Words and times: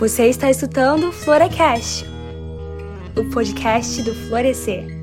Você 0.00 0.28
está 0.28 0.48
escutando 0.48 1.12
Florecast, 1.12 2.06
o 3.14 3.22
podcast 3.30 4.02
do 4.02 4.14
Florescer. 4.14 4.99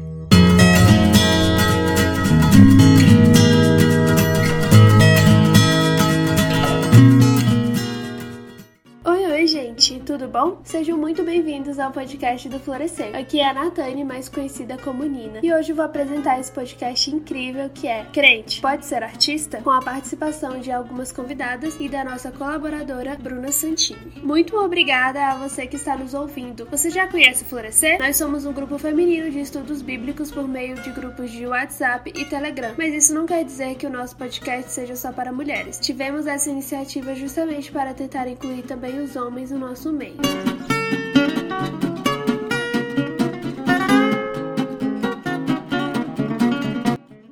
Bom? 10.47 10.57
Sejam 10.63 10.97
muito 10.97 11.23
bem-vindos 11.23 11.79
ao 11.79 11.91
podcast 11.91 12.47
do 12.47 12.59
Florescer. 12.59 13.15
Aqui 13.15 13.39
é 13.39 13.49
a 13.49 13.53
Natane, 13.53 14.03
mais 14.03 14.29
conhecida 14.29 14.77
como 14.77 15.03
Nina, 15.03 15.39
e 15.43 15.53
hoje 15.53 15.73
vou 15.73 15.83
apresentar 15.83 16.39
esse 16.39 16.51
podcast 16.51 17.09
incrível 17.13 17.69
que 17.69 17.87
é 17.87 18.05
Crente, 18.13 18.61
pode 18.61 18.85
ser 18.85 19.03
artista? 19.03 19.61
Com 19.61 19.71
a 19.71 19.81
participação 19.81 20.59
de 20.59 20.71
algumas 20.71 21.11
convidadas 21.11 21.77
e 21.79 21.89
da 21.89 22.03
nossa 22.03 22.31
colaboradora 22.31 23.17
Bruna 23.19 23.51
Santini. 23.51 24.21
Muito 24.21 24.55
obrigada 24.57 25.27
a 25.27 25.35
você 25.35 25.67
que 25.67 25.75
está 25.75 25.97
nos 25.97 26.13
ouvindo. 26.13 26.67
Você 26.69 26.89
já 26.89 27.07
conhece 27.07 27.43
Florescer? 27.45 27.99
Nós 27.99 28.17
somos 28.17 28.45
um 28.45 28.53
grupo 28.53 28.77
feminino 28.77 29.29
de 29.29 29.39
estudos 29.39 29.81
bíblicos 29.81 30.31
por 30.31 30.47
meio 30.47 30.75
de 30.75 30.91
grupos 30.91 31.31
de 31.31 31.45
WhatsApp 31.45 32.11
e 32.15 32.25
Telegram, 32.25 32.73
mas 32.77 32.93
isso 32.93 33.13
não 33.13 33.25
quer 33.25 33.43
dizer 33.43 33.75
que 33.75 33.87
o 33.87 33.89
nosso 33.89 34.15
podcast 34.15 34.71
seja 34.71 34.95
só 34.95 35.11
para 35.11 35.31
mulheres. 35.31 35.79
Tivemos 35.79 36.27
essa 36.27 36.49
iniciativa 36.49 37.15
justamente 37.15 37.71
para 37.71 37.93
tentar 37.93 38.27
incluir 38.27 38.63
também 38.63 38.99
os 38.99 39.15
homens 39.15 39.51
no 39.51 39.59
nosso 39.59 39.91
meio. 39.91 40.36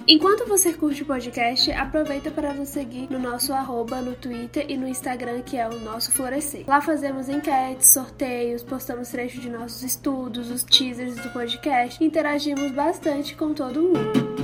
Enquanto 0.08 0.48
você 0.48 0.72
curte 0.72 1.02
o 1.02 1.05
podcast, 1.05 1.72
aproveita 1.72 2.30
para 2.30 2.54
nos 2.54 2.70
seguir 2.70 3.09
no 3.09 3.18
nosso 3.18 3.52
arroba 3.52 4.02
no 4.02 4.14
Twitter 4.14 4.66
e 4.70 4.78
no 4.78 4.88
Instagram, 4.88 5.41
que 5.41 5.58
é 5.58 5.68
o 5.68 5.80
nosso 5.80 6.12
Florescer. 6.12 6.64
Lá 6.68 6.80
fazemos 6.80 7.28
enquetes, 7.28 7.88
sorteios, 7.88 8.61
postamos 8.64 9.09
trechos 9.09 9.42
de 9.42 9.50
nossos 9.50 9.81
estudos, 9.81 10.52
os 10.52 10.64
teasers 10.64 11.16
do 11.16 11.30
podcast 11.31 12.03
interagimos 12.03 12.72
bastante 12.72 13.36
com 13.36 13.53
todo 13.53 13.81
mundo. 13.81 14.34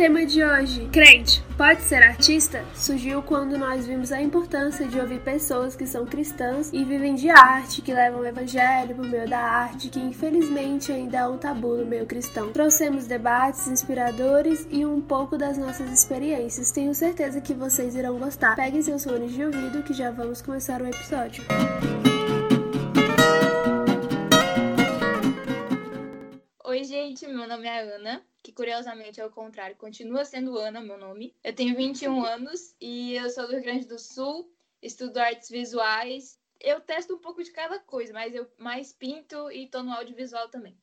Tema 0.00 0.24
de 0.24 0.42
hoje, 0.42 0.88
crente, 0.90 1.44
pode 1.58 1.82
ser 1.82 2.02
artista? 2.02 2.64
Surgiu 2.74 3.20
quando 3.20 3.58
nós 3.58 3.86
vimos 3.86 4.10
a 4.12 4.22
importância 4.22 4.88
de 4.88 4.98
ouvir 4.98 5.20
pessoas 5.20 5.76
que 5.76 5.86
são 5.86 6.06
cristãs 6.06 6.70
e 6.72 6.82
vivem 6.82 7.14
de 7.14 7.28
arte, 7.28 7.82
que 7.82 7.92
levam 7.92 8.20
o 8.20 8.26
evangelho 8.26 8.94
por 8.94 9.06
meio 9.06 9.28
da 9.28 9.38
arte, 9.38 9.90
que 9.90 10.00
infelizmente 10.00 10.90
ainda 10.90 11.18
é 11.18 11.28
um 11.28 11.36
tabu 11.36 11.76
no 11.76 11.84
meio 11.84 12.06
cristão. 12.06 12.50
Trouxemos 12.50 13.06
debates 13.06 13.68
inspiradores 13.68 14.66
e 14.70 14.86
um 14.86 15.02
pouco 15.02 15.36
das 15.36 15.58
nossas 15.58 15.92
experiências. 15.92 16.70
Tenho 16.70 16.94
certeza 16.94 17.38
que 17.38 17.52
vocês 17.52 17.94
irão 17.94 18.18
gostar. 18.18 18.56
Peguem 18.56 18.80
seus 18.80 19.04
fones 19.04 19.32
de 19.32 19.44
ouvido 19.44 19.82
que 19.82 19.92
já 19.92 20.10
vamos 20.10 20.40
começar 20.40 20.80
o 20.80 20.86
episódio. 20.86 21.44
Oi, 26.70 26.84
gente, 26.84 27.26
meu 27.26 27.48
nome 27.48 27.66
é 27.66 27.80
Ana 27.80 28.24
que 28.44 28.52
curiosamente 28.52 29.20
é 29.20 29.26
o 29.26 29.30
contrário, 29.30 29.74
continua 29.74 30.24
sendo 30.24 30.56
Ana 30.56 30.80
meu 30.80 30.96
nome. 30.96 31.34
Eu 31.42 31.52
tenho 31.52 31.74
21 31.74 32.22
anos 32.24 32.76
e 32.80 33.14
eu 33.16 33.28
sou 33.28 33.48
do 33.48 33.54
Rio 33.54 33.62
Grande 33.62 33.88
do 33.88 33.98
Sul, 33.98 34.48
estudo 34.80 35.18
artes 35.18 35.48
visuais. 35.48 36.38
Eu 36.60 36.80
testo 36.80 37.16
um 37.16 37.18
pouco 37.18 37.42
de 37.42 37.50
cada 37.50 37.80
coisa, 37.80 38.12
mas 38.12 38.36
eu 38.36 38.48
mais 38.56 38.92
pinto 38.92 39.50
e 39.50 39.66
tô 39.66 39.82
no 39.82 39.92
audiovisual 39.92 40.48
também. 40.48 40.78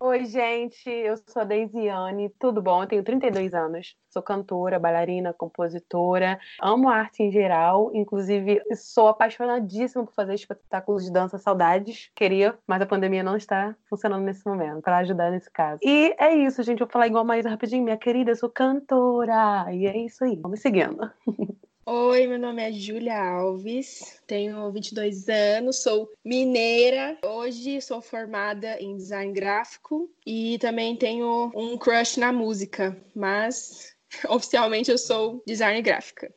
Oi, 0.00 0.26
gente, 0.26 0.88
eu 0.88 1.16
sou 1.16 1.42
a 1.42 1.44
Deisiane, 1.44 2.30
tudo 2.38 2.62
bom? 2.62 2.84
Eu 2.84 2.86
tenho 2.86 3.02
32 3.02 3.52
anos, 3.52 3.96
sou 4.08 4.22
cantora, 4.22 4.78
bailarina, 4.78 5.32
compositora, 5.32 6.38
amo 6.62 6.88
arte 6.88 7.24
em 7.24 7.32
geral, 7.32 7.90
inclusive 7.92 8.62
sou 8.76 9.08
apaixonadíssima 9.08 10.04
por 10.04 10.14
fazer 10.14 10.34
espetáculos 10.34 11.04
de 11.04 11.12
dança 11.12 11.36
saudades. 11.36 12.12
Queria, 12.14 12.56
mas 12.64 12.80
a 12.80 12.86
pandemia 12.86 13.24
não 13.24 13.36
está 13.36 13.74
funcionando 13.90 14.22
nesse 14.22 14.46
momento, 14.46 14.82
para 14.82 14.98
ajudar 14.98 15.32
nesse 15.32 15.50
caso. 15.50 15.80
E 15.82 16.14
é 16.16 16.32
isso, 16.32 16.62
gente, 16.62 16.78
vou 16.78 16.88
falar 16.88 17.08
igual 17.08 17.24
mais 17.24 17.44
rapidinho, 17.44 17.82
minha 17.82 17.96
querida, 17.96 18.30
eu 18.30 18.36
sou 18.36 18.48
cantora, 18.48 19.66
e 19.72 19.84
é 19.84 19.98
isso 19.98 20.22
aí, 20.22 20.36
vamos 20.36 20.60
seguindo. 20.60 21.10
Oi, 21.90 22.26
meu 22.26 22.38
nome 22.38 22.62
é 22.62 22.70
Júlia 22.70 23.18
Alves, 23.18 24.20
tenho 24.26 24.70
22 24.70 25.26
anos, 25.30 25.82
sou 25.82 26.06
mineira. 26.22 27.16
Hoje 27.24 27.80
sou 27.80 28.02
formada 28.02 28.78
em 28.78 28.94
design 28.94 29.32
gráfico 29.32 30.06
e 30.26 30.58
também 30.58 30.94
tenho 30.94 31.50
um 31.54 31.78
crush 31.78 32.18
na 32.18 32.30
música, 32.30 32.94
mas 33.16 33.96
oficialmente 34.28 34.90
eu 34.90 34.98
sou 34.98 35.42
design 35.46 35.80
gráfica. 35.80 36.30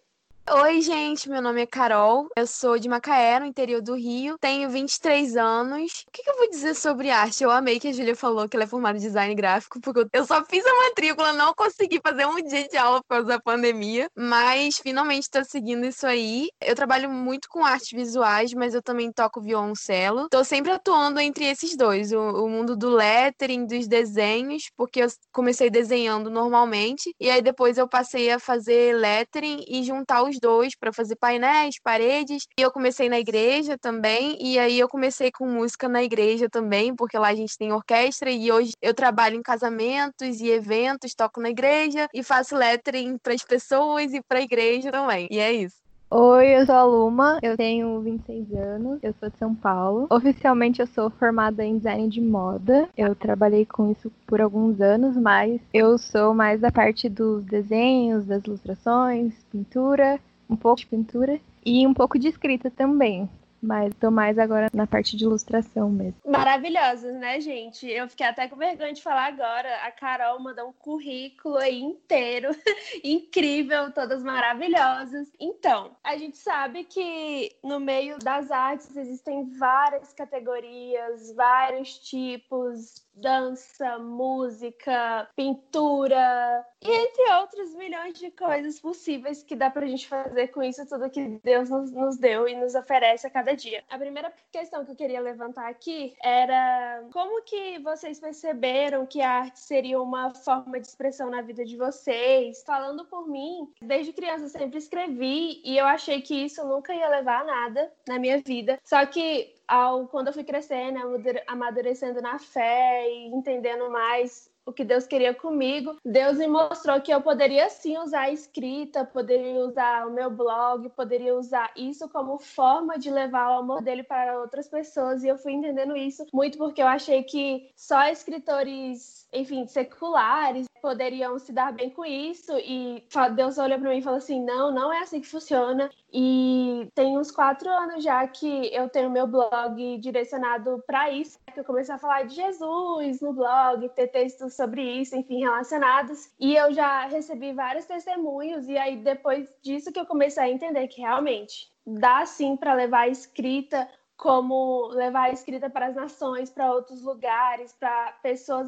Oi, 0.49 0.81
gente, 0.81 1.29
meu 1.29 1.41
nome 1.41 1.61
é 1.61 1.65
Carol, 1.67 2.27
eu 2.35 2.47
sou 2.47 2.77
de 2.77 2.89
Macaé, 2.89 3.39
no 3.39 3.45
interior 3.45 3.79
do 3.79 3.95
Rio, 3.95 4.37
tenho 4.39 4.69
23 4.69 5.37
anos. 5.37 6.03
O 6.07 6.11
que, 6.11 6.27
eu 6.27 6.35
vou 6.35 6.49
dizer 6.49 6.73
sobre 6.75 7.09
arte? 7.09 7.43
Eu 7.43 7.51
amei 7.51 7.79
que 7.79 7.87
a 7.87 7.93
Julia 7.93 8.15
falou 8.15 8.49
que 8.49 8.57
ela 8.57 8.63
é 8.63 8.67
formada 8.67 8.97
em 8.97 9.01
design 9.01 9.33
gráfico, 9.35 9.79
porque 9.79 10.07
eu 10.11 10.25
só 10.25 10.43
fiz 10.43 10.65
a 10.65 10.75
matrícula, 10.87 11.31
não 11.31 11.53
consegui 11.53 12.01
fazer 12.03 12.25
um 12.25 12.35
dia 12.41 12.67
de 12.67 12.75
aula 12.75 13.01
por 13.01 13.07
causa 13.09 13.27
da 13.27 13.39
pandemia, 13.39 14.09
mas 14.15 14.77
finalmente 14.77 15.23
estou 15.23 15.45
seguindo 15.45 15.85
isso 15.85 16.05
aí. 16.05 16.49
Eu 16.59 16.75
trabalho 16.75 17.09
muito 17.09 17.47
com 17.47 17.63
artes 17.63 17.91
visuais, 17.91 18.51
mas 18.53 18.73
eu 18.73 18.81
também 18.81 19.11
toco 19.11 19.39
violoncelo. 19.39 20.23
Estou 20.23 20.43
sempre 20.43 20.71
atuando 20.71 21.19
entre 21.19 21.45
esses 21.45 21.77
dois, 21.77 22.11
o, 22.11 22.19
o 22.19 22.49
mundo 22.49 22.75
do 22.75 22.89
lettering, 22.89 23.65
dos 23.65 23.87
desenhos, 23.87 24.69
porque 24.75 25.03
eu 25.03 25.07
comecei 25.31 25.69
desenhando 25.69 26.29
normalmente, 26.29 27.15
e 27.19 27.29
aí 27.29 27.41
depois 27.41 27.77
eu 27.77 27.87
passei 27.87 28.31
a 28.31 28.39
fazer 28.39 28.95
lettering 28.95 29.63
e 29.67 29.83
juntar 29.83 30.23
os 30.23 30.30
os 30.31 30.39
dois 30.39 30.75
para 30.75 30.91
fazer 30.93 31.15
painéis, 31.15 31.75
paredes. 31.83 32.43
E 32.57 32.61
eu 32.61 32.71
comecei 32.71 33.09
na 33.09 33.19
igreja 33.19 33.77
também. 33.77 34.37
E 34.41 34.57
aí 34.57 34.79
eu 34.79 34.87
comecei 34.89 35.31
com 35.31 35.47
música 35.47 35.87
na 35.87 36.03
igreja 36.03 36.49
também, 36.49 36.95
porque 36.95 37.17
lá 37.17 37.29
a 37.29 37.35
gente 37.35 37.57
tem 37.57 37.71
orquestra. 37.71 38.31
E 38.31 38.51
hoje 38.51 38.71
eu 38.81 38.93
trabalho 38.93 39.35
em 39.35 39.41
casamentos 39.43 40.39
e 40.39 40.49
eventos, 40.49 41.13
toco 41.13 41.41
na 41.41 41.49
igreja 41.49 42.07
e 42.13 42.23
faço 42.23 42.55
lettering 42.55 43.17
para 43.17 43.33
as 43.33 43.43
pessoas 43.43 44.13
e 44.13 44.21
para 44.23 44.39
a 44.39 44.43
igreja 44.43 44.91
também. 44.91 45.27
E 45.29 45.39
é 45.39 45.51
isso. 45.53 45.80
Oi, 46.13 46.57
eu 46.57 46.65
sou 46.65 46.75
a 46.75 46.83
Luma, 46.83 47.39
eu 47.41 47.55
tenho 47.55 48.01
26 48.01 48.53
anos, 48.53 48.99
eu 49.01 49.13
sou 49.17 49.29
de 49.29 49.37
São 49.37 49.55
Paulo. 49.55 50.07
Oficialmente 50.09 50.81
eu 50.81 50.87
sou 50.87 51.09
formada 51.09 51.63
em 51.63 51.77
design 51.77 52.09
de 52.09 52.19
moda. 52.19 52.89
Eu 52.97 53.15
trabalhei 53.15 53.65
com 53.65 53.89
isso 53.89 54.11
por 54.27 54.41
alguns 54.41 54.81
anos, 54.81 55.15
mas 55.15 55.61
eu 55.73 55.97
sou 55.97 56.33
mais 56.33 56.59
da 56.59 56.69
parte 56.69 57.07
dos 57.07 57.45
desenhos, 57.45 58.25
das 58.25 58.43
ilustrações, 58.43 59.33
pintura, 59.49 60.19
um 60.49 60.55
pouco 60.57 60.81
de 60.81 60.87
pintura 60.87 61.39
e 61.65 61.87
um 61.87 61.93
pouco 61.93 62.19
de 62.19 62.27
escrita 62.27 62.69
também 62.69 63.29
mas 63.61 63.93
tô 63.95 64.09
mais 64.09 64.37
agora 64.39 64.69
na 64.73 64.87
parte 64.87 65.15
de 65.15 65.23
ilustração 65.23 65.89
mesmo. 65.89 66.15
Maravilhosas, 66.25 67.15
né, 67.15 67.39
gente? 67.39 67.87
Eu 67.87 68.07
fiquei 68.09 68.25
até 68.25 68.47
com 68.47 68.55
vergonha 68.55 68.93
de 68.93 69.01
falar 69.01 69.27
agora. 69.27 69.69
A 69.85 69.91
Carol 69.91 70.39
mandou 70.39 70.69
um 70.69 70.73
currículo 70.73 71.57
aí 71.57 71.79
inteiro, 71.79 72.49
incrível, 73.03 73.91
todas 73.91 74.23
maravilhosas. 74.23 75.31
Então, 75.39 75.91
a 76.03 76.17
gente 76.17 76.37
sabe 76.37 76.83
que 76.83 77.55
no 77.63 77.79
meio 77.79 78.17
das 78.19 78.51
artes 78.51 78.95
existem 78.95 79.49
várias 79.57 80.13
categorias, 80.13 81.33
vários 81.35 81.99
tipos 81.99 83.05
dança, 83.21 83.99
música, 83.99 85.29
pintura 85.35 86.65
e 86.81 86.89
entre 86.89 87.33
outros 87.33 87.75
milhões 87.75 88.17
de 88.17 88.31
coisas 88.31 88.79
possíveis 88.79 89.43
que 89.43 89.55
dá 89.55 89.69
pra 89.69 89.85
gente 89.85 90.07
fazer 90.07 90.47
com 90.47 90.63
isso 90.63 90.85
tudo 90.87 91.09
que 91.09 91.39
Deus 91.43 91.69
nos, 91.69 91.91
nos 91.91 92.17
deu 92.17 92.47
e 92.47 92.55
nos 92.55 92.73
oferece 92.73 93.27
a 93.27 93.29
cada 93.29 93.55
dia. 93.55 93.83
A 93.89 93.97
primeira 93.97 94.33
questão 94.51 94.83
que 94.83 94.91
eu 94.91 94.95
queria 94.95 95.21
levantar 95.21 95.69
aqui 95.69 96.15
era 96.23 97.03
como 97.13 97.43
que 97.43 97.77
vocês 97.79 98.19
perceberam 98.19 99.05
que 99.05 99.21
a 99.21 99.29
arte 99.29 99.59
seria 99.59 100.01
uma 100.01 100.33
forma 100.33 100.79
de 100.79 100.87
expressão 100.87 101.29
na 101.29 101.41
vida 101.41 101.63
de 101.63 101.77
vocês? 101.77 102.63
Falando 102.65 103.05
por 103.05 103.27
mim, 103.27 103.71
desde 103.81 104.11
criança 104.13 104.45
eu 104.45 104.49
sempre 104.49 104.79
escrevi 104.79 105.61
e 105.63 105.77
eu 105.77 105.85
achei 105.85 106.21
que 106.21 106.45
isso 106.45 106.65
nunca 106.65 106.93
ia 106.93 107.09
levar 107.09 107.41
a 107.41 107.45
nada 107.45 107.91
na 108.07 108.17
minha 108.17 108.39
vida. 108.39 108.79
Só 108.83 109.05
que 109.05 109.53
ao, 109.71 110.05
quando 110.05 110.27
eu 110.27 110.33
fui 110.33 110.43
crescendo, 110.43 110.99
amadurecendo 111.47 112.21
na 112.21 112.37
fé 112.37 113.07
e 113.09 113.27
entendendo 113.27 113.89
mais 113.89 114.50
o 114.65 114.71
que 114.71 114.83
Deus 114.83 115.07
queria 115.07 115.33
comigo, 115.33 115.95
Deus 116.05 116.37
me 116.37 116.47
mostrou 116.47 117.01
que 117.01 117.13
eu 117.13 117.21
poderia 117.21 117.69
sim 117.69 117.97
usar 117.97 118.21
a 118.21 118.31
escrita, 118.31 119.05
poderia 119.05 119.59
usar 119.65 120.07
o 120.07 120.11
meu 120.11 120.29
blog, 120.29 120.89
poderia 120.89 121.35
usar 121.35 121.71
isso 121.75 122.07
como 122.09 122.37
forma 122.37 122.97
de 122.97 123.09
levar 123.09 123.49
o 123.51 123.59
amor 123.59 123.81
dele 123.81 124.03
para 124.03 124.39
outras 124.39 124.67
pessoas. 124.67 125.23
E 125.23 125.27
eu 125.27 125.37
fui 125.37 125.53
entendendo 125.53 125.95
isso 125.95 126.25
muito 126.33 126.57
porque 126.57 126.81
eu 126.81 126.87
achei 126.87 127.23
que 127.23 127.69
só 127.75 128.03
escritores, 128.07 129.27
enfim, 129.33 129.65
seculares 129.67 130.67
poderiam 130.81 131.37
se 131.37 131.53
dar 131.53 131.71
bem 131.71 131.89
com 131.89 132.03
isso. 132.03 132.51
E 132.57 133.03
Deus 133.35 133.57
olhou 133.57 133.79
para 133.79 133.89
mim 133.89 133.99
e 133.99 134.03
falou 134.03 134.17
assim: 134.17 134.43
não, 134.43 134.71
não 134.71 134.91
é 134.91 134.99
assim 134.99 135.21
que 135.21 135.27
funciona. 135.27 135.89
E 136.11 136.89
tem 136.95 137.17
uns 137.17 137.31
quatro 137.31 137.69
anos 137.69 138.03
já 138.03 138.27
que 138.27 138.73
eu 138.73 138.89
tenho 138.89 139.09
meu 139.09 139.27
blog 139.27 139.97
direcionado 139.99 140.83
para 140.85 141.11
isso. 141.11 141.39
que 141.53 141.59
eu 141.59 141.63
comecei 141.63 141.93
a 141.93 141.99
falar 141.99 142.23
de 142.23 142.35
Jesus 142.35 143.21
no 143.21 143.33
blog, 143.33 143.87
ter 143.89 144.07
textos 144.07 144.50
sobre 144.51 144.83
isso, 144.83 145.15
enfim, 145.15 145.39
relacionados. 145.39 146.31
E 146.39 146.55
eu 146.55 146.73
já 146.73 147.07
recebi 147.07 147.53
vários 147.53 147.85
testemunhos, 147.85 148.67
e 148.67 148.77
aí 148.77 148.97
depois 148.97 149.49
disso 149.61 149.91
que 149.91 149.99
eu 149.99 150.05
comecei 150.05 150.43
a 150.43 150.49
entender 150.49 150.87
que 150.87 151.01
realmente 151.01 151.71
dá 151.85 152.25
sim 152.25 152.55
para 152.55 152.73
levar 152.73 153.01
a 153.01 153.07
escrita 153.07 153.87
como 154.21 154.85
levar 154.89 155.23
a 155.23 155.31
escrita 155.31 155.67
para 155.67 155.87
as 155.87 155.95
nações, 155.95 156.51
para 156.51 156.71
outros 156.71 157.01
lugares, 157.01 157.73
para 157.73 158.11
pessoas 158.21 158.67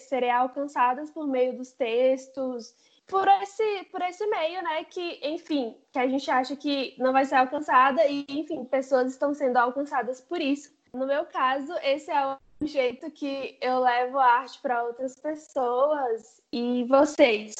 serem 0.00 0.30
alcançadas 0.30 1.10
por 1.10 1.26
meio 1.26 1.56
dos 1.56 1.72
textos, 1.72 2.74
por 3.06 3.26
esse, 3.26 3.84
por 3.84 4.02
esse 4.02 4.26
meio, 4.26 4.62
né? 4.62 4.84
Que, 4.84 5.18
enfim, 5.22 5.74
que 5.90 5.98
a 5.98 6.06
gente 6.06 6.30
acha 6.30 6.54
que 6.54 6.94
não 6.98 7.10
vai 7.10 7.24
ser 7.24 7.36
alcançada 7.36 8.04
e, 8.06 8.26
enfim, 8.28 8.66
pessoas 8.66 9.12
estão 9.12 9.32
sendo 9.32 9.56
alcançadas 9.56 10.20
por 10.20 10.42
isso. 10.42 10.70
No 10.92 11.06
meu 11.06 11.24
caso, 11.24 11.72
esse 11.82 12.10
é 12.10 12.36
o 12.60 12.66
jeito 12.66 13.10
que 13.10 13.56
eu 13.60 13.80
levo 13.80 14.18
a 14.18 14.40
arte 14.40 14.58
para 14.60 14.84
outras 14.84 15.18
pessoas. 15.18 16.40
E 16.52 16.84
vocês? 16.84 17.54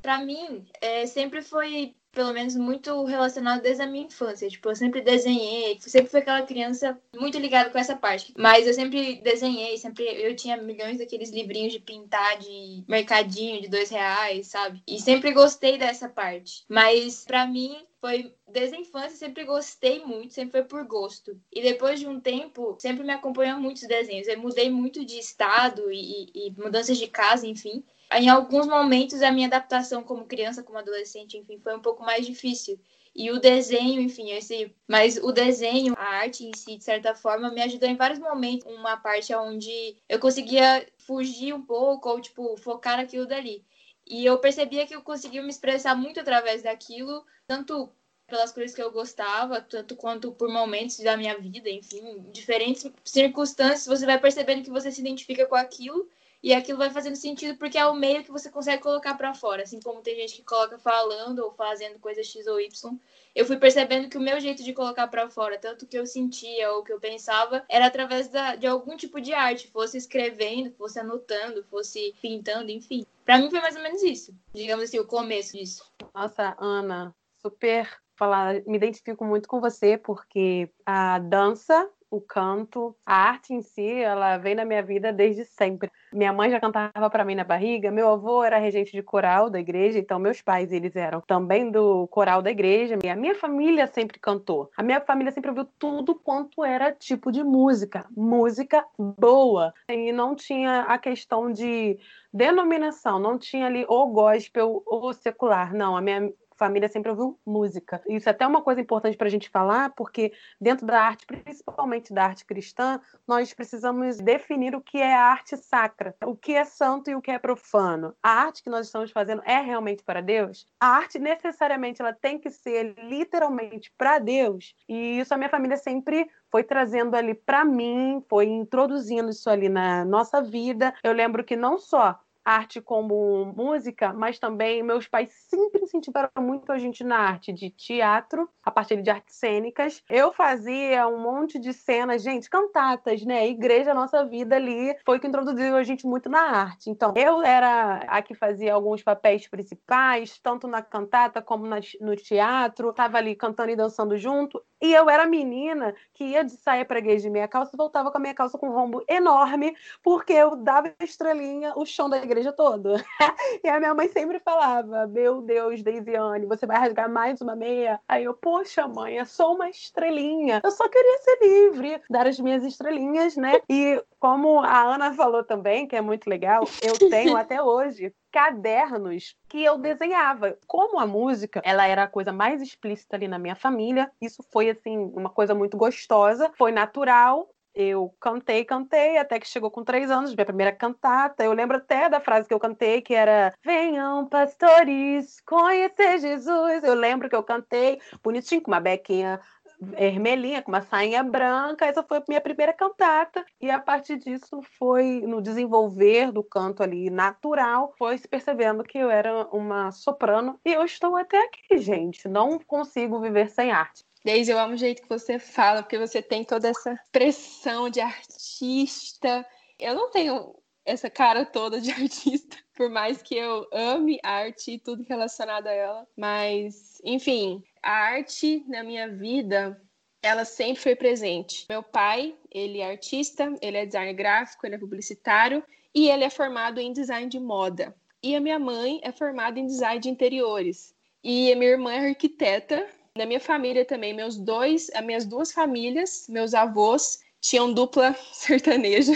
Para 0.00 0.18
mim, 0.18 0.66
é, 0.80 1.06
sempre 1.06 1.42
foi 1.42 1.94
pelo 2.18 2.32
menos, 2.32 2.56
muito 2.56 3.04
relacionado 3.04 3.62
desde 3.62 3.82
a 3.82 3.86
minha 3.86 4.06
infância. 4.06 4.48
Tipo, 4.48 4.70
eu 4.70 4.74
sempre 4.74 5.00
desenhei, 5.00 5.78
sempre 5.80 6.10
fui 6.10 6.18
aquela 6.18 6.42
criança 6.42 6.98
muito 7.16 7.38
ligada 7.38 7.70
com 7.70 7.78
essa 7.78 7.94
parte. 7.94 8.34
Mas 8.36 8.66
eu 8.66 8.74
sempre 8.74 9.20
desenhei, 9.22 9.76
sempre 9.76 10.04
eu 10.04 10.34
tinha 10.34 10.56
milhões 10.56 10.98
daqueles 10.98 11.30
livrinhos 11.30 11.72
de 11.72 11.78
pintar 11.78 12.38
de 12.38 12.82
mercadinho 12.88 13.60
de 13.60 13.68
dois 13.68 13.90
reais, 13.90 14.48
sabe? 14.48 14.82
E 14.84 15.00
sempre 15.00 15.32
gostei 15.32 15.78
dessa 15.78 16.08
parte. 16.08 16.64
Mas 16.68 17.24
para 17.24 17.46
mim 17.46 17.86
foi 18.00 18.34
desde 18.46 18.76
a 18.76 18.80
infância 18.80 19.16
sempre 19.16 19.44
gostei 19.44 20.04
muito, 20.04 20.34
sempre 20.34 20.52
foi 20.52 20.64
por 20.64 20.84
gosto. 20.84 21.40
E 21.52 21.60
depois 21.60 21.98
de 21.98 22.06
um 22.06 22.20
tempo, 22.20 22.76
sempre 22.80 23.04
me 23.04 23.12
acompanhou 23.12 23.58
muitos 23.58 23.82
desenhos. 23.82 24.28
Eu 24.28 24.38
mudei 24.38 24.70
muito 24.70 25.04
de 25.04 25.18
estado 25.18 25.90
e, 25.90 26.30
e, 26.34 26.54
mudanças 26.56 26.96
de 26.96 27.08
casa, 27.08 27.46
enfim. 27.46 27.84
Em 28.12 28.28
alguns 28.28 28.66
momentos, 28.66 29.20
a 29.20 29.30
minha 29.32 29.48
adaptação 29.48 30.02
como 30.02 30.26
criança, 30.26 30.62
como 30.62 30.78
adolescente, 30.78 31.36
enfim, 31.36 31.58
foi 31.58 31.76
um 31.76 31.80
pouco 31.80 32.02
mais 32.02 32.24
difícil. 32.24 32.78
E 33.14 33.32
o 33.32 33.40
desenho, 33.40 34.00
enfim, 34.00 34.30
esse, 34.30 34.72
mas 34.86 35.16
o 35.16 35.32
desenho, 35.32 35.94
a 35.98 36.04
arte 36.04 36.44
em 36.44 36.54
si, 36.54 36.76
de 36.76 36.84
certa 36.84 37.14
forma, 37.14 37.50
me 37.50 37.60
ajudou 37.62 37.88
em 37.88 37.96
vários 37.96 38.20
momentos. 38.20 38.72
Uma 38.72 38.96
parte 38.96 39.34
onde 39.34 39.96
eu 40.08 40.20
conseguia 40.20 40.86
fugir 40.98 41.52
um 41.52 41.62
pouco 41.62 42.08
ou 42.08 42.20
tipo 42.20 42.56
focar 42.56 42.96
naquilo 42.96 43.26
dali. 43.26 43.64
E 44.08 44.24
eu 44.24 44.38
percebia 44.38 44.86
que 44.86 44.94
eu 44.94 45.02
conseguia 45.02 45.42
me 45.42 45.50
expressar 45.50 45.94
muito 45.94 46.20
através 46.20 46.62
daquilo, 46.62 47.24
tanto 47.46 47.90
pelas 48.26 48.52
coisas 48.52 48.74
que 48.74 48.82
eu 48.82 48.92
gostava, 48.92 49.60
tanto 49.60 49.96
quanto 49.96 50.32
por 50.32 50.48
momentos 50.48 50.98
da 50.98 51.16
minha 51.16 51.36
vida, 51.38 51.70
enfim, 51.70 52.30
diferentes 52.30 52.90
circunstâncias, 53.04 53.86
você 53.86 54.04
vai 54.04 54.20
percebendo 54.20 54.62
que 54.62 54.70
você 54.70 54.90
se 54.92 55.00
identifica 55.00 55.46
com 55.46 55.54
aquilo 55.54 56.08
e 56.42 56.54
aquilo 56.54 56.78
vai 56.78 56.90
fazendo 56.90 57.16
sentido 57.16 57.56
porque 57.58 57.78
é 57.78 57.86
o 57.86 57.94
meio 57.94 58.22
que 58.22 58.30
você 58.30 58.50
consegue 58.50 58.82
colocar 58.82 59.14
para 59.14 59.34
fora, 59.34 59.62
assim 59.62 59.80
como 59.80 60.02
tem 60.02 60.14
gente 60.16 60.36
que 60.36 60.42
coloca 60.42 60.78
falando 60.78 61.40
ou 61.40 61.52
fazendo 61.52 61.98
coisa 61.98 62.22
X 62.22 62.46
ou 62.46 62.60
Y. 62.60 62.98
Eu 63.34 63.44
fui 63.44 63.56
percebendo 63.56 64.08
que 64.08 64.16
o 64.16 64.20
meu 64.20 64.40
jeito 64.40 64.62
de 64.62 64.72
colocar 64.72 65.06
para 65.08 65.28
fora, 65.28 65.58
tanto 65.58 65.86
que 65.86 65.98
eu 65.98 66.06
sentia 66.06 66.72
ou 66.72 66.82
que 66.82 66.92
eu 66.92 67.00
pensava, 67.00 67.64
era 67.68 67.86
através 67.86 68.28
da, 68.28 68.56
de 68.56 68.66
algum 68.66 68.96
tipo 68.96 69.20
de 69.20 69.32
arte, 69.32 69.68
fosse 69.68 69.96
escrevendo, 69.96 70.72
fosse 70.72 70.98
anotando, 70.98 71.62
fosse 71.64 72.14
pintando, 72.20 72.70
enfim. 72.70 73.04
Para 73.24 73.38
mim 73.38 73.50
foi 73.50 73.60
mais 73.60 73.76
ou 73.76 73.82
menos 73.82 74.02
isso, 74.02 74.34
digamos 74.54 74.84
assim, 74.84 74.98
o 74.98 75.06
começo 75.06 75.56
disso. 75.56 75.92
Nossa, 76.14 76.56
Ana, 76.58 77.14
super 77.42 77.88
falar, 78.16 78.62
me 78.66 78.76
identifico 78.76 79.24
muito 79.24 79.48
com 79.48 79.60
você 79.60 79.96
porque 79.96 80.68
a 80.84 81.18
dança 81.20 81.88
o 82.10 82.20
canto, 82.20 82.96
a 83.04 83.14
arte 83.14 83.52
em 83.52 83.60
si, 83.60 84.02
ela 84.02 84.38
vem 84.38 84.54
na 84.54 84.64
minha 84.64 84.82
vida 84.82 85.12
desde 85.12 85.44
sempre. 85.44 85.90
Minha 86.12 86.32
mãe 86.32 86.50
já 86.50 86.58
cantava 86.58 87.10
para 87.10 87.24
mim 87.24 87.34
na 87.34 87.44
barriga, 87.44 87.90
meu 87.90 88.08
avô 88.08 88.42
era 88.42 88.58
regente 88.58 88.92
de 88.92 89.02
coral 89.02 89.50
da 89.50 89.60
igreja, 89.60 89.98
então 89.98 90.18
meus 90.18 90.40
pais, 90.40 90.72
eles 90.72 90.96
eram 90.96 91.20
também 91.20 91.70
do 91.70 92.06
coral 92.08 92.40
da 92.40 92.50
igreja. 92.50 92.98
E 93.02 93.08
a 93.08 93.16
minha 93.16 93.34
família 93.34 93.86
sempre 93.86 94.18
cantou. 94.18 94.70
A 94.76 94.82
minha 94.82 95.00
família 95.00 95.32
sempre 95.32 95.50
ouviu 95.50 95.66
tudo 95.78 96.14
quanto 96.14 96.64
era 96.64 96.92
tipo 96.92 97.30
de 97.30 97.44
música, 97.44 98.06
música 98.16 98.84
boa. 98.98 99.74
E 99.88 100.12
não 100.12 100.34
tinha 100.34 100.82
a 100.82 100.98
questão 100.98 101.52
de 101.52 101.98
denominação, 102.32 103.18
não 103.18 103.38
tinha 103.38 103.66
ali 103.66 103.84
o 103.88 104.06
gospel 104.06 104.82
ou 104.86 105.12
secular. 105.12 105.74
Não, 105.74 105.96
a 105.96 106.00
minha 106.00 106.32
família 106.58 106.88
sempre 106.88 107.10
ouviu 107.10 107.38
música. 107.46 108.02
Isso 108.08 108.28
é 108.28 108.32
até 108.32 108.46
uma 108.46 108.60
coisa 108.60 108.80
importante 108.80 109.16
para 109.16 109.28
a 109.28 109.30
gente 109.30 109.48
falar, 109.48 109.90
porque 109.94 110.32
dentro 110.60 110.86
da 110.86 111.00
arte, 111.00 111.24
principalmente 111.26 112.12
da 112.12 112.24
arte 112.24 112.44
cristã, 112.44 113.00
nós 113.26 113.54
precisamos 113.54 114.18
definir 114.18 114.74
o 114.74 114.80
que 114.80 114.98
é 114.98 115.14
arte 115.14 115.56
sacra, 115.56 116.14
o 116.24 116.36
que 116.36 116.54
é 116.54 116.64
santo 116.64 117.10
e 117.10 117.14
o 117.14 117.22
que 117.22 117.30
é 117.30 117.38
profano. 117.38 118.14
A 118.22 118.30
arte 118.30 118.62
que 118.62 118.70
nós 118.70 118.86
estamos 118.86 119.10
fazendo 119.10 119.42
é 119.44 119.60
realmente 119.60 120.02
para 120.02 120.20
Deus? 120.20 120.66
A 120.80 120.88
arte 120.88 121.18
necessariamente 121.18 122.02
ela 122.02 122.12
tem 122.12 122.38
que 122.38 122.50
ser 122.50 122.94
literalmente 123.04 123.92
para 123.96 124.18
Deus? 124.18 124.74
E 124.88 125.20
isso 125.20 125.32
a 125.32 125.36
minha 125.36 125.50
família 125.50 125.76
sempre 125.76 126.28
foi 126.50 126.64
trazendo 126.64 127.14
ali 127.14 127.34
para 127.34 127.64
mim, 127.64 128.24
foi 128.28 128.46
introduzindo 128.46 129.30
isso 129.30 129.48
ali 129.48 129.68
na 129.68 130.04
nossa 130.04 130.42
vida. 130.42 130.94
Eu 131.02 131.12
lembro 131.12 131.44
que 131.44 131.56
não 131.56 131.78
só 131.78 132.18
arte 132.48 132.80
como 132.80 133.52
música, 133.54 134.12
mas 134.12 134.38
também 134.38 134.82
meus 134.82 135.06
pais 135.06 135.30
sempre 135.48 135.82
incentivaram 135.82 136.30
muito 136.38 136.72
a 136.72 136.78
gente 136.78 137.04
na 137.04 137.18
arte 137.18 137.52
de 137.52 137.68
teatro, 137.70 138.48
a 138.64 138.70
partir 138.70 139.02
de 139.02 139.10
artes 139.10 139.36
cênicas. 139.36 140.02
Eu 140.08 140.32
fazia 140.32 141.06
um 141.06 141.18
monte 141.20 141.58
de 141.58 141.74
cenas, 141.74 142.22
gente, 142.22 142.48
cantatas, 142.48 143.22
né? 143.22 143.46
Igreja, 143.48 143.92
nossa 143.92 144.24
vida 144.24 144.56
ali 144.56 144.96
foi 145.04 145.18
que 145.18 145.26
introduziu 145.26 145.76
a 145.76 145.82
gente 145.82 146.06
muito 146.06 146.30
na 146.30 146.40
arte. 146.40 146.88
Então, 146.88 147.12
eu 147.16 147.42
era 147.42 147.96
a 148.08 148.22
que 148.22 148.34
fazia 148.34 148.72
alguns 148.72 149.02
papéis 149.02 149.46
principais, 149.46 150.38
tanto 150.38 150.66
na 150.66 150.80
cantata 150.80 151.42
como 151.42 151.66
no 152.00 152.16
teatro, 152.16 152.90
estava 152.90 153.18
ali 153.18 153.34
cantando 153.34 153.70
e 153.70 153.76
dançando 153.76 154.16
junto. 154.16 154.62
E 154.80 154.94
eu 154.94 155.10
era 155.10 155.26
menina 155.26 155.94
que 156.14 156.24
ia 156.24 156.44
de 156.44 156.52
saia 156.52 156.86
igreja 156.88 157.22
de 157.22 157.30
meia 157.30 157.48
calça 157.48 157.72
e 157.74 157.76
voltava 157.76 158.10
com 158.10 158.18
a 158.18 158.20
minha 158.20 158.34
calça 158.34 158.56
com 158.56 158.68
um 158.68 158.72
rombo 158.72 159.04
enorme, 159.08 159.76
porque 160.02 160.32
eu 160.32 160.56
dava 160.56 160.94
estrelinha 161.00 161.72
o 161.76 161.84
chão 161.84 162.08
da 162.08 162.18
igreja 162.18 162.37
todo. 162.52 162.94
e 163.64 163.68
a 163.68 163.78
minha 163.78 163.94
mãe 163.94 164.08
sempre 164.08 164.38
falava: 164.40 165.06
Meu 165.06 165.40
Deus, 165.42 165.82
Deisiane, 165.82 166.46
você 166.46 166.66
vai 166.66 166.78
rasgar 166.78 167.08
mais 167.08 167.40
uma 167.40 167.56
meia? 167.56 168.00
Aí 168.08 168.24
eu, 168.24 168.34
poxa, 168.34 168.86
mãe, 168.86 169.18
é 169.18 169.24
só 169.24 169.54
uma 169.54 169.68
estrelinha. 169.68 170.60
Eu 170.64 170.70
só 170.70 170.88
queria 170.88 171.18
ser 171.18 171.38
livre, 171.40 172.02
dar 172.10 172.26
as 172.26 172.38
minhas 172.38 172.64
estrelinhas, 172.64 173.36
né? 173.36 173.60
E 173.68 174.02
como 174.18 174.60
a 174.60 174.94
Ana 174.94 175.12
falou 175.14 175.44
também, 175.44 175.86
que 175.86 175.96
é 175.96 176.00
muito 176.00 176.28
legal, 176.28 176.64
eu 176.82 176.98
tenho 177.10 177.36
até 177.36 177.62
hoje 177.62 178.12
cadernos 178.30 179.34
que 179.48 179.64
eu 179.64 179.78
desenhava. 179.78 180.56
Como 180.66 180.98
a 180.98 181.06
música, 181.06 181.60
ela 181.64 181.86
era 181.86 182.04
a 182.04 182.08
coisa 182.08 182.32
mais 182.32 182.60
explícita 182.60 183.16
ali 183.16 183.26
na 183.26 183.38
minha 183.38 183.56
família, 183.56 184.10
isso 184.20 184.42
foi 184.52 184.70
assim 184.70 184.96
uma 185.14 185.30
coisa 185.30 185.54
muito 185.54 185.76
gostosa, 185.76 186.50
foi 186.56 186.72
natural. 186.72 187.48
Eu 187.80 188.12
cantei, 188.18 188.64
cantei, 188.64 189.18
até 189.18 189.38
que 189.38 189.46
chegou 189.46 189.70
com 189.70 189.84
três 189.84 190.10
anos, 190.10 190.34
minha 190.34 190.44
primeira 190.44 190.72
cantata. 190.72 191.44
Eu 191.44 191.52
lembro 191.52 191.76
até 191.76 192.08
da 192.08 192.18
frase 192.18 192.48
que 192.48 192.52
eu 192.52 192.58
cantei, 192.58 193.00
que 193.00 193.14
era 193.14 193.54
Venham, 193.64 194.26
pastores, 194.26 195.40
conhecer 195.42 196.18
Jesus. 196.18 196.82
Eu 196.82 196.94
lembro 196.94 197.28
que 197.28 197.36
eu 197.36 197.42
cantei 197.44 198.00
bonitinho, 198.20 198.60
com 198.62 198.72
uma 198.72 198.80
bequinha 198.80 199.40
vermelhinha, 199.80 200.60
com 200.60 200.72
uma 200.72 200.82
sainha 200.82 201.22
branca. 201.22 201.86
Essa 201.86 202.02
foi 202.02 202.18
a 202.18 202.24
minha 202.28 202.40
primeira 202.40 202.72
cantata. 202.72 203.46
E 203.60 203.70
a 203.70 203.78
partir 203.78 204.18
disso 204.18 204.60
foi 204.76 205.20
no 205.20 205.40
desenvolver 205.40 206.32
do 206.32 206.42
canto 206.42 206.82
ali 206.82 207.10
natural, 207.10 207.94
foi 207.96 208.18
se 208.18 208.26
percebendo 208.26 208.82
que 208.82 208.98
eu 208.98 209.08
era 209.08 209.46
uma 209.52 209.92
soprano. 209.92 210.58
E 210.64 210.72
eu 210.72 210.84
estou 210.84 211.14
até 211.14 211.44
aqui, 211.44 211.78
gente. 211.78 212.26
Não 212.26 212.58
consigo 212.58 213.20
viver 213.20 213.48
sem 213.50 213.70
arte. 213.70 214.07
Deise, 214.28 214.52
eu 214.52 214.58
amo 214.58 214.74
o 214.74 214.76
jeito 214.76 215.00
que 215.00 215.08
você 215.08 215.38
fala, 215.38 215.82
porque 215.82 215.96
você 215.96 216.20
tem 216.20 216.44
toda 216.44 216.68
essa 216.68 217.00
pressão 217.10 217.88
de 217.88 217.98
artista. 217.98 219.42
Eu 219.78 219.94
não 219.94 220.10
tenho 220.10 220.54
essa 220.84 221.08
cara 221.08 221.46
toda 221.46 221.80
de 221.80 221.90
artista, 221.96 222.58
por 222.76 222.90
mais 222.90 223.22
que 223.22 223.34
eu 223.34 223.66
ame 223.72 224.20
arte 224.22 224.72
e 224.72 224.78
tudo 224.78 225.02
relacionado 225.08 225.66
a 225.66 225.72
ela. 225.72 226.06
Mas, 226.14 227.00
enfim, 227.02 227.64
a 227.82 227.90
arte 227.90 228.62
na 228.68 228.84
minha 228.84 229.08
vida, 229.08 229.80
ela 230.22 230.44
sempre 230.44 230.82
foi 230.82 230.94
presente. 230.94 231.64
Meu 231.66 231.82
pai, 231.82 232.36
ele 232.50 232.80
é 232.80 232.90
artista, 232.90 233.50
ele 233.62 233.78
é 233.78 233.86
designer 233.86 234.12
gráfico, 234.12 234.66
ele 234.66 234.74
é 234.74 234.78
publicitário 234.78 235.64
e 235.94 236.10
ele 236.10 236.24
é 236.24 236.28
formado 236.28 236.78
em 236.78 236.92
design 236.92 237.30
de 237.30 237.40
moda. 237.40 237.96
E 238.22 238.36
a 238.36 238.40
minha 238.40 238.58
mãe 238.58 239.00
é 239.02 239.10
formada 239.10 239.58
em 239.58 239.64
design 239.64 239.98
de 239.98 240.10
interiores. 240.10 240.94
E 241.24 241.50
a 241.50 241.56
minha 241.56 241.70
irmã 241.70 241.94
é 241.94 242.08
arquiteta. 242.10 242.86
Na 243.18 243.26
minha 243.26 243.40
família 243.40 243.84
também, 243.84 244.14
meus 244.14 244.36
dois, 244.36 244.88
as 244.94 245.04
minhas 245.04 245.26
duas 245.26 245.50
famílias, 245.50 246.26
meus 246.28 246.54
avós 246.54 247.18
tinham 247.40 247.72
dupla 247.74 248.14
sertaneja 248.32 249.12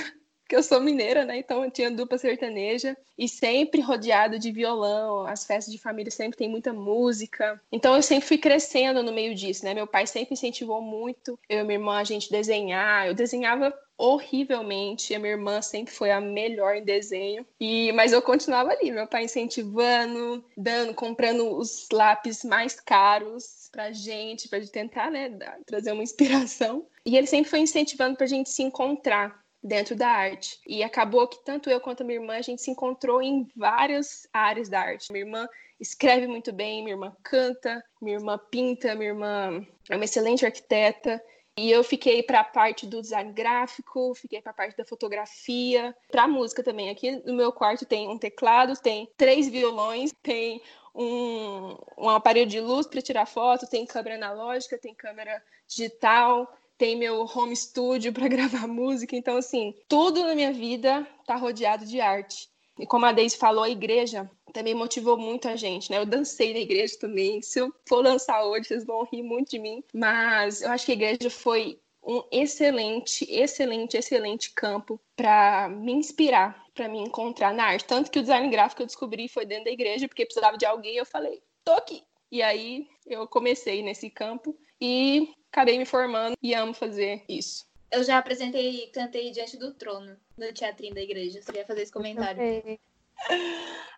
que 0.49 0.57
eu 0.57 0.63
sou 0.63 0.81
mineira, 0.81 1.25
né? 1.25 1.39
Então 1.39 1.65
eu 1.65 1.71
tinha 1.71 1.89
dupla 1.89 2.19
sertaneja 2.19 2.95
e 3.17 3.29
sempre 3.29 3.81
rodeado 3.81 4.41
de 4.41 4.51
violão. 4.51 5.25
As 5.25 5.47
festas 5.47 5.73
de 5.73 5.81
família 5.81 6.11
sempre 6.11 6.37
tem 6.37 6.49
muita 6.49 6.73
música. 6.73 7.59
Então 7.71 7.95
eu 7.95 8.03
sempre 8.03 8.27
fui 8.27 8.37
crescendo 8.37 9.05
no 9.05 9.13
meio 9.13 9.37
disso, 9.37 9.65
né? 9.65 9.73
Meu 9.73 9.87
pai 9.87 10.05
sempre 10.05 10.35
incentivou 10.35 10.83
muito 10.83 11.39
eu 11.49 11.61
e 11.61 11.63
minha 11.63 11.79
irmã 11.79 11.97
a 11.97 12.05
gente 12.05 12.31
desenhar. 12.31 13.07
Eu 13.07 13.15
desenhava 13.15 13.73
horrivelmente. 14.03 15.15
A 15.15 15.19
minha 15.21 15.35
irmã 15.35 15.63
sempre 15.63 15.95
foi 15.95 16.11
a 16.11 16.21
melhor 16.21 16.75
em 16.75 16.85
desenho. 16.85 17.47
E 17.61 17.93
mas 17.93 18.13
eu 18.13 18.21
continuava 18.21 18.73
ali, 18.73 18.91
meu 18.91 19.07
pai 19.07 19.25
incentivando, 19.25 20.45
dando, 20.57 20.93
comprando 20.93 21.57
os 21.57 21.87
lápis 21.93 22.43
mais 22.43 22.81
caros 22.81 23.69
pra 23.71 23.93
gente, 23.93 24.49
pra 24.49 24.59
gente 24.59 24.73
tentar, 24.73 25.09
né, 25.09 25.29
dar, 25.29 25.57
trazer 25.65 25.93
uma 25.93 26.03
inspiração. 26.03 26.85
E 27.07 27.17
ele 27.17 27.29
sempre 27.29 27.49
foi 27.49 27.61
incentivando 27.61 28.17
pra 28.17 28.27
gente 28.27 28.51
se 28.51 28.63
encontrar 28.63 29.41
dentro 29.63 29.95
da 29.95 30.09
arte. 30.09 30.59
E 30.67 30.83
acabou 30.83 31.29
que 31.29 31.45
tanto 31.45 31.71
eu 31.71 31.81
quanto 31.81 32.03
a 32.03 32.05
minha 32.05 32.19
irmã 32.19 32.35
a 32.35 32.43
gente 32.43 32.61
se 32.61 32.73
encontrou 32.73 33.23
em 33.23 33.47
várias 33.57 34.27
áreas 34.33 34.69
da 34.69 34.81
arte. 34.81 35.13
Minha 35.13 35.25
irmã 35.25 35.49
escreve 35.79 36.27
muito 36.27 36.53
bem, 36.53 36.83
minha 36.83 36.95
irmã 36.95 37.17
canta, 37.23 37.85
minha 38.01 38.17
irmã 38.17 38.37
pinta, 38.51 38.97
minha 38.97 39.11
irmã 39.11 39.65
é 39.89 39.95
uma 39.95 40.05
excelente 40.05 40.45
arquiteta. 40.45 41.23
E 41.59 41.71
eu 41.71 41.85
fiquei 41.85 42.23
para 42.23 42.41
a 42.41 42.45
parte 42.45 42.87
do 42.87 43.03
design 43.03 43.31
gráfico, 43.33 44.15
fiquei 44.15 44.41
para 44.41 44.53
a 44.53 44.55
parte 44.55 44.77
da 44.77 44.87
fotografia, 44.87 45.95
para 46.11 46.23
a 46.23 46.29
música 46.29 46.63
também. 46.63 46.89
Aqui 46.89 47.23
no 47.27 47.35
meu 47.35 47.53
quarto 47.53 47.85
tem 47.85 48.09
um 48.09 48.17
teclado, 48.17 48.75
tem 48.81 49.09
três 49.19 49.49
violões, 49.49 50.13
tem 50.23 50.63
um, 50.95 51.77
um 51.99 52.09
aparelho 52.09 52.49
de 52.49 52.61
luz 52.61 52.87
para 52.87 53.03
tirar 53.03 53.27
foto, 53.27 53.69
tem 53.69 53.85
câmera 53.85 54.17
analógica, 54.17 54.79
tem 54.79 54.95
câmera 54.95 55.43
digital, 55.69 56.51
tem 56.79 56.97
meu 56.97 57.25
home 57.25 57.55
studio 57.55 58.13
para 58.13 58.29
gravar 58.29 58.67
música. 58.67 59.15
Então, 59.15 59.37
assim, 59.37 59.75
tudo 59.89 60.23
na 60.23 60.35
minha 60.35 60.53
vida 60.53 61.07
está 61.21 61.37
rodeado 61.37 61.85
de 61.85 62.01
arte. 62.01 62.52
E 62.83 62.87
como 62.87 63.07
a 63.07 63.13
Deise 63.13 63.37
falou, 63.37 63.63
a 63.63 63.71
igreja 63.71 64.29
também 64.53 64.75
motivou 64.75 65.17
muito 65.17 65.47
a 65.47 65.55
gente, 65.55 65.89
né? 65.89 65.99
Eu 65.99 66.05
dancei 66.05 66.53
na 66.53 66.59
igreja 66.59 66.99
também. 66.99 67.41
Se 67.41 67.61
eu 67.61 67.73
for 67.89 68.03
dançar 68.03 68.45
hoje, 68.45 68.67
vocês 68.67 68.85
vão 68.85 69.05
rir 69.05 69.23
muito 69.23 69.53
de 69.53 69.61
mim. 69.61 69.85
Mas 69.95 70.63
eu 70.63 70.71
acho 70.73 70.87
que 70.87 70.91
a 70.91 70.97
igreja 70.97 71.31
foi 71.31 71.79
um 72.03 72.25
excelente, 72.33 73.25
excelente, 73.31 73.97
excelente 73.97 74.53
campo 74.53 75.01
para 75.15 75.69
me 75.69 75.93
inspirar, 75.93 76.61
para 76.75 76.89
me 76.89 76.99
encontrar 76.99 77.55
na 77.55 77.67
arte. 77.67 77.85
Tanto 77.85 78.11
que 78.11 78.19
o 78.19 78.23
design 78.23 78.49
gráfico 78.51 78.83
eu 78.83 78.87
descobri 78.87 79.29
foi 79.29 79.47
dentro 79.47 79.67
da 79.67 79.71
igreja, 79.71 80.09
porque 80.09 80.27
precisava 80.27 80.59
de 80.59 80.67
alguém. 80.67 80.97
Eu 80.97 81.07
falei, 81.07 81.41
tô 81.65 81.75
aqui. 81.75 82.03
E 82.33 82.43
aí 82.43 82.89
eu 83.07 83.29
comecei 83.29 83.81
nesse 83.81 84.11
campo 84.11 84.59
e 84.81 85.33
acabei 85.53 85.79
me 85.79 85.85
formando 85.85 86.35
e 86.43 86.53
amo 86.53 86.75
fazer 86.75 87.25
isso. 87.29 87.65
Eu 87.93 88.03
já 88.03 88.17
apresentei, 88.17 88.91
cantei 88.93 89.31
diante 89.31 89.59
do 89.59 89.75
trono 89.75 90.17
no 90.37 90.53
teatrinho 90.53 90.95
da 90.95 91.03
igreja. 91.03 91.43
Você 91.43 91.53
ia 91.53 91.67
fazer 91.67 91.83
esse 91.83 91.93
comentário. 91.93 92.41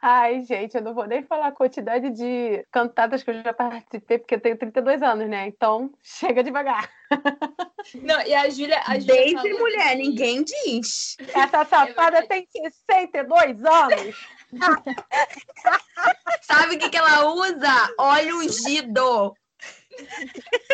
Ai, 0.03 0.43
gente, 0.43 0.77
eu 0.77 0.83
não 0.83 0.93
vou 0.93 1.07
nem 1.07 1.23
falar 1.23 1.47
a 1.47 1.53
quantidade 1.53 2.11
de 2.11 2.67
cantadas 2.71 3.23
que 3.23 3.31
eu 3.31 3.43
já 3.43 3.55
participei, 3.55 4.19
porque 4.19 4.35
eu 4.35 4.41
tenho 4.41 4.59
32 4.59 5.01
anos, 5.03 5.29
né? 5.31 5.47
Então, 5.47 5.91
chega 6.03 6.43
devagar. 6.43 6.91
Não, 8.03 8.21
e 8.23 8.35
a 8.35 8.49
Júlia. 8.51 8.83
A 8.87 8.99
Júlia 8.99 9.15
Desde 9.15 9.55
mulher, 9.55 9.97
ninguém 9.97 10.43
diz. 10.43 11.17
Essa 11.35 11.65
safada 11.65 12.27
tem 12.27 12.47
62 12.51 13.65
anos. 13.65 14.29
Sabe 16.43 16.77
o 16.77 16.79
que, 16.79 16.91
que 16.91 16.97
ela 16.97 17.33
usa? 17.33 17.95
Óleo 17.99 18.39
ungido. 18.39 19.35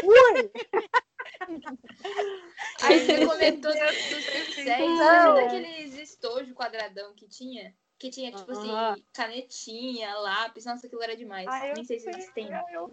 Ui! 0.02 0.50
A 2.82 2.96
Júlia 2.98 3.26
comentou 3.26 3.72
dos, 3.72 4.24
36. 4.24 4.66
Lembra 4.66 5.34
daqueles 5.34 5.98
estojos 5.98 6.52
quadradão 6.52 7.14
que 7.14 7.28
tinha? 7.28 7.74
Que 7.98 8.08
tinha, 8.08 8.32
tipo 8.32 8.50
assim, 8.50 9.02
canetinha, 9.12 10.14
lápis. 10.14 10.64
Nossa, 10.64 10.86
aquilo 10.86 11.02
era 11.02 11.14
demais. 11.14 11.46
Ai, 11.46 11.74
Nem 11.74 11.84
sei 11.84 11.98
se 11.98 12.08
eles 12.08 12.32
têm. 12.32 12.48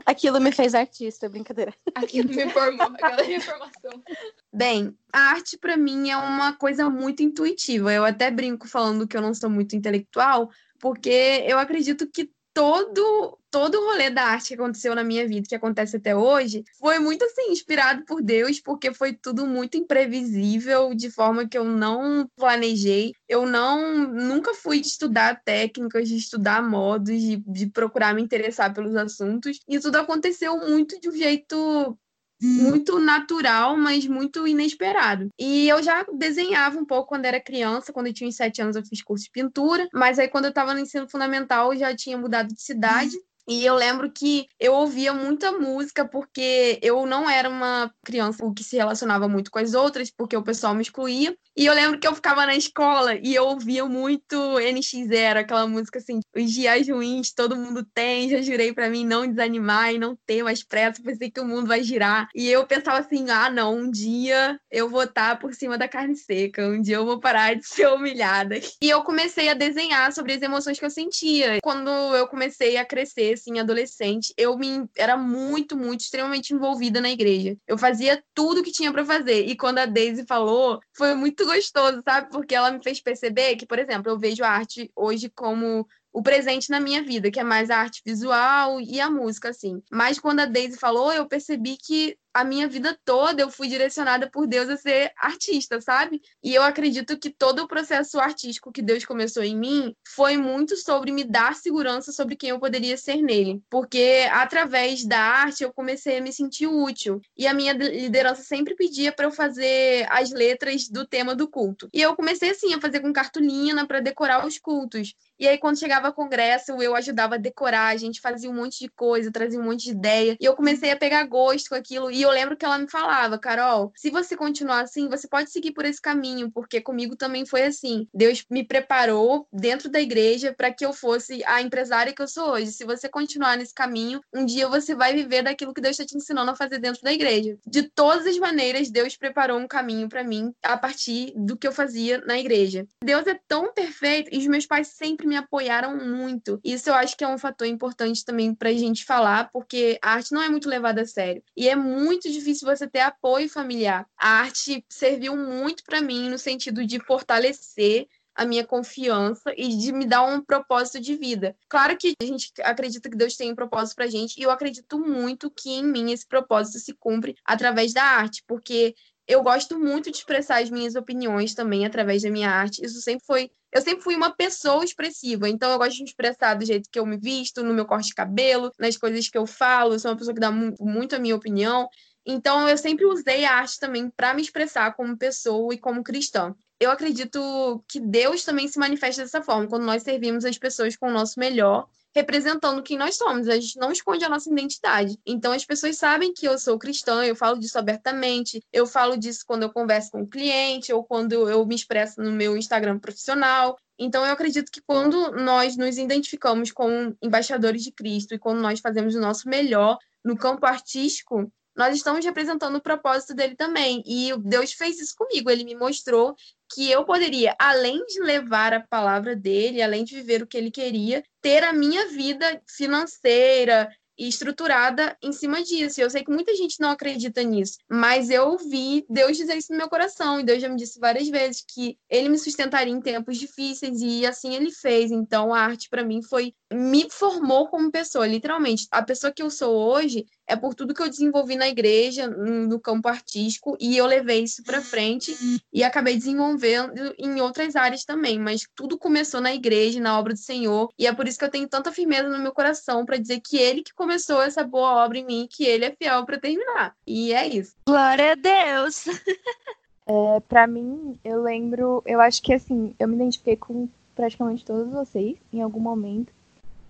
Aquilo 0.05 0.41
me 0.41 0.51
fez 0.51 0.75
artista, 0.75 1.29
brincadeira. 1.29 1.73
Aquilo 1.95 2.27
me 2.27 2.49
formou, 2.49 2.87
aquela 2.87 3.23
informação. 3.23 4.03
Bem, 4.51 4.97
a 5.13 5.29
arte 5.29 5.57
para 5.57 5.77
mim 5.77 6.09
é 6.09 6.17
uma 6.17 6.51
coisa 6.57 6.89
muito 6.89 7.23
intuitiva. 7.23 7.93
Eu 7.93 8.03
até 8.03 8.29
brinco 8.29 8.67
falando 8.67 9.07
que 9.07 9.15
eu 9.15 9.21
não 9.21 9.33
sou 9.33 9.49
muito 9.49 9.77
intelectual, 9.77 10.49
porque 10.77 11.45
eu 11.47 11.57
acredito 11.57 12.05
que 12.11 12.29
todo 12.53 13.39
todo 13.57 13.79
o 13.79 13.85
rolê 13.85 14.11
da 14.11 14.23
arte 14.23 14.49
que 14.49 14.53
aconteceu 14.53 14.93
na 14.93 15.03
minha 15.03 15.27
vida, 15.27 15.47
que 15.49 15.55
acontece 15.55 15.97
até 15.97 16.15
hoje, 16.15 16.63
foi 16.79 16.99
muito 16.99 17.25
assim 17.25 17.51
inspirado 17.51 18.05
por 18.05 18.21
Deus, 18.21 18.59
porque 18.59 18.93
foi 18.93 19.13
tudo 19.13 19.47
muito 19.47 19.75
imprevisível, 19.75 20.93
de 20.93 21.09
forma 21.09 21.47
que 21.47 21.57
eu 21.57 21.63
não 21.63 22.29
planejei. 22.35 23.13
Eu 23.27 23.47
não 23.47 24.07
nunca 24.13 24.53
fui 24.53 24.79
de 24.79 24.85
estudar 24.85 25.41
técnicas, 25.43 26.07
de 26.07 26.17
estudar 26.17 26.61
modos, 26.61 27.19
de, 27.19 27.37
de 27.47 27.65
procurar 27.71 28.13
me 28.13 28.21
interessar 28.21 28.71
pelos 28.71 28.95
assuntos, 28.95 29.57
e 29.67 29.79
tudo 29.79 29.95
aconteceu 29.95 30.55
muito 30.59 31.01
de 31.01 31.09
um 31.09 31.13
jeito 31.13 31.97
muito 32.39 32.99
natural, 32.99 33.75
mas 33.75 34.05
muito 34.05 34.47
inesperado. 34.47 35.29
E 35.39 35.67
eu 35.67 35.81
já 35.81 36.05
desenhava 36.13 36.77
um 36.77 36.85
pouco 36.85 37.09
quando 37.09 37.25
era 37.25 37.41
criança, 37.41 37.91
quando 37.91 38.05
eu 38.05 38.13
tinha 38.13 38.27
uns 38.27 38.35
sete 38.35 38.61
anos 38.61 38.75
eu 38.75 38.85
fiz 38.85 39.01
curso 39.01 39.23
de 39.25 39.31
pintura, 39.31 39.87
mas 39.91 40.19
aí 40.19 40.27
quando 40.27 40.45
eu 40.45 40.49
estava 40.49 40.75
no 40.75 40.79
ensino 40.79 41.09
fundamental 41.09 41.73
eu 41.73 41.79
já 41.79 41.95
tinha 41.95 42.15
mudado 42.17 42.53
de 42.53 42.61
cidade. 42.61 43.17
E 43.47 43.65
eu 43.65 43.75
lembro 43.75 44.11
que 44.11 44.47
eu 44.59 44.73
ouvia 44.73 45.13
muita 45.13 45.51
música 45.53 46.05
porque 46.05 46.79
eu 46.81 47.05
não 47.05 47.29
era 47.29 47.49
uma 47.49 47.91
criança 48.03 48.43
que 48.55 48.63
se 48.63 48.75
relacionava 48.75 49.27
muito 49.27 49.49
com 49.49 49.59
as 49.59 49.73
outras, 49.73 50.11
porque 50.11 50.35
o 50.35 50.43
pessoal 50.43 50.75
me 50.75 50.81
excluía. 50.81 51.35
E 51.55 51.65
eu 51.65 51.73
lembro 51.73 51.99
que 51.99 52.07
eu 52.07 52.13
ficava 52.13 52.45
na 52.45 52.55
escola 52.55 53.15
e 53.15 53.33
eu 53.33 53.45
ouvia 53.45 53.85
muito 53.85 54.35
NX0, 54.59 55.37
aquela 55.37 55.65
música 55.65 55.97
assim, 55.97 56.19
os 56.35 56.51
dias 56.51 56.87
ruins 56.87 57.33
todo 57.33 57.55
mundo 57.55 57.83
tem, 57.93 58.29
já 58.29 58.41
jurei 58.41 58.73
pra 58.73 58.89
mim 58.89 59.05
não 59.05 59.25
desanimar 59.25 59.93
e 59.93 59.97
não 59.97 60.15
ter 60.25 60.43
mais 60.43 60.63
pressa, 60.63 61.01
pensei 61.01 61.31
que 61.31 61.39
o 61.39 61.45
mundo 61.45 61.67
vai 61.67 61.81
girar. 61.83 62.27
E 62.35 62.47
eu 62.47 62.65
pensava 62.67 62.99
assim, 62.99 63.29
ah, 63.29 63.49
não, 63.49 63.75
um 63.75 63.89
dia 63.89 64.59
eu 64.69 64.89
vou 64.89 65.03
estar 65.03 65.39
por 65.39 65.53
cima 65.53 65.77
da 65.77 65.87
carne 65.87 66.15
seca, 66.15 66.67
um 66.67 66.81
dia 66.81 66.97
eu 66.97 67.05
vou 67.05 67.19
parar 67.19 67.55
de 67.55 67.65
ser 67.65 67.87
humilhada. 67.87 68.59
E 68.81 68.89
eu 68.89 69.01
comecei 69.03 69.49
a 69.49 69.53
desenhar 69.53 70.11
sobre 70.11 70.33
as 70.33 70.41
emoções 70.41 70.77
que 70.77 70.85
eu 70.85 70.89
sentia. 70.89 71.57
Quando 71.63 71.89
eu 71.89 72.27
comecei 72.27 72.77
a 72.77 72.85
crescer, 72.85 73.36
assim, 73.37 73.59
adolescente, 73.59 74.33
eu 74.37 74.57
me 74.57 74.87
era 74.95 75.15
muito, 75.15 75.77
muito, 75.77 76.01
extremamente 76.01 76.53
envolvida 76.53 76.99
na 76.99 77.09
igreja. 77.09 77.57
Eu 77.67 77.77
fazia 77.77 78.23
tudo 78.33 78.63
que 78.63 78.71
tinha 78.71 78.91
pra 78.91 79.05
fazer. 79.05 79.45
E 79.45 79.55
quando 79.55 79.79
a 79.79 79.85
Daisy 79.85 80.25
falou, 80.25 80.79
foi 80.95 81.15
muito 81.15 81.45
gostoso, 81.45 82.01
sabe? 82.03 82.29
Porque 82.29 82.55
ela 82.55 82.71
me 82.71 82.83
fez 82.83 83.01
perceber 83.01 83.55
que, 83.55 83.65
por 83.65 83.79
exemplo, 83.79 84.11
eu 84.11 84.19
vejo 84.19 84.43
a 84.43 84.49
arte 84.49 84.91
hoje 84.95 85.29
como 85.29 85.87
o 86.11 86.23
presente 86.23 86.69
na 86.71 86.79
minha 86.79 87.03
vida, 87.03 87.29
que 87.29 87.39
é 87.39 87.43
mais 87.43 87.69
a 87.69 87.77
arte 87.77 88.01
visual 88.03 88.81
e 88.81 88.99
a 88.99 89.09
música, 89.09 89.49
assim. 89.49 89.81
Mas 89.91 90.19
quando 90.19 90.39
a 90.39 90.45
Daisy 90.45 90.77
falou, 90.77 91.13
eu 91.13 91.27
percebi 91.27 91.77
que 91.77 92.17
a 92.37 92.43
minha 92.43 92.67
vida 92.67 92.95
toda 93.03 93.41
eu 93.41 93.49
fui 93.49 93.67
direcionada 93.67 94.29
por 94.29 94.45
Deus 94.45 94.69
a 94.69 94.77
ser 94.77 95.11
artista, 95.17 95.81
sabe? 95.81 96.21
E 96.43 96.53
eu 96.53 96.61
acredito 96.61 97.17
que 97.17 97.31
todo 97.31 97.63
o 97.63 97.67
processo 97.67 98.19
artístico 98.19 98.71
que 98.71 98.79
Deus 98.79 99.03
começou 99.03 99.43
em 99.43 99.57
mim 99.57 99.95
foi 100.07 100.37
muito 100.37 100.77
sobre 100.77 101.11
me 101.11 101.23
dar 101.23 101.55
segurança 101.55 102.11
sobre 102.11 102.35
quem 102.35 102.51
eu 102.51 102.59
poderia 102.59 102.95
ser 102.95 103.23
nele. 103.23 103.59
Porque 103.67 104.27
através 104.31 105.03
da 105.03 105.19
arte 105.19 105.63
eu 105.63 105.73
comecei 105.73 106.19
a 106.19 106.21
me 106.21 106.31
sentir 106.31 106.67
útil. 106.67 107.19
E 107.35 107.47
a 107.47 107.55
minha 107.55 107.73
liderança 107.73 108.43
sempre 108.43 108.75
pedia 108.75 109.11
para 109.11 109.25
eu 109.25 109.31
fazer 109.31 110.05
as 110.07 110.29
letras 110.29 110.87
do 110.87 111.07
tema 111.07 111.33
do 111.33 111.49
culto. 111.49 111.89
E 111.91 111.99
eu 111.99 112.15
comecei 112.15 112.51
assim 112.51 112.71
a 112.75 112.79
fazer 112.79 112.99
com 112.99 113.11
cartolina 113.11 113.87
para 113.87 113.99
decorar 113.99 114.45
os 114.45 114.59
cultos. 114.59 115.15
E 115.39 115.47
aí, 115.47 115.57
quando 115.57 115.79
chegava 115.79 116.11
congresso, 116.11 116.71
eu 116.81 116.95
ajudava 116.95 117.35
a 117.35 117.37
decorar, 117.37 117.87
a 117.87 117.97
gente 117.97 118.19
fazia 118.19 118.49
um 118.49 118.53
monte 118.53 118.79
de 118.79 118.89
coisa, 118.89 119.31
trazia 119.31 119.59
um 119.59 119.63
monte 119.63 119.85
de 119.85 119.91
ideia. 119.91 120.37
E 120.39 120.45
eu 120.45 120.55
comecei 120.55 120.91
a 120.91 120.97
pegar 120.97 121.23
gosto 121.25 121.69
com 121.69 121.75
aquilo. 121.75 122.09
E 122.09 122.21
eu 122.21 122.31
lembro 122.31 122.57
que 122.57 122.65
ela 122.65 122.77
me 122.77 122.89
falava, 122.89 123.37
Carol, 123.37 123.91
se 123.95 124.09
você 124.09 124.35
continuar 124.35 124.81
assim, 124.81 125.07
você 125.07 125.27
pode 125.27 125.51
seguir 125.51 125.71
por 125.71 125.85
esse 125.85 126.01
caminho, 126.01 126.51
porque 126.51 126.81
comigo 126.81 127.15
também 127.15 127.45
foi 127.45 127.63
assim. 127.63 128.07
Deus 128.13 128.43
me 128.49 128.63
preparou 128.63 129.47
dentro 129.51 129.89
da 129.89 130.01
igreja 130.01 130.53
para 130.55 130.73
que 130.73 130.85
eu 130.85 130.93
fosse 130.93 131.43
a 131.45 131.61
empresária 131.61 132.13
que 132.13 132.21
eu 132.21 132.27
sou 132.27 132.51
hoje. 132.51 132.71
Se 132.71 132.83
você 132.83 133.07
continuar 133.07 133.57
nesse 133.57 133.73
caminho, 133.73 134.21
um 134.33 134.45
dia 134.45 134.67
você 134.67 134.95
vai 134.95 135.13
viver 135.13 135.43
daquilo 135.43 135.73
que 135.73 135.81
Deus 135.81 135.93
está 135.99 136.05
te 136.05 136.17
ensinando 136.17 136.51
a 136.51 136.55
fazer 136.55 136.79
dentro 136.79 137.01
da 137.03 137.13
igreja. 137.13 137.57
De 137.65 137.83
todas 137.83 138.25
as 138.25 138.37
maneiras, 138.37 138.89
Deus 138.89 139.15
preparou 139.15 139.59
um 139.59 139.67
caminho 139.67 140.09
para 140.09 140.23
mim 140.23 140.53
a 140.63 140.77
partir 140.77 141.33
do 141.35 141.55
que 141.55 141.67
eu 141.67 141.71
fazia 141.71 142.19
na 142.25 142.39
igreja. 142.39 142.87
Deus 143.03 143.27
é 143.27 143.39
tão 143.47 143.73
perfeito 143.73 144.29
e 144.33 144.39
os 144.39 144.47
meus 144.47 144.65
pais 144.65 144.87
sempre 144.87 145.26
me 145.27 145.35
apoiaram 145.35 145.97
muito. 145.97 146.59
Isso 146.63 146.89
eu 146.89 146.93
acho 146.93 147.15
que 147.15 147.23
é 147.23 147.27
um 147.27 147.37
fator 147.37 147.67
importante 147.67 148.23
também 148.23 148.53
pra 148.53 148.71
gente 148.73 149.05
falar, 149.05 149.49
porque 149.51 149.99
a 150.01 150.11
arte 150.13 150.31
não 150.31 150.41
é 150.41 150.49
muito 150.49 150.69
levada 150.69 151.01
a 151.01 151.05
sério. 151.05 151.43
E 151.55 151.67
é 151.67 151.75
muito 151.75 152.31
difícil 152.31 152.67
você 152.67 152.87
ter 152.87 153.01
apoio 153.01 153.49
familiar. 153.49 154.07
A 154.17 154.39
arte 154.41 154.85
serviu 154.89 155.35
muito 155.35 155.83
para 155.83 156.01
mim 156.01 156.29
no 156.29 156.37
sentido 156.37 156.85
de 156.85 156.99
fortalecer 156.99 158.07
a 158.37 158.45
minha 158.45 158.63
confiança 158.63 159.51
e 159.57 159.75
de 159.75 159.91
me 159.91 160.05
dar 160.05 160.23
um 160.23 160.39
propósito 160.39 160.99
de 160.99 161.15
vida. 161.15 161.55
Claro 161.67 161.97
que 161.97 162.13
a 162.21 162.25
gente 162.25 162.51
acredita 162.61 163.09
que 163.09 163.17
Deus 163.17 163.35
tem 163.35 163.51
um 163.51 163.55
propósito 163.55 163.95
pra 163.95 164.05
gente, 164.05 164.39
e 164.39 164.43
eu 164.43 164.51
acredito 164.51 164.99
muito 164.99 165.49
que 165.49 165.71
em 165.71 165.83
mim 165.83 166.11
esse 166.11 166.25
propósito 166.27 166.77
se 166.77 166.93
cumpre 166.93 167.35
através 167.43 167.93
da 167.93 168.03
arte, 168.03 168.43
porque 168.47 168.93
eu 169.27 169.41
gosto 169.43 169.77
muito 169.77 170.09
de 170.09 170.17
expressar 170.17 170.61
as 170.61 170.69
minhas 170.69 170.95
opiniões 170.95 171.53
também 171.53 171.85
através 171.85 172.21
da 172.21 172.29
minha 172.29 172.49
arte. 172.49 172.85
Isso 172.85 173.01
sempre 173.01 173.25
foi. 173.25 173.51
Eu 173.71 173.81
sempre 173.81 174.01
fui 174.01 174.15
uma 174.15 174.33
pessoa 174.33 174.83
expressiva, 174.83 175.49
então 175.49 175.71
eu 175.71 175.77
gosto 175.77 175.97
de 175.97 176.03
me 176.03 176.09
expressar 176.09 176.53
do 176.53 176.65
jeito 176.65 176.89
que 176.89 176.97
eu 176.97 177.05
me 177.05 177.17
visto, 177.17 177.63
no 177.63 177.73
meu 177.73 177.85
corte 177.85 178.07
de 178.07 178.15
cabelo, 178.15 178.71
nas 178.79 178.97
coisas 178.97 179.27
que 179.27 179.37
eu 179.37 179.45
falo. 179.45 179.93
Eu 179.93 179.99
sou 179.99 180.11
uma 180.11 180.17
pessoa 180.17 180.33
que 180.33 180.39
dá 180.39 180.51
mu 180.51 180.73
muito 180.79 181.15
a 181.15 181.19
minha 181.19 181.35
opinião. 181.35 181.89
Então 182.25 182.67
eu 182.67 182.77
sempre 182.77 183.05
usei 183.05 183.45
a 183.45 183.55
arte 183.55 183.79
também 183.79 184.09
para 184.09 184.33
me 184.33 184.41
expressar 184.41 184.93
como 184.95 185.17
pessoa 185.17 185.73
e 185.73 185.77
como 185.77 186.03
cristã. 186.03 186.55
Eu 186.79 186.91
acredito 186.91 187.83
que 187.87 187.99
Deus 187.99 188.43
também 188.43 188.67
se 188.67 188.77
manifesta 188.77 189.23
dessa 189.23 189.41
forma, 189.41 189.67
quando 189.67 189.83
nós 189.85 190.03
servimos 190.03 190.45
as 190.45 190.57
pessoas 190.57 190.95
com 190.95 191.07
o 191.07 191.13
nosso 191.13 191.39
melhor 191.39 191.87
representando 192.15 192.81
quem 192.83 192.97
nós 192.97 193.15
somos. 193.15 193.47
A 193.47 193.59
gente 193.59 193.77
não 193.77 193.91
esconde 193.91 194.23
a 194.25 194.29
nossa 194.29 194.49
identidade. 194.49 195.17
Então 195.25 195.51
as 195.51 195.65
pessoas 195.65 195.97
sabem 195.97 196.33
que 196.33 196.47
eu 196.47 196.57
sou 196.57 196.77
cristã, 196.77 197.23
eu 197.23 197.35
falo 197.35 197.59
disso 197.59 197.77
abertamente, 197.77 198.63
eu 198.71 198.85
falo 198.85 199.17
disso 199.17 199.43
quando 199.45 199.63
eu 199.63 199.71
converso 199.71 200.11
com 200.11 200.19
o 200.19 200.21
um 200.21 200.29
cliente 200.29 200.91
ou 200.91 201.03
quando 201.03 201.49
eu 201.49 201.65
me 201.65 201.75
expresso 201.75 202.21
no 202.21 202.31
meu 202.31 202.57
Instagram 202.57 202.99
profissional. 202.99 203.77
Então 203.99 204.25
eu 204.25 204.31
acredito 204.31 204.71
que 204.71 204.81
quando 204.81 205.31
nós 205.31 205.75
nos 205.75 205.97
identificamos 205.97 206.71
como 206.71 207.15
embaixadores 207.21 207.83
de 207.83 207.91
Cristo 207.91 208.33
e 208.33 208.39
quando 208.39 208.61
nós 208.61 208.79
fazemos 208.79 209.15
o 209.15 209.21
nosso 209.21 209.47
melhor 209.49 209.97
no 210.23 210.37
campo 210.37 210.65
artístico, 210.65 211.51
nós 211.77 211.95
estamos 211.95 212.25
representando 212.25 212.75
o 212.75 212.81
propósito 212.81 213.35
dele 213.35 213.55
também. 213.55 214.01
E 214.05 214.35
Deus 214.39 214.73
fez 214.73 214.99
isso 214.99 215.13
comigo. 215.15 215.49
Ele 215.49 215.63
me 215.63 215.75
mostrou 215.75 216.35
que 216.73 216.89
eu 216.89 217.05
poderia, 217.05 217.55
além 217.59 218.05
de 218.05 218.19
levar 218.21 218.73
a 218.73 218.81
palavra 218.81 219.35
dele, 219.35 219.81
além 219.81 220.03
de 220.03 220.15
viver 220.15 220.41
o 220.41 220.47
que 220.47 220.57
ele 220.57 220.71
queria, 220.71 221.23
ter 221.41 221.63
a 221.63 221.73
minha 221.73 222.07
vida 222.07 222.61
financeira 222.67 223.89
e 224.17 224.27
estruturada 224.27 225.15
em 225.21 225.31
cima 225.31 225.63
disso. 225.63 226.01
Eu 226.01 226.09
sei 226.09 226.23
que 226.23 226.31
muita 226.31 226.55
gente 226.55 226.79
não 226.79 226.89
acredita 226.89 227.43
nisso, 227.43 227.77
mas 227.89 228.29
eu 228.29 228.57
vi 228.57 229.05
Deus 229.07 229.37
dizer 229.37 229.55
isso 229.55 229.71
no 229.71 229.77
meu 229.77 229.87
coração, 229.87 230.39
e 230.39 230.43
Deus 230.43 230.61
já 230.61 230.67
me 230.67 230.75
disse 230.75 230.99
várias 230.99 231.29
vezes 231.29 231.63
que 231.67 231.97
ele 232.09 232.29
me 232.29 232.39
sustentaria 232.39 232.91
em 232.91 233.01
tempos 233.01 233.37
difíceis 233.37 234.01
e 234.01 234.25
assim 234.25 234.55
ele 234.55 234.71
fez. 234.71 235.11
Então 235.11 235.53
a 235.53 235.59
arte 235.59 235.87
para 235.89 236.03
mim 236.03 236.21
foi 236.23 236.53
me 236.71 237.09
formou 237.09 237.67
como 237.67 237.91
pessoa, 237.91 238.27
literalmente. 238.27 238.87
A 238.91 239.01
pessoa 239.01 239.31
que 239.31 239.41
eu 239.41 239.49
sou 239.49 239.75
hoje 239.75 240.25
é 240.45 240.55
por 240.55 240.73
tudo 240.73 240.93
que 240.93 241.01
eu 241.01 241.09
desenvolvi 241.09 241.55
na 241.55 241.67
igreja, 241.67 242.27
no 242.27 242.79
campo 242.79 243.07
artístico, 243.07 243.77
e 243.79 243.97
eu 243.97 244.05
levei 244.05 244.43
isso 244.43 244.63
para 244.63 244.81
frente 244.81 245.35
e 245.71 245.83
acabei 245.83 246.15
desenvolvendo 246.15 247.13
em 247.17 247.41
outras 247.41 247.75
áreas 247.75 248.03
também, 248.03 248.39
mas 248.39 248.61
tudo 248.75 248.97
começou 248.97 249.41
na 249.41 249.53
igreja, 249.53 249.99
na 249.99 250.17
obra 250.17 250.33
do 250.33 250.39
Senhor, 250.39 250.89
e 250.97 251.05
é 251.05 251.13
por 251.13 251.27
isso 251.27 251.37
que 251.37 251.45
eu 251.45 251.51
tenho 251.51 251.67
tanta 251.67 251.91
firmeza 251.91 252.29
no 252.29 252.39
meu 252.39 252.53
coração 252.53 253.05
para 253.05 253.17
dizer 253.17 253.41
que 253.41 253.57
ele 253.57 253.83
que 253.83 253.93
começou 253.93 254.41
essa 254.41 254.63
boa 254.63 255.05
obra 255.05 255.17
em 255.17 255.25
mim, 255.25 255.47
que 255.49 255.65
ele 255.65 255.85
é 255.85 255.95
fiel 255.95 256.25
para 256.25 256.39
terminar. 256.39 256.95
E 257.05 257.33
é 257.33 257.47
isso. 257.47 257.73
Glória 257.85 258.31
a 258.31 258.35
Deus. 258.35 259.05
é, 260.07 260.39
para 260.47 260.65
mim, 260.67 261.19
eu 261.23 261.41
lembro, 261.41 262.01
eu 262.05 262.21
acho 262.21 262.41
que 262.41 262.53
assim, 262.53 262.95
eu 262.97 263.07
me 263.07 263.15
identifiquei 263.15 263.57
com 263.57 263.89
praticamente 264.15 264.65
todos 264.65 264.91
vocês 264.91 265.37
em 265.53 265.61
algum 265.61 265.79
momento 265.79 266.36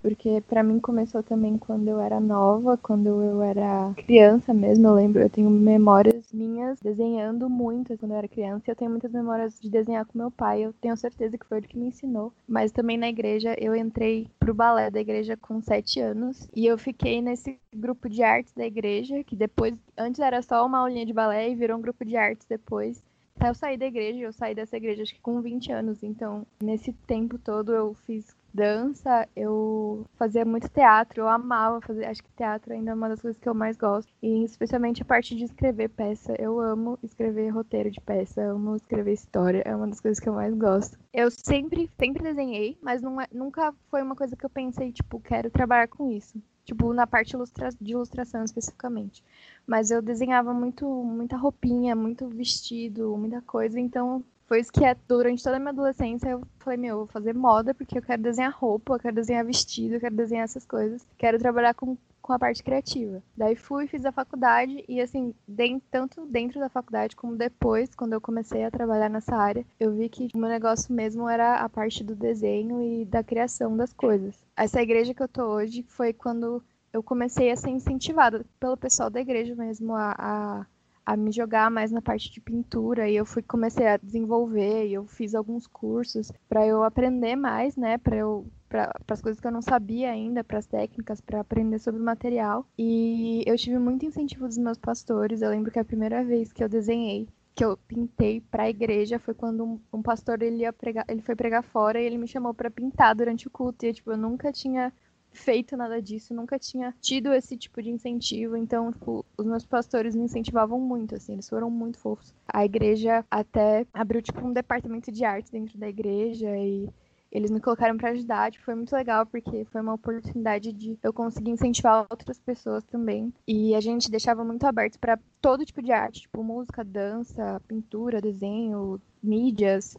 porque 0.07 0.41
para 0.47 0.63
mim 0.63 0.79
começou 0.79 1.21
também 1.21 1.57
quando 1.57 1.89
eu 1.89 1.99
era 1.99 2.17
nova, 2.17 2.77
quando 2.77 3.07
eu 3.07 3.41
era 3.41 3.93
criança 4.05 4.53
mesmo. 4.53 4.87
Eu 4.87 4.93
lembro, 4.93 5.21
eu 5.21 5.29
tenho 5.29 5.49
memórias 5.49 6.31
minhas 6.31 6.79
desenhando 6.79 7.49
muito 7.49 7.97
quando 7.97 8.13
eu 8.13 8.17
era 8.17 8.27
criança. 8.29 8.71
Eu 8.71 8.75
tenho 8.75 8.89
muitas 8.89 9.11
memórias 9.11 9.59
de 9.59 9.69
desenhar 9.69 10.05
com 10.05 10.17
meu 10.17 10.31
pai. 10.31 10.61
Eu 10.61 10.71
tenho 10.71 10.95
certeza 10.95 11.37
que 11.37 11.45
foi 11.45 11.57
ele 11.57 11.67
que 11.67 11.77
me 11.77 11.87
ensinou. 11.87 12.31
Mas 12.47 12.71
também 12.71 12.97
na 12.97 13.09
igreja, 13.09 13.53
eu 13.59 13.75
entrei 13.75 14.29
pro 14.39 14.53
balé 14.53 14.89
da 14.89 15.01
igreja 15.01 15.35
com 15.35 15.59
sete 15.59 15.99
anos 15.99 16.47
e 16.55 16.65
eu 16.65 16.77
fiquei 16.77 17.21
nesse 17.21 17.59
grupo 17.75 18.07
de 18.07 18.23
artes 18.23 18.53
da 18.53 18.65
igreja, 18.65 19.25
que 19.25 19.35
depois, 19.35 19.75
antes 19.97 20.21
era 20.21 20.41
só 20.41 20.65
uma 20.65 20.79
aulinha 20.79 21.05
de 21.05 21.11
balé 21.11 21.49
e 21.49 21.55
virou 21.55 21.77
um 21.77 21.81
grupo 21.81 22.05
de 22.05 22.15
artes 22.15 22.47
depois. 22.47 23.03
Até 23.35 23.49
eu 23.49 23.53
saí 23.53 23.77
da 23.77 23.85
igreja, 23.85 24.19
eu 24.19 24.33
saí 24.33 24.55
dessa 24.55 24.77
igreja 24.77 25.03
acho 25.03 25.13
que 25.13 25.21
com 25.21 25.41
20 25.41 25.71
anos, 25.71 26.01
então 26.01 26.45
nesse 26.63 26.91
tempo 26.91 27.37
todo 27.37 27.71
eu 27.71 27.93
fiz 27.93 28.35
dança, 28.53 29.27
eu 29.35 30.05
fazia 30.17 30.45
muito 30.45 30.69
teatro, 30.69 31.21
eu 31.21 31.27
amava 31.27 31.81
fazer, 31.81 32.05
acho 32.05 32.23
que 32.23 32.31
teatro 32.31 32.73
ainda 32.73 32.91
é 32.91 32.93
uma 32.93 33.09
das 33.09 33.21
coisas 33.21 33.39
que 33.39 33.47
eu 33.47 33.53
mais 33.53 33.77
gosto, 33.77 34.11
e 34.21 34.43
especialmente 34.43 35.01
a 35.01 35.05
parte 35.05 35.35
de 35.35 35.43
escrever 35.43 35.89
peça, 35.89 36.35
eu 36.39 36.59
amo 36.59 36.97
escrever 37.03 37.49
roteiro 37.49 37.91
de 37.91 38.01
peça, 38.01 38.41
eu 38.41 38.55
amo 38.55 38.75
escrever 38.75 39.13
história, 39.13 39.61
é 39.65 39.75
uma 39.75 39.87
das 39.87 39.99
coisas 39.99 40.19
que 40.19 40.27
eu 40.27 40.33
mais 40.33 40.53
gosto. 40.55 40.97
Eu 41.13 41.29
sempre, 41.31 41.89
sempre 41.99 42.23
desenhei, 42.23 42.77
mas 42.81 43.01
não 43.01 43.19
é, 43.19 43.27
nunca 43.31 43.73
foi 43.89 44.01
uma 44.01 44.15
coisa 44.15 44.35
que 44.35 44.45
eu 44.45 44.49
pensei, 44.49 44.91
tipo, 44.91 45.19
quero 45.19 45.49
trabalhar 45.49 45.87
com 45.87 46.11
isso. 46.11 46.41
Tipo, 46.65 46.91
na 46.91 47.07
parte 47.07 47.31
ilustra 47.31 47.69
de 47.79 47.93
ilustração 47.93 48.43
especificamente. 48.43 49.23
Mas 49.65 49.89
eu 49.89 50.01
desenhava 50.01 50.53
muito, 50.53 50.85
muita 50.85 51.37
roupinha, 51.37 51.95
muito 51.95 52.27
vestido, 52.27 53.15
muita 53.17 53.41
coisa, 53.41 53.79
então 53.79 54.21
foi 54.47 54.61
isso 54.61 54.71
que 54.71 54.83
é, 54.83 54.95
durante 55.07 55.43
toda 55.43 55.57
a 55.57 55.59
minha 55.59 55.71
adolescência 55.71 56.29
eu 56.29 56.41
falei, 56.59 56.77
meu, 56.77 56.89
eu 56.89 56.97
vou 56.99 57.07
fazer 57.07 57.33
moda 57.33 57.73
porque 57.73 57.97
eu 57.97 58.01
quero 58.01 58.21
desenhar 58.21 58.55
roupa, 58.57 58.93
eu 58.93 58.99
quero 58.99 59.15
desenhar 59.15 59.45
vestido, 59.45 59.95
eu 59.95 59.99
quero 59.99 60.15
desenhar 60.15 60.45
essas 60.45 60.65
coisas. 60.65 61.05
Quero 61.17 61.37
trabalhar 61.37 61.73
com, 61.73 61.97
com 62.21 62.31
a 62.31 62.39
parte 62.39 62.63
criativa. 62.63 63.21
Daí 63.35 63.57
fui, 63.57 63.87
fiz 63.87 64.05
a 64.05 64.11
faculdade 64.11 64.85
e 64.87 65.01
assim, 65.01 65.35
dentro, 65.45 65.85
tanto 65.91 66.25
dentro 66.25 66.61
da 66.61 66.69
faculdade 66.69 67.13
como 67.13 67.35
depois, 67.35 67.93
quando 67.93 68.13
eu 68.13 68.21
comecei 68.21 68.63
a 68.63 68.71
trabalhar 68.71 69.09
nessa 69.09 69.35
área, 69.35 69.65
eu 69.77 69.93
vi 69.93 70.07
que 70.07 70.29
o 70.33 70.37
meu 70.37 70.49
negócio 70.49 70.93
mesmo 70.93 71.27
era 71.27 71.57
a 71.57 71.67
parte 71.67 72.01
do 72.01 72.15
desenho 72.15 72.81
e 72.81 73.03
da 73.03 73.21
criação 73.21 73.75
das 73.75 73.91
coisas. 73.91 74.41
Essa 74.55 74.81
igreja 74.81 75.13
que 75.13 75.21
eu 75.21 75.27
tô 75.27 75.43
hoje 75.43 75.83
foi 75.83 76.13
quando 76.13 76.63
eu 76.93 77.03
comecei 77.03 77.51
a 77.51 77.55
ser 77.57 77.69
incentivada 77.69 78.45
pelo 78.61 78.77
pessoal 78.77 79.09
da 79.09 79.19
igreja 79.19 79.53
mesmo 79.55 79.93
a, 79.93 80.15
a 80.17 80.65
a 81.07 81.15
me 81.15 81.31
jogar 81.31 81.71
mais 81.71 81.89
na 81.89 82.01
parte 82.01 82.29
de 82.29 82.41
pintura 82.41 83.09
e 83.09 83.15
eu 83.15 83.25
fui 83.25 83.41
comecei 83.41 83.87
a 83.87 83.95
desenvolver 83.95 84.87
e 84.87 84.93
eu 84.93 85.05
fiz 85.05 85.33
alguns 85.33 85.65
cursos 85.65 86.33
para 86.49 86.67
eu 86.67 86.83
aprender 86.83 87.37
mais, 87.37 87.77
né, 87.77 87.97
para 87.97 88.17
eu 88.17 88.45
para 88.67 88.91
as 89.07 89.21
coisas 89.21 89.39
que 89.39 89.47
eu 89.47 89.51
não 89.51 89.61
sabia 89.61 90.11
ainda, 90.11 90.43
para 90.43 90.59
as 90.59 90.65
técnicas, 90.65 91.21
para 91.21 91.39
aprender 91.39 91.79
sobre 91.79 92.01
o 92.01 92.03
material. 92.03 92.67
E 92.77 93.41
eu 93.47 93.55
tive 93.55 93.79
muito 93.79 94.05
incentivo 94.05 94.45
dos 94.45 94.57
meus 94.57 94.77
pastores. 94.77 95.41
Eu 95.41 95.49
lembro 95.49 95.71
que 95.71 95.79
a 95.79 95.85
primeira 95.85 96.21
vez 96.25 96.51
que 96.51 96.61
eu 96.61 96.67
desenhei 96.67 97.29
que 97.55 97.63
eu 97.63 97.77
pintei 97.87 98.41
para 98.41 98.63
a 98.63 98.69
igreja 98.69 99.17
foi 99.17 99.33
quando 99.33 99.63
um, 99.63 99.79
um, 99.91 100.01
pastor 100.01 100.43
ele 100.43 100.57
ia 100.57 100.71
pregar, 100.71 101.05
ele 101.07 101.23
foi 101.23 101.35
pregar 101.35 101.63
fora 101.63 101.99
e 101.99 102.05
ele 102.05 102.17
me 102.17 102.27
chamou 102.27 102.53
para 102.53 102.69
pintar 102.69 103.15
durante 103.15 103.47
o 103.47 103.49
culto. 103.49 103.85
E 103.85 103.93
tipo, 103.93 104.11
eu 104.11 104.17
nunca 104.17 104.51
tinha 104.51 104.93
feito 105.31 105.77
nada 105.77 106.01
disso, 106.01 106.33
nunca 106.33 106.57
tinha 106.57 106.93
tido 106.99 107.33
esse 107.33 107.57
tipo 107.57 107.81
de 107.81 107.89
incentivo. 107.89 108.55
Então, 108.57 108.91
tipo, 108.91 109.25
os 109.37 109.45
meus 109.45 109.65
pastores 109.65 110.15
me 110.15 110.23
incentivavam 110.23 110.79
muito, 110.79 111.15
assim, 111.15 111.33
eles 111.33 111.49
foram 111.49 111.69
muito 111.69 111.99
fofos. 111.99 112.33
A 112.47 112.65
igreja 112.65 113.25
até 113.29 113.85
abriu, 113.93 114.21
tipo, 114.21 114.45
um 114.45 114.53
departamento 114.53 115.11
de 115.11 115.23
arte 115.23 115.51
dentro 115.51 115.77
da 115.77 115.87
igreja 115.87 116.57
e 116.57 116.89
eles 117.31 117.51
me 117.51 117.59
colocaram 117.59 117.97
para 117.97 118.11
ajudar, 118.11 118.51
tipo, 118.51 118.63
foi 118.63 118.75
muito 118.75 118.95
legal 118.95 119.25
porque 119.25 119.65
foi 119.65 119.81
uma 119.81 119.93
oportunidade 119.93 120.71
de 120.71 120.97
eu 121.03 121.11
conseguir 121.11 121.51
incentivar 121.51 122.07
outras 122.09 122.39
pessoas 122.39 122.83
também. 122.85 123.33
E 123.47 123.75
a 123.75 123.81
gente 123.81 124.09
deixava 124.09 124.43
muito 124.43 124.63
aberto 124.65 124.97
para 124.97 125.19
todo 125.41 125.65
tipo 125.65 125.81
de 125.81 125.91
arte, 125.91 126.21
tipo 126.21 126.43
música, 126.43 126.83
dança, 126.83 127.61
pintura, 127.67 128.21
desenho, 128.21 128.99
mídias. 129.21 129.97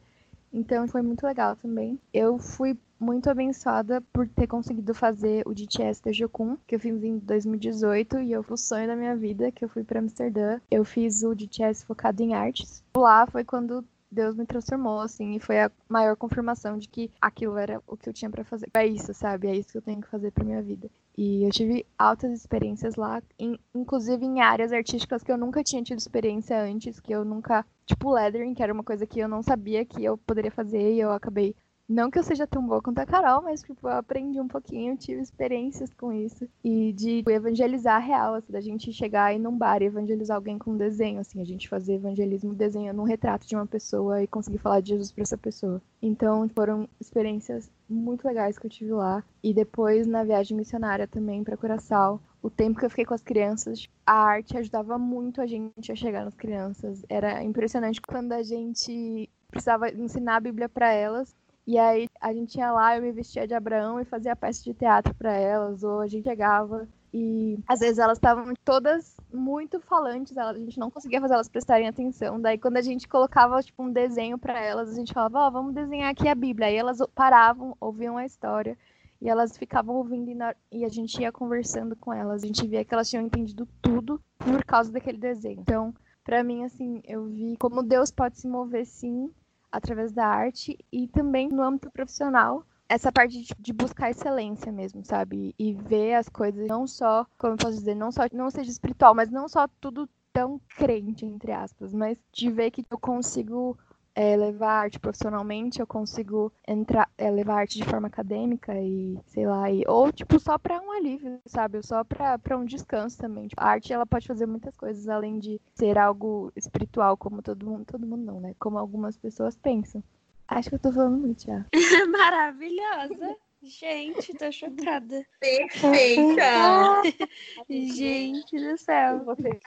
Então 0.52 0.88
foi 0.88 1.02
muito 1.02 1.26
legal 1.26 1.56
também. 1.56 1.98
Eu 2.12 2.38
fui 2.38 2.76
muito 2.98 3.30
abençoada 3.30 4.00
por 4.12 4.28
ter 4.28 4.46
conseguido 4.46 4.92
fazer 4.92 5.46
o 5.46 5.54
DTS 5.54 6.02
da 6.02 6.12
Jocum, 6.12 6.56
que 6.66 6.74
eu 6.74 6.80
fiz 6.80 7.02
em 7.02 7.18
2018 7.18 8.18
e 8.20 8.32
eu 8.32 8.44
o 8.48 8.56
sonho 8.56 8.86
da 8.86 8.96
minha 8.96 9.14
vida, 9.14 9.52
que 9.52 9.64
eu 9.64 9.68
fui 9.68 9.84
para 9.84 10.00
Amsterdã. 10.00 10.60
Eu 10.70 10.84
fiz 10.84 11.22
o 11.22 11.34
DTS 11.34 11.84
focado 11.84 12.22
em 12.22 12.34
artes. 12.34 12.82
Lá 12.96 13.26
foi 13.26 13.44
quando 13.44 13.84
Deus 14.10 14.34
me 14.34 14.46
transformou, 14.46 15.00
assim, 15.00 15.36
e 15.36 15.40
foi 15.40 15.60
a 15.60 15.70
maior 15.88 16.16
confirmação 16.16 16.78
de 16.78 16.88
que 16.88 17.10
aquilo 17.20 17.56
era 17.56 17.82
o 17.86 17.96
que 17.96 18.08
eu 18.08 18.12
tinha 18.12 18.30
para 18.30 18.44
fazer. 18.44 18.68
É 18.74 18.86
isso, 18.86 19.12
sabe? 19.12 19.48
É 19.48 19.56
isso 19.56 19.72
que 19.72 19.78
eu 19.78 19.82
tenho 19.82 20.00
que 20.00 20.08
fazer 20.08 20.30
pra 20.30 20.44
minha 20.44 20.62
vida. 20.62 20.90
E 21.16 21.44
eu 21.44 21.50
tive 21.50 21.84
altas 21.98 22.32
experiências 22.32 22.94
lá, 22.94 23.22
em, 23.38 23.58
inclusive 23.74 24.24
em 24.24 24.40
áreas 24.40 24.72
artísticas 24.72 25.22
que 25.22 25.30
eu 25.30 25.36
nunca 25.36 25.62
tinha 25.62 25.82
tido 25.82 25.98
experiência 25.98 26.60
antes, 26.62 27.00
que 27.00 27.12
eu 27.12 27.24
nunca. 27.24 27.66
Tipo, 27.84 28.12
lettering, 28.12 28.54
que 28.54 28.62
era 28.62 28.72
uma 28.72 28.84
coisa 28.84 29.06
que 29.06 29.18
eu 29.18 29.28
não 29.28 29.42
sabia 29.42 29.84
que 29.84 30.04
eu 30.04 30.16
poderia 30.16 30.50
fazer, 30.50 30.94
e 30.94 31.00
eu 31.00 31.10
acabei 31.10 31.54
não 31.88 32.10
que 32.10 32.18
eu 32.18 32.22
seja 32.22 32.46
tão 32.46 32.64
boa 32.66 32.82
quanto 32.82 32.98
a 32.98 33.06
Carol, 33.06 33.42
mas 33.42 33.62
tipo, 33.62 33.88
eu 33.88 33.92
aprendi 33.92 34.38
um 34.38 34.46
pouquinho, 34.46 34.96
tive 34.96 35.22
experiências 35.22 35.92
com 35.94 36.12
isso. 36.12 36.46
E 36.62 36.92
de 36.92 37.24
evangelizar 37.26 37.96
a 37.96 37.98
real, 37.98 38.34
assim, 38.34 38.52
da 38.52 38.60
gente 38.60 38.92
chegar 38.92 39.34
e 39.34 39.38
num 39.38 39.56
bar 39.56 39.80
e 39.80 39.86
evangelizar 39.86 40.36
alguém 40.36 40.58
com 40.58 40.76
desenho, 40.76 41.20
assim, 41.20 41.40
a 41.40 41.44
gente 41.44 41.68
fazer 41.68 41.94
evangelismo 41.94 42.54
desenhando 42.54 43.00
um 43.00 43.04
retrato 43.04 43.46
de 43.46 43.56
uma 43.56 43.66
pessoa 43.66 44.22
e 44.22 44.26
conseguir 44.26 44.58
falar 44.58 44.80
de 44.80 44.90
Jesus 44.90 45.10
para 45.10 45.22
essa 45.22 45.38
pessoa. 45.38 45.80
Então, 46.02 46.46
foram 46.50 46.86
experiências 47.00 47.70
muito 47.88 48.26
legais 48.26 48.58
que 48.58 48.66
eu 48.66 48.70
tive 48.70 48.92
lá. 48.92 49.24
E 49.42 49.54
depois 49.54 50.06
na 50.06 50.22
viagem 50.24 50.56
missionária 50.56 51.06
também 51.06 51.42
para 51.42 51.56
Curaçao, 51.56 52.20
o 52.42 52.50
tempo 52.50 52.78
que 52.78 52.84
eu 52.84 52.90
fiquei 52.90 53.06
com 53.06 53.14
as 53.14 53.22
crianças, 53.22 53.88
a 54.06 54.12
arte 54.12 54.56
ajudava 54.58 54.98
muito 54.98 55.40
a 55.40 55.46
gente 55.46 55.90
a 55.90 55.96
chegar 55.96 56.24
nas 56.24 56.34
crianças. 56.34 57.02
Era 57.08 57.42
impressionante 57.42 58.00
quando 58.00 58.32
a 58.32 58.42
gente 58.42 59.28
precisava 59.48 59.88
ensinar 59.88 60.36
a 60.36 60.40
Bíblia 60.40 60.68
para 60.68 60.92
elas 60.92 61.34
e 61.68 61.78
aí 61.78 62.08
a 62.20 62.32
gente 62.32 62.56
ia 62.58 62.72
lá, 62.72 62.96
eu 62.96 63.02
me 63.02 63.12
vestia 63.12 63.46
de 63.46 63.54
Abraão 63.54 64.00
e 64.00 64.04
fazia 64.04 64.34
peça 64.36 64.62
de 64.64 64.74
teatro 64.74 65.14
para 65.14 65.32
elas, 65.32 65.82
ou 65.84 66.00
a 66.00 66.06
gente 66.06 66.24
chegava 66.24 66.88
e 67.12 67.58
às 67.66 67.80
vezes 67.80 67.98
elas 67.98 68.18
estavam 68.18 68.54
todas 68.64 69.16
muito 69.32 69.80
falantes, 69.80 70.36
a 70.38 70.54
gente 70.54 70.78
não 70.78 70.90
conseguia 70.90 71.20
fazer 71.20 71.34
elas 71.34 71.48
prestarem 71.48 71.88
atenção. 71.88 72.40
Daí 72.40 72.58
quando 72.58 72.78
a 72.78 72.82
gente 72.82 73.08
colocava 73.08 73.62
tipo 73.62 73.82
um 73.82 73.92
desenho 73.92 74.38
para 74.38 74.58
elas, 74.60 74.90
a 74.90 74.94
gente 74.94 75.12
falava: 75.12 75.40
"Ó, 75.40 75.48
oh, 75.48 75.50
vamos 75.50 75.74
desenhar 75.74 76.10
aqui 76.10 76.28
a 76.28 76.34
Bíblia". 76.34 76.68
Aí 76.68 76.76
elas 76.76 76.98
paravam, 77.14 77.76
ouviam 77.80 78.16
a 78.18 78.24
história 78.26 78.76
E 79.20 79.28
elas 79.28 79.56
ficavam 79.58 79.96
ouvindo 79.96 80.30
e, 80.72 80.84
a 80.84 80.88
gente 80.88 81.20
ia 81.22 81.32
conversando 81.32 81.96
com 81.96 82.12
elas. 82.12 82.42
A 82.44 82.46
gente 82.46 82.66
via 82.66 82.84
que 82.84 82.94
elas 82.94 83.10
tinham 83.10 83.24
entendido 83.24 83.66
tudo 83.82 84.20
por 84.38 84.64
causa 84.64 84.92
daquele 84.92 85.18
desenho. 85.18 85.60
Então, 85.60 85.94
pra 86.24 86.44
mim, 86.44 86.64
assim, 86.64 87.00
eu 87.04 87.26
vi 87.26 87.56
como 87.58 87.82
Deus 87.82 88.10
pode 88.12 88.38
se 88.38 88.48
mover, 88.48 88.86
sim, 88.86 89.32
através 89.70 90.12
da 90.12 90.26
arte 90.26 90.78
e 90.92 91.06
também 91.08 91.48
no 91.48 91.62
âmbito 91.62 91.90
profissional. 91.90 92.64
Essa 92.88 93.12
parte 93.12 93.46
de, 93.58 93.72
buscar 93.72 94.10
excelência 94.10 94.72
mesmo, 94.72 95.04
sabe? 95.04 95.54
E 95.58 95.74
ver 95.74 96.14
as 96.14 96.28
coisas 96.28 96.66
não 96.66 96.86
só, 96.86 97.26
como 97.36 97.52
eu 97.52 97.58
posso 97.58 97.76
dizer, 97.76 97.94
não 97.94 98.10
só 98.10 98.22
não 98.32 98.50
seja 98.50 98.70
espiritual, 98.70 99.14
mas 99.14 99.30
não 99.30 99.46
só 99.46 99.68
tudo 99.80 100.08
tão 100.32 100.60
crente, 100.76 101.26
entre 101.26 101.52
aspas, 101.52 101.92
mas 101.92 102.16
de 102.32 102.50
ver 102.50 102.70
que 102.70 102.84
eu 102.90 102.98
consigo 102.98 103.76
é, 104.18 104.36
levar 104.36 104.72
arte 104.72 104.98
profissionalmente, 104.98 105.78
eu 105.78 105.86
consigo 105.86 106.52
entrar, 106.66 107.08
é, 107.16 107.30
levar 107.30 107.60
arte 107.60 107.78
de 107.78 107.84
forma 107.84 108.08
acadêmica 108.08 108.74
e, 108.74 109.16
sei 109.26 109.46
lá, 109.46 109.70
e, 109.70 109.84
ou 109.86 110.10
tipo 110.10 110.40
só 110.40 110.58
para 110.58 110.80
um 110.80 110.90
alívio, 110.90 111.38
sabe? 111.46 111.80
Só 111.86 112.02
para 112.02 112.58
um 112.58 112.64
descanso 112.64 113.16
também. 113.16 113.46
Tipo, 113.46 113.62
a 113.62 113.68
arte 113.68 113.92
ela 113.92 114.04
pode 114.04 114.26
fazer 114.26 114.44
muitas 114.44 114.76
coisas 114.76 115.08
além 115.08 115.38
de 115.38 115.60
ser 115.72 115.96
algo 115.96 116.52
espiritual, 116.56 117.16
como 117.16 117.40
todo 117.40 117.64
mundo, 117.64 117.84
todo 117.84 118.04
mundo 118.04 118.24
não, 118.24 118.40
né? 118.40 118.56
Como 118.58 118.76
algumas 118.76 119.16
pessoas 119.16 119.56
pensam. 119.56 120.02
Acho 120.48 120.68
que 120.68 120.74
eu 120.74 120.80
tô 120.80 120.90
falando 120.90 121.18
muito 121.18 121.44
já. 121.44 121.64
Maravilhosa. 122.10 123.36
Gente, 123.62 124.34
tô 124.34 124.50
chocada. 124.52 125.26
Perfeita! 125.40 127.02
Gente 127.68 128.58
do 128.58 128.78
céu. 128.78 129.24
Você. 129.24 129.58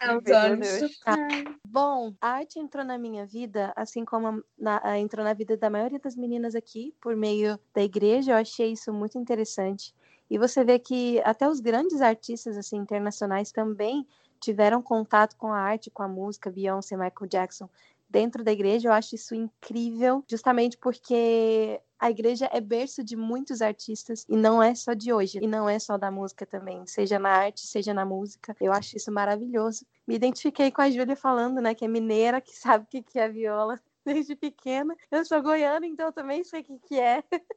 Bom, 1.67 2.13
a 2.21 2.29
arte 2.29 2.57
entrou 2.59 2.83
na 2.85 2.97
minha 2.97 3.25
vida, 3.25 3.73
assim 3.75 4.05
como 4.05 4.43
na- 4.57 4.81
a- 4.83 4.97
entrou 4.97 5.23
na 5.25 5.33
vida 5.33 5.57
da 5.57 5.69
maioria 5.69 5.99
das 5.99 6.15
meninas 6.15 6.55
aqui, 6.55 6.93
por 7.01 7.15
meio 7.15 7.59
da 7.73 7.81
igreja. 7.83 8.31
Eu 8.31 8.37
achei 8.37 8.71
isso 8.71 8.93
muito 8.93 9.17
interessante. 9.17 9.93
E 10.29 10.37
você 10.37 10.63
vê 10.63 10.79
que 10.79 11.19
até 11.25 11.47
os 11.47 11.59
grandes 11.59 12.01
artistas 12.01 12.57
assim 12.57 12.77
internacionais 12.77 13.51
também 13.51 14.07
tiveram 14.39 14.81
contato 14.81 15.35
com 15.35 15.47
a 15.53 15.59
arte, 15.59 15.91
com 15.91 16.01
a 16.01 16.07
música, 16.07 16.49
Beyoncé, 16.49 16.95
Michael 16.95 17.29
Jackson, 17.29 17.69
dentro 18.11 18.43
da 18.43 18.51
igreja. 18.51 18.89
Eu 18.89 18.93
acho 18.93 19.15
isso 19.15 19.33
incrível, 19.33 20.23
justamente 20.29 20.77
porque 20.77 21.79
a 21.97 22.09
igreja 22.09 22.49
é 22.51 22.59
berço 22.59 23.03
de 23.03 23.15
muitos 23.15 23.61
artistas 23.61 24.25
e 24.27 24.35
não 24.35 24.61
é 24.61 24.73
só 24.75 24.93
de 24.93 25.13
hoje, 25.13 25.39
e 25.41 25.47
não 25.47 25.69
é 25.69 25.79
só 25.79 25.97
da 25.97 26.11
música 26.11 26.45
também, 26.45 26.85
seja 26.87 27.19
na 27.19 27.29
arte, 27.29 27.65
seja 27.65 27.93
na 27.93 28.03
música. 28.03 28.55
Eu 28.59 28.73
acho 28.73 28.97
isso 28.97 29.11
maravilhoso. 29.11 29.85
Me 30.07 30.15
identifiquei 30.15 30.71
com 30.71 30.81
a 30.81 30.89
Júlia 30.89 31.15
falando, 31.15 31.61
né, 31.61 31.73
que 31.73 31.85
é 31.85 31.87
mineira, 31.87 32.41
que 32.41 32.55
sabe 32.55 32.85
o 32.85 32.87
que 32.87 33.01
que 33.01 33.19
é 33.19 33.29
viola 33.29 33.79
desde 34.03 34.35
pequena. 34.35 34.95
Eu 35.11 35.23
sou 35.23 35.41
goiana, 35.41 35.85
então 35.85 36.07
eu 36.07 36.13
também 36.13 36.43
sei 36.43 36.61
o 36.61 36.63
que 36.63 36.79
que 36.79 36.99
é. 36.99 37.23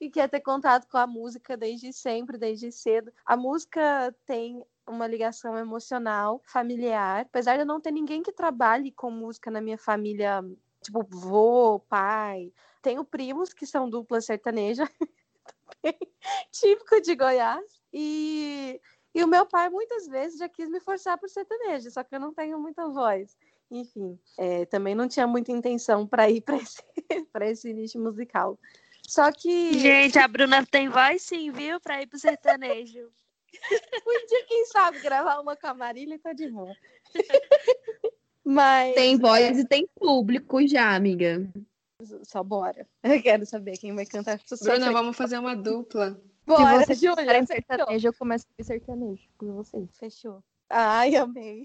o 0.00 0.10
que 0.10 0.20
é 0.20 0.28
ter 0.28 0.40
contato 0.40 0.86
com 0.86 0.98
a 0.98 1.06
música 1.06 1.56
desde 1.56 1.92
sempre, 1.92 2.36
desde 2.36 2.70
cedo. 2.70 3.10
A 3.24 3.36
música 3.36 4.14
tem 4.26 4.62
uma 4.88 5.06
ligação 5.06 5.56
emocional, 5.56 6.40
familiar. 6.44 7.22
Apesar 7.22 7.54
de 7.54 7.62
eu 7.62 7.66
não 7.66 7.80
ter 7.80 7.90
ninguém 7.90 8.22
que 8.22 8.32
trabalhe 8.32 8.90
com 8.92 9.10
música 9.10 9.50
na 9.50 9.60
minha 9.60 9.78
família, 9.78 10.44
tipo 10.82 11.02
vô, 11.08 11.80
pai. 11.88 12.52
Tenho 12.82 13.04
primos 13.04 13.52
que 13.52 13.66
são 13.66 13.88
dupla 13.88 14.20
sertaneja, 14.20 14.88
típico 16.52 17.00
de 17.00 17.14
Goiás. 17.14 17.82
E, 17.92 18.80
e 19.14 19.24
o 19.24 19.28
meu 19.28 19.46
pai 19.46 19.68
muitas 19.68 20.06
vezes 20.06 20.38
já 20.38 20.48
quis 20.48 20.68
me 20.68 20.80
forçar 20.80 21.18
por 21.18 21.28
sertanejo, 21.28 21.90
só 21.90 22.02
que 22.02 22.14
eu 22.14 22.20
não 22.20 22.32
tenho 22.32 22.58
muita 22.58 22.88
voz. 22.88 23.36
Enfim, 23.70 24.18
é, 24.38 24.64
também 24.66 24.94
não 24.94 25.08
tinha 25.08 25.26
muita 25.26 25.52
intenção 25.52 26.06
para 26.06 26.30
ir 26.30 26.40
para 26.40 26.56
esse, 26.62 26.82
esse 27.42 27.72
nicho 27.72 27.98
musical. 27.98 28.58
Só 29.06 29.32
que 29.32 29.78
Gente, 29.78 30.18
a 30.18 30.28
Bruna 30.28 30.66
tem 30.66 30.88
voz 30.88 31.22
sim, 31.22 31.50
viu? 31.50 31.80
Pra 31.80 32.02
ir 32.02 32.06
pro 32.06 32.18
sertanejo. 32.18 33.10
Um 34.06 34.26
dia, 34.26 34.44
quem 34.46 34.64
sabe, 34.66 35.00
gravar 35.00 35.40
uma 35.40 35.56
com 35.56 35.66
a 35.66 35.74
Marília 35.74 36.14
e 36.14 36.18
tá 36.18 36.32
de 36.32 36.48
boa. 36.48 36.74
Mas 38.44 38.94
Tem 38.94 39.18
voz 39.18 39.58
e 39.58 39.64
tem 39.66 39.86
público 39.94 40.66
já, 40.66 40.94
amiga. 40.94 41.46
só 42.22 42.42
bora. 42.42 42.88
Eu 43.02 43.22
quero 43.22 43.44
saber 43.44 43.76
quem 43.76 43.94
vai 43.94 44.06
cantar. 44.06 44.40
Bruna, 44.62 44.90
vamos 44.90 45.16
fazer 45.16 45.38
uma 45.38 45.54
dupla. 45.54 46.18
Bora, 46.46 46.86
Se 46.86 46.94
Júlia, 46.94 47.46
sertanejo, 47.46 48.08
eu 48.08 48.14
começo 48.14 48.46
a 48.58 48.64
sertanejo 48.64 49.28
por 49.36 49.52
vocês. 49.52 49.90
Fechou. 49.98 50.42
Ai, 50.70 51.14
amei. 51.16 51.64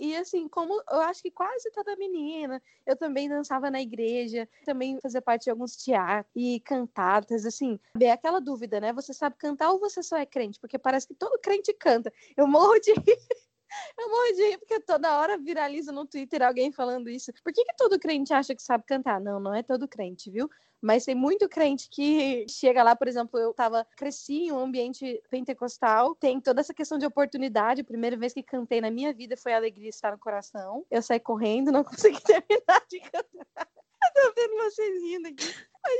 E 0.00 0.16
assim, 0.16 0.48
como 0.48 0.74
eu 0.90 1.00
acho 1.00 1.22
que 1.22 1.30
quase 1.30 1.70
toda 1.70 1.96
menina, 1.96 2.62
eu 2.86 2.96
também 2.96 3.28
dançava 3.28 3.70
na 3.70 3.80
igreja, 3.80 4.48
também 4.64 4.98
fazia 5.00 5.22
parte 5.22 5.44
de 5.44 5.50
alguns 5.50 5.76
teatros 5.76 6.32
e 6.34 6.60
cantatas, 6.60 7.44
assim. 7.44 7.78
É 8.00 8.10
aquela 8.10 8.40
dúvida, 8.40 8.80
né? 8.80 8.92
Você 8.92 9.12
sabe 9.12 9.36
cantar 9.36 9.70
ou 9.70 9.80
você 9.80 10.02
só 10.02 10.16
é 10.16 10.26
crente? 10.26 10.60
Porque 10.60 10.78
parece 10.78 11.06
que 11.06 11.14
todo 11.14 11.38
crente 11.40 11.72
canta. 11.72 12.12
Eu 12.36 12.46
morro 12.46 12.78
de. 12.78 12.94
Eu 13.98 14.10
morro 14.10 14.32
de 14.34 14.42
rir 14.50 14.58
porque 14.58 14.80
toda 14.80 15.18
hora 15.18 15.38
viraliza 15.38 15.92
no 15.92 16.06
Twitter 16.06 16.42
alguém 16.42 16.72
falando 16.72 17.08
isso. 17.08 17.32
Por 17.42 17.52
que, 17.52 17.64
que 17.64 17.76
todo 17.76 17.98
crente 17.98 18.32
acha 18.32 18.54
que 18.54 18.62
sabe 18.62 18.84
cantar? 18.84 19.20
Não, 19.20 19.40
não 19.40 19.54
é 19.54 19.62
todo 19.62 19.88
crente, 19.88 20.30
viu? 20.30 20.48
Mas 20.80 21.04
tem 21.04 21.14
muito 21.14 21.48
crente 21.48 21.88
que 21.88 22.46
chega 22.48 22.82
lá, 22.82 22.94
por 22.94 23.08
exemplo, 23.08 23.40
eu 23.40 23.52
tava, 23.52 23.86
cresci 23.96 24.44
em 24.44 24.52
um 24.52 24.58
ambiente 24.58 25.22
pentecostal, 25.30 26.14
tem 26.14 26.40
toda 26.40 26.60
essa 26.60 26.74
questão 26.74 26.98
de 26.98 27.06
oportunidade. 27.06 27.80
A 27.80 27.84
primeira 27.84 28.16
vez 28.16 28.32
que 28.32 28.42
cantei 28.42 28.80
na 28.80 28.90
minha 28.90 29.12
vida 29.12 29.36
foi 29.36 29.52
a 29.52 29.56
alegria 29.56 29.88
estar 29.88 30.12
no 30.12 30.18
coração. 30.18 30.84
Eu 30.90 31.02
saí 31.02 31.18
correndo, 31.18 31.72
não 31.72 31.82
consegui 31.84 32.22
terminar 32.22 32.82
de 32.88 33.00
cantar. 33.00 33.68
Eu 34.16 34.32
tô 34.32 34.40
vendo 34.40 34.56
vocês 34.56 35.02
rindo 35.02 35.28
aqui. 35.28 35.54
Mas, 35.82 35.96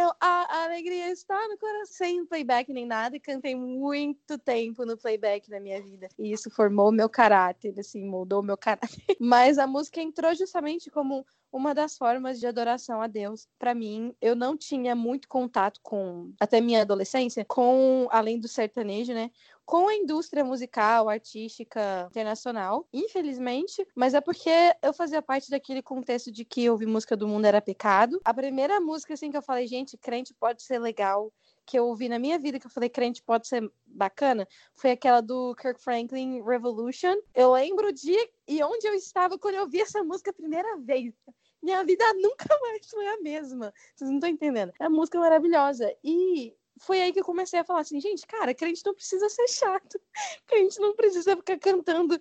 Eu, 0.00 0.10
a, 0.18 0.56
a 0.56 0.64
alegria 0.64 1.10
está 1.10 1.36
no 1.46 1.58
coração, 1.58 1.86
sem 1.90 2.24
playback 2.24 2.72
nem 2.72 2.86
nada, 2.86 3.16
e 3.16 3.20
cantei 3.20 3.54
muito 3.54 4.38
tempo 4.38 4.86
no 4.86 4.96
playback 4.96 5.50
na 5.50 5.60
minha 5.60 5.82
vida. 5.82 6.08
E 6.18 6.32
isso 6.32 6.50
formou 6.50 6.90
meu 6.90 7.06
caráter, 7.06 7.78
assim, 7.78 8.02
moldou 8.02 8.42
meu 8.42 8.56
caráter. 8.56 8.88
Mas 9.20 9.58
a 9.58 9.66
música 9.66 10.00
entrou 10.00 10.34
justamente 10.34 10.90
como 10.90 11.26
uma 11.52 11.74
das 11.74 11.98
formas 11.98 12.40
de 12.40 12.46
adoração 12.46 13.02
a 13.02 13.06
Deus. 13.06 13.46
Para 13.58 13.74
mim, 13.74 14.14
eu 14.22 14.34
não 14.34 14.56
tinha 14.56 14.94
muito 14.94 15.28
contato 15.28 15.80
com, 15.82 16.32
até 16.40 16.62
minha 16.62 16.80
adolescência, 16.80 17.44
com, 17.44 18.08
além 18.10 18.40
do 18.40 18.48
sertanejo, 18.48 19.12
né? 19.12 19.30
Com 19.70 19.86
a 19.86 19.94
indústria 19.94 20.44
musical, 20.44 21.08
artística 21.08 22.08
internacional, 22.10 22.88
infelizmente, 22.92 23.86
mas 23.94 24.14
é 24.14 24.20
porque 24.20 24.50
eu 24.82 24.92
fazia 24.92 25.22
parte 25.22 25.48
daquele 25.48 25.80
contexto 25.80 26.32
de 26.32 26.44
que 26.44 26.68
ouvir 26.68 26.86
música 26.86 27.16
do 27.16 27.28
mundo 27.28 27.44
era 27.44 27.62
pecado. 27.62 28.20
A 28.24 28.34
primeira 28.34 28.80
música, 28.80 29.14
assim, 29.14 29.30
que 29.30 29.36
eu 29.36 29.42
falei, 29.42 29.68
gente, 29.68 29.96
crente 29.96 30.34
pode 30.34 30.64
ser 30.64 30.80
legal, 30.80 31.32
que 31.64 31.78
eu 31.78 31.86
ouvi 31.86 32.08
na 32.08 32.18
minha 32.18 32.36
vida, 32.36 32.58
que 32.58 32.66
eu 32.66 32.70
falei, 32.70 32.88
crente 32.88 33.22
pode 33.22 33.46
ser 33.46 33.70
bacana, 33.86 34.44
foi 34.74 34.90
aquela 34.90 35.20
do 35.20 35.54
Kirk 35.54 35.80
Franklin, 35.80 36.42
Revolution. 36.42 37.14
Eu 37.32 37.52
lembro 37.52 37.90
o 37.90 37.92
dia 37.92 38.28
e 38.48 38.60
onde 38.64 38.88
eu 38.88 38.94
estava 38.94 39.38
quando 39.38 39.54
eu 39.54 39.62
ouvi 39.62 39.80
essa 39.80 40.02
música 40.02 40.32
a 40.32 40.34
primeira 40.34 40.78
vez. 40.78 41.14
Minha 41.62 41.84
vida 41.84 42.04
nunca 42.14 42.44
mais 42.60 42.88
foi 42.88 43.06
a 43.06 43.20
mesma. 43.20 43.72
Vocês 43.94 44.10
não 44.10 44.16
estão 44.16 44.30
entendendo. 44.30 44.72
É 44.80 44.88
uma 44.88 44.96
música 44.96 45.20
maravilhosa. 45.20 45.94
E 46.02 46.56
foi 46.80 47.00
aí 47.00 47.12
que 47.12 47.20
eu 47.20 47.24
comecei 47.24 47.60
a 47.60 47.64
falar 47.64 47.80
assim, 47.80 48.00
gente, 48.00 48.26
cara, 48.26 48.54
crente 48.54 48.82
não 48.84 48.94
precisa 48.94 49.28
ser 49.28 49.46
chato. 49.48 50.00
Crente 50.46 50.80
não 50.80 50.96
precisa 50.96 51.36
ficar 51.36 51.58
cantando 51.58 52.18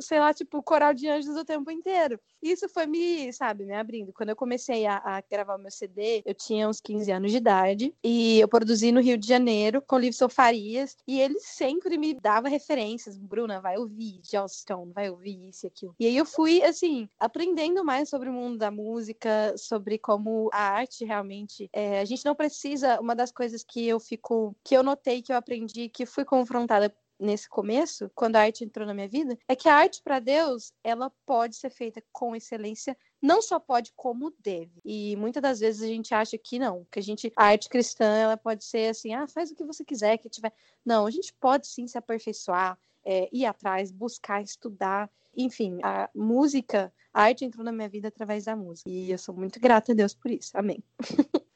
sei 0.00 0.18
lá, 0.18 0.32
tipo, 0.32 0.62
coral 0.62 0.94
de 0.94 1.08
anjos 1.08 1.36
o 1.36 1.44
tempo 1.44 1.70
inteiro. 1.70 2.18
Isso 2.42 2.68
foi 2.68 2.86
me, 2.86 3.32
sabe, 3.32 3.64
me 3.64 3.74
abrindo. 3.74 4.12
Quando 4.12 4.30
eu 4.30 4.36
comecei 4.36 4.86
a, 4.86 4.96
a 4.96 5.20
gravar 5.20 5.58
meu 5.58 5.70
CD, 5.70 6.22
eu 6.24 6.34
tinha 6.34 6.68
uns 6.68 6.80
15 6.80 7.12
anos 7.12 7.30
de 7.30 7.36
idade 7.36 7.94
e 8.02 8.40
eu 8.40 8.48
produzi 8.48 8.90
no 8.90 9.00
Rio 9.00 9.16
de 9.16 9.26
Janeiro 9.26 9.82
com 9.82 9.96
o 9.96 9.98
Livson 9.98 10.28
Farias 10.28 10.96
e 11.06 11.20
ele 11.20 11.38
sempre 11.38 11.96
me 11.96 12.14
dava 12.14 12.48
referências. 12.48 13.16
Bruna, 13.16 13.60
vai 13.60 13.76
ouvir 13.76 14.20
Joss 14.24 14.60
Stone, 14.60 14.92
vai 14.92 15.08
ouvir 15.08 15.48
isso 15.48 15.66
e 15.66 15.68
aquilo. 15.68 15.94
E 15.98 16.06
aí 16.06 16.16
eu 16.16 16.26
fui, 16.26 16.62
assim, 16.62 17.08
aprendendo 17.18 17.84
mais 17.84 18.08
sobre 18.08 18.28
o 18.28 18.32
mundo 18.32 18.58
da 18.58 18.70
música, 18.70 19.54
sobre 19.56 19.98
como 19.98 20.50
a 20.52 20.62
arte 20.62 21.04
realmente. 21.04 21.68
É, 21.72 22.00
a 22.00 22.04
gente 22.04 22.24
não 22.24 22.34
precisa. 22.34 23.00
Uma 23.00 23.14
das 23.14 23.30
coisas 23.30 23.62
que 23.62 23.86
eu 23.86 24.00
fico. 24.00 24.54
que 24.64 24.76
eu 24.76 24.82
notei, 24.82 25.22
que 25.22 25.32
eu 25.32 25.36
aprendi, 25.36 25.88
que 25.88 26.06
fui 26.06 26.24
confrontada 26.24 26.94
nesse 27.22 27.48
começo, 27.48 28.10
quando 28.14 28.36
a 28.36 28.40
arte 28.40 28.64
entrou 28.64 28.86
na 28.86 28.92
minha 28.92 29.08
vida, 29.08 29.38
é 29.48 29.54
que 29.54 29.68
a 29.68 29.74
arte 29.74 30.02
para 30.02 30.18
Deus, 30.18 30.72
ela 30.82 31.10
pode 31.24 31.56
ser 31.56 31.70
feita 31.70 32.02
com 32.12 32.34
excelência, 32.34 32.96
não 33.20 33.40
só 33.40 33.58
pode 33.58 33.92
como 33.94 34.32
deve. 34.40 34.80
E 34.84 35.16
muitas 35.16 35.42
das 35.42 35.60
vezes 35.60 35.82
a 35.82 35.86
gente 35.86 36.12
acha 36.12 36.36
que 36.36 36.58
não, 36.58 36.86
que 36.90 36.98
a 36.98 37.02
gente 37.02 37.32
a 37.36 37.44
arte 37.44 37.68
cristã, 37.68 38.04
ela 38.04 38.36
pode 38.36 38.64
ser 38.64 38.90
assim, 38.90 39.14
ah, 39.14 39.26
faz 39.26 39.50
o 39.50 39.54
que 39.54 39.64
você 39.64 39.84
quiser, 39.84 40.18
que 40.18 40.28
tiver. 40.28 40.52
Não, 40.84 41.06
a 41.06 41.10
gente 41.10 41.32
pode 41.34 41.66
sim 41.66 41.86
se 41.86 41.96
aperfeiçoar, 41.96 42.78
é, 43.04 43.28
ir 43.32 43.46
atrás, 43.46 43.90
buscar, 43.90 44.42
estudar. 44.42 45.10
Enfim, 45.34 45.78
a 45.82 46.10
música, 46.14 46.92
a 47.14 47.22
arte 47.22 47.44
entrou 47.44 47.64
na 47.64 47.72
minha 47.72 47.88
vida 47.88 48.08
através 48.08 48.44
da 48.44 48.56
música. 48.56 48.90
E 48.90 49.10
eu 49.10 49.18
sou 49.18 49.34
muito 49.34 49.60
grata 49.60 49.92
a 49.92 49.94
Deus 49.94 50.14
por 50.14 50.30
isso. 50.30 50.50
Amém. 50.54 50.82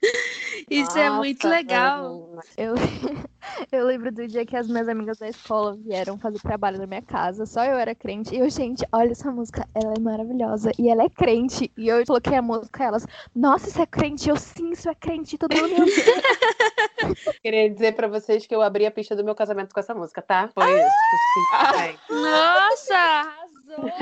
Isso 0.68 0.98
é 0.98 1.08
muito 1.10 1.46
Nossa, 1.46 1.56
legal. 1.56 2.28
Eu, 2.56 2.74
eu 3.70 3.86
lembro 3.86 4.10
do 4.10 4.26
dia 4.26 4.44
que 4.44 4.56
as 4.56 4.66
minhas 4.66 4.88
amigas 4.88 5.18
da 5.18 5.28
escola 5.28 5.76
vieram 5.76 6.18
fazer 6.18 6.40
trabalho 6.40 6.78
na 6.78 6.86
minha 6.86 7.02
casa. 7.02 7.46
Só 7.46 7.64
eu 7.64 7.78
era 7.78 7.94
crente. 7.94 8.34
E 8.34 8.40
eu, 8.40 8.50
gente, 8.50 8.84
olha 8.92 9.12
essa 9.12 9.30
música, 9.30 9.66
ela 9.74 9.94
é 9.96 10.00
maravilhosa. 10.00 10.72
E 10.76 10.88
ela 10.88 11.04
é 11.04 11.08
crente. 11.08 11.70
E 11.76 11.86
eu 11.86 12.04
coloquei 12.04 12.36
a 12.36 12.42
música 12.42 12.82
elas, 12.82 13.06
nossa, 13.34 13.68
isso 13.68 13.80
é 13.80 13.86
crente? 13.86 14.28
Eu 14.28 14.36
sim, 14.36 14.72
isso 14.72 14.88
é 14.88 14.94
crente. 14.94 15.38
Todo 15.38 15.54
mundo. 15.54 15.86
Queria 17.42 17.70
dizer 17.70 17.94
pra 17.94 18.08
vocês 18.08 18.44
que 18.44 18.54
eu 18.54 18.60
abri 18.60 18.86
a 18.86 18.90
pista 18.90 19.14
do 19.14 19.22
meu 19.22 19.36
casamento 19.36 19.72
com 19.72 19.78
essa 19.78 19.94
música, 19.94 20.20
tá? 20.20 20.50
Foi 20.52 20.64
isso. 20.64 20.90
simplesmente. 21.34 22.00
Nossa, 22.10 22.96
arrasou. 22.96 23.92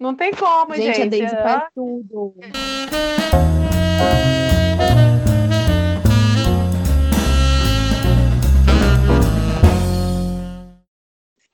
Não 0.00 0.16
tem 0.16 0.32
como, 0.34 0.74
gente. 0.74 0.96
Gente, 0.96 1.02
a 1.02 1.06
Daisy 1.06 1.36
Ah, 1.36 1.42
faz 1.42 1.68
tudo. 1.72 2.34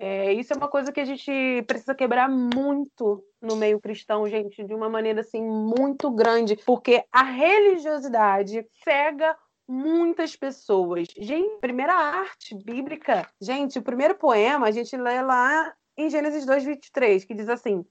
É, 0.05 0.33
isso 0.33 0.53
é 0.53 0.57
uma 0.57 0.67
coisa 0.67 0.91
que 0.91 0.99
a 0.99 1.05
gente 1.05 1.63
precisa 1.65 1.95
quebrar 1.95 2.29
muito 2.29 3.25
no 3.41 3.55
meio 3.55 3.81
cristão, 3.81 4.29
gente, 4.29 4.65
de 4.65 4.75
uma 4.75 4.89
maneira 4.89 5.21
assim 5.21 5.41
muito 5.41 6.11
grande, 6.11 6.57
porque 6.57 7.05
a 7.13 7.23
religiosidade 7.23 8.67
cega 8.83 9.39
muitas 9.65 10.35
pessoas. 10.35 11.07
Gente, 11.17 11.61
primeira 11.61 11.95
arte 11.95 12.53
bíblica, 12.53 13.31
gente, 13.41 13.79
o 13.79 13.83
primeiro 13.83 14.17
poema 14.17 14.67
a 14.67 14.71
gente 14.73 14.97
lê 14.97 15.23
lá 15.23 15.73
em 15.97 16.11
Gênesis 16.11 16.45
2:23, 16.45 17.25
que 17.25 17.33
diz 17.33 17.49
assim: 17.49 17.87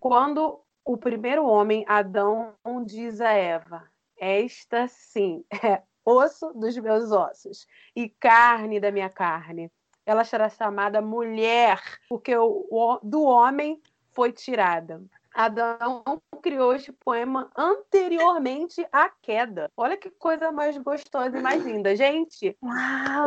Quando 0.00 0.58
o 0.82 0.96
primeiro 0.96 1.44
homem, 1.44 1.84
Adão, 1.86 2.54
diz 2.86 3.20
a 3.20 3.30
Eva: 3.30 3.86
Esta 4.18 4.88
sim 4.88 5.44
é 5.62 5.82
osso 6.02 6.50
dos 6.54 6.74
meus 6.78 7.12
ossos 7.12 7.66
e 7.94 8.08
carne 8.08 8.80
da 8.80 8.90
minha 8.90 9.10
carne 9.10 9.70
ela 10.06 10.24
será 10.24 10.48
chamada 10.48 11.00
mulher, 11.00 11.80
porque 12.08 12.36
o, 12.36 12.66
o- 12.70 12.98
do 13.02 13.22
homem 13.22 13.80
foi 14.12 14.32
tirada. 14.32 15.02
Adão 15.34 16.02
criou 16.42 16.74
este 16.74 16.92
poema 16.92 17.50
anteriormente 17.56 18.86
à 18.92 19.08
queda. 19.08 19.70
Olha 19.76 19.96
que 19.96 20.10
coisa 20.10 20.52
mais 20.52 20.76
gostosa 20.76 21.38
e 21.38 21.40
mais 21.42 21.64
linda. 21.64 21.96
Gente, 21.96 22.54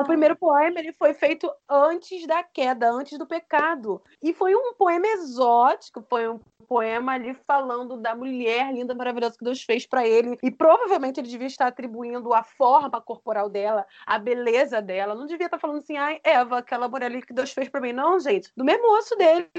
o 0.01 0.03
primeiro 0.05 0.35
poema 0.35 0.79
ele 0.79 0.93
foi 0.93 1.13
feito 1.15 1.51
antes 1.67 2.27
da 2.27 2.43
queda, 2.43 2.91
antes 2.91 3.17
do 3.17 3.25
pecado. 3.25 4.01
E 4.21 4.33
foi 4.33 4.53
um 4.55 4.73
poema 4.75 5.07
exótico, 5.07 6.03
foi 6.07 6.29
um 6.29 6.39
poema 6.65 7.13
ali 7.13 7.33
falando 7.47 7.97
da 7.97 8.15
mulher 8.15 8.73
linda, 8.73 8.93
maravilhosa 8.93 9.37
que 9.37 9.43
Deus 9.43 9.63
fez 9.63 9.85
para 9.85 10.07
ele. 10.07 10.37
E 10.43 10.51
provavelmente 10.51 11.19
ele 11.19 11.27
devia 11.27 11.47
estar 11.47 11.67
atribuindo 11.67 12.33
a 12.33 12.43
forma 12.43 13.01
corporal 13.01 13.49
dela, 13.49 13.85
a 14.05 14.17
beleza 14.19 14.81
dela. 14.81 15.15
Não 15.15 15.25
devia 15.25 15.47
estar 15.47 15.59
falando 15.59 15.77
assim, 15.77 15.97
ai, 15.97 16.19
Eva, 16.23 16.59
aquela 16.59 16.87
mulher 16.87 17.07
ali 17.07 17.21
que 17.21 17.33
Deus 17.33 17.51
fez 17.51 17.69
para 17.69 17.81
mim. 17.81 17.93
Não, 17.93 18.19
gente, 18.19 18.51
do 18.55 18.65
mesmo 18.65 18.97
osso 18.97 19.15
dele. 19.15 19.49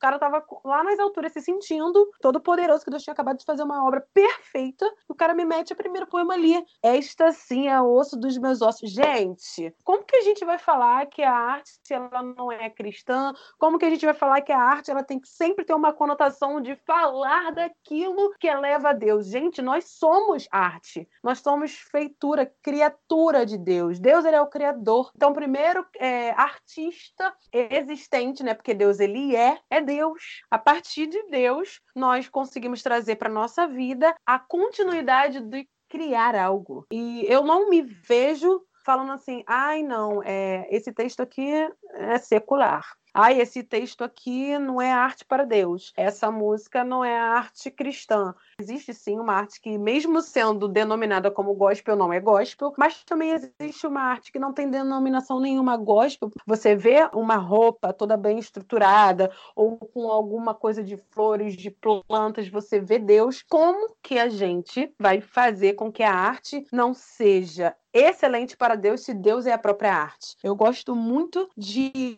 O 0.00 0.08
cara 0.08 0.18
tava 0.18 0.42
lá 0.64 0.82
nas 0.82 0.98
alturas 0.98 1.30
se 1.30 1.42
sentindo 1.42 2.10
todo 2.22 2.40
poderoso, 2.40 2.82
que 2.82 2.90
Deus 2.90 3.02
tinha 3.02 3.12
acabado 3.12 3.36
de 3.36 3.44
fazer 3.44 3.62
uma 3.62 3.86
obra 3.86 4.02
perfeita. 4.14 4.86
E 4.86 5.12
o 5.12 5.14
cara 5.14 5.34
me 5.34 5.44
mete 5.44 5.74
o 5.74 5.76
primeiro 5.76 6.06
poema 6.06 6.32
ali. 6.32 6.64
Esta 6.82 7.32
sim 7.32 7.68
é 7.68 7.78
o 7.78 7.92
osso 7.92 8.18
dos 8.18 8.38
meus 8.38 8.62
ossos. 8.62 8.90
Gente, 8.90 9.74
como 9.84 10.02
que 10.02 10.16
a 10.16 10.22
gente 10.22 10.42
vai 10.42 10.56
falar 10.56 11.04
que 11.04 11.22
a 11.22 11.30
arte 11.30 11.92
ela 11.92 12.22
não 12.22 12.50
é 12.50 12.70
cristã? 12.70 13.34
Como 13.58 13.78
que 13.78 13.84
a 13.84 13.90
gente 13.90 14.06
vai 14.06 14.14
falar 14.14 14.40
que 14.40 14.52
a 14.52 14.58
arte 14.58 14.90
ela 14.90 15.02
tem 15.02 15.20
que 15.20 15.28
sempre 15.28 15.66
ter 15.66 15.74
uma 15.74 15.92
conotação 15.92 16.62
de 16.62 16.74
falar 16.86 17.52
daquilo 17.52 18.34
que 18.40 18.46
eleva 18.46 18.88
a 18.88 18.94
Deus? 18.94 19.26
Gente, 19.26 19.60
nós 19.60 19.84
somos 19.84 20.48
arte. 20.50 21.06
Nós 21.22 21.40
somos 21.40 21.74
feitura, 21.74 22.50
criatura 22.62 23.44
de 23.44 23.58
Deus. 23.58 23.98
Deus 23.98 24.24
ele 24.24 24.36
é 24.36 24.40
o 24.40 24.46
criador. 24.46 25.10
Então, 25.14 25.34
primeiro 25.34 25.84
é, 25.98 26.30
artista 26.30 27.34
existente, 27.52 28.42
né? 28.42 28.54
Porque 28.54 28.72
Deus 28.72 28.98
ele 28.98 29.36
é, 29.36 29.58
é 29.68 29.89
Deus. 29.90 30.42
A 30.48 30.58
partir 30.58 31.06
de 31.08 31.20
Deus, 31.24 31.80
nós 31.96 32.28
conseguimos 32.28 32.82
trazer 32.82 33.16
para 33.16 33.28
nossa 33.28 33.66
vida 33.66 34.14
a 34.24 34.38
continuidade 34.38 35.40
de 35.40 35.68
criar 35.88 36.36
algo. 36.36 36.86
E 36.92 37.24
eu 37.26 37.42
não 37.44 37.68
me 37.68 37.82
vejo 37.82 38.62
falando 38.84 39.12
assim, 39.12 39.42
ai 39.46 39.82
não, 39.82 40.22
é, 40.22 40.66
esse 40.70 40.92
texto 40.92 41.20
aqui 41.20 41.50
é 41.94 42.18
secular. 42.18 42.86
Ai, 43.12 43.40
esse 43.40 43.62
texto 43.62 44.04
aqui 44.04 44.56
não 44.58 44.80
é 44.80 44.92
arte 44.92 45.24
para 45.24 45.44
Deus. 45.44 45.92
Essa 45.96 46.30
música 46.30 46.84
não 46.84 47.04
é 47.04 47.18
arte 47.18 47.70
cristã. 47.70 48.34
Existe 48.60 48.94
sim 48.94 49.18
uma 49.18 49.34
arte 49.34 49.60
que, 49.60 49.76
mesmo 49.76 50.20
sendo 50.20 50.68
denominada 50.68 51.30
como 51.30 51.54
gospel, 51.54 51.96
não 51.96 52.12
é 52.12 52.20
gospel, 52.20 52.72
mas 52.78 53.02
também 53.04 53.32
existe 53.32 53.86
uma 53.86 54.00
arte 54.00 54.30
que 54.30 54.38
não 54.38 54.52
tem 54.52 54.70
denominação 54.70 55.40
nenhuma 55.40 55.76
gospel. 55.76 56.30
Você 56.46 56.76
vê 56.76 57.08
uma 57.12 57.36
roupa 57.36 57.92
toda 57.92 58.16
bem 58.16 58.38
estruturada, 58.38 59.30
ou 59.56 59.76
com 59.76 60.08
alguma 60.08 60.54
coisa 60.54 60.82
de 60.82 60.96
flores, 60.96 61.54
de 61.54 61.70
plantas, 61.70 62.48
você 62.48 62.80
vê 62.80 62.98
Deus. 62.98 63.42
Como 63.48 63.96
que 64.02 64.18
a 64.18 64.28
gente 64.28 64.94
vai 64.98 65.20
fazer 65.20 65.74
com 65.74 65.90
que 65.90 66.02
a 66.02 66.14
arte 66.14 66.64
não 66.72 66.94
seja 66.94 67.74
excelente 67.92 68.56
para 68.56 68.76
Deus 68.76 69.02
se 69.02 69.12
Deus 69.12 69.46
é 69.46 69.52
a 69.52 69.58
própria 69.58 69.92
arte? 69.92 70.36
Eu 70.42 70.54
gosto 70.54 70.94
muito 70.94 71.48
de 71.56 72.16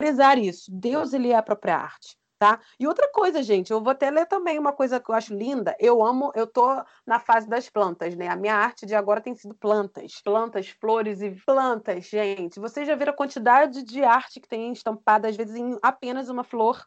frisar 0.00 0.38
isso. 0.38 0.70
Deus 0.72 1.12
ele 1.12 1.30
é 1.30 1.36
a 1.36 1.42
própria 1.42 1.76
arte. 1.76 2.16
Tá? 2.38 2.58
E 2.78 2.86
outra 2.86 3.06
coisa, 3.12 3.42
gente, 3.42 3.70
eu 3.70 3.82
vou 3.82 3.90
até 3.90 4.10
ler 4.10 4.24
também 4.24 4.58
uma 4.58 4.72
coisa 4.72 4.98
que 4.98 5.10
eu 5.10 5.14
acho 5.14 5.34
linda. 5.34 5.76
Eu 5.78 6.02
amo, 6.02 6.32
eu 6.34 6.46
tô 6.46 6.82
na 7.06 7.20
fase 7.20 7.46
das 7.46 7.68
plantas, 7.68 8.16
né? 8.16 8.28
A 8.28 8.34
minha 8.34 8.54
arte 8.54 8.86
de 8.86 8.94
agora 8.94 9.20
tem 9.20 9.34
sido 9.34 9.54
plantas. 9.54 10.22
Plantas, 10.24 10.70
flores 10.70 11.20
e 11.20 11.30
plantas, 11.44 12.06
gente. 12.06 12.58
Vocês 12.58 12.88
já 12.88 12.94
viram 12.94 13.12
a 13.12 13.16
quantidade 13.16 13.82
de 13.82 14.02
arte 14.02 14.40
que 14.40 14.48
tem 14.48 14.72
estampada, 14.72 15.28
às 15.28 15.36
vezes, 15.36 15.54
em 15.54 15.78
apenas 15.82 16.30
uma 16.30 16.42
flor, 16.42 16.82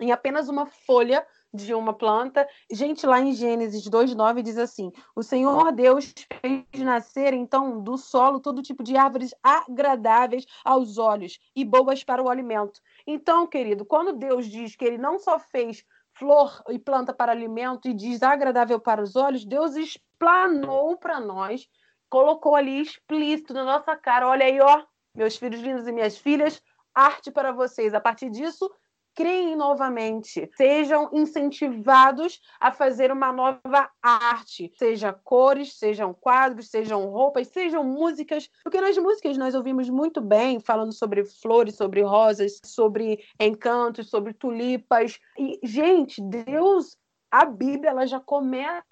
em 0.00 0.10
apenas 0.10 0.48
uma 0.48 0.64
folha 0.64 1.22
de 1.54 1.72
uma 1.72 1.92
planta. 1.92 2.46
Gente, 2.70 3.06
lá 3.06 3.20
em 3.20 3.32
Gênesis 3.32 3.88
2:9 3.88 4.42
diz 4.42 4.58
assim: 4.58 4.90
"O 5.14 5.22
Senhor 5.22 5.70
Deus 5.72 6.12
fez 6.40 6.64
nascer 6.84 7.32
então 7.32 7.80
do 7.80 7.96
solo 7.96 8.40
todo 8.40 8.62
tipo 8.62 8.82
de 8.82 8.96
árvores 8.96 9.32
agradáveis 9.42 10.44
aos 10.64 10.98
olhos 10.98 11.38
e 11.54 11.64
boas 11.64 12.02
para 12.02 12.22
o 12.22 12.28
alimento". 12.28 12.80
Então, 13.06 13.46
querido, 13.46 13.84
quando 13.84 14.12
Deus 14.12 14.46
diz 14.46 14.74
que 14.74 14.84
ele 14.84 14.98
não 14.98 15.18
só 15.18 15.38
fez 15.38 15.84
flor 16.12 16.62
e 16.68 16.78
planta 16.78 17.12
para 17.12 17.32
alimento 17.32 17.88
e 17.88 17.94
diz 17.94 18.22
agradável 18.22 18.80
para 18.80 19.02
os 19.02 19.14
olhos, 19.16 19.44
Deus 19.44 19.76
explanou 19.76 20.96
para 20.96 21.20
nós, 21.20 21.68
colocou 22.08 22.54
ali 22.54 22.80
explícito 22.80 23.52
na 23.52 23.64
nossa 23.64 23.96
cara, 23.96 24.28
olha 24.28 24.46
aí, 24.46 24.60
ó, 24.60 24.84
meus 25.16 25.36
filhos 25.36 25.60
lindos 25.60 25.86
e 25.86 25.92
minhas 25.92 26.16
filhas, 26.16 26.62
arte 26.94 27.30
para 27.30 27.52
vocês. 27.52 27.94
A 27.94 28.00
partir 28.00 28.30
disso, 28.30 28.70
criem 29.14 29.54
novamente, 29.54 30.50
sejam 30.56 31.08
incentivados 31.12 32.40
a 32.60 32.72
fazer 32.72 33.12
uma 33.12 33.32
nova 33.32 33.88
arte, 34.02 34.72
seja 34.76 35.12
cores, 35.12 35.78
sejam 35.78 36.12
quadros, 36.12 36.68
sejam 36.68 37.06
roupas, 37.06 37.48
sejam 37.48 37.84
músicas, 37.84 38.50
porque 38.62 38.80
nas 38.80 38.98
músicas 38.98 39.36
nós 39.36 39.54
ouvimos 39.54 39.88
muito 39.88 40.20
bem 40.20 40.58
falando 40.58 40.92
sobre 40.92 41.24
flores, 41.24 41.76
sobre 41.76 42.02
rosas, 42.02 42.60
sobre 42.64 43.24
encantos, 43.40 44.10
sobre 44.10 44.32
tulipas. 44.32 45.18
E 45.38 45.60
gente, 45.62 46.20
Deus, 46.20 46.96
a 47.30 47.44
Bíblia 47.44 47.90
ela 47.90 48.06
já 48.06 48.20
começa 48.20 48.84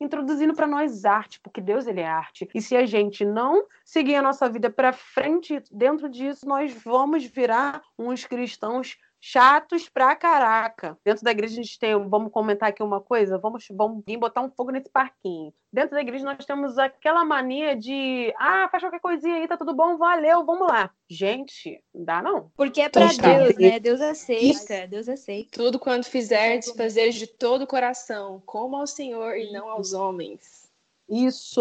introduzindo 0.00 0.54
para 0.54 0.66
nós 0.66 1.04
arte, 1.04 1.38
porque 1.40 1.60
Deus 1.60 1.86
ele 1.86 2.00
é 2.00 2.06
arte. 2.06 2.48
E 2.54 2.62
se 2.62 2.74
a 2.74 2.86
gente 2.86 3.24
não 3.24 3.66
seguir 3.84 4.14
a 4.14 4.22
nossa 4.22 4.48
vida 4.48 4.70
para 4.70 4.92
frente 4.92 5.62
dentro 5.70 6.08
disso, 6.08 6.48
nós 6.48 6.72
vamos 6.72 7.24
virar 7.24 7.82
uns 7.98 8.24
cristãos 8.24 8.96
chatos 9.20 9.88
pra 9.88 10.16
caraca. 10.16 10.98
Dentro 11.04 11.22
da 11.24 11.30
igreja 11.30 11.54
a 11.54 11.62
gente 11.62 11.78
tem, 11.78 11.92
vamos 12.08 12.32
comentar 12.32 12.70
aqui 12.70 12.82
uma 12.82 13.00
coisa, 13.00 13.38
vamos, 13.38 13.66
vamos 13.70 14.02
vir 14.06 14.16
botar 14.16 14.40
um 14.40 14.50
fogo 14.50 14.70
nesse 14.70 14.88
parquinho. 14.88 15.52
Dentro 15.72 15.90
da 15.90 16.00
igreja 16.00 16.24
nós 16.24 16.44
temos 16.44 16.78
aquela 16.78 17.24
mania 17.24 17.76
de, 17.76 18.34
ah, 18.38 18.68
faz 18.70 18.82
qualquer 18.82 19.00
coisinha 19.00 19.36
aí, 19.36 19.46
tá 19.46 19.56
tudo 19.56 19.74
bom, 19.74 19.96
valeu, 19.96 20.44
vamos 20.44 20.66
lá. 20.66 20.90
Gente, 21.08 21.82
não 21.94 22.04
dá 22.04 22.22
não. 22.22 22.50
Porque 22.56 22.80
é 22.80 22.88
pra 22.88 23.08
Total. 23.08 23.44
Deus, 23.44 23.56
né? 23.56 23.78
Deus 23.78 24.00
aceita, 24.00 24.86
Deus 24.88 25.08
aceita. 25.08 25.50
Tudo 25.52 25.78
quanto 25.78 26.08
fizerdes, 26.08 26.72
fazer 26.72 27.10
de 27.10 27.26
todo 27.26 27.62
o 27.62 27.66
coração, 27.66 28.42
como 28.46 28.76
ao 28.76 28.86
Senhor 28.86 29.36
e 29.36 29.52
não 29.52 29.68
aos 29.68 29.92
homens. 29.92 30.70
Isso, 31.08 31.60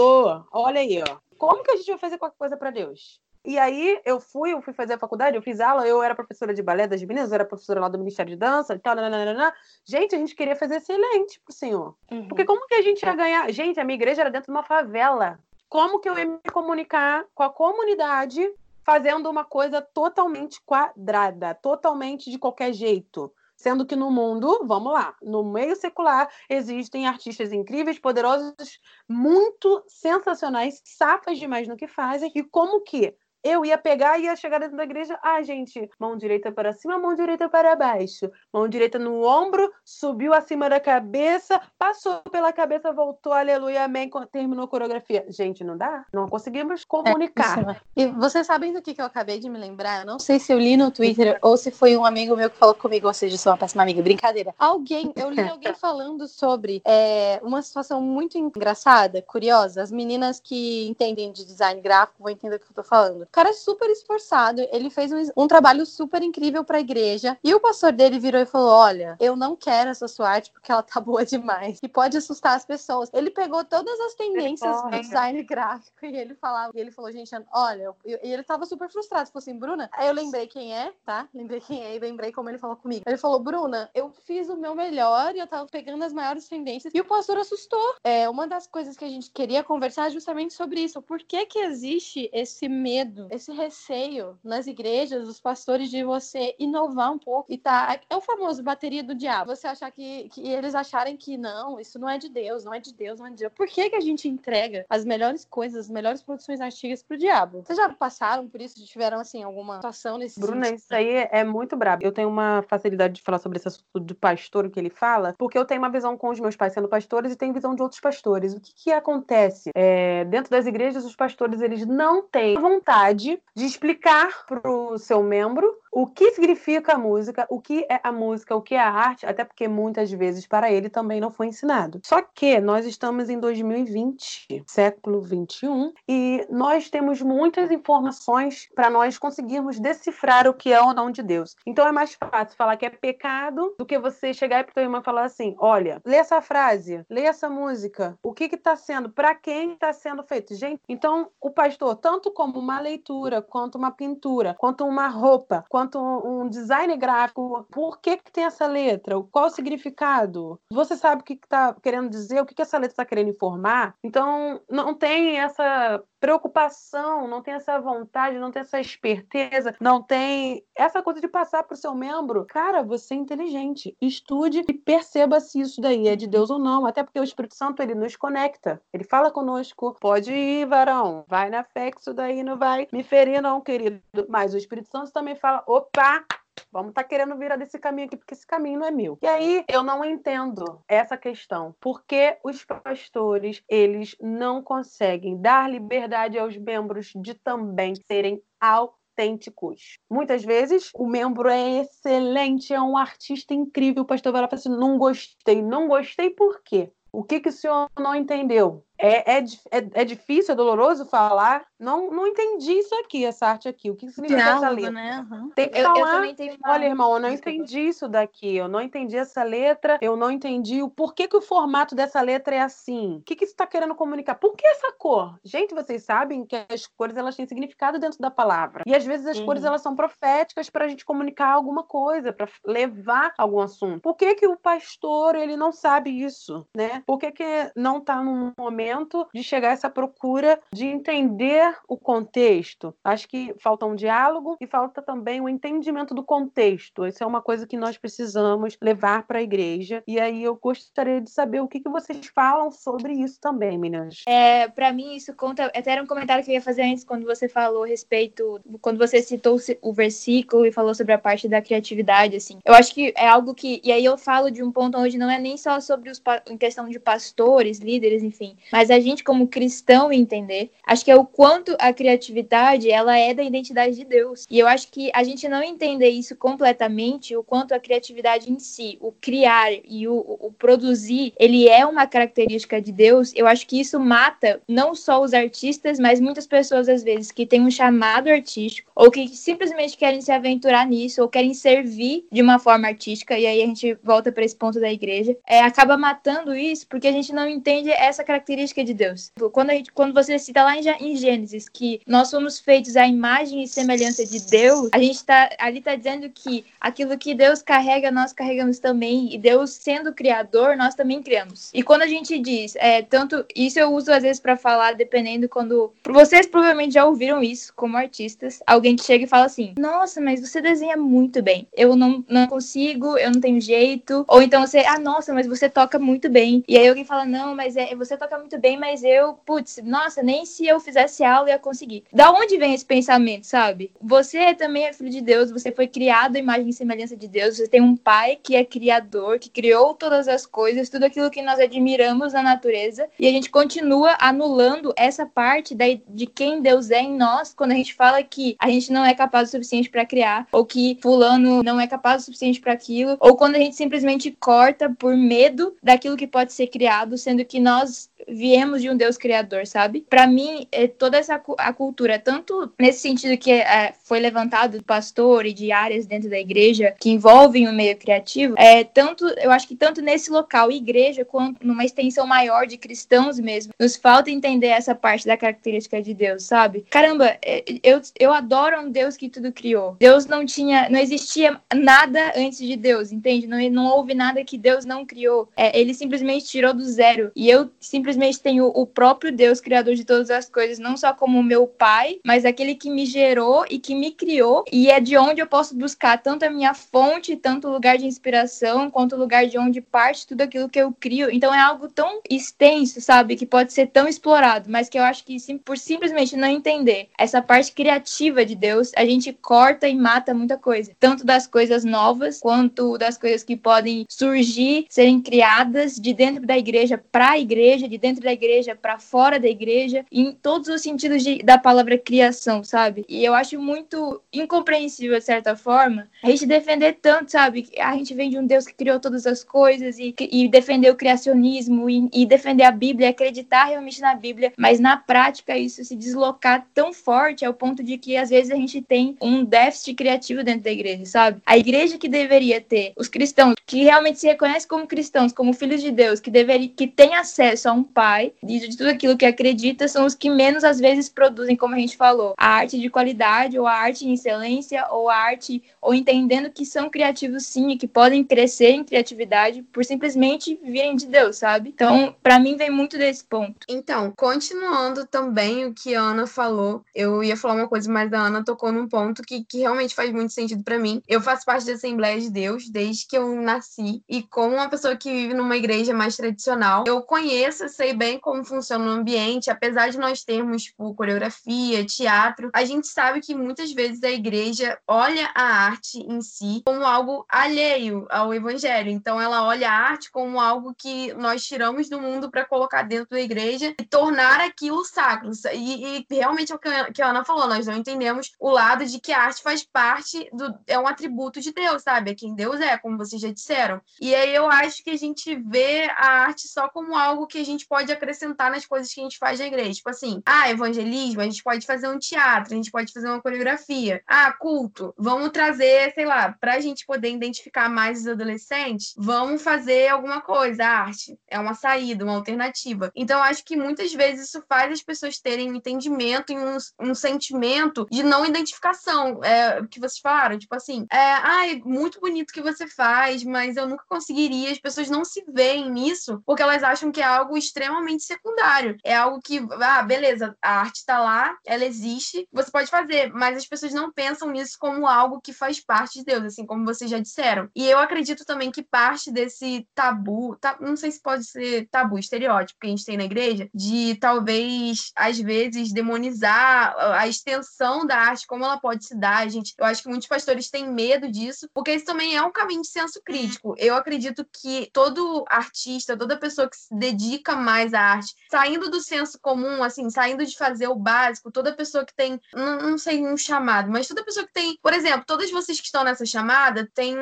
olha 0.51 0.79
aí, 0.79 1.01
ó. 1.01 1.17
Como 1.37 1.63
que 1.63 1.71
a 1.71 1.75
gente 1.75 1.87
vai 1.87 1.97
fazer 1.97 2.17
qualquer 2.17 2.37
coisa 2.37 2.57
para 2.57 2.69
Deus? 2.69 3.19
E 3.45 3.57
aí 3.57 3.99
eu 4.05 4.19
fui, 4.19 4.53
eu 4.53 4.61
fui 4.61 4.73
fazer 4.73 4.93
a 4.93 4.99
faculdade, 4.99 5.37
eu 5.37 5.41
fiz 5.41 5.59
aula, 5.59 5.87
eu 5.87 6.03
era 6.03 6.13
professora 6.13 6.53
de 6.53 6.61
balé 6.61 6.87
das 6.87 7.01
meninas, 7.01 7.29
eu 7.29 7.35
era 7.35 7.45
professora 7.45 7.79
lá 7.79 7.87
do 7.87 7.97
Ministério 7.97 8.31
de 8.31 8.37
Dança 8.37 8.75
e 8.75 8.79
tal, 8.79 8.95
nananana. 8.95 9.53
Gente, 9.85 10.13
a 10.13 10.17
gente 10.17 10.35
queria 10.35 10.55
fazer 10.55 10.75
excelente 10.75 11.39
pro 11.39 11.53
Senhor. 11.53 11.95
Porque 12.27 12.43
como 12.43 12.67
que 12.67 12.75
a 12.75 12.81
gente 12.81 13.01
ia 13.01 13.15
ganhar? 13.15 13.49
Gente, 13.51 13.79
a 13.79 13.83
minha 13.85 13.95
igreja 13.95 14.21
era 14.21 14.29
dentro 14.31 14.47
de 14.47 14.51
uma 14.51 14.63
favela. 14.63 15.39
Como 15.69 15.99
que 15.99 16.09
eu 16.09 16.17
ia 16.17 16.25
me 16.25 16.39
comunicar 16.51 17.25
com 17.33 17.43
a 17.43 17.49
comunidade 17.49 18.41
fazendo 18.83 19.29
uma 19.29 19.45
coisa 19.45 19.81
totalmente 19.81 20.59
quadrada, 20.65 21.53
totalmente 21.55 22.29
de 22.29 22.37
qualquer 22.37 22.73
jeito? 22.73 23.31
Sendo 23.55 23.85
que 23.85 23.95
no 23.95 24.09
mundo, 24.09 24.65
vamos 24.65 24.93
lá, 24.93 25.15
no 25.21 25.43
meio 25.43 25.75
secular 25.75 26.29
existem 26.49 27.05
artistas 27.07 27.51
incríveis, 27.51 27.99
poderosos, 27.99 28.79
muito 29.07 29.83
sensacionais, 29.85 30.81
safas 30.83 31.37
demais 31.37 31.67
no 31.67 31.75
que 31.75 31.87
fazem, 31.87 32.31
e 32.33 32.41
como 32.41 32.81
que 32.81 33.15
eu 33.43 33.65
ia 33.65 33.77
pegar 33.77 34.17
e 34.17 34.23
ia 34.23 34.35
chegar 34.35 34.59
dentro 34.59 34.77
da 34.77 34.83
igreja. 34.83 35.17
Ah, 35.21 35.41
gente, 35.41 35.89
mão 35.99 36.17
direita 36.17 36.51
para 36.51 36.73
cima, 36.73 36.97
mão 36.97 37.15
direita 37.15 37.47
para 37.47 37.75
baixo. 37.75 38.29
Mão 38.51 38.67
direita 38.67 38.99
no 38.99 39.23
ombro, 39.25 39.71
subiu 39.83 40.33
acima 40.33 40.69
da 40.69 40.79
cabeça, 40.79 41.59
passou 41.77 42.21
pela 42.31 42.51
cabeça, 42.51 42.91
voltou, 42.91 43.33
aleluia, 43.33 43.83
amém, 43.85 44.09
terminou 44.31 44.65
a 44.65 44.67
coreografia. 44.67 45.25
Gente, 45.29 45.63
não 45.63 45.77
dá? 45.77 46.05
Não 46.13 46.27
conseguimos 46.27 46.83
comunicar. 46.83 47.59
É, 47.95 48.01
e 48.01 48.07
vocês 48.07 48.45
sabem 48.45 48.73
do 48.73 48.81
que, 48.81 48.93
que 48.93 49.01
eu 49.01 49.05
acabei 49.05 49.39
de 49.39 49.49
me 49.49 49.57
lembrar? 49.57 50.01
Eu 50.01 50.05
não 50.05 50.19
sei 50.19 50.39
se 50.39 50.51
eu 50.51 50.59
li 50.59 50.75
no 50.75 50.91
Twitter 50.91 51.37
ou 51.41 51.55
se 51.57 51.71
foi 51.71 51.95
um 51.95 52.05
amigo 52.05 52.35
meu 52.35 52.49
que 52.49 52.57
falou 52.57 52.75
comigo, 52.75 53.07
ou 53.07 53.13
seja, 53.13 53.37
sou 53.37 53.51
uma 53.51 53.57
péssima 53.57 53.83
amiga. 53.83 54.01
Brincadeira. 54.01 54.53
Alguém, 54.57 55.13
eu 55.15 55.29
li 55.29 55.41
alguém 55.47 55.73
falando 55.73 56.27
sobre 56.27 56.81
é, 56.85 57.39
uma 57.43 57.61
situação 57.61 58.01
muito 58.01 58.37
engraçada, 58.37 59.21
curiosa. 59.21 59.81
As 59.81 59.91
meninas 59.91 60.39
que 60.39 60.87
entendem 60.87 61.31
de 61.31 61.45
design 61.45 61.79
gráfico 61.81 62.23
vão 62.23 62.31
entender 62.31 62.57
o 62.57 62.59
que 62.59 62.65
eu 62.65 62.75
tô 62.75 62.83
falando. 62.83 63.28
O 63.29 63.31
cara 63.31 63.49
é 63.49 63.53
super 63.53 63.87
esforçado, 63.91 64.67
ele 64.71 64.89
fez 64.89 65.11
um, 65.11 65.43
um 65.43 65.47
trabalho 65.47 65.85
super 65.85 66.23
incrível 66.23 66.63
para 66.63 66.77
a 66.77 66.81
igreja. 66.81 67.37
E 67.43 67.53
o 67.53 67.59
pastor 67.59 67.91
dele 67.91 68.17
virou 68.17 68.41
e 68.41 68.45
falou: 68.45 68.69
Olha, 68.69 69.15
eu 69.19 69.35
não 69.35 69.55
quero 69.55 69.91
essa 69.91 70.07
sua 70.07 70.29
arte 70.29 70.51
porque 70.51 70.71
ela 70.71 70.81
tá 70.81 70.99
boa 70.99 71.23
demais 71.23 71.77
e 71.83 71.87
pode 71.87 72.17
assustar 72.17 72.55
as 72.55 72.65
pessoas. 72.65 73.07
Ele 73.13 73.29
pegou 73.29 73.63
todas 73.63 73.99
as 73.99 74.15
tendências 74.15 74.81
do 74.81 74.89
design 74.89 75.43
gráfico 75.43 76.05
e 76.05 76.17
ele 76.17 76.33
falava, 76.33 76.73
e 76.75 76.81
ele 76.81 76.89
falou: 76.89 77.11
Gente, 77.11 77.29
olha, 77.53 77.93
e 78.03 78.17
ele 78.23 78.41
tava 78.41 78.65
super 78.65 78.89
frustrado. 78.89 79.29
Falou 79.29 79.41
assim: 79.41 79.57
Bruna, 79.57 79.89
aí 79.93 80.07
eu 80.07 80.13
lembrei 80.13 80.47
quem 80.47 80.75
é, 80.75 80.91
tá? 81.05 81.27
Lembrei 81.31 81.61
quem 81.61 81.83
é 81.83 81.95
e 81.95 81.99
lembrei 81.99 82.31
como 82.31 82.49
ele 82.49 82.57
falou 82.57 82.77
comigo. 82.77 83.03
Ele 83.05 83.17
falou: 83.17 83.39
Bruna, 83.39 83.91
eu 83.93 84.09
fiz 84.25 84.49
o 84.49 84.57
meu 84.57 84.73
melhor 84.73 85.35
e 85.35 85.39
eu 85.39 85.45
tava 85.45 85.67
pegando 85.67 86.03
as 86.03 86.11
maiores 86.11 86.47
tendências 86.47 86.91
e 86.95 86.99
o 86.99 87.05
pastor 87.05 87.37
assustou. 87.37 87.93
É 88.03 88.27
uma 88.27 88.47
das 88.47 88.65
coisas 88.65 88.97
que 88.97 89.05
a 89.05 89.09
gente 89.09 89.29
queria 89.29 89.63
conversar 89.63 90.07
é 90.07 90.09
justamente 90.09 90.55
sobre 90.55 90.81
isso. 90.81 90.99
Por 90.99 91.19
que 91.19 91.45
que 91.45 91.59
existe 91.59 92.27
esse 92.33 92.67
medo? 92.67 93.18
Medo, 93.19 93.33
esse 93.33 93.51
receio 93.51 94.37
nas 94.43 94.67
igrejas, 94.67 95.27
os 95.27 95.39
pastores, 95.39 95.89
de 95.89 96.03
você 96.03 96.55
inovar 96.59 97.11
um 97.11 97.19
pouco 97.19 97.51
e 97.51 97.57
tá. 97.57 97.99
É 98.09 98.15
o 98.15 98.21
famoso 98.21 98.63
bateria 98.63 99.03
do 99.03 99.15
diabo. 99.15 99.55
Você 99.55 99.67
achar 99.67 99.91
que, 99.91 100.29
que 100.29 100.47
eles 100.47 100.75
acharem 100.75 101.17
que 101.17 101.37
não, 101.37 101.79
isso 101.79 101.99
não 101.99 102.09
é 102.09 102.17
de 102.17 102.29
Deus, 102.29 102.63
não 102.63 102.73
é 102.73 102.79
de 102.79 102.93
Deus, 102.93 103.19
não 103.19 103.27
é 103.27 103.29
de 103.31 103.37
Deus. 103.37 103.53
Por 103.55 103.67
que, 103.67 103.89
que 103.89 103.95
a 103.95 104.01
gente 104.01 104.27
entrega 104.27 104.85
as 104.89 105.03
melhores 105.05 105.45
coisas, 105.45 105.85
as 105.85 105.89
melhores 105.89 106.21
produções 106.21 106.61
artísticas 106.61 107.03
pro 107.03 107.17
diabo? 107.17 107.63
Vocês 107.63 107.77
já 107.77 107.89
passaram 107.89 108.47
por 108.47 108.61
isso? 108.61 108.83
Tiveram, 108.85 109.19
assim, 109.19 109.43
alguma 109.43 109.75
situação 109.75 110.17
nesse 110.17 110.39
Bruna, 110.39 110.65
sentido? 110.65 110.79
isso 110.79 110.95
aí 110.95 111.27
é 111.31 111.43
muito 111.43 111.75
brabo. 111.75 112.03
Eu 112.03 112.11
tenho 112.11 112.29
uma 112.29 112.63
facilidade 112.67 113.15
de 113.15 113.21
falar 113.21 113.39
sobre 113.39 113.57
esse 113.57 113.67
assunto 113.67 113.99
do 113.99 114.15
pastor 114.15 114.69
que 114.69 114.79
ele 114.79 114.89
fala, 114.89 115.35
porque 115.37 115.57
eu 115.57 115.65
tenho 115.65 115.81
uma 115.81 115.89
visão 115.89 116.17
com 116.17 116.29
os 116.29 116.39
meus 116.39 116.55
pais 116.55 116.73
sendo 116.73 116.87
pastores 116.87 117.31
e 117.31 117.35
tenho 117.35 117.53
visão 117.53 117.75
de 117.75 117.81
outros 117.81 117.99
pastores. 117.99 118.53
O 118.53 118.59
que, 118.59 118.73
que 118.73 118.91
acontece? 118.91 119.71
É, 119.75 120.25
dentro 120.25 120.51
das 120.51 120.65
igrejas, 120.65 121.05
os 121.05 121.15
pastores 121.15 121.61
eles 121.61 121.85
não 121.85 122.23
têm 122.23 122.55
vontade 122.59 123.08
de 123.55 123.65
explicar 123.65 124.45
para 124.45 124.69
o 124.69 124.97
seu 124.97 125.23
membro 125.23 125.71
o 125.91 126.07
que 126.07 126.31
significa 126.31 126.93
a 126.93 126.97
música, 126.97 127.45
o 127.49 127.59
que 127.59 127.85
é 127.89 127.99
a 128.03 128.11
música, 128.11 128.55
o 128.55 128.61
que 128.61 128.75
é 128.75 128.79
a 128.79 128.91
arte, 128.91 129.25
até 129.25 129.43
porque 129.43 129.67
muitas 129.67 130.11
vezes 130.11 130.45
para 130.47 130.71
ele 130.71 130.89
também 130.89 131.19
não 131.19 131.31
foi 131.31 131.47
ensinado. 131.47 131.99
Só 132.03 132.21
que 132.21 132.59
nós 132.59 132.85
estamos 132.85 133.29
em 133.29 133.39
2020, 133.39 134.63
século 134.67 135.21
21, 135.21 135.93
e 136.07 136.45
nós 136.49 136.89
temos 136.89 137.21
muitas 137.21 137.71
informações 137.71 138.69
para 138.75 138.89
nós 138.89 139.17
conseguirmos 139.17 139.79
decifrar 139.79 140.47
o 140.47 140.53
que 140.53 140.71
é 140.71 140.81
ou 140.81 140.93
não 140.93 141.11
de 141.11 141.23
Deus. 141.23 141.55
Então 141.65 141.87
é 141.87 141.91
mais 141.91 142.13
fácil 142.13 142.55
falar 142.55 142.77
que 142.77 142.85
é 142.85 142.89
pecado 142.89 143.75
do 143.77 143.85
que 143.85 143.97
você 143.97 144.33
chegar 144.33 144.63
para 144.63 144.73
tua 144.73 144.83
irmã 144.83 145.01
falar 145.01 145.23
assim: 145.23 145.55
olha, 145.59 146.01
lê 146.05 146.17
essa 146.17 146.41
frase, 146.41 147.03
lê 147.09 147.23
essa 147.23 147.49
música, 147.49 148.17
o 148.23 148.33
que 148.33 148.45
está 148.45 148.75
sendo, 148.75 149.09
para 149.09 149.33
quem 149.35 149.73
está 149.73 149.93
sendo 149.93 150.23
feito. 150.23 150.53
Gente, 150.55 150.81
então 150.87 151.29
o 151.41 151.49
pastor, 151.49 151.95
tanto 151.95 152.31
como 152.31 152.59
uma 152.59 152.79
leitura, 152.79 153.41
quanto 153.41 153.77
uma 153.77 153.91
pintura, 153.91 154.55
quanto 154.57 154.85
uma 154.85 155.07
roupa, 155.07 155.65
quanto 155.69 155.78
um 155.95 156.49
design 156.49 156.95
gráfico, 156.97 157.65
por 157.71 157.99
que, 157.99 158.17
que 158.17 158.31
tem 158.31 158.45
essa 158.45 158.67
letra? 158.67 159.15
Qual 159.31 159.45
o 159.45 159.49
significado? 159.49 160.59
Você 160.71 160.95
sabe 160.95 161.21
o 161.21 161.25
que 161.25 161.33
está 161.33 161.73
querendo 161.73 162.09
dizer? 162.09 162.41
O 162.41 162.45
que, 162.45 162.55
que 162.55 162.61
essa 162.61 162.77
letra 162.77 162.93
está 162.93 163.05
querendo 163.05 163.29
informar? 163.29 163.95
Então, 164.03 164.61
não 164.69 164.93
tem 164.93 165.39
essa 165.39 166.03
preocupação, 166.19 167.27
não 167.27 167.41
tem 167.41 167.53
essa 167.53 167.79
vontade, 167.79 168.37
não 168.37 168.51
tem 168.51 168.61
essa 168.61 168.79
esperteza, 168.79 169.75
não 169.79 170.01
tem 170.01 170.63
essa 170.75 171.01
coisa 171.01 171.21
de 171.21 171.27
passar 171.27 171.63
para 171.63 171.73
o 171.73 171.77
seu 171.77 171.95
membro. 171.95 172.45
Cara, 172.45 172.83
você 172.83 173.13
é 173.13 173.17
inteligente. 173.17 173.95
Estude 174.01 174.63
e 174.67 174.73
perceba 174.73 175.39
se 175.39 175.61
isso 175.61 175.81
daí 175.81 176.07
é 176.07 176.15
de 176.15 176.27
Deus 176.27 176.49
ou 176.49 176.59
não. 176.59 176.85
Até 176.85 177.03
porque 177.03 177.19
o 177.19 177.23
Espírito 177.23 177.55
Santo 177.55 177.81
ele 177.81 177.95
nos 177.95 178.15
conecta. 178.15 178.81
Ele 178.93 179.03
fala 179.03 179.31
conosco. 179.31 179.95
Pode 179.99 180.33
ir, 180.33 180.65
varão. 180.65 181.23
Vai 181.27 181.49
na 181.49 181.63
fé 181.63 181.91
que 181.91 181.99
isso 182.01 182.13
daí 182.13 182.43
não 182.43 182.57
vai 182.57 182.87
me 182.91 183.03
ferir, 183.03 183.41
não, 183.41 183.61
querido. 183.61 184.01
Mas 184.27 184.53
o 184.53 184.57
Espírito 184.57 184.89
Santo 184.89 185.11
também 185.11 185.35
fala: 185.35 185.63
opa, 185.67 186.25
Vamos 186.71 186.89
estar 186.89 187.03
tá 187.03 187.07
querendo 187.07 187.37
virar 187.37 187.55
desse 187.55 187.77
caminho 187.79 188.07
aqui, 188.07 188.17
porque 188.17 188.33
esse 188.33 188.45
caminho 188.45 188.79
não 188.79 188.87
é 188.87 188.91
meu. 188.91 189.17
E 189.21 189.27
aí 189.27 189.63
eu 189.67 189.83
não 189.83 190.03
entendo 190.03 190.81
essa 190.87 191.17
questão. 191.17 191.75
Porque 191.79 192.37
os 192.43 192.63
pastores, 192.65 193.63
eles 193.67 194.15
não 194.19 194.61
conseguem 194.61 195.39
dar 195.39 195.69
liberdade 195.69 196.37
aos 196.37 196.57
membros 196.57 197.11
de 197.15 197.33
também 197.33 197.93
serem 197.95 198.41
autênticos. 198.59 199.97
Muitas 200.09 200.43
vezes 200.43 200.91
o 200.93 201.05
membro 201.05 201.49
é 201.49 201.81
excelente, 201.81 202.73
é 202.73 202.81
um 202.81 202.97
artista 202.97 203.53
incrível, 203.53 204.03
o 204.03 204.07
pastor 204.07 204.31
vai 204.31 204.41
lá 204.41 204.47
e 204.47 204.49
fala 204.49 204.59
assim: 204.59 204.69
não 204.69 204.97
gostei. 204.97 205.61
Não 205.61 205.87
gostei 205.87 206.29
por 206.29 206.61
quê? 206.63 206.91
O 207.11 207.23
que, 207.23 207.39
que 207.39 207.49
o 207.49 207.51
senhor 207.51 207.89
não 207.97 208.15
entendeu? 208.15 208.85
É, 208.99 209.37
é, 209.37 209.39
é, 209.39 210.01
é, 210.01 210.05
difícil, 210.05 210.51
é 210.51 210.55
doloroso 210.55 211.05
falar. 211.05 211.65
Não, 211.79 212.11
não 212.11 212.27
entendi 212.27 212.73
isso 212.73 212.93
aqui, 212.95 213.23
essa 213.23 213.47
arte 213.47 213.69
aqui. 213.69 213.89
O 213.89 213.95
que 213.95 214.09
significa 214.09 214.41
Diálogo, 214.41 214.65
essa 214.65 214.75
letra? 214.75 214.91
Né? 214.91 215.27
Uhum. 215.31 215.49
Tem 215.51 215.69
que 215.69 215.79
eu, 215.79 215.83
falar. 215.83 215.99
Eu 215.99 216.05
também 216.05 216.35
tenho 216.35 216.57
uma... 216.57 216.73
Olha, 216.73 216.85
irmão, 216.85 217.13
eu 217.13 217.19
não 217.19 217.31
entendi 217.31 217.79
isso 217.79 218.09
daqui. 218.09 218.57
Eu 218.57 218.67
não 218.67 218.81
entendi 218.81 219.15
essa 219.15 219.41
letra. 219.41 219.97
Eu 220.01 220.17
não 220.17 220.29
entendi 220.29 220.83
o 220.83 220.89
porquê 220.89 221.29
que 221.29 221.37
o 221.37 221.41
formato 221.41 221.95
dessa 221.95 222.19
letra 222.19 222.55
é 222.55 222.61
assim. 222.61 223.17
O 223.17 223.21
que, 223.21 223.37
que 223.37 223.45
isso 223.45 223.53
está 223.53 223.65
querendo 223.65 223.95
comunicar? 223.95 224.35
Por 224.35 224.53
que 224.53 224.67
essa 224.67 224.91
cor? 224.91 225.39
Gente, 225.45 225.73
vocês 225.73 226.03
sabem 226.03 226.45
que 226.45 226.57
as 226.69 226.85
cores 226.85 227.15
elas 227.15 227.37
têm 227.37 227.47
significado 227.47 227.99
dentro 227.99 228.19
da 228.19 228.29
palavra. 228.29 228.83
E 228.85 228.93
às 228.93 229.05
vezes 229.05 229.25
as 229.25 229.39
uhum. 229.39 229.45
cores 229.45 229.63
elas 229.63 229.81
são 229.81 229.95
proféticas 229.95 230.69
para 230.69 230.83
a 230.83 230.87
gente 230.89 231.05
comunicar 231.05 231.53
alguma 231.53 231.83
coisa, 231.83 232.33
para 232.33 232.49
levar 232.65 233.33
algum 233.37 233.61
assunto. 233.61 234.01
Por 234.01 234.15
que, 234.15 234.35
que 234.35 234.47
o 234.47 234.57
pastor 234.57 235.35
ele 235.35 235.55
não 235.55 235.71
sabe 235.71 236.09
isso, 236.09 236.67
né? 236.75 237.01
Por 237.05 237.17
que, 237.17 237.31
que 237.31 237.71
não 237.75 237.99
está 237.99 238.21
no 238.21 238.53
momento 238.57 238.88
de 239.33 239.43
chegar 239.43 239.71
essa 239.71 239.89
procura 239.89 240.59
de 240.73 240.85
entender 240.85 241.75
o 241.87 241.97
contexto. 241.97 242.93
Acho 243.03 243.27
que 243.27 243.53
falta 243.59 243.85
um 243.85 243.95
diálogo 243.95 244.57
e 244.59 244.67
falta 244.67 245.01
também 245.01 245.41
o 245.41 245.45
um 245.45 245.49
entendimento 245.49 246.13
do 246.13 246.23
contexto. 246.23 247.05
Isso 247.05 247.23
é 247.23 247.27
uma 247.27 247.41
coisa 247.41 247.67
que 247.67 247.77
nós 247.77 247.97
precisamos 247.97 248.77
levar 248.81 249.23
para 249.27 249.39
a 249.39 249.43
igreja. 249.43 250.03
E 250.07 250.19
aí 250.19 250.43
eu 250.43 250.55
gostaria 250.55 251.21
de 251.21 251.29
saber 251.29 251.61
o 251.61 251.67
que, 251.67 251.79
que 251.79 251.89
vocês 251.89 252.27
falam 252.33 252.71
sobre 252.71 253.13
isso 253.13 253.39
também, 253.39 253.77
meninas. 253.77 254.21
É, 254.27 254.67
para 254.67 254.91
mim 254.93 255.15
isso 255.15 255.33
conta. 255.33 255.65
Até 255.65 255.91
era 255.91 256.03
um 256.03 256.07
comentário 256.07 256.43
que 256.43 256.51
eu 256.51 256.55
ia 256.55 256.61
fazer 256.61 256.83
antes 256.83 257.03
quando 257.03 257.25
você 257.25 257.47
falou 257.47 257.83
a 257.83 257.87
respeito, 257.87 258.59
quando 258.81 258.97
você 258.97 259.21
citou 259.21 259.59
o 259.81 259.93
versículo 259.93 260.65
e 260.65 260.71
falou 260.71 260.93
sobre 260.95 261.13
a 261.13 261.17
parte 261.17 261.47
da 261.47 261.61
criatividade, 261.61 262.35
assim. 262.35 262.59
Eu 262.63 262.73
acho 262.73 262.93
que 262.93 263.13
é 263.17 263.27
algo 263.27 263.53
que 263.53 263.81
e 263.83 263.91
aí 263.91 264.05
eu 264.05 264.17
falo 264.17 264.49
de 264.49 264.63
um 264.63 264.71
ponto 264.71 264.97
onde 264.97 265.17
não 265.17 265.29
é 265.29 265.39
nem 265.39 265.57
só 265.57 265.79
sobre 265.79 266.09
os 266.09 266.21
em 266.49 266.57
questão 266.57 266.87
de 266.87 266.99
pastores, 266.99 267.79
líderes, 267.79 268.23
enfim, 268.23 268.55
mas 268.71 268.78
a 268.89 268.99
gente 268.99 269.23
como 269.23 269.47
cristão 269.47 270.11
entender, 270.11 270.71
acho 270.85 271.03
que 271.03 271.11
é 271.11 271.15
o 271.15 271.25
quanto 271.25 271.75
a 271.79 271.91
criatividade 271.91 272.89
ela 272.89 273.17
é 273.17 273.33
da 273.33 273.43
identidade 273.43 273.95
de 273.95 274.05
Deus. 274.05 274.45
E 274.49 274.59
eu 274.59 274.67
acho 274.67 274.89
que 274.89 275.11
a 275.13 275.23
gente 275.23 275.47
não 275.47 275.63
entender 275.63 276.09
isso 276.09 276.35
completamente, 276.35 277.35
o 277.35 277.43
quanto 277.43 277.73
a 277.73 277.79
criatividade 277.79 278.51
em 278.51 278.59
si, 278.59 278.97
o 279.01 279.11
criar 279.11 279.71
e 279.83 280.07
o, 280.07 280.13
o 280.13 280.51
produzir, 280.51 281.33
ele 281.39 281.67
é 281.67 281.85
uma 281.85 282.05
característica 282.05 282.81
de 282.81 282.91
Deus, 282.91 283.33
eu 283.35 283.47
acho 283.47 283.65
que 283.65 283.79
isso 283.79 283.99
mata 283.99 284.61
não 284.67 284.93
só 284.93 285.21
os 285.21 285.33
artistas, 285.33 285.99
mas 285.99 286.19
muitas 286.19 286.45
pessoas 286.45 286.87
às 286.87 287.03
vezes 287.03 287.31
que 287.31 287.45
têm 287.45 287.61
um 287.61 287.71
chamado 287.71 288.29
artístico 288.29 288.91
ou 288.95 289.09
que 289.09 289.27
simplesmente 289.29 289.97
querem 289.97 290.21
se 290.21 290.31
aventurar 290.31 290.85
nisso 290.85 291.21
ou 291.21 291.27
querem 291.27 291.53
servir 291.53 292.25
de 292.31 292.41
uma 292.41 292.59
forma 292.59 292.87
artística, 292.87 293.37
e 293.37 293.45
aí 293.45 293.61
a 293.61 293.65
gente 293.65 293.97
volta 294.03 294.31
para 294.31 294.45
esse 294.45 294.55
ponto 294.55 294.79
da 294.79 294.91
igreja, 294.91 295.35
é, 295.47 295.61
acaba 295.61 295.97
matando 295.97 296.55
isso 296.55 296.87
porque 296.87 297.07
a 297.07 297.11
gente 297.11 297.33
não 297.33 297.47
entende 297.47 297.89
essa 297.89 298.23
característica 298.23 298.68
característica 298.69 298.83
de 298.83 298.93
Deus. 298.93 299.31
Quando, 299.51 299.71
a 299.71 299.73
gente, 299.73 299.91
quando 299.91 300.13
você 300.13 300.37
cita 300.37 300.63
lá 300.63 300.75
em 300.77 301.15
Gênesis 301.15 301.67
que 301.67 302.01
nós 302.05 302.29
somos 302.29 302.59
feitos 302.59 302.95
à 302.95 303.07
imagem 303.07 303.63
e 303.63 303.67
semelhança 303.67 304.25
de 304.25 304.39
Deus, 304.39 304.89
a 304.91 304.99
gente 304.99 305.23
tá 305.23 305.49
ali 305.57 305.81
tá 305.81 305.95
dizendo 305.95 306.29
que 306.29 306.65
aquilo 306.79 307.17
que 307.17 307.33
Deus 307.33 307.61
carrega, 307.61 308.11
nós 308.11 308.33
carregamos 308.33 308.79
também, 308.79 309.33
e 309.33 309.37
Deus 309.37 309.71
sendo 309.71 310.13
criador, 310.13 310.75
nós 310.75 310.95
também 310.95 311.21
criamos. 311.21 311.71
E 311.73 311.83
quando 311.83 312.03
a 312.03 312.07
gente 312.07 312.37
diz, 312.39 312.75
é, 312.77 313.01
tanto 313.01 313.45
isso 313.55 313.79
eu 313.79 313.93
uso 313.93 314.11
às 314.11 314.23
vezes 314.23 314.39
para 314.39 314.55
falar, 314.55 314.93
dependendo 314.93 315.49
quando 315.49 315.91
vocês 316.05 316.47
provavelmente 316.47 316.93
já 316.93 317.05
ouviram 317.05 317.41
isso 317.41 317.73
como 317.75 317.97
artistas, 317.97 318.61
alguém 318.65 318.95
que 318.95 319.03
chega 319.03 319.23
e 319.23 319.27
fala 319.27 319.45
assim: 319.45 319.73
"Nossa, 319.77 320.21
mas 320.21 320.41
você 320.41 320.61
desenha 320.61 320.97
muito 320.97 321.41
bem. 321.41 321.67
Eu 321.75 321.95
não, 321.95 322.23
não 322.27 322.47
consigo, 322.47 323.17
eu 323.17 323.31
não 323.31 323.41
tenho 323.41 323.59
jeito". 323.59 324.25
Ou 324.27 324.41
então 324.41 324.65
você: 324.65 324.79
"Ah, 324.79 324.99
nossa, 324.99 325.33
mas 325.33 325.47
você 325.47 325.69
toca 325.69 325.97
muito 325.97 326.29
bem". 326.29 326.63
E 326.67 326.77
aí 326.77 326.87
alguém 326.87 327.05
fala: 327.05 327.25
"Não, 327.25 327.55
mas 327.55 327.75
é, 327.75 327.95
você 327.95 328.17
toca 328.17 328.37
muito 328.37 328.58
bem, 328.59 328.77
mas 328.77 329.03
eu, 329.03 329.33
putz, 329.45 329.79
nossa, 329.83 330.21
nem 330.21 330.45
se 330.45 330.67
eu 330.67 330.79
fizesse 330.79 331.23
aula 331.23 331.49
ia 331.49 331.59
conseguir". 331.59 332.03
Da 332.13 332.31
onde 332.31 332.57
vem 332.57 332.73
esse 332.73 332.85
pensamento, 332.85 333.45
sabe? 333.45 333.91
Você 334.01 334.53
também 334.55 334.85
é 334.85 334.93
filho 334.93 335.09
de 335.09 335.21
Deus, 335.21 335.51
você 335.51 335.71
foi 335.71 335.87
criado 335.87 336.35
à 336.35 336.39
imagem 336.39 336.69
e 336.69 336.73
semelhança 336.73 337.15
de 337.15 337.27
Deus, 337.27 337.57
você 337.57 337.67
tem 337.67 337.81
um 337.81 337.95
pai 337.95 338.37
que 338.41 338.55
é 338.55 338.63
criador, 338.63 339.39
que 339.39 339.49
criou 339.49 339.93
todas 339.93 340.27
as 340.27 340.45
coisas, 340.45 340.89
tudo 340.89 341.05
aquilo 341.05 341.29
que 341.29 341.41
nós 341.41 341.59
admiramos 341.59 342.33
na 342.33 342.41
natureza, 342.41 343.07
e 343.19 343.27
a 343.27 343.31
gente 343.31 343.49
continua 343.49 344.17
anulando 344.19 344.93
essa 344.95 345.25
parte 345.25 345.73
da, 345.75 345.85
de 346.07 346.25
quem 346.25 346.61
Deus 346.61 346.91
é 346.91 347.01
em 347.01 347.15
nós 347.15 347.53
quando 347.53 347.71
a 347.71 347.75
gente 347.75 347.93
fala 347.93 348.21
que 348.23 348.55
a 348.59 348.69
gente 348.69 348.91
não 348.91 349.05
é 349.05 349.13
capaz 349.13 349.49
o 349.49 349.51
suficiente 349.51 349.89
para 349.89 350.05
criar, 350.05 350.47
ou 350.51 350.65
que 350.65 350.97
fulano 351.01 351.63
não 351.63 351.79
é 351.79 351.87
capaz 351.87 352.21
o 352.21 352.25
suficiente 352.25 352.59
para 352.59 352.73
aquilo, 352.73 353.17
ou 353.19 353.35
quando 353.35 353.55
a 353.55 353.59
gente 353.59 353.75
simplesmente 353.75 354.31
corta 354.31 354.89
por 354.89 355.15
medo 355.15 355.75
daquilo 355.81 356.17
que 356.17 356.27
pode 356.27 356.53
ser 356.53 356.67
criado, 356.67 357.17
sendo 357.17 357.45
que 357.45 357.59
nós 357.59 358.08
viemos 358.27 358.81
de 358.81 358.89
um 358.89 358.97
Deus 358.97 359.17
criador, 359.17 359.65
sabe? 359.65 360.05
Para 360.09 360.27
mim, 360.27 360.67
é 360.71 360.87
toda 360.87 361.17
essa 361.17 361.41
a 361.57 361.73
cultura, 361.73 362.19
tanto 362.19 362.71
nesse 362.79 362.99
sentido 362.99 363.37
que 363.37 363.51
é, 363.51 363.93
foi 364.03 364.19
levantado 364.19 364.77
do 364.77 364.83
pastor 364.83 365.45
e 365.45 365.53
de 365.53 365.71
áreas 365.71 366.05
dentro 366.05 366.29
da 366.29 366.39
igreja 366.39 366.93
que 366.99 367.09
envolvem 367.09 367.67
o 367.67 367.73
meio 367.73 367.97
criativo, 367.97 368.55
é 368.57 368.83
tanto, 368.83 369.25
eu 369.37 369.51
acho 369.51 369.67
que 369.67 369.75
tanto 369.75 370.01
nesse 370.01 370.31
local, 370.31 370.71
igreja, 370.71 371.25
quanto 371.25 371.65
numa 371.65 371.85
extensão 371.85 372.25
maior 372.27 372.65
de 372.65 372.77
cristãos 372.77 373.39
mesmo, 373.39 373.73
nos 373.79 373.95
falta 373.95 374.31
entender 374.31 374.67
essa 374.67 374.93
parte 374.93 375.25
da 375.25 375.37
característica 375.37 376.01
de 376.01 376.13
Deus, 376.13 376.43
sabe? 376.43 376.85
Caramba, 376.89 377.37
é, 377.43 377.63
eu, 377.83 378.01
eu 378.19 378.33
adoro 378.33 378.81
um 378.81 378.91
Deus 378.91 379.17
que 379.17 379.29
tudo 379.29 379.51
criou. 379.51 379.95
Deus 379.99 380.25
não 380.25 380.45
tinha, 380.45 380.89
não 380.89 380.99
existia 380.99 381.59
nada 381.73 382.33
antes 382.35 382.59
de 382.59 382.75
Deus, 382.75 383.11
entende? 383.11 383.47
Não, 383.47 383.57
não 383.69 383.85
houve 383.85 384.13
nada 384.13 384.43
que 384.43 384.57
Deus 384.57 384.85
não 384.85 385.05
criou. 385.05 385.49
É, 385.55 385.79
ele 385.79 385.93
simplesmente 385.93 386.45
tirou 386.45 386.73
do 386.73 386.83
zero. 386.83 387.31
E 387.35 387.49
eu 387.49 387.69
simplesmente 387.79 388.08
simplesmente 388.09 388.39
tenho 388.39 388.65
o 388.67 388.85
próprio 388.85 389.31
Deus, 389.31 389.61
criador 389.61 389.93
de 389.93 390.03
todas 390.03 390.31
as 390.31 390.49
coisas, 390.49 390.79
não 390.79 390.97
só 390.97 391.13
como 391.13 391.43
meu 391.43 391.67
pai, 391.67 392.19
mas 392.25 392.43
aquele 392.43 392.73
que 392.73 392.89
me 392.89 393.05
gerou 393.05 393.65
e 393.69 393.77
que 393.77 393.93
me 393.93 394.11
criou, 394.11 394.63
e 394.71 394.89
é 394.89 394.99
de 394.99 395.15
onde 395.15 395.41
eu 395.41 395.47
posso 395.47 395.75
buscar 395.75 396.17
tanto 396.17 396.43
a 396.43 396.49
minha 396.49 396.73
fonte, 396.73 397.35
tanto 397.35 397.67
o 397.67 397.71
lugar 397.71 397.97
de 397.97 398.05
inspiração, 398.05 398.89
quanto 398.89 399.15
o 399.15 399.19
lugar 399.19 399.45
de 399.45 399.59
onde 399.59 399.79
parte 399.79 400.25
tudo 400.25 400.41
aquilo 400.41 400.69
que 400.69 400.79
eu 400.79 400.91
crio. 400.99 401.29
Então 401.31 401.53
é 401.53 401.59
algo 401.59 401.87
tão 401.87 402.19
extenso, 402.29 402.99
sabe, 402.99 403.35
que 403.35 403.45
pode 403.45 403.73
ser 403.73 403.87
tão 403.87 404.07
explorado, 404.07 404.69
mas 404.69 404.89
que 404.89 404.97
eu 404.97 405.03
acho 405.03 405.23
que 405.23 405.37
por 405.63 405.77
simplesmente 405.77 406.35
não 406.35 406.47
entender 406.47 407.09
essa 407.17 407.41
parte 407.41 407.71
criativa 407.71 408.43
de 408.43 408.55
Deus, 408.55 408.91
a 408.95 409.05
gente 409.05 409.31
corta 409.33 409.87
e 409.87 409.95
mata 409.95 410.33
muita 410.33 410.57
coisa, 410.57 410.91
tanto 410.99 411.23
das 411.23 411.45
coisas 411.45 411.83
novas 411.83 412.39
quanto 412.39 412.97
das 412.97 413.17
coisas 413.17 413.43
que 413.43 413.55
podem 413.55 414.05
surgir, 414.09 414.87
serem 414.89 415.21
criadas 415.21 415.95
de 415.95 416.13
dentro 416.13 416.45
da 416.45 416.57
igreja 416.57 416.97
para 417.11 417.31
a 417.31 417.39
igreja, 417.39 417.87
de 417.87 417.98
dentro 417.99 418.23
da 418.23 418.33
igreja 418.33 418.75
para 418.75 418.99
fora 418.99 419.39
da 419.39 419.47
igreja, 419.47 420.05
em 420.11 420.31
todos 420.31 420.67
os 420.67 420.81
sentidos 420.81 421.23
de, 421.23 421.43
da 421.43 421.57
palavra 421.57 421.97
criação, 421.97 422.63
sabe? 422.63 423.05
E 423.07 423.23
eu 423.23 423.33
acho 423.33 423.59
muito 423.59 424.21
incompreensível, 424.33 425.17
de 425.17 425.25
certa 425.25 425.55
forma, 425.55 426.07
a 426.23 426.29
gente 426.29 426.45
defender 426.45 426.97
tanto, 427.01 427.31
sabe? 427.31 427.69
A 427.79 427.95
gente 427.95 428.13
vem 428.13 428.29
de 428.29 428.37
um 428.37 428.45
Deus 428.45 428.65
que 428.65 428.73
criou 428.73 428.99
todas 428.99 429.25
as 429.25 429.43
coisas 429.43 429.97
e, 429.99 430.15
e 430.19 430.47
defender 430.47 430.89
o 430.91 430.95
criacionismo 430.95 431.89
e, 431.89 432.09
e 432.13 432.25
defender 432.25 432.63
a 432.63 432.71
Bíblia, 432.71 433.09
acreditar 433.09 433.65
realmente 433.65 434.01
na 434.01 434.15
Bíblia, 434.15 434.53
mas 434.57 434.79
na 434.79 434.97
prática 434.97 435.57
isso 435.57 435.83
se 435.83 435.95
deslocar 435.95 436.65
tão 436.73 436.93
forte 436.93 437.45
ao 437.45 437.53
ponto 437.53 437.83
de 437.83 437.97
que 437.97 438.15
às 438.15 438.29
vezes 438.29 438.51
a 438.51 438.55
gente 438.55 438.81
tem 438.81 439.17
um 439.21 439.43
déficit 439.43 439.95
criativo 439.95 440.43
dentro 440.43 440.63
da 440.63 440.71
igreja, 440.71 441.05
sabe? 441.05 441.41
A 441.45 441.57
igreja 441.57 441.97
que 441.97 442.07
deveria 442.07 442.61
ter 442.61 442.93
os 442.95 443.07
cristãos 443.07 443.55
que 443.65 443.83
realmente 443.83 444.19
se 444.19 444.27
reconhecem 444.27 444.67
como 444.67 444.87
cristãos, 444.87 445.31
como 445.31 445.53
filhos 445.53 445.81
de 445.81 445.91
Deus, 445.91 446.19
que 446.19 446.31
deveria 446.31 446.69
que 446.69 446.87
tem 446.87 447.15
acesso 447.15 447.69
a 447.69 447.73
um 447.73 447.83
pai, 447.89 448.33
de, 448.41 448.67
de 448.67 448.77
tudo 448.77 448.89
aquilo 448.89 449.17
que 449.17 449.25
acredita, 449.25 449.87
são 449.87 450.05
os 450.05 450.15
que 450.15 450.29
menos 450.29 450.63
às 450.63 450.79
vezes 450.79 451.09
produzem, 451.09 451.55
como 451.55 451.75
a 451.75 451.79
gente 451.79 451.97
falou, 451.97 452.33
a 452.37 452.47
arte 452.47 452.79
de 452.79 452.89
qualidade, 452.89 453.57
ou 453.59 453.67
a 453.67 453.73
arte 453.73 454.07
em 454.07 454.13
excelência, 454.13 454.87
ou 454.91 455.09
a 455.09 455.15
arte, 455.15 455.61
ou 455.81 455.93
entendendo 455.93 456.49
que 456.49 456.65
são 456.65 456.89
criativos 456.89 457.45
sim, 457.45 457.71
e 457.71 457.77
que 457.77 457.87
podem 457.87 458.23
crescer 458.23 458.71
em 458.71 458.83
criatividade 458.83 459.61
por 459.73 459.83
simplesmente 459.83 460.59
virem 460.63 460.95
de 460.95 461.07
Deus, 461.07 461.37
sabe? 461.37 461.69
Então, 461.69 462.15
para 462.21 462.39
mim, 462.39 462.55
vem 462.55 462.69
muito 462.69 462.97
desse 462.97 463.23
ponto. 463.23 463.65
Então, 463.67 464.13
continuando 464.15 465.05
também 465.05 465.65
o 465.65 465.73
que 465.73 465.95
a 465.95 466.01
Ana 466.01 466.27
falou, 466.27 466.83
eu 466.93 467.23
ia 467.23 467.37
falar 467.37 467.55
uma 467.55 467.67
coisa, 467.67 467.91
mas 467.91 468.11
a 468.13 468.19
Ana 468.19 468.43
tocou 468.43 468.71
num 468.71 468.87
ponto 468.87 469.21
que, 469.23 469.43
que 469.43 469.59
realmente 469.59 469.95
faz 469.95 470.11
muito 470.11 470.33
sentido 470.33 470.63
para 470.63 470.79
mim. 470.79 471.01
Eu 471.07 471.21
faço 471.21 471.45
parte 471.45 471.65
da 471.65 471.73
Assembleia 471.73 472.19
de 472.19 472.29
Deus 472.29 472.69
desde 472.69 473.07
que 473.07 473.17
eu 473.17 473.35
nasci, 473.41 474.03
e 474.07 474.21
como 474.23 474.55
uma 474.55 474.69
pessoa 474.69 474.95
que 474.95 475.11
vive 475.11 475.33
numa 475.33 475.57
igreja 475.57 475.93
mais 475.93 476.15
tradicional, 476.15 476.83
eu 476.87 477.01
conheço 477.01 477.65
sei 477.79 477.93
bem 477.93 478.19
como 478.19 478.43
funciona 478.43 478.83
o 478.83 478.89
ambiente, 478.89 479.49
apesar 479.49 479.89
de 479.89 479.97
nós 479.97 480.21
termos 480.25 480.63
tipo, 480.63 480.93
coreografia, 480.93 481.85
teatro, 481.85 482.49
a 482.53 482.65
gente 482.65 482.87
sabe 482.87 483.21
que 483.21 483.33
muitas 483.33 483.71
vezes 483.71 484.03
a 484.03 484.11
igreja 484.11 484.77
olha 484.85 485.31
a 485.33 485.43
arte 485.43 485.99
em 485.99 486.21
si 486.21 486.61
como 486.65 486.83
algo 486.83 487.25
alheio 487.29 488.05
ao 488.09 488.33
evangelho. 488.33 488.89
Então 488.89 489.21
ela 489.21 489.45
olha 489.45 489.71
a 489.71 489.73
arte 489.73 490.11
como 490.11 490.41
algo 490.41 490.75
que 490.77 491.13
nós 491.13 491.45
tiramos 491.45 491.87
do 491.87 492.01
mundo 492.01 492.29
para 492.29 492.43
colocar 492.43 492.83
dentro 492.83 493.11
da 493.11 493.21
igreja 493.21 493.73
e 493.79 493.85
tornar 493.85 494.41
aquilo 494.41 494.83
sacro. 494.83 495.31
E, 495.53 495.99
e 495.99 496.05
realmente 496.13 496.51
é 496.51 496.55
o 496.55 496.59
que 496.59 497.01
a 497.01 497.09
Ana 497.09 497.23
falou, 497.23 497.47
nós 497.47 497.65
não 497.65 497.77
entendemos 497.77 498.33
o 498.37 498.49
lado 498.49 498.85
de 498.85 498.99
que 498.99 499.13
a 499.13 499.23
arte 499.23 499.41
faz 499.41 499.63
parte 499.63 500.29
do 500.33 500.53
é 500.67 500.77
um 500.77 500.87
atributo 500.87 501.39
de 501.39 501.53
Deus, 501.53 501.83
sabe? 501.83 502.11
É 502.11 502.15
quem 502.15 502.35
Deus 502.35 502.59
é, 502.59 502.77
como 502.77 502.97
vocês 502.97 503.21
já 503.21 503.31
disseram. 503.31 503.79
E 504.01 504.13
aí 504.13 504.35
eu 504.35 504.49
acho 504.49 504.83
que 504.83 504.89
a 504.89 504.97
gente 504.97 505.33
vê 505.33 505.89
a 505.95 506.23
arte 506.23 506.45
só 506.45 506.67
como 506.67 506.93
algo 506.93 507.25
que 507.25 507.37
a 507.37 507.45
gente 507.45 507.68
pode 507.69 507.91
acrescentar 507.91 508.51
nas 508.51 508.65
coisas 508.65 508.91
que 508.91 508.99
a 508.99 509.03
gente 509.03 509.17
faz 509.17 509.39
na 509.39 509.45
igreja. 509.45 509.73
Tipo 509.73 509.91
assim, 509.91 510.21
ah, 510.25 510.49
evangelismo, 510.49 511.21
a 511.21 511.25
gente 511.25 511.43
pode 511.43 511.65
fazer 511.65 511.87
um 511.87 511.99
teatro, 511.99 512.53
a 512.53 512.55
gente 512.55 512.71
pode 512.71 512.91
fazer 512.91 513.07
uma 513.07 513.21
coreografia. 513.21 514.01
Ah, 514.07 514.33
culto, 514.33 514.93
vamos 514.97 515.29
trazer, 515.29 515.93
sei 515.93 516.05
lá, 516.05 516.35
para 516.39 516.55
a 516.55 516.59
gente 516.59 516.85
poder 516.85 517.11
identificar 517.11 517.69
mais 517.69 518.01
os 518.01 518.07
adolescentes, 518.07 518.93
vamos 518.97 519.41
fazer 519.41 519.87
alguma 519.89 520.21
coisa, 520.21 520.65
arte. 520.65 521.17
É 521.27 521.39
uma 521.39 521.53
saída, 521.53 522.03
uma 522.03 522.15
alternativa. 522.15 522.91
Então, 522.95 523.21
acho 523.21 523.45
que 523.45 523.55
muitas 523.55 523.93
vezes 523.93 524.27
isso 524.29 524.43
faz 524.49 524.71
as 524.71 524.81
pessoas 524.81 525.19
terem 525.19 525.51
um 525.51 525.55
entendimento 525.55 526.33
e 526.33 526.37
um, 526.37 526.57
um 526.79 526.95
sentimento 526.95 527.85
de 527.91 528.01
não 528.01 528.25
identificação. 528.25 529.23
É, 529.23 529.61
que 529.69 529.79
vocês 529.79 529.99
falaram, 529.99 530.39
tipo 530.39 530.55
assim, 530.55 530.87
é, 530.91 530.97
ai, 530.97 531.61
muito 531.63 531.99
bonito 531.99 532.33
que 532.33 532.41
você 532.41 532.67
faz, 532.67 533.23
mas 533.23 533.55
eu 533.55 533.67
nunca 533.67 533.83
conseguiria. 533.87 534.51
As 534.51 534.59
pessoas 534.59 534.89
não 534.89 535.05
se 535.05 535.23
veem 535.31 535.69
nisso 535.69 536.21
porque 536.25 536.41
elas 536.41 536.63
acham 536.63 536.91
que 536.91 537.01
é 537.01 537.05
algo 537.05 537.37
extremamente 537.37 537.58
extremamente 537.59 538.03
secundário. 538.03 538.77
É 538.83 538.95
algo 538.95 539.19
que, 539.21 539.45
ah, 539.61 539.83
beleza, 539.83 540.35
a 540.41 540.61
arte 540.61 540.77
está 540.77 540.99
lá, 540.99 541.35
ela 541.45 541.65
existe, 541.65 542.27
você 542.31 542.49
pode 542.49 542.69
fazer, 542.69 543.11
mas 543.11 543.37
as 543.37 543.45
pessoas 543.45 543.73
não 543.73 543.91
pensam 543.91 544.31
nisso 544.31 544.55
como 544.57 544.87
algo 544.87 545.19
que 545.21 545.33
faz 545.33 545.59
parte 545.59 545.99
de 545.99 546.05
Deus, 546.05 546.23
assim 546.23 546.45
como 546.45 546.65
vocês 546.65 546.89
já 546.89 546.99
disseram. 546.99 547.49
E 547.53 547.65
eu 547.65 547.77
acredito 547.77 548.23
também 548.25 548.49
que 548.49 548.63
parte 548.63 549.11
desse 549.11 549.67
tabu, 549.75 550.37
tá, 550.39 550.57
não 550.61 550.77
sei 550.77 550.91
se 550.91 551.01
pode 551.01 551.25
ser 551.25 551.67
tabu, 551.69 551.99
estereótipo 551.99 552.59
que 552.61 552.67
a 552.67 552.69
gente 552.69 552.85
tem 552.85 552.97
na 552.97 553.03
igreja, 553.03 553.49
de 553.53 553.95
talvez, 553.95 554.91
às 554.95 555.19
vezes, 555.19 555.73
demonizar 555.73 556.75
a 556.77 557.07
extensão 557.07 557.85
da 557.85 557.97
arte, 557.97 558.27
como 558.27 558.45
ela 558.45 558.59
pode 558.59 558.85
se 558.85 558.97
dar. 558.97 559.29
Gente, 559.29 559.53
eu 559.57 559.65
acho 559.65 559.83
que 559.83 559.89
muitos 559.89 560.07
pastores 560.07 560.49
têm 560.49 560.71
medo 560.71 561.11
disso, 561.11 561.49
porque 561.53 561.73
isso 561.73 561.85
também 561.85 562.15
é 562.15 562.23
um 562.23 562.31
caminho 562.31 562.61
de 562.61 562.69
senso 562.69 563.01
crítico. 563.03 563.53
Eu 563.57 563.75
acredito 563.75 564.25
que 564.41 564.69
todo 564.71 565.25
artista, 565.27 565.97
toda 565.97 566.17
pessoa 566.17 566.49
que 566.49 566.55
se 566.55 566.73
dedica 566.73 567.35
mais 567.39 567.73
a 567.73 567.81
arte, 567.81 568.13
saindo 568.29 568.69
do 568.69 568.81
senso 568.81 569.19
comum, 569.19 569.63
assim, 569.63 569.89
saindo 569.89 570.25
de 570.25 570.37
fazer 570.37 570.67
o 570.67 570.75
básico, 570.75 571.31
toda 571.31 571.55
pessoa 571.55 571.85
que 571.85 571.95
tem, 571.95 572.19
não, 572.33 572.71
não 572.71 572.77
sei 572.77 573.01
um 573.01 573.17
chamado, 573.17 573.71
mas 573.71 573.87
toda 573.87 574.03
pessoa 574.03 574.25
que 574.25 574.33
tem, 574.33 574.57
por 574.61 574.73
exemplo, 574.73 575.03
todas 575.05 575.31
vocês 575.31 575.59
que 575.59 575.65
estão 575.65 575.83
nessa 575.83 576.05
chamada 576.05 576.69
tem 576.73 576.95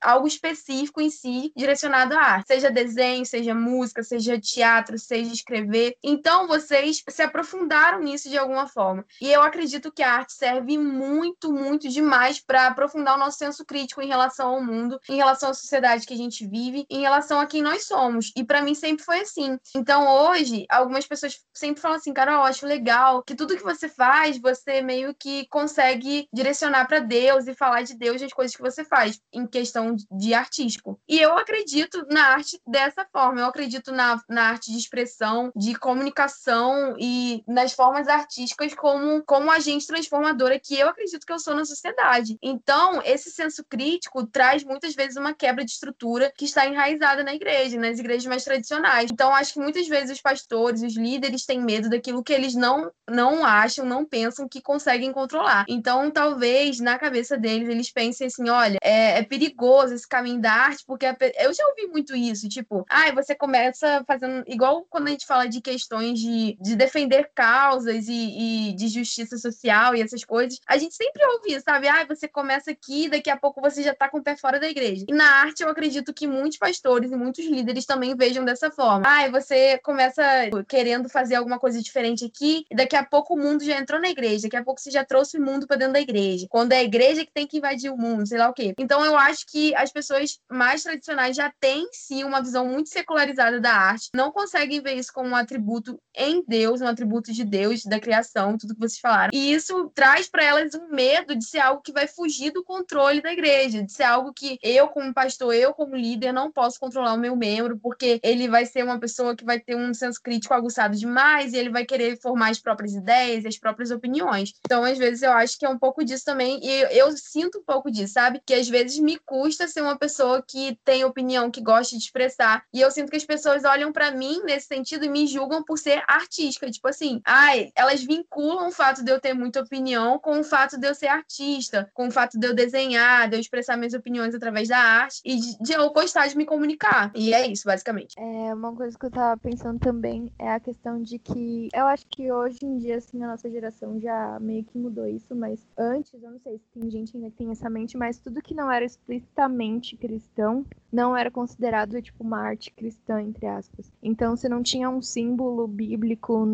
algo 0.00 0.26
específico 0.26 1.00
em 1.00 1.10
si 1.10 1.52
direcionado 1.56 2.14
à 2.14 2.20
arte, 2.20 2.48
seja 2.48 2.70
desenho, 2.70 3.24
seja 3.24 3.54
música, 3.54 4.02
seja 4.02 4.38
teatro, 4.38 4.98
seja 4.98 5.32
escrever. 5.32 5.96
Então 6.02 6.46
vocês 6.46 7.02
se 7.08 7.22
aprofundaram 7.22 8.00
nisso 8.00 8.28
de 8.28 8.38
alguma 8.38 8.66
forma. 8.66 9.04
E 9.20 9.30
eu 9.30 9.42
acredito 9.42 9.92
que 9.92 10.02
a 10.02 10.12
arte 10.12 10.32
serve 10.32 10.78
muito, 10.78 11.52
muito 11.52 11.88
demais 11.88 12.40
para 12.40 12.66
aprofundar 12.66 13.16
o 13.16 13.18
nosso 13.18 13.38
senso 13.38 13.64
crítico 13.64 14.02
em 14.02 14.08
relação 14.08 14.48
ao 14.54 14.62
mundo, 14.62 14.98
em 15.08 15.16
relação 15.16 15.50
à 15.50 15.54
sociedade 15.54 16.06
que 16.06 16.14
a 16.14 16.16
gente 16.16 16.46
vive, 16.46 16.86
em 16.90 17.00
relação 17.00 17.40
a 17.40 17.46
quem 17.46 17.62
nós 17.62 17.86
somos. 17.86 18.32
E 18.36 18.44
para 18.44 18.62
mim 18.62 18.74
sempre 18.74 19.04
foi 19.04 19.20
assim. 19.20 19.58
Então 19.84 20.08
hoje, 20.08 20.64
algumas 20.70 21.06
pessoas 21.06 21.38
sempre 21.52 21.82
falam 21.82 21.98
assim, 21.98 22.14
cara, 22.14 22.32
eu 22.32 22.42
acho 22.42 22.64
legal 22.64 23.22
que 23.22 23.34
tudo 23.34 23.54
que 23.54 23.62
você 23.62 23.86
faz, 23.86 24.38
você 24.38 24.80
meio 24.80 25.14
que 25.14 25.46
consegue 25.48 26.26
direcionar 26.32 26.86
para 26.86 27.00
Deus 27.00 27.46
e 27.46 27.54
falar 27.54 27.82
de 27.82 27.94
Deus 27.94 28.22
nas 28.22 28.32
coisas 28.32 28.56
que 28.56 28.62
você 28.62 28.82
faz, 28.82 29.20
em 29.30 29.46
questão 29.46 29.94
de 30.10 30.32
artístico. 30.32 30.98
E 31.06 31.20
eu 31.20 31.36
acredito 31.36 32.06
na 32.10 32.28
arte 32.28 32.58
dessa 32.66 33.06
forma, 33.12 33.42
eu 33.42 33.46
acredito 33.46 33.92
na, 33.92 34.18
na 34.26 34.44
arte 34.44 34.72
de 34.72 34.78
expressão, 34.78 35.52
de 35.54 35.74
comunicação 35.74 36.96
e 36.98 37.44
nas 37.46 37.74
formas 37.74 38.08
artísticas 38.08 38.72
como, 38.72 39.22
como 39.24 39.50
agente 39.50 39.86
transformadora 39.86 40.58
que 40.58 40.78
eu 40.78 40.88
acredito 40.88 41.26
que 41.26 41.32
eu 41.32 41.38
sou 41.38 41.54
na 41.54 41.66
sociedade. 41.66 42.38
Então, 42.42 43.02
esse 43.04 43.30
senso 43.30 43.62
crítico 43.62 44.26
traz 44.26 44.64
muitas 44.64 44.94
vezes 44.94 45.18
uma 45.18 45.34
quebra 45.34 45.62
de 45.62 45.72
estrutura 45.72 46.32
que 46.34 46.46
está 46.46 46.66
enraizada 46.66 47.22
na 47.22 47.34
igreja, 47.34 47.78
nas 47.78 47.98
igrejas 47.98 48.24
mais 48.24 48.44
tradicionais. 48.44 49.10
Então, 49.12 49.34
acho 49.34 49.52
que 49.52 49.73
muitas 49.74 49.88
vezes 49.88 50.16
os 50.16 50.22
pastores, 50.22 50.82
os 50.82 50.96
líderes 50.96 51.44
têm 51.44 51.60
medo 51.60 51.90
daquilo 51.90 52.22
que 52.22 52.32
eles 52.32 52.54
não, 52.54 52.90
não 53.10 53.44
acham, 53.44 53.84
não 53.84 54.04
pensam 54.04 54.48
que 54.48 54.62
conseguem 54.62 55.12
controlar. 55.12 55.64
Então, 55.68 56.10
talvez 56.10 56.78
na 56.78 56.98
cabeça 56.98 57.36
deles 57.36 57.68
eles 57.68 57.90
pensem 57.90 58.28
assim: 58.28 58.48
olha, 58.48 58.78
é, 58.82 59.18
é 59.18 59.22
perigoso 59.22 59.94
esse 59.94 60.08
caminho 60.08 60.40
da 60.40 60.52
arte, 60.52 60.84
porque 60.86 61.06
eu 61.06 61.52
já 61.52 61.66
ouvi 61.66 61.88
muito 61.88 62.14
isso, 62.14 62.48
tipo, 62.48 62.84
ai, 62.88 63.10
ah, 63.10 63.14
você 63.14 63.34
começa 63.34 64.04
fazendo 64.06 64.44
igual 64.46 64.86
quando 64.88 65.08
a 65.08 65.10
gente 65.10 65.26
fala 65.26 65.48
de 65.48 65.60
questões 65.60 66.18
de, 66.18 66.56
de 66.60 66.76
defender 66.76 67.30
causas 67.34 68.06
e, 68.08 68.68
e 68.70 68.72
de 68.74 68.88
justiça 68.88 69.36
social 69.36 69.94
e 69.94 70.02
essas 70.02 70.24
coisas, 70.24 70.58
a 70.68 70.78
gente 70.78 70.94
sempre 70.94 71.24
ouve 71.26 71.60
sabe? 71.60 71.88
Ah, 71.88 72.04
você 72.06 72.28
começa 72.28 72.70
aqui, 72.70 73.08
daqui 73.08 73.30
a 73.30 73.36
pouco 73.36 73.60
você 73.60 73.82
já 73.82 73.94
tá 73.94 74.08
com 74.08 74.18
o 74.18 74.22
pé 74.22 74.36
fora 74.36 74.60
da 74.60 74.68
igreja. 74.68 75.04
E 75.08 75.12
na 75.12 75.42
arte, 75.42 75.62
eu 75.62 75.68
acredito 75.68 76.12
que 76.12 76.26
muitos 76.26 76.58
pastores 76.58 77.10
e 77.10 77.16
muitos 77.16 77.44
líderes 77.44 77.86
também 77.86 78.16
vejam 78.16 78.44
dessa 78.44 78.70
forma. 78.70 79.04
Ah, 79.06 79.28
você 79.28 79.63
começa 79.82 80.22
querendo 80.68 81.08
fazer 81.08 81.36
alguma 81.36 81.58
coisa 81.58 81.80
diferente 81.80 82.24
aqui, 82.24 82.64
e 82.70 82.74
daqui 82.74 82.96
a 82.96 83.04
pouco 83.04 83.34
o 83.34 83.38
mundo 83.38 83.64
já 83.64 83.78
entrou 83.78 84.00
na 84.00 84.08
igreja, 84.08 84.42
daqui 84.44 84.56
a 84.56 84.64
pouco 84.64 84.80
você 84.80 84.90
já 84.90 85.04
trouxe 85.04 85.38
o 85.38 85.42
mundo 85.42 85.66
para 85.66 85.76
dentro 85.76 85.94
da 85.94 86.00
igreja. 86.00 86.46
Quando 86.48 86.72
é 86.72 86.78
a 86.78 86.84
igreja 86.84 87.24
que 87.24 87.32
tem 87.32 87.46
que 87.46 87.58
invadir 87.58 87.90
o 87.90 87.96
mundo, 87.96 88.26
sei 88.26 88.38
lá 88.38 88.48
o 88.48 88.54
quê. 88.54 88.74
Então, 88.78 89.04
eu 89.04 89.16
acho 89.16 89.44
que 89.46 89.74
as 89.74 89.92
pessoas 89.92 90.38
mais 90.50 90.82
tradicionais 90.82 91.36
já 91.36 91.52
têm, 91.60 91.88
sim, 91.92 92.24
uma 92.24 92.42
visão 92.42 92.66
muito 92.66 92.88
secularizada 92.88 93.60
da 93.60 93.72
arte, 93.72 94.10
não 94.14 94.30
conseguem 94.30 94.80
ver 94.80 94.94
isso 94.94 95.12
como 95.12 95.28
um 95.28 95.36
atributo 95.36 96.00
em 96.14 96.44
Deus, 96.46 96.80
um 96.80 96.86
atributo 96.86 97.32
de 97.32 97.44
Deus, 97.44 97.84
da 97.84 98.00
criação, 98.00 98.56
tudo 98.56 98.74
que 98.74 98.80
vocês 98.80 99.00
falaram. 99.00 99.30
E 99.32 99.52
isso 99.52 99.90
traz 99.94 100.28
para 100.28 100.44
elas 100.44 100.74
um 100.74 100.88
medo 100.88 101.34
de 101.34 101.44
ser 101.44 101.58
algo 101.58 101.82
que 101.82 101.92
vai 101.92 102.06
fugir 102.06 102.50
do 102.52 102.64
controle 102.64 103.20
da 103.20 103.32
igreja, 103.32 103.82
de 103.82 103.92
ser 103.92 104.04
algo 104.04 104.32
que 104.32 104.58
eu, 104.62 104.88
como 104.88 105.12
pastor, 105.12 105.54
eu, 105.54 105.72
como 105.72 105.96
líder, 105.96 106.32
não 106.32 106.50
posso 106.50 106.78
controlar 106.78 107.14
o 107.14 107.18
meu 107.18 107.36
membro, 107.36 107.78
porque 107.78 108.20
ele 108.22 108.48
vai 108.48 108.66
ser 108.66 108.84
uma 108.84 108.98
pessoa 108.98 109.36
que 109.36 109.44
vai 109.44 109.53
ter 109.60 109.76
um 109.76 109.92
senso 109.92 110.20
crítico 110.22 110.54
aguçado 110.54 110.96
demais 110.96 111.52
e 111.52 111.56
ele 111.56 111.70
vai 111.70 111.84
querer 111.84 112.18
formar 112.20 112.50
as 112.50 112.58
próprias 112.58 112.94
ideias, 112.94 113.44
as 113.44 113.58
próprias 113.58 113.90
opiniões. 113.90 114.52
Então, 114.64 114.84
às 114.84 114.98
vezes, 114.98 115.22
eu 115.22 115.32
acho 115.32 115.58
que 115.58 115.66
é 115.66 115.68
um 115.68 115.78
pouco 115.78 116.04
disso 116.04 116.24
também, 116.24 116.60
e 116.62 116.98
eu 116.98 117.10
sinto 117.16 117.58
um 117.58 117.64
pouco 117.64 117.90
disso, 117.90 118.14
sabe? 118.14 118.40
Que 118.44 118.54
às 118.54 118.68
vezes 118.68 118.98
me 118.98 119.18
custa 119.18 119.68
ser 119.68 119.82
uma 119.82 119.98
pessoa 119.98 120.42
que 120.46 120.78
tem 120.84 121.04
opinião, 121.04 121.50
que 121.50 121.60
gosta 121.60 121.96
de 121.96 122.02
expressar, 122.02 122.64
e 122.72 122.80
eu 122.80 122.90
sinto 122.90 123.10
que 123.10 123.16
as 123.16 123.24
pessoas 123.24 123.64
olham 123.64 123.92
para 123.92 124.10
mim 124.10 124.42
nesse 124.44 124.66
sentido 124.66 125.04
e 125.04 125.08
me 125.08 125.26
julgam 125.26 125.62
por 125.62 125.78
ser 125.78 126.02
artística. 126.06 126.70
Tipo 126.70 126.88
assim, 126.88 127.20
ai, 127.24 127.70
elas 127.74 128.02
vinculam 128.02 128.68
o 128.68 128.72
fato 128.72 129.04
de 129.04 129.10
eu 129.10 129.20
ter 129.20 129.34
muita 129.34 129.60
opinião 129.60 130.18
com 130.18 130.40
o 130.40 130.44
fato 130.44 130.78
de 130.78 130.86
eu 130.86 130.94
ser 130.94 131.08
artista, 131.08 131.90
com 131.94 132.08
o 132.08 132.10
fato 132.10 132.38
de 132.38 132.46
eu 132.46 132.54
desenhar, 132.54 133.28
de 133.28 133.36
eu 133.36 133.40
expressar 133.40 133.76
minhas 133.76 133.94
opiniões 133.94 134.34
através 134.34 134.68
da 134.68 134.78
arte 134.78 135.20
e 135.24 135.36
de 135.36 135.72
eu 135.72 135.90
gostar 135.92 136.26
de 136.26 136.36
me 136.36 136.44
comunicar. 136.44 137.10
E 137.14 137.32
é 137.32 137.46
isso, 137.46 137.64
basicamente. 137.64 138.14
É, 138.18 138.54
uma 138.54 138.74
coisa 138.74 138.98
que 138.98 139.06
eu 139.06 139.10
tava 139.10 139.36
pensando 139.44 139.78
também 139.78 140.32
é 140.38 140.50
a 140.50 140.58
questão 140.58 141.02
de 141.02 141.18
que 141.18 141.68
eu 141.74 141.84
acho 141.84 142.06
que 142.06 142.32
hoje 142.32 142.60
em 142.62 142.78
dia, 142.78 142.96
assim, 142.96 143.22
a 143.22 143.28
nossa 143.28 143.50
geração 143.50 144.00
já 144.00 144.38
meio 144.40 144.64
que 144.64 144.78
mudou 144.78 145.06
isso, 145.06 145.36
mas 145.36 145.60
antes, 145.76 146.14
eu 146.22 146.30
não 146.30 146.38
sei 146.38 146.56
se 146.56 146.64
tem 146.72 146.90
gente 146.90 147.14
ainda 147.14 147.28
que 147.28 147.36
tem 147.36 147.50
essa 147.50 147.68
mente, 147.68 147.94
mas 147.94 148.18
tudo 148.18 148.40
que 148.40 148.54
não 148.54 148.72
era 148.72 148.86
explicitamente 148.86 149.98
cristão 149.98 150.64
não 150.90 151.14
era 151.14 151.30
considerado 151.30 152.00
tipo 152.00 152.22
uma 152.22 152.38
arte 152.38 152.70
cristã 152.70 153.20
entre 153.20 153.46
aspas. 153.46 153.92
Então, 154.02 154.34
se 154.34 154.48
não 154.48 154.62
tinha 154.62 154.88
um 154.88 155.02
símbolo 155.02 155.66
bíblico 155.66 156.48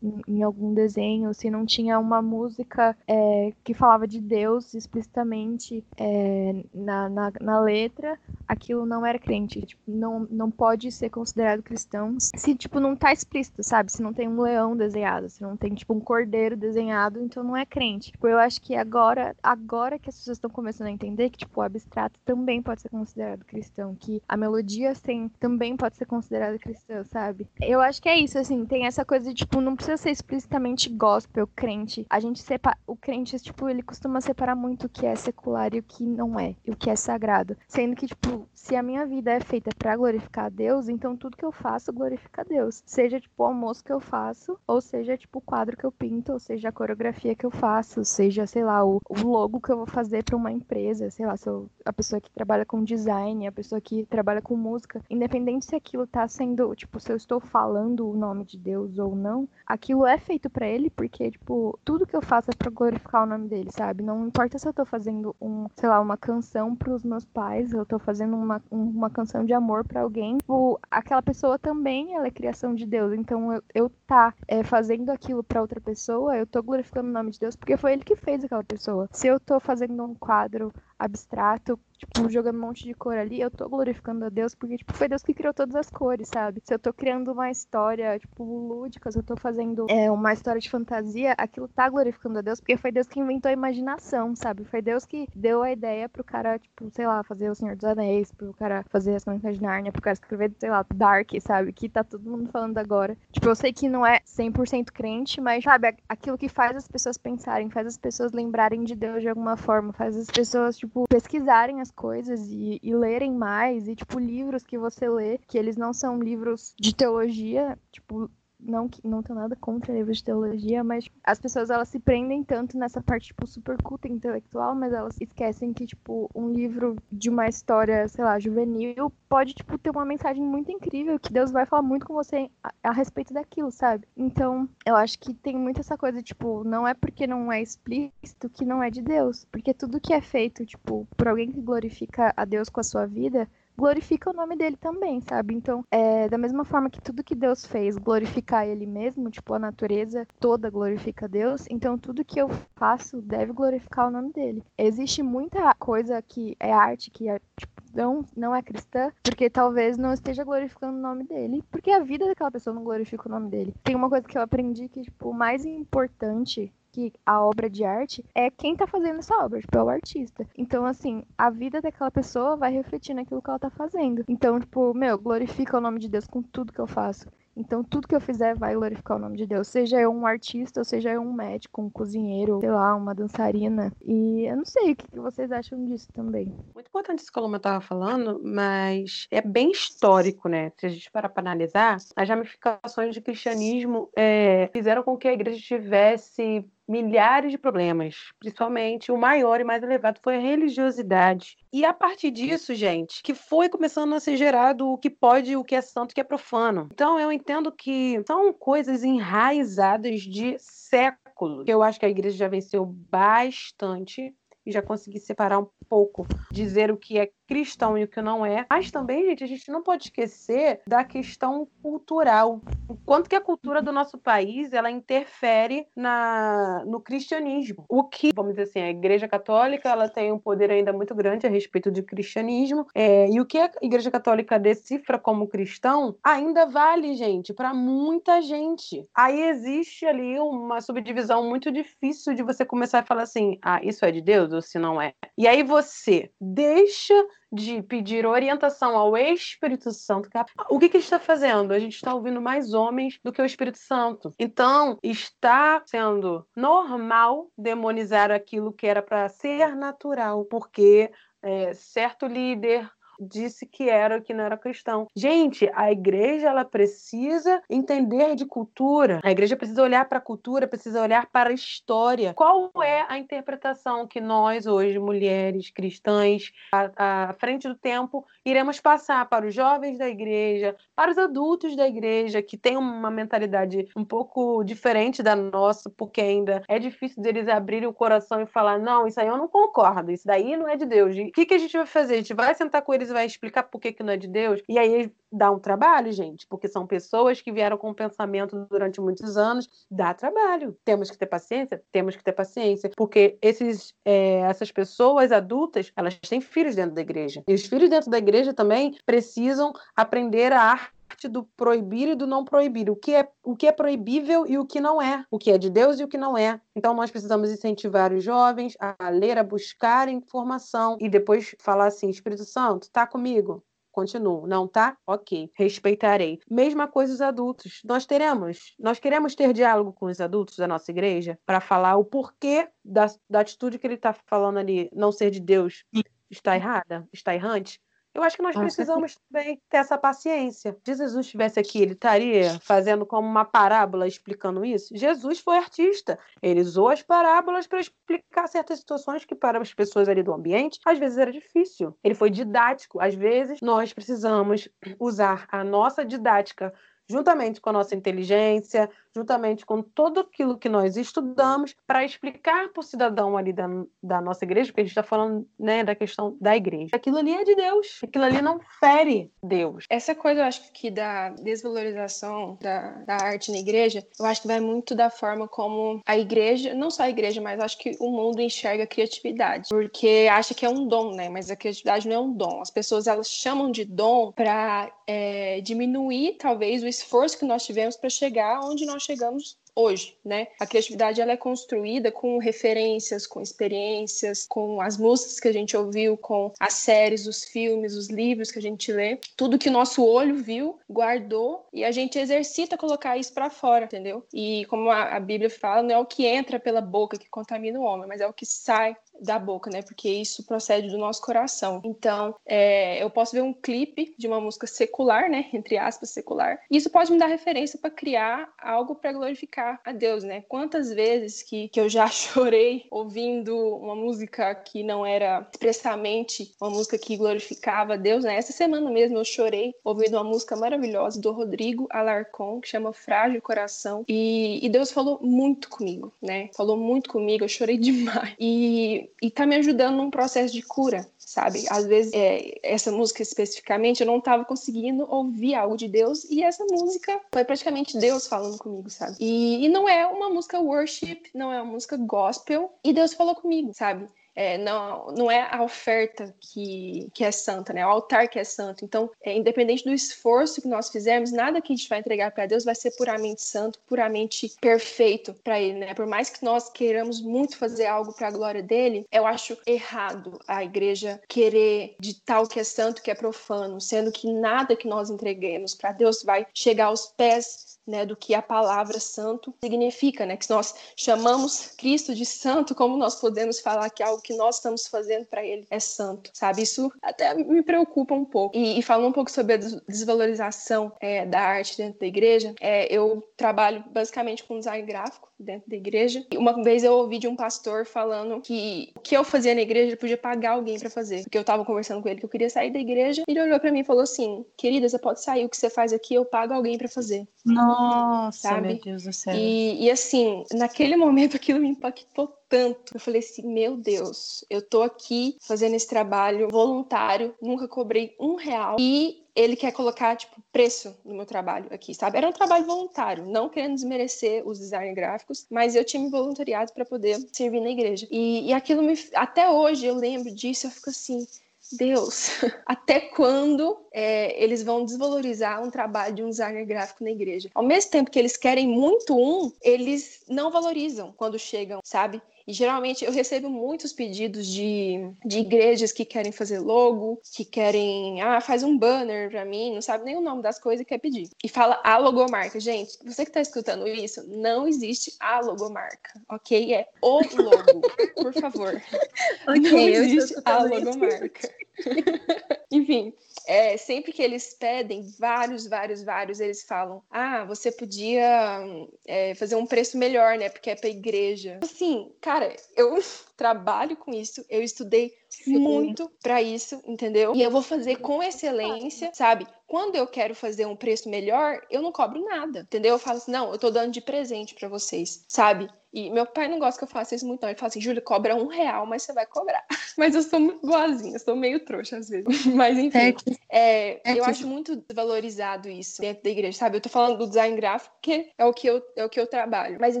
em 0.28 0.42
algum 0.42 0.72
desenho, 0.72 1.34
se 1.34 1.50
não 1.50 1.66
tinha 1.66 1.98
uma 1.98 2.22
música 2.22 2.96
é, 3.08 3.52
que 3.64 3.74
falava 3.74 4.06
de 4.06 4.20
Deus 4.20 4.74
explicitamente 4.74 5.82
é, 5.96 6.62
na, 6.74 7.08
na, 7.08 7.32
na, 7.40 7.60
letra, 7.60 8.18
aquilo 8.46 8.84
não 8.84 9.04
era 9.04 9.18
crente. 9.18 9.62
Tipo, 9.62 9.82
não, 9.88 10.28
não 10.30 10.50
pode 10.50 10.92
ser 10.92 11.08
considerado 11.08 11.62
cristão 11.62 12.16
se 12.20 12.51
tipo 12.54 12.80
não 12.80 12.94
tá 12.96 13.12
explícito, 13.12 13.62
sabe? 13.62 13.90
Se 13.90 14.02
não 14.02 14.12
tem 14.12 14.28
um 14.28 14.40
leão 14.40 14.76
desenhado, 14.76 15.28
se 15.28 15.42
não 15.42 15.56
tem 15.56 15.74
tipo 15.74 15.92
um 15.94 16.00
cordeiro 16.00 16.56
desenhado, 16.56 17.20
então 17.20 17.42
não 17.42 17.56
é 17.56 17.66
crente. 17.66 18.12
Tipo, 18.12 18.28
eu 18.28 18.38
acho 18.38 18.60
que 18.60 18.74
agora, 18.74 19.34
agora 19.42 19.98
que 19.98 20.08
as 20.08 20.16
pessoas 20.16 20.36
estão 20.36 20.50
começando 20.50 20.88
a 20.88 20.92
entender 20.92 21.30
que 21.30 21.38
tipo 21.38 21.60
o 21.60 21.62
abstrato 21.62 22.18
também 22.24 22.62
pode 22.62 22.82
ser 22.82 22.88
considerado 22.88 23.44
cristão 23.44 23.94
que 23.94 24.22
a 24.28 24.36
melodia 24.36 24.92
assim, 24.92 25.30
também 25.40 25.76
pode 25.76 25.96
ser 25.96 26.06
considerada 26.06 26.58
cristã, 26.58 27.02
sabe? 27.04 27.46
Eu 27.60 27.80
acho 27.80 28.00
que 28.00 28.08
é 28.08 28.18
isso, 28.18 28.38
assim, 28.38 28.64
tem 28.64 28.86
essa 28.86 29.04
coisa 29.04 29.28
de, 29.28 29.34
tipo, 29.34 29.60
não 29.60 29.74
precisa 29.74 29.96
ser 29.96 30.10
explicitamente 30.10 30.88
gospel, 30.88 31.46
crente. 31.46 32.06
A 32.08 32.20
gente 32.20 32.40
separa. 32.40 32.78
O 32.86 32.96
crente, 32.96 33.38
tipo, 33.38 33.68
ele 33.68 33.82
costuma 33.82 34.20
separar 34.20 34.54
muito 34.54 34.86
o 34.86 34.88
que 34.88 35.06
é 35.06 35.14
secular 35.14 35.74
e 35.74 35.78
o 35.78 35.82
que 35.82 36.04
não 36.04 36.38
é, 36.38 36.54
e 36.64 36.70
o 36.70 36.76
que 36.76 36.90
é 36.90 36.96
sagrado. 36.96 37.56
Sendo 37.66 37.96
que, 37.96 38.06
tipo, 38.06 38.46
se 38.54 38.76
a 38.76 38.82
minha 38.82 39.06
vida 39.06 39.32
é 39.32 39.40
feita 39.40 39.70
para 39.76 39.96
glorificar 39.96 40.46
a 40.46 40.48
Deus, 40.48 40.88
então 40.88 41.16
tudo 41.16 41.36
que 41.36 41.44
eu 41.44 41.52
faço 41.52 41.92
glorifica 41.92 42.41
a 42.42 42.44
Deus. 42.44 42.82
Seja, 42.84 43.20
tipo, 43.20 43.42
o 43.42 43.46
almoço 43.46 43.82
que 43.82 43.92
eu 43.92 44.00
faço, 44.00 44.58
ou 44.66 44.80
seja, 44.80 45.16
tipo, 45.16 45.38
o 45.38 45.42
quadro 45.42 45.76
que 45.76 45.84
eu 45.84 45.92
pinto, 45.92 46.32
ou 46.32 46.38
seja, 46.38 46.68
a 46.68 46.72
coreografia 46.72 47.34
que 47.34 47.46
eu 47.46 47.50
faço, 47.50 48.04
seja, 48.04 48.46
sei 48.46 48.64
lá, 48.64 48.84
o, 48.84 49.00
o 49.08 49.26
logo 49.26 49.60
que 49.60 49.70
eu 49.70 49.76
vou 49.78 49.86
fazer 49.86 50.24
para 50.24 50.36
uma 50.36 50.52
empresa, 50.52 51.10
sei 51.10 51.26
lá, 51.26 51.36
sou 51.36 51.68
a 51.84 51.92
pessoa 51.92 52.20
que 52.20 52.30
trabalha 52.30 52.64
com 52.64 52.84
design, 52.84 53.46
a 53.46 53.52
pessoa 53.52 53.80
que 53.80 54.04
trabalha 54.06 54.42
com 54.42 54.56
música, 54.56 55.00
independente 55.08 55.66
se 55.66 55.74
aquilo 55.74 56.06
tá 56.06 56.26
sendo, 56.28 56.74
tipo, 56.74 57.00
se 57.00 57.12
eu 57.12 57.16
estou 57.16 57.40
falando 57.40 58.08
o 58.08 58.16
nome 58.16 58.44
de 58.44 58.58
Deus 58.58 58.98
ou 58.98 59.14
não, 59.14 59.48
aquilo 59.66 60.06
é 60.06 60.18
feito 60.18 60.50
para 60.50 60.66
ele, 60.66 60.90
porque, 60.90 61.30
tipo, 61.30 61.78
tudo 61.84 62.06
que 62.06 62.16
eu 62.16 62.22
faço 62.22 62.50
é 62.50 62.54
pra 62.56 62.70
glorificar 62.70 63.22
o 63.22 63.26
nome 63.26 63.48
dele, 63.48 63.70
sabe? 63.70 64.02
Não 64.02 64.26
importa 64.26 64.58
se 64.58 64.66
eu 64.68 64.72
tô 64.72 64.84
fazendo 64.84 65.34
um, 65.40 65.66
sei 65.76 65.88
lá, 65.88 66.00
uma 66.00 66.16
canção 66.16 66.74
pros 66.74 67.04
meus 67.04 67.24
pais, 67.24 67.72
eu 67.72 67.86
tô 67.86 67.98
fazendo 67.98 68.36
uma, 68.36 68.62
uma 68.70 69.10
canção 69.10 69.44
de 69.44 69.52
amor 69.52 69.84
para 69.84 70.02
alguém, 70.02 70.38
tipo, 70.38 70.78
aquela 70.90 71.22
pessoa 71.22 71.58
também, 71.58 72.16
ela 72.22 72.28
é 72.28 72.30
criação 72.30 72.74
de 72.74 72.86
Deus, 72.86 73.12
então 73.12 73.52
eu, 73.52 73.62
eu 73.74 73.90
tá 74.06 74.32
é, 74.46 74.62
fazendo 74.62 75.10
aquilo 75.10 75.42
para 75.42 75.60
outra 75.60 75.80
pessoa, 75.80 76.36
eu 76.36 76.46
tô 76.46 76.62
glorificando 76.62 77.08
o 77.08 77.12
nome 77.12 77.32
de 77.32 77.40
Deus, 77.40 77.56
porque 77.56 77.76
foi 77.76 77.92
ele 77.92 78.04
que 78.04 78.16
fez 78.16 78.44
aquela 78.44 78.64
pessoa. 78.64 79.08
Se 79.12 79.26
eu 79.26 79.40
tô 79.40 79.58
fazendo 79.58 80.02
um 80.04 80.14
quadro 80.14 80.72
abstrato 81.04 81.78
tipo, 82.06 82.28
jogando 82.28 82.56
um 82.56 82.60
monte 82.60 82.84
de 82.84 82.94
cor 82.94 83.16
ali, 83.16 83.40
eu 83.40 83.50
tô 83.50 83.68
glorificando 83.68 84.24
a 84.24 84.28
Deus, 84.28 84.54
porque, 84.54 84.76
tipo, 84.76 84.92
foi 84.92 85.08
Deus 85.08 85.22
que 85.22 85.34
criou 85.34 85.54
todas 85.54 85.74
as 85.74 85.88
cores, 85.88 86.28
sabe? 86.28 86.60
Se 86.64 86.74
eu 86.74 86.78
tô 86.78 86.92
criando 86.92 87.32
uma 87.32 87.50
história, 87.50 88.18
tipo, 88.18 88.44
lúdica, 88.44 89.10
se 89.10 89.18
eu 89.18 89.22
tô 89.22 89.36
fazendo 89.36 89.86
é, 89.88 90.10
uma 90.10 90.32
história 90.32 90.60
de 90.60 90.68
fantasia, 90.68 91.32
aquilo 91.38 91.68
tá 91.68 91.88
glorificando 91.88 92.38
a 92.38 92.42
Deus, 92.42 92.60
porque 92.60 92.76
foi 92.76 92.90
Deus 92.90 93.06
que 93.06 93.20
inventou 93.20 93.48
a 93.48 93.52
imaginação, 93.52 94.34
sabe? 94.34 94.64
Foi 94.64 94.82
Deus 94.82 95.04
que 95.04 95.28
deu 95.34 95.62
a 95.62 95.70
ideia 95.70 96.08
pro 96.08 96.24
cara, 96.24 96.58
tipo, 96.58 96.90
sei 96.90 97.06
lá, 97.06 97.22
fazer 97.22 97.50
o 97.50 97.54
Senhor 97.54 97.76
dos 97.76 97.84
Anéis, 97.84 98.32
pro 98.32 98.52
cara 98.54 98.84
fazer 98.90 99.14
as 99.14 99.24
Crônicas 99.24 99.56
de 99.56 99.62
Nárnia, 99.62 99.92
pro 99.92 100.02
cara 100.02 100.14
escrever, 100.14 100.52
sei 100.58 100.70
lá, 100.70 100.84
Dark, 100.94 101.30
sabe? 101.40 101.72
Que 101.72 101.88
tá 101.88 102.02
todo 102.02 102.28
mundo 102.28 102.50
falando 102.50 102.78
agora. 102.78 103.16
Tipo, 103.30 103.48
eu 103.48 103.54
sei 103.54 103.72
que 103.72 103.88
não 103.88 104.04
é 104.04 104.20
100% 104.26 104.90
crente, 104.92 105.40
mas, 105.40 105.62
sabe, 105.62 105.94
aquilo 106.08 106.38
que 106.38 106.48
faz 106.48 106.76
as 106.76 106.88
pessoas 106.88 107.16
pensarem, 107.16 107.70
faz 107.70 107.86
as 107.86 107.96
pessoas 107.96 108.32
lembrarem 108.32 108.82
de 108.84 108.94
Deus 108.94 109.22
de 109.22 109.28
alguma 109.28 109.56
forma, 109.56 109.92
faz 109.92 110.16
as 110.16 110.26
pessoas, 110.26 110.76
tipo, 110.76 110.91
pesquisarem 111.08 111.80
as 111.80 111.90
coisas 111.90 112.48
e, 112.48 112.78
e, 112.82 112.94
lerem 112.94 113.32
mais. 113.32 113.88
E, 113.88 113.94
tipo, 113.94 114.18
livros 114.18 114.62
que 114.62 114.78
você 114.78 115.08
lê, 115.08 115.38
que 115.38 115.58
eles 115.58 115.76
não 115.76 115.92
são 115.92 116.18
livros 116.18 116.74
de 116.78 116.94
teologia, 116.94 117.78
tipo, 117.90 118.30
não 118.62 118.88
não 119.04 119.22
tenho 119.22 119.38
nada 119.38 119.56
contra 119.56 119.92
livros 119.92 120.18
de 120.18 120.24
teologia, 120.24 120.84
mas 120.84 121.08
as 121.24 121.38
pessoas 121.38 121.70
elas 121.70 121.88
se 121.88 121.98
prendem 121.98 122.44
tanto 122.44 122.78
nessa 122.78 123.02
parte 123.02 123.28
tipo 123.28 123.46
super 123.46 123.80
culta 123.82 124.08
intelectual, 124.08 124.74
mas 124.74 124.92
elas 124.92 125.16
esquecem 125.20 125.72
que 125.72 125.86
tipo 125.86 126.30
um 126.34 126.48
livro 126.48 126.96
de 127.10 127.28
uma 127.28 127.48
história, 127.48 128.06
sei 128.08 128.24
lá, 128.24 128.38
juvenil 128.38 129.12
pode 129.28 129.54
tipo 129.54 129.78
ter 129.78 129.90
uma 129.90 130.04
mensagem 130.04 130.42
muito 130.42 130.70
incrível 130.70 131.18
que 131.18 131.32
Deus 131.32 131.50
vai 131.50 131.66
falar 131.66 131.82
muito 131.82 132.06
com 132.06 132.14
você 132.14 132.50
a, 132.62 132.72
a 132.82 132.92
respeito 132.92 133.34
daquilo, 133.34 133.70
sabe? 133.70 134.06
Então, 134.16 134.68
eu 134.86 134.94
acho 134.96 135.18
que 135.18 135.34
tem 135.34 135.56
muito 135.56 135.80
essa 135.80 135.96
coisa 135.96 136.22
tipo, 136.22 136.62
não 136.64 136.86
é 136.86 136.94
porque 136.94 137.26
não 137.26 137.50
é 137.50 137.60
explícito 137.60 138.48
que 138.50 138.64
não 138.64 138.82
é 138.82 138.90
de 138.90 139.02
Deus, 139.02 139.46
porque 139.50 139.74
tudo 139.74 140.00
que 140.00 140.12
é 140.12 140.20
feito 140.20 140.64
tipo 140.66 141.06
por 141.16 141.28
alguém 141.28 141.50
que 141.50 141.60
glorifica 141.60 142.32
a 142.36 142.44
Deus 142.44 142.68
com 142.68 142.80
a 142.80 142.84
sua 142.84 143.06
vida, 143.06 143.48
glorifica 143.76 144.30
o 144.30 144.32
nome 144.32 144.56
dele 144.56 144.76
também, 144.76 145.20
sabe? 145.20 145.54
Então, 145.54 145.84
é, 145.90 146.28
da 146.28 146.38
mesma 146.38 146.64
forma 146.64 146.90
que 146.90 147.00
tudo 147.00 147.24
que 147.24 147.34
Deus 147.34 147.66
fez 147.66 147.96
glorificar 147.96 148.66
ele 148.66 148.86
mesmo, 148.86 149.30
tipo, 149.30 149.54
a 149.54 149.58
natureza 149.58 150.26
toda 150.38 150.70
glorifica 150.70 151.28
Deus, 151.28 151.66
então 151.70 151.98
tudo 151.98 152.24
que 152.24 152.40
eu 152.40 152.48
faço 152.76 153.20
deve 153.20 153.52
glorificar 153.52 154.08
o 154.08 154.10
nome 154.10 154.32
dele. 154.32 154.64
Existe 154.76 155.22
muita 155.22 155.74
coisa 155.74 156.20
que 156.22 156.56
é 156.60 156.72
arte, 156.72 157.10
que 157.10 157.28
é, 157.28 157.40
tipo, 157.58 157.82
não, 157.94 158.24
não 158.36 158.54
é 158.54 158.62
cristã, 158.62 159.12
porque 159.22 159.50
talvez 159.50 159.96
não 159.96 160.12
esteja 160.12 160.44
glorificando 160.44 160.96
o 160.96 161.00
nome 161.00 161.24
dele, 161.24 161.62
porque 161.70 161.90
a 161.90 162.00
vida 162.00 162.26
daquela 162.26 162.50
pessoa 162.50 162.74
não 162.74 162.84
glorifica 162.84 163.28
o 163.28 163.32
nome 163.32 163.50
dele. 163.50 163.74
Tem 163.82 163.94
uma 163.94 164.08
coisa 164.08 164.26
que 164.26 164.36
eu 164.36 164.42
aprendi 164.42 164.88
que, 164.88 165.02
tipo, 165.02 165.30
o 165.30 165.34
mais 165.34 165.64
importante 165.64 166.72
que 166.92 167.12
a 167.24 167.42
obra 167.42 167.68
de 167.68 167.84
arte 167.84 168.24
é 168.34 168.50
quem 168.50 168.76
tá 168.76 168.86
fazendo 168.86 169.18
essa 169.18 169.34
obra, 169.36 169.60
tipo, 169.60 169.76
é 169.76 169.82
o 169.82 169.88
artista. 169.88 170.46
Então, 170.56 170.84
assim, 170.84 171.24
a 171.36 171.50
vida 171.50 171.80
daquela 171.80 172.10
pessoa 172.10 172.56
vai 172.56 172.70
refletir 172.70 173.14
naquilo 173.14 173.42
que 173.42 173.48
ela 173.48 173.58
tá 173.58 173.70
fazendo. 173.70 174.24
Então, 174.28 174.60
tipo, 174.60 174.92
meu, 174.94 175.18
glorifica 175.18 175.78
o 175.78 175.80
nome 175.80 175.98
de 175.98 176.08
Deus 176.08 176.26
com 176.26 176.42
tudo 176.42 176.72
que 176.72 176.80
eu 176.80 176.86
faço. 176.86 177.26
Então, 177.54 177.84
tudo 177.84 178.08
que 178.08 178.14
eu 178.14 178.20
fizer 178.20 178.56
vai 178.56 178.74
glorificar 178.74 179.16
o 179.16 179.20
nome 179.20 179.36
de 179.36 179.46
Deus. 179.46 179.68
Seja 179.68 180.00
eu 180.00 180.10
um 180.10 180.26
artista, 180.26 180.80
ou 180.80 180.84
seja 180.84 181.10
eu 181.10 181.20
um 181.20 181.32
médico, 181.32 181.82
um 181.82 181.90
cozinheiro, 181.90 182.60
sei 182.60 182.70
lá, 182.70 182.94
uma 182.94 183.14
dançarina. 183.14 183.92
E 184.02 184.46
eu 184.46 184.56
não 184.56 184.64
sei 184.64 184.92
o 184.92 184.96
que 184.96 185.18
vocês 185.18 185.52
acham 185.52 185.84
disso 185.84 186.08
também. 186.12 186.46
Muito 186.74 186.88
importante 186.88 187.18
isso 187.20 187.32
que 187.32 187.38
a 187.38 187.42
Luma 187.42 187.58
estava 187.58 187.80
falando, 187.80 188.40
mas 188.42 189.26
é 189.30 189.42
bem 189.42 189.70
histórico, 189.70 190.48
né? 190.48 190.72
Se 190.78 190.86
a 190.86 190.88
gente 190.88 191.10
parar 191.10 191.28
para 191.28 191.42
analisar, 191.42 191.98
as 192.16 192.28
ramificações 192.28 193.14
de 193.14 193.20
cristianismo 193.20 194.08
é, 194.16 194.70
fizeram 194.72 195.02
com 195.02 195.16
que 195.16 195.28
a 195.28 195.32
igreja 195.32 195.60
tivesse 195.60 196.64
milhares 196.88 197.50
de 197.50 197.58
problemas, 197.58 198.16
principalmente 198.38 199.12
o 199.12 199.16
maior 199.16 199.60
e 199.60 199.64
mais 199.64 199.82
elevado 199.82 200.20
foi 200.22 200.36
a 200.36 200.40
religiosidade. 200.40 201.56
E 201.72 201.84
a 201.84 201.92
partir 201.92 202.30
disso, 202.30 202.74
gente, 202.74 203.22
que 203.22 203.34
foi 203.34 203.68
começando 203.68 204.14
a 204.14 204.20
ser 204.20 204.36
gerado 204.36 204.88
o 204.88 204.98
que 204.98 205.08
pode, 205.08 205.56
o 205.56 205.64
que 205.64 205.74
é 205.74 205.80
santo, 205.80 206.12
o 206.12 206.14
que 206.14 206.20
é 206.20 206.24
profano. 206.24 206.88
Então 206.92 207.18
eu 207.18 207.32
entendo 207.32 207.72
que 207.72 208.22
são 208.26 208.52
coisas 208.52 209.02
enraizadas 209.04 210.20
de 210.20 210.56
séculos. 210.58 211.64
Eu 211.66 211.82
acho 211.82 211.98
que 211.98 212.06
a 212.06 212.10
igreja 212.10 212.36
já 212.36 212.48
venceu 212.48 212.84
bastante 212.84 214.34
e 214.64 214.70
já 214.70 214.80
consegui 214.80 215.18
separar 215.18 215.58
um 215.58 215.68
pouco, 215.88 216.26
dizer 216.50 216.90
o 216.90 216.96
que 216.96 217.18
é 217.18 217.30
cristão 217.52 217.98
e 217.98 218.04
o 218.04 218.08
que 218.08 218.22
não 218.22 218.46
é. 218.46 218.64
Mas 218.70 218.90
também, 218.90 219.26
gente, 219.26 219.44
a 219.44 219.46
gente 219.46 219.70
não 219.70 219.82
pode 219.82 220.04
esquecer 220.04 220.80
da 220.86 221.04
questão 221.04 221.68
cultural. 221.82 222.62
O 222.88 222.96
quanto 222.96 223.28
que 223.28 223.36
a 223.36 223.40
cultura 223.42 223.82
do 223.82 223.92
nosso 223.92 224.16
país 224.16 224.72
ela 224.72 224.90
interfere 224.90 225.86
na, 225.94 226.82
no 226.86 226.98
cristianismo. 226.98 227.84
O 227.90 228.04
que, 228.04 228.30
vamos 228.34 228.52
dizer 228.52 228.62
assim, 228.62 228.80
a 228.80 228.88
Igreja 228.88 229.28
Católica 229.28 229.90
ela 229.90 230.08
tem 230.08 230.32
um 230.32 230.38
poder 230.38 230.70
ainda 230.70 230.94
muito 230.94 231.14
grande 231.14 231.46
a 231.46 231.50
respeito 231.50 231.90
do 231.90 232.02
cristianismo. 232.02 232.86
É, 232.94 233.28
e 233.28 233.38
o 233.38 233.44
que 233.44 233.58
a 233.58 233.70
Igreja 233.82 234.10
Católica 234.10 234.58
decifra 234.58 235.18
como 235.18 235.46
cristão 235.46 236.16
ainda 236.24 236.64
vale, 236.64 237.14
gente, 237.14 237.52
para 237.52 237.74
muita 237.74 238.40
gente. 238.40 239.06
Aí 239.14 239.42
existe 239.42 240.06
ali 240.06 240.38
uma 240.38 240.80
subdivisão 240.80 241.46
muito 241.46 241.70
difícil 241.70 242.34
de 242.34 242.42
você 242.42 242.64
começar 242.64 243.00
a 243.00 243.04
falar 243.04 243.24
assim: 243.24 243.58
ah, 243.60 243.80
isso 243.82 244.06
é 244.06 244.10
de 244.10 244.22
Deus 244.22 244.54
ou 244.54 244.62
se 244.62 244.78
não 244.78 245.00
é. 245.00 245.12
E 245.36 245.46
aí 245.46 245.62
você 245.62 246.30
deixa 246.40 247.14
de 247.52 247.82
pedir 247.82 248.24
orientação 248.24 248.96
ao 248.96 249.16
Espírito 249.16 249.92
Santo. 249.92 250.30
O 250.70 250.78
que, 250.78 250.88
que 250.88 250.96
está 250.96 251.18
fazendo? 251.18 251.72
A 251.72 251.78
gente 251.78 251.96
está 251.96 252.14
ouvindo 252.14 252.40
mais 252.40 252.72
homens 252.72 253.18
do 253.22 253.30
que 253.30 253.42
o 253.42 253.44
Espírito 253.44 253.78
Santo. 253.78 254.32
Então, 254.38 254.98
está 255.02 255.82
sendo 255.84 256.46
normal 256.56 257.50
demonizar 257.56 258.30
aquilo 258.30 258.72
que 258.72 258.86
era 258.86 259.02
para 259.02 259.28
ser 259.28 259.76
natural, 259.76 260.46
porque 260.46 261.10
é, 261.42 261.74
certo 261.74 262.26
líder 262.26 262.90
disse 263.20 263.66
que 263.66 263.88
era 263.88 264.20
que 264.20 264.34
não 264.34 264.44
era 264.44 264.56
cristão. 264.56 265.06
Gente, 265.14 265.70
a 265.74 265.90
igreja 265.90 266.48
ela 266.48 266.64
precisa 266.64 267.62
entender 267.68 268.34
de 268.34 268.44
cultura. 268.44 269.20
A 269.22 269.30
igreja 269.30 269.56
precisa 269.56 269.82
olhar 269.82 270.08
para 270.08 270.18
a 270.18 270.20
cultura, 270.20 270.66
precisa 270.66 271.00
olhar 271.00 271.26
para 271.26 271.50
a 271.50 271.52
história. 271.52 272.34
Qual 272.34 272.70
é 272.82 273.04
a 273.08 273.18
interpretação 273.18 274.06
que 274.06 274.20
nós 274.20 274.66
hoje, 274.66 274.98
mulheres 274.98 275.70
cristãs, 275.70 276.52
à, 276.72 277.34
frente 277.38 277.68
do 277.68 277.74
tempo, 277.74 278.26
iremos 278.44 278.80
passar 278.80 279.28
para 279.28 279.46
os 279.46 279.54
jovens 279.54 279.98
da 279.98 280.08
igreja, 280.08 280.76
para 280.94 281.10
os 281.10 281.18
adultos 281.18 281.76
da 281.76 281.86
igreja 281.86 282.42
que 282.42 282.56
têm 282.56 282.76
uma 282.76 283.10
mentalidade 283.10 283.88
um 283.96 284.04
pouco 284.04 284.62
diferente 284.64 285.22
da 285.22 285.36
nossa, 285.36 285.90
porque 285.90 286.20
ainda 286.20 286.62
é 286.68 286.78
difícil 286.78 287.22
deles 287.22 287.48
abrirem 287.48 287.88
o 287.88 287.92
coração 287.92 288.40
e 288.40 288.46
falar: 288.46 288.78
"Não, 288.78 289.06
isso 289.06 289.20
aí 289.20 289.26
eu 289.26 289.36
não 289.36 289.48
concordo, 289.48 290.10
isso 290.10 290.26
daí 290.26 290.56
não 290.56 290.68
é 290.68 290.76
de 290.76 290.86
Deus". 290.86 291.16
O 291.16 291.32
que 291.32 291.46
que 291.46 291.54
a 291.54 291.58
gente 291.58 291.76
vai 291.76 291.86
fazer? 291.86 292.14
A 292.14 292.18
gente 292.18 292.34
vai 292.34 292.54
sentar 292.54 292.82
com 292.82 292.94
eles 292.94 293.01
vai 293.10 293.26
explicar 293.26 293.64
por 293.64 293.80
que, 293.80 293.92
que 293.92 294.02
não 294.02 294.12
é 294.12 294.16
de 294.16 294.28
Deus. 294.28 294.62
E 294.68 294.78
aí 294.78 295.12
dá 295.30 295.50
um 295.50 295.58
trabalho, 295.58 296.12
gente, 296.12 296.46
porque 296.46 296.68
são 296.68 296.86
pessoas 296.86 297.40
que 297.40 297.50
vieram 297.50 297.78
com 297.78 297.94
pensamento 297.94 298.66
durante 298.70 299.00
muitos 299.00 299.36
anos. 299.36 299.68
Dá 299.90 300.12
trabalho. 300.12 300.76
Temos 300.84 301.10
que 301.10 301.18
ter 301.18 301.26
paciência? 301.26 301.82
Temos 301.90 302.16
que 302.16 302.22
ter 302.22 302.32
paciência. 302.32 302.90
Porque 302.96 303.38
esses, 303.40 303.94
é, 304.04 304.40
essas 304.40 304.70
pessoas 304.70 305.32
adultas, 305.32 305.92
elas 305.96 306.18
têm 306.18 306.40
filhos 306.40 306.76
dentro 306.76 306.94
da 306.94 307.00
igreja. 307.00 307.42
E 307.48 307.54
os 307.54 307.66
filhos 307.66 307.88
dentro 307.88 308.10
da 308.10 308.18
igreja 308.18 308.52
também 308.52 308.98
precisam 309.06 309.72
aprender 309.96 310.52
a 310.52 310.60
arte 310.60 311.01
parte 311.12 311.28
do 311.28 311.44
proibir 311.44 312.08
e 312.08 312.14
do 312.14 312.26
não 312.26 312.44
proibir. 312.44 312.88
O 312.88 312.96
que 312.96 313.14
é, 313.14 313.28
o 313.42 313.54
que 313.54 313.66
é 313.66 313.72
proibível 313.72 314.46
e 314.46 314.58
o 314.58 314.66
que 314.66 314.80
não 314.80 315.00
é. 315.00 315.24
O 315.30 315.38
que 315.38 315.50
é 315.50 315.58
de 315.58 315.68
Deus 315.68 316.00
e 316.00 316.04
o 316.04 316.08
que 316.08 316.16
não 316.16 316.36
é. 316.36 316.60
Então, 316.74 316.94
nós 316.94 317.10
precisamos 317.10 317.50
incentivar 317.50 318.12
os 318.12 318.24
jovens 318.24 318.74
a 318.78 319.10
ler, 319.10 319.36
a 319.38 319.44
buscar 319.44 320.08
informação 320.08 320.96
e 320.98 321.08
depois 321.08 321.54
falar 321.60 321.86
assim: 321.86 322.08
Espírito 322.08 322.44
Santo, 322.44 322.90
tá 322.90 323.06
comigo? 323.06 323.62
Continuo. 323.90 324.46
Não 324.46 324.66
tá? 324.66 324.96
Ok. 325.06 325.50
Respeitarei. 325.54 326.40
Mesma 326.50 326.88
coisa 326.88 327.12
os 327.12 327.20
adultos. 327.20 327.82
Nós 327.84 328.06
teremos, 328.06 328.74
nós 328.78 328.98
queremos 328.98 329.34
ter 329.34 329.52
diálogo 329.52 329.92
com 329.92 330.06
os 330.06 330.18
adultos 330.18 330.56
da 330.56 330.66
nossa 330.66 330.90
igreja 330.90 331.38
para 331.44 331.60
falar 331.60 331.98
o 331.98 332.04
porquê 332.04 332.68
da, 332.82 333.06
da 333.28 333.40
atitude 333.40 333.78
que 333.78 333.86
ele 333.86 333.94
está 333.94 334.14
falando 334.14 334.56
ali, 334.56 334.88
não 334.94 335.12
ser 335.12 335.30
de 335.30 335.40
Deus, 335.40 335.84
está 336.30 336.56
errada, 336.56 337.06
está 337.12 337.34
errante. 337.34 337.78
Eu 338.14 338.22
acho 338.22 338.36
que 338.36 338.42
nós 338.42 338.54
precisamos 338.54 339.16
também 339.16 339.60
ter 339.70 339.78
essa 339.78 339.96
paciência. 339.96 340.76
Se 340.84 340.94
Jesus 340.94 341.24
estivesse 341.24 341.58
aqui, 341.58 341.80
ele 341.80 341.92
estaria 341.92 342.58
fazendo 342.60 343.06
como 343.06 343.26
uma 343.26 343.44
parábola 343.44 344.06
explicando 344.06 344.64
isso? 344.64 344.94
Jesus 344.94 345.40
foi 345.40 345.56
artista. 345.56 346.18
Ele 346.42 346.60
usou 346.60 346.88
as 346.88 347.02
parábolas 347.02 347.66
para 347.66 347.80
explicar 347.80 348.46
certas 348.48 348.80
situações 348.80 349.24
que, 349.24 349.34
para 349.34 349.58
as 349.58 349.72
pessoas 349.72 350.08
ali 350.08 350.22
do 350.22 350.32
ambiente, 350.32 350.78
às 350.84 350.98
vezes 350.98 351.16
era 351.16 351.32
difícil. 351.32 351.96
Ele 352.04 352.14
foi 352.14 352.28
didático. 352.28 353.00
Às 353.00 353.14
vezes, 353.14 353.60
nós 353.62 353.94
precisamos 353.94 354.68
usar 354.98 355.46
a 355.50 355.64
nossa 355.64 356.04
didática 356.04 356.72
juntamente 357.08 357.60
com 357.60 357.70
a 357.70 357.72
nossa 357.72 357.94
inteligência, 357.94 358.88
juntamente 359.14 359.64
com 359.64 359.82
tudo 359.82 360.20
aquilo 360.20 360.58
que 360.58 360.68
nós 360.68 360.96
estudamos, 360.96 361.74
para 361.86 362.04
explicar 362.04 362.68
para 362.68 362.80
o 362.80 362.82
cidadão 362.82 363.36
ali 363.36 363.52
da, 363.52 363.66
da 364.02 364.20
nossa 364.20 364.44
igreja, 364.44 364.70
porque 364.70 364.80
a 364.80 364.84
gente 364.84 364.92
está 364.92 365.02
falando 365.02 365.46
né, 365.58 365.84
da 365.84 365.94
questão 365.94 366.36
da 366.40 366.56
igreja. 366.56 366.90
Aquilo 366.92 367.18
ali 367.18 367.32
é 367.32 367.44
de 367.44 367.54
Deus, 367.54 368.00
aquilo 368.02 368.24
ali 368.24 368.40
não 368.40 368.60
fere 368.80 369.30
Deus. 369.42 369.84
Essa 369.88 370.14
coisa, 370.14 370.40
eu 370.40 370.44
acho 370.44 370.72
que 370.72 370.90
da 370.90 371.30
desvalorização 371.30 372.58
da, 372.60 372.90
da 373.06 373.14
arte 373.16 373.50
na 373.50 373.58
igreja, 373.58 374.06
eu 374.18 374.26
acho 374.26 374.42
que 374.42 374.48
vai 374.48 374.60
muito 374.60 374.94
da 374.94 375.10
forma 375.10 375.46
como 375.46 376.00
a 376.06 376.16
igreja, 376.16 376.74
não 376.74 376.90
só 376.90 377.04
a 377.04 377.10
igreja, 377.10 377.40
mas 377.40 377.60
acho 377.60 377.78
que 377.78 377.96
o 378.00 378.10
mundo 378.10 378.40
enxerga 378.40 378.84
a 378.84 378.86
criatividade, 378.86 379.68
porque 379.68 380.28
acha 380.30 380.54
que 380.54 380.64
é 380.64 380.68
um 380.68 380.86
dom, 380.86 381.14
né? 381.14 381.28
Mas 381.28 381.50
a 381.50 381.56
criatividade 381.56 382.08
não 382.08 382.16
é 382.16 382.20
um 382.20 382.32
dom. 382.32 382.60
As 382.60 382.70
pessoas 382.70 383.06
elas 383.06 383.28
chamam 383.28 383.70
de 383.70 383.84
dom 383.84 384.32
para 384.32 384.90
é, 385.06 385.60
diminuir 385.60 386.36
talvez 386.38 386.82
o 386.82 386.88
esforço 386.88 387.38
que 387.38 387.44
nós 387.44 387.64
tivemos 387.64 387.96
para 387.96 388.10
chegar 388.10 388.60
onde 388.60 388.86
nós 388.86 389.01
chegamos 389.04 389.56
hoje, 389.74 390.16
né? 390.24 390.48
A 390.60 390.66
criatividade 390.66 391.20
ela 391.20 391.32
é 391.32 391.36
construída 391.36 392.12
com 392.12 392.38
referências, 392.38 393.26
com 393.26 393.40
experiências, 393.40 394.46
com 394.46 394.80
as 394.80 394.98
músicas 394.98 395.40
que 395.40 395.48
a 395.48 395.52
gente 395.52 395.76
ouviu, 395.76 396.16
com 396.16 396.52
as 396.60 396.74
séries, 396.74 397.26
os 397.26 397.44
filmes, 397.44 397.94
os 397.94 398.08
livros 398.08 398.50
que 398.50 398.58
a 398.58 398.62
gente 398.62 398.92
lê, 398.92 399.18
tudo 399.36 399.58
que 399.58 399.68
o 399.68 399.72
nosso 399.72 400.04
olho 400.04 400.36
viu, 400.36 400.78
guardou 400.88 401.66
e 401.72 401.84
a 401.84 401.90
gente 401.90 402.18
exercita 402.18 402.76
colocar 402.76 403.16
isso 403.16 403.32
para 403.32 403.50
fora, 403.50 403.86
entendeu? 403.86 404.26
E 404.32 404.66
como 404.66 404.90
a, 404.90 405.18
Bíblia 405.18 405.48
fala, 405.48 405.82
não 405.82 405.94
é 405.94 405.98
o 405.98 406.06
que 406.06 406.26
entra 406.26 406.60
pela 406.60 406.80
boca 406.80 407.18
que 407.18 407.28
contamina 407.28 407.78
o 407.78 407.84
homem, 407.84 408.06
mas 408.06 408.20
é 408.20 408.26
o 408.26 408.32
que 408.32 408.44
sai 408.44 408.96
da 409.22 409.38
boca, 409.38 409.70
né? 409.70 409.82
Porque 409.82 410.08
isso 410.08 410.44
procede 410.44 410.88
do 410.88 410.98
nosso 410.98 411.22
coração. 411.22 411.80
Então, 411.84 412.34
é, 412.44 413.02
eu 413.02 413.08
posso 413.10 413.32
ver 413.32 413.42
um 413.42 413.52
clipe 413.52 414.14
de 414.18 414.26
uma 414.26 414.40
música 414.40 414.66
secular, 414.66 415.30
né? 415.30 415.46
Entre 415.52 415.78
aspas, 415.78 416.10
secular. 416.10 416.60
E 416.70 416.76
isso 416.76 416.90
pode 416.90 417.12
me 417.12 417.18
dar 417.18 417.26
referência 417.26 417.78
para 417.78 417.90
criar 417.90 418.52
algo 418.58 418.94
para 418.94 419.12
glorificar 419.12 419.80
a 419.84 419.92
Deus, 419.92 420.24
né? 420.24 420.44
Quantas 420.48 420.92
vezes 420.92 421.42
que, 421.42 421.68
que 421.68 421.80
eu 421.80 421.88
já 421.88 422.06
chorei 422.10 422.86
ouvindo 422.90 423.56
uma 423.76 423.94
música 423.94 424.54
que 424.54 424.82
não 424.82 425.06
era 425.06 425.46
expressamente 425.50 426.54
uma 426.60 426.70
música 426.70 426.98
que 426.98 427.16
glorificava 427.16 427.94
a 427.94 427.96
Deus, 427.96 428.24
né? 428.24 428.36
Essa 428.36 428.52
semana 428.52 428.90
mesmo 428.90 429.18
eu 429.18 429.24
chorei 429.24 429.74
ouvindo 429.84 430.14
uma 430.14 430.24
música 430.24 430.56
maravilhosa 430.56 431.20
do 431.20 431.32
Rodrigo 431.32 431.86
Alarcon, 431.90 432.60
que 432.60 432.68
chama 432.68 432.92
Frágil 432.92 433.40
Coração. 433.40 434.04
E, 434.08 434.64
e 434.64 434.68
Deus 434.68 434.90
falou 434.90 435.18
muito 435.22 435.68
comigo, 435.68 436.12
né? 436.20 436.50
Falou 436.56 436.76
muito 436.76 437.10
comigo, 437.10 437.44
eu 437.44 437.48
chorei 437.48 437.76
demais. 437.78 438.34
E 438.38 439.10
e 439.20 439.30
tá 439.30 439.46
me 439.46 439.56
ajudando 439.56 439.96
num 439.96 440.10
processo 440.10 440.52
de 440.52 440.62
cura, 440.62 441.06
sabe? 441.18 441.64
Às 441.68 441.86
vezes, 441.86 442.12
é, 442.14 442.58
essa 442.62 442.90
música 442.90 443.22
especificamente, 443.22 444.00
eu 444.00 444.06
não 444.06 444.18
estava 444.18 444.44
conseguindo 444.44 445.06
ouvir 445.10 445.54
algo 445.54 445.76
de 445.76 445.88
Deus 445.88 446.24
e 446.24 446.42
essa 446.42 446.64
música 446.64 447.20
foi 447.32 447.44
praticamente 447.44 447.98
Deus 447.98 448.26
falando 448.26 448.58
comigo, 448.58 448.90
sabe? 448.90 449.16
E, 449.18 449.64
e 449.64 449.68
não 449.68 449.88
é 449.88 450.06
uma 450.06 450.28
música 450.28 450.58
worship, 450.58 451.22
não 451.34 451.52
é 451.52 451.60
uma 451.60 451.72
música 451.72 451.96
gospel, 451.96 452.72
e 452.84 452.92
Deus 452.92 453.14
falou 453.14 453.34
comigo, 453.34 453.72
sabe? 453.74 454.06
É, 454.34 454.56
não, 454.58 455.06
não 455.12 455.30
é 455.30 455.48
a 455.50 455.62
oferta 455.62 456.34
que, 456.40 457.08
que 457.12 457.24
é 457.24 457.30
santa, 457.30 457.72
né? 457.72 457.82
É 457.82 457.86
o 457.86 457.90
altar 457.90 458.28
que 458.28 458.38
é 458.38 458.44
santo. 458.44 458.84
Então, 458.84 459.10
é, 459.22 459.36
independente 459.36 459.84
do 459.84 459.92
esforço 459.92 460.62
que 460.62 460.68
nós 460.68 460.90
fizermos, 460.90 461.32
nada 461.32 461.60
que 461.60 461.72
a 461.72 461.76
gente 461.76 461.88
vai 461.88 461.98
entregar 461.98 462.30
para 462.30 462.46
Deus 462.46 462.64
vai 462.64 462.74
ser 462.74 462.92
puramente 462.92 463.42
santo, 463.42 463.78
puramente 463.86 464.54
perfeito 464.60 465.34
para 465.44 465.60
Ele, 465.60 465.78
né? 465.78 465.94
Por 465.94 466.06
mais 466.06 466.30
que 466.30 466.44
nós 466.44 466.70
queiramos 466.70 467.20
muito 467.20 467.56
fazer 467.56 467.86
algo 467.86 468.12
para 468.12 468.28
a 468.28 468.30
glória 468.30 468.62
dele, 468.62 469.06
eu 469.12 469.26
acho 469.26 469.56
errado 469.66 470.38
a 470.46 470.64
igreja 470.64 471.20
querer 471.28 471.96
ditar 472.00 472.42
o 472.42 472.48
que 472.48 472.60
é 472.60 472.64
santo, 472.64 472.98
o 472.98 473.02
que 473.02 473.10
é 473.10 473.14
profano, 473.14 473.80
sendo 473.80 474.10
que 474.10 474.32
nada 474.32 474.76
que 474.76 474.88
nós 474.88 475.10
entreguemos 475.10 475.74
para 475.74 475.92
Deus 475.92 476.22
vai 476.22 476.46
chegar 476.54 476.86
aos 476.86 477.06
pés 477.06 477.71
né, 477.86 478.06
do 478.06 478.16
que 478.16 478.34
a 478.34 478.42
palavra 478.42 479.00
santo 479.00 479.54
significa, 479.62 480.24
né? 480.24 480.36
Que 480.36 480.48
nós 480.50 480.74
chamamos 480.96 481.72
Cristo 481.76 482.14
de 482.14 482.24
santo, 482.24 482.74
como 482.74 482.96
nós 482.96 483.16
podemos 483.16 483.60
falar 483.60 483.90
que 483.90 484.02
algo 484.02 484.22
que 484.22 484.34
nós 484.34 484.56
estamos 484.56 484.86
fazendo 484.86 485.26
para 485.26 485.44
ele 485.44 485.66
é 485.70 485.80
santo, 485.80 486.30
sabe? 486.32 486.62
Isso 486.62 486.92
até 487.02 487.34
me 487.34 487.62
preocupa 487.62 488.14
um 488.14 488.24
pouco. 488.24 488.56
E, 488.56 488.78
e 488.78 488.82
falando 488.82 489.08
um 489.08 489.12
pouco 489.12 489.30
sobre 489.30 489.54
a 489.54 489.58
desvalorização 489.88 490.92
é, 491.00 491.26
da 491.26 491.40
arte 491.40 491.76
dentro 491.76 492.00
da 492.00 492.06
igreja, 492.06 492.54
é, 492.60 492.92
eu 492.92 493.22
trabalho 493.36 493.84
basicamente 493.90 494.44
com 494.44 494.58
design 494.58 494.86
gráfico 494.86 495.31
dentro 495.42 495.68
da 495.68 495.76
igreja. 495.76 496.24
E 496.30 496.38
uma 496.38 496.62
vez 496.62 496.84
eu 496.84 496.92
ouvi 496.94 497.18
de 497.18 497.28
um 497.28 497.36
pastor 497.36 497.86
falando 497.86 498.40
que 498.40 498.92
o 498.96 499.00
que 499.00 499.16
eu 499.16 499.24
fazia 499.24 499.54
na 499.54 499.60
igreja 499.60 499.92
eu 499.92 499.96
podia 499.96 500.16
pagar 500.16 500.52
alguém 500.52 500.78
para 500.78 500.90
fazer, 500.90 501.22
porque 501.22 501.38
eu 501.38 501.44
tava 501.44 501.64
conversando 501.64 502.02
com 502.02 502.08
ele 502.08 502.20
que 502.20 502.24
eu 502.24 502.30
queria 502.30 502.50
sair 502.50 502.70
da 502.70 502.78
igreja. 502.78 503.22
E 503.26 503.32
ele 503.32 503.42
olhou 503.42 503.60
para 503.60 503.72
mim 503.72 503.80
e 503.80 503.84
falou 503.84 504.02
assim: 504.02 504.44
"Querida, 504.56 504.88
você 504.88 504.98
pode 504.98 505.22
sair, 505.22 505.44
o 505.44 505.48
que 505.48 505.56
você 505.56 505.70
faz 505.70 505.92
aqui 505.92 506.14
eu 506.14 506.24
pago 506.24 506.54
alguém 506.54 506.78
para 506.78 506.88
fazer". 506.88 507.26
Nossa, 507.44 508.38
sabe? 508.38 508.68
meu 508.68 508.78
Deus 508.78 509.04
do 509.04 509.12
céu. 509.12 509.34
E, 509.34 509.84
e 509.84 509.90
assim, 509.90 510.44
naquele 510.52 510.96
momento 510.96 511.36
aquilo 511.36 511.58
me 511.58 511.68
impactou 511.68 512.32
tanto. 512.48 512.94
Eu 512.94 513.00
falei 513.00 513.20
assim, 513.20 513.46
meu 513.46 513.76
Deus, 513.76 514.44
eu 514.50 514.60
tô 514.60 514.82
aqui 514.82 515.36
fazendo 515.40 515.74
esse 515.74 515.88
trabalho 515.88 516.48
voluntário, 516.50 517.34
nunca 517.40 517.66
cobrei 517.66 518.14
um 518.20 518.34
real 518.34 518.76
e 518.78 519.21
ele 519.34 519.56
quer 519.56 519.72
colocar, 519.72 520.16
tipo, 520.16 520.42
preço 520.52 520.94
no 521.04 521.14
meu 521.14 521.26
trabalho 521.26 521.66
aqui, 521.70 521.94
sabe? 521.94 522.18
Era 522.18 522.28
um 522.28 522.32
trabalho 522.32 522.66
voluntário, 522.66 523.24
não 523.24 523.48
querendo 523.48 523.74
desmerecer 523.74 524.46
os 524.46 524.58
designers 524.58 524.94
gráficos, 524.94 525.46
mas 525.50 525.74
eu 525.74 525.84
tinha 525.84 526.02
me 526.02 526.10
voluntariado 526.10 526.72
para 526.72 526.84
poder 526.84 527.18
servir 527.32 527.60
na 527.60 527.70
igreja. 527.70 528.06
E, 528.10 528.48
e 528.48 528.52
aquilo 528.52 528.82
me. 528.82 528.94
Até 529.14 529.48
hoje 529.48 529.86
eu 529.86 529.94
lembro 529.94 530.34
disso, 530.34 530.66
eu 530.66 530.70
fico 530.70 530.90
assim. 530.90 531.26
Deus, 531.74 532.28
até 532.66 533.00
quando 533.00 533.78
é, 533.92 534.42
eles 534.42 534.62
vão 534.62 534.84
desvalorizar 534.84 535.62
um 535.62 535.70
trabalho 535.70 536.14
de 536.14 536.22
um 536.22 536.28
designer 536.28 536.66
gráfico 536.66 537.02
na 537.02 537.10
igreja? 537.10 537.48
Ao 537.54 537.62
mesmo 537.62 537.90
tempo 537.90 538.10
que 538.10 538.18
eles 538.18 538.36
querem 538.36 538.68
muito 538.68 539.16
um, 539.16 539.50
eles 539.62 540.22
não 540.28 540.50
valorizam 540.50 541.14
quando 541.16 541.38
chegam, 541.38 541.80
sabe? 541.82 542.20
E 542.46 542.52
geralmente 542.52 543.04
eu 543.04 543.12
recebo 543.12 543.48
muitos 543.48 543.92
pedidos 543.92 544.46
de, 544.46 545.10
de 545.24 545.40
igrejas 545.40 545.92
que 545.92 546.04
querem 546.04 546.32
fazer 546.32 546.58
logo, 546.58 547.20
que 547.34 547.44
querem, 547.44 548.20
ah, 548.20 548.40
faz 548.40 548.62
um 548.62 548.76
banner 548.76 549.30
para 549.30 549.44
mim, 549.44 549.74
não 549.74 549.82
sabe 549.82 550.04
nem 550.04 550.16
o 550.16 550.20
nome 550.20 550.42
das 550.42 550.58
coisas 550.58 550.82
e 550.82 550.84
quer 550.84 550.98
pedir. 550.98 551.28
E 551.42 551.48
fala 551.48 551.80
a 551.84 551.96
logomarca. 551.98 552.58
Gente, 552.58 552.98
você 553.04 553.24
que 553.24 553.30
tá 553.30 553.40
escutando 553.40 553.86
isso, 553.86 554.26
não 554.28 554.66
existe 554.66 555.14
a 555.20 555.40
logomarca, 555.40 556.20
ok? 556.28 556.74
É 556.74 556.88
o 557.00 557.20
logo, 557.42 557.82
por 558.16 558.32
favor. 558.34 558.74
okay, 559.48 559.60
não 559.60 559.78
existe 559.78 560.34
a 560.44 560.62
logomarca. 560.62 561.50
Enfim, 562.70 563.12
é, 563.46 563.76
sempre 563.76 564.12
que 564.12 564.22
eles 564.22 564.54
pedem, 564.58 565.06
vários, 565.18 565.66
vários, 565.66 566.02
vários, 566.02 566.40
eles 566.40 566.62
falam: 566.62 567.02
Ah, 567.10 567.44
você 567.44 567.72
podia 567.72 568.60
é, 569.06 569.34
fazer 569.34 569.56
um 569.56 569.66
preço 569.66 569.98
melhor, 569.98 570.38
né? 570.38 570.48
Porque 570.48 570.70
é 570.70 570.74
pra 570.74 570.88
igreja. 570.88 571.58
Assim, 571.62 572.10
cara, 572.20 572.31
eu 572.76 572.98
trabalho 573.36 573.96
com 573.96 574.12
isso, 574.12 574.44
eu 574.48 574.62
estudei 574.62 575.12
muito 575.46 576.10
para 576.22 576.40
isso, 576.40 576.80
entendeu? 576.86 577.34
E 577.34 577.42
eu 577.42 577.50
vou 577.50 577.62
fazer 577.62 577.96
com 577.96 578.22
excelência, 578.22 579.10
sabe? 579.12 579.46
Quando 579.66 579.96
eu 579.96 580.06
quero 580.06 580.34
fazer 580.34 580.66
um 580.66 580.76
preço 580.76 581.08
melhor, 581.08 581.60
eu 581.70 581.82
não 581.82 581.92
cobro 581.92 582.22
nada, 582.24 582.60
entendeu? 582.60 582.94
Eu 582.94 582.98
falo 582.98 583.18
assim: 583.18 583.32
não, 583.32 583.52
eu 583.52 583.58
tô 583.58 583.70
dando 583.70 583.92
de 583.92 584.00
presente 584.00 584.54
para 584.54 584.68
vocês, 584.68 585.24
sabe? 585.28 585.68
E 585.92 586.10
meu 586.10 586.26
pai 586.26 586.48
não 586.48 586.58
gosta 586.58 586.78
que 586.78 586.84
eu 586.84 586.88
faça 586.88 587.14
isso 587.14 587.26
muito, 587.26 587.42
não. 587.42 587.48
Ele 587.48 587.58
fala 587.58 587.68
assim, 587.68 587.80
Júlia, 587.80 588.00
cobra 588.00 588.34
um 588.34 588.46
real, 588.46 588.86
mas 588.86 589.02
você 589.02 589.12
vai 589.12 589.26
cobrar. 589.26 589.64
Mas 589.94 590.14
eu 590.14 590.22
sou 590.22 590.40
muito 590.40 590.66
boazinha, 590.66 591.16
eu 591.16 591.20
sou 591.20 591.36
meio 591.36 591.60
trouxa 591.60 591.98
às 591.98 592.08
vezes. 592.08 592.46
Mas 592.46 592.78
enfim, 592.78 592.98
é 592.98 593.14
é, 593.50 594.00
é 594.04 594.18
eu 594.18 594.24
acho 594.24 594.46
muito 594.46 594.82
valorizado 594.94 595.68
isso 595.68 596.00
dentro 596.00 596.22
da 596.22 596.30
igreja, 596.30 596.56
sabe? 596.56 596.78
Eu 596.78 596.80
tô 596.80 596.88
falando 596.88 597.18
do 597.18 597.26
design 597.26 597.54
gráfico, 597.54 597.94
que 598.00 598.30
é 598.38 598.44
o 598.44 598.52
que 598.52 598.66
eu, 598.66 598.82
é 598.96 599.04
o 599.04 599.08
que 599.08 599.20
eu 599.20 599.26
trabalho. 599.26 599.76
Mas 599.78 599.94
em 599.94 600.00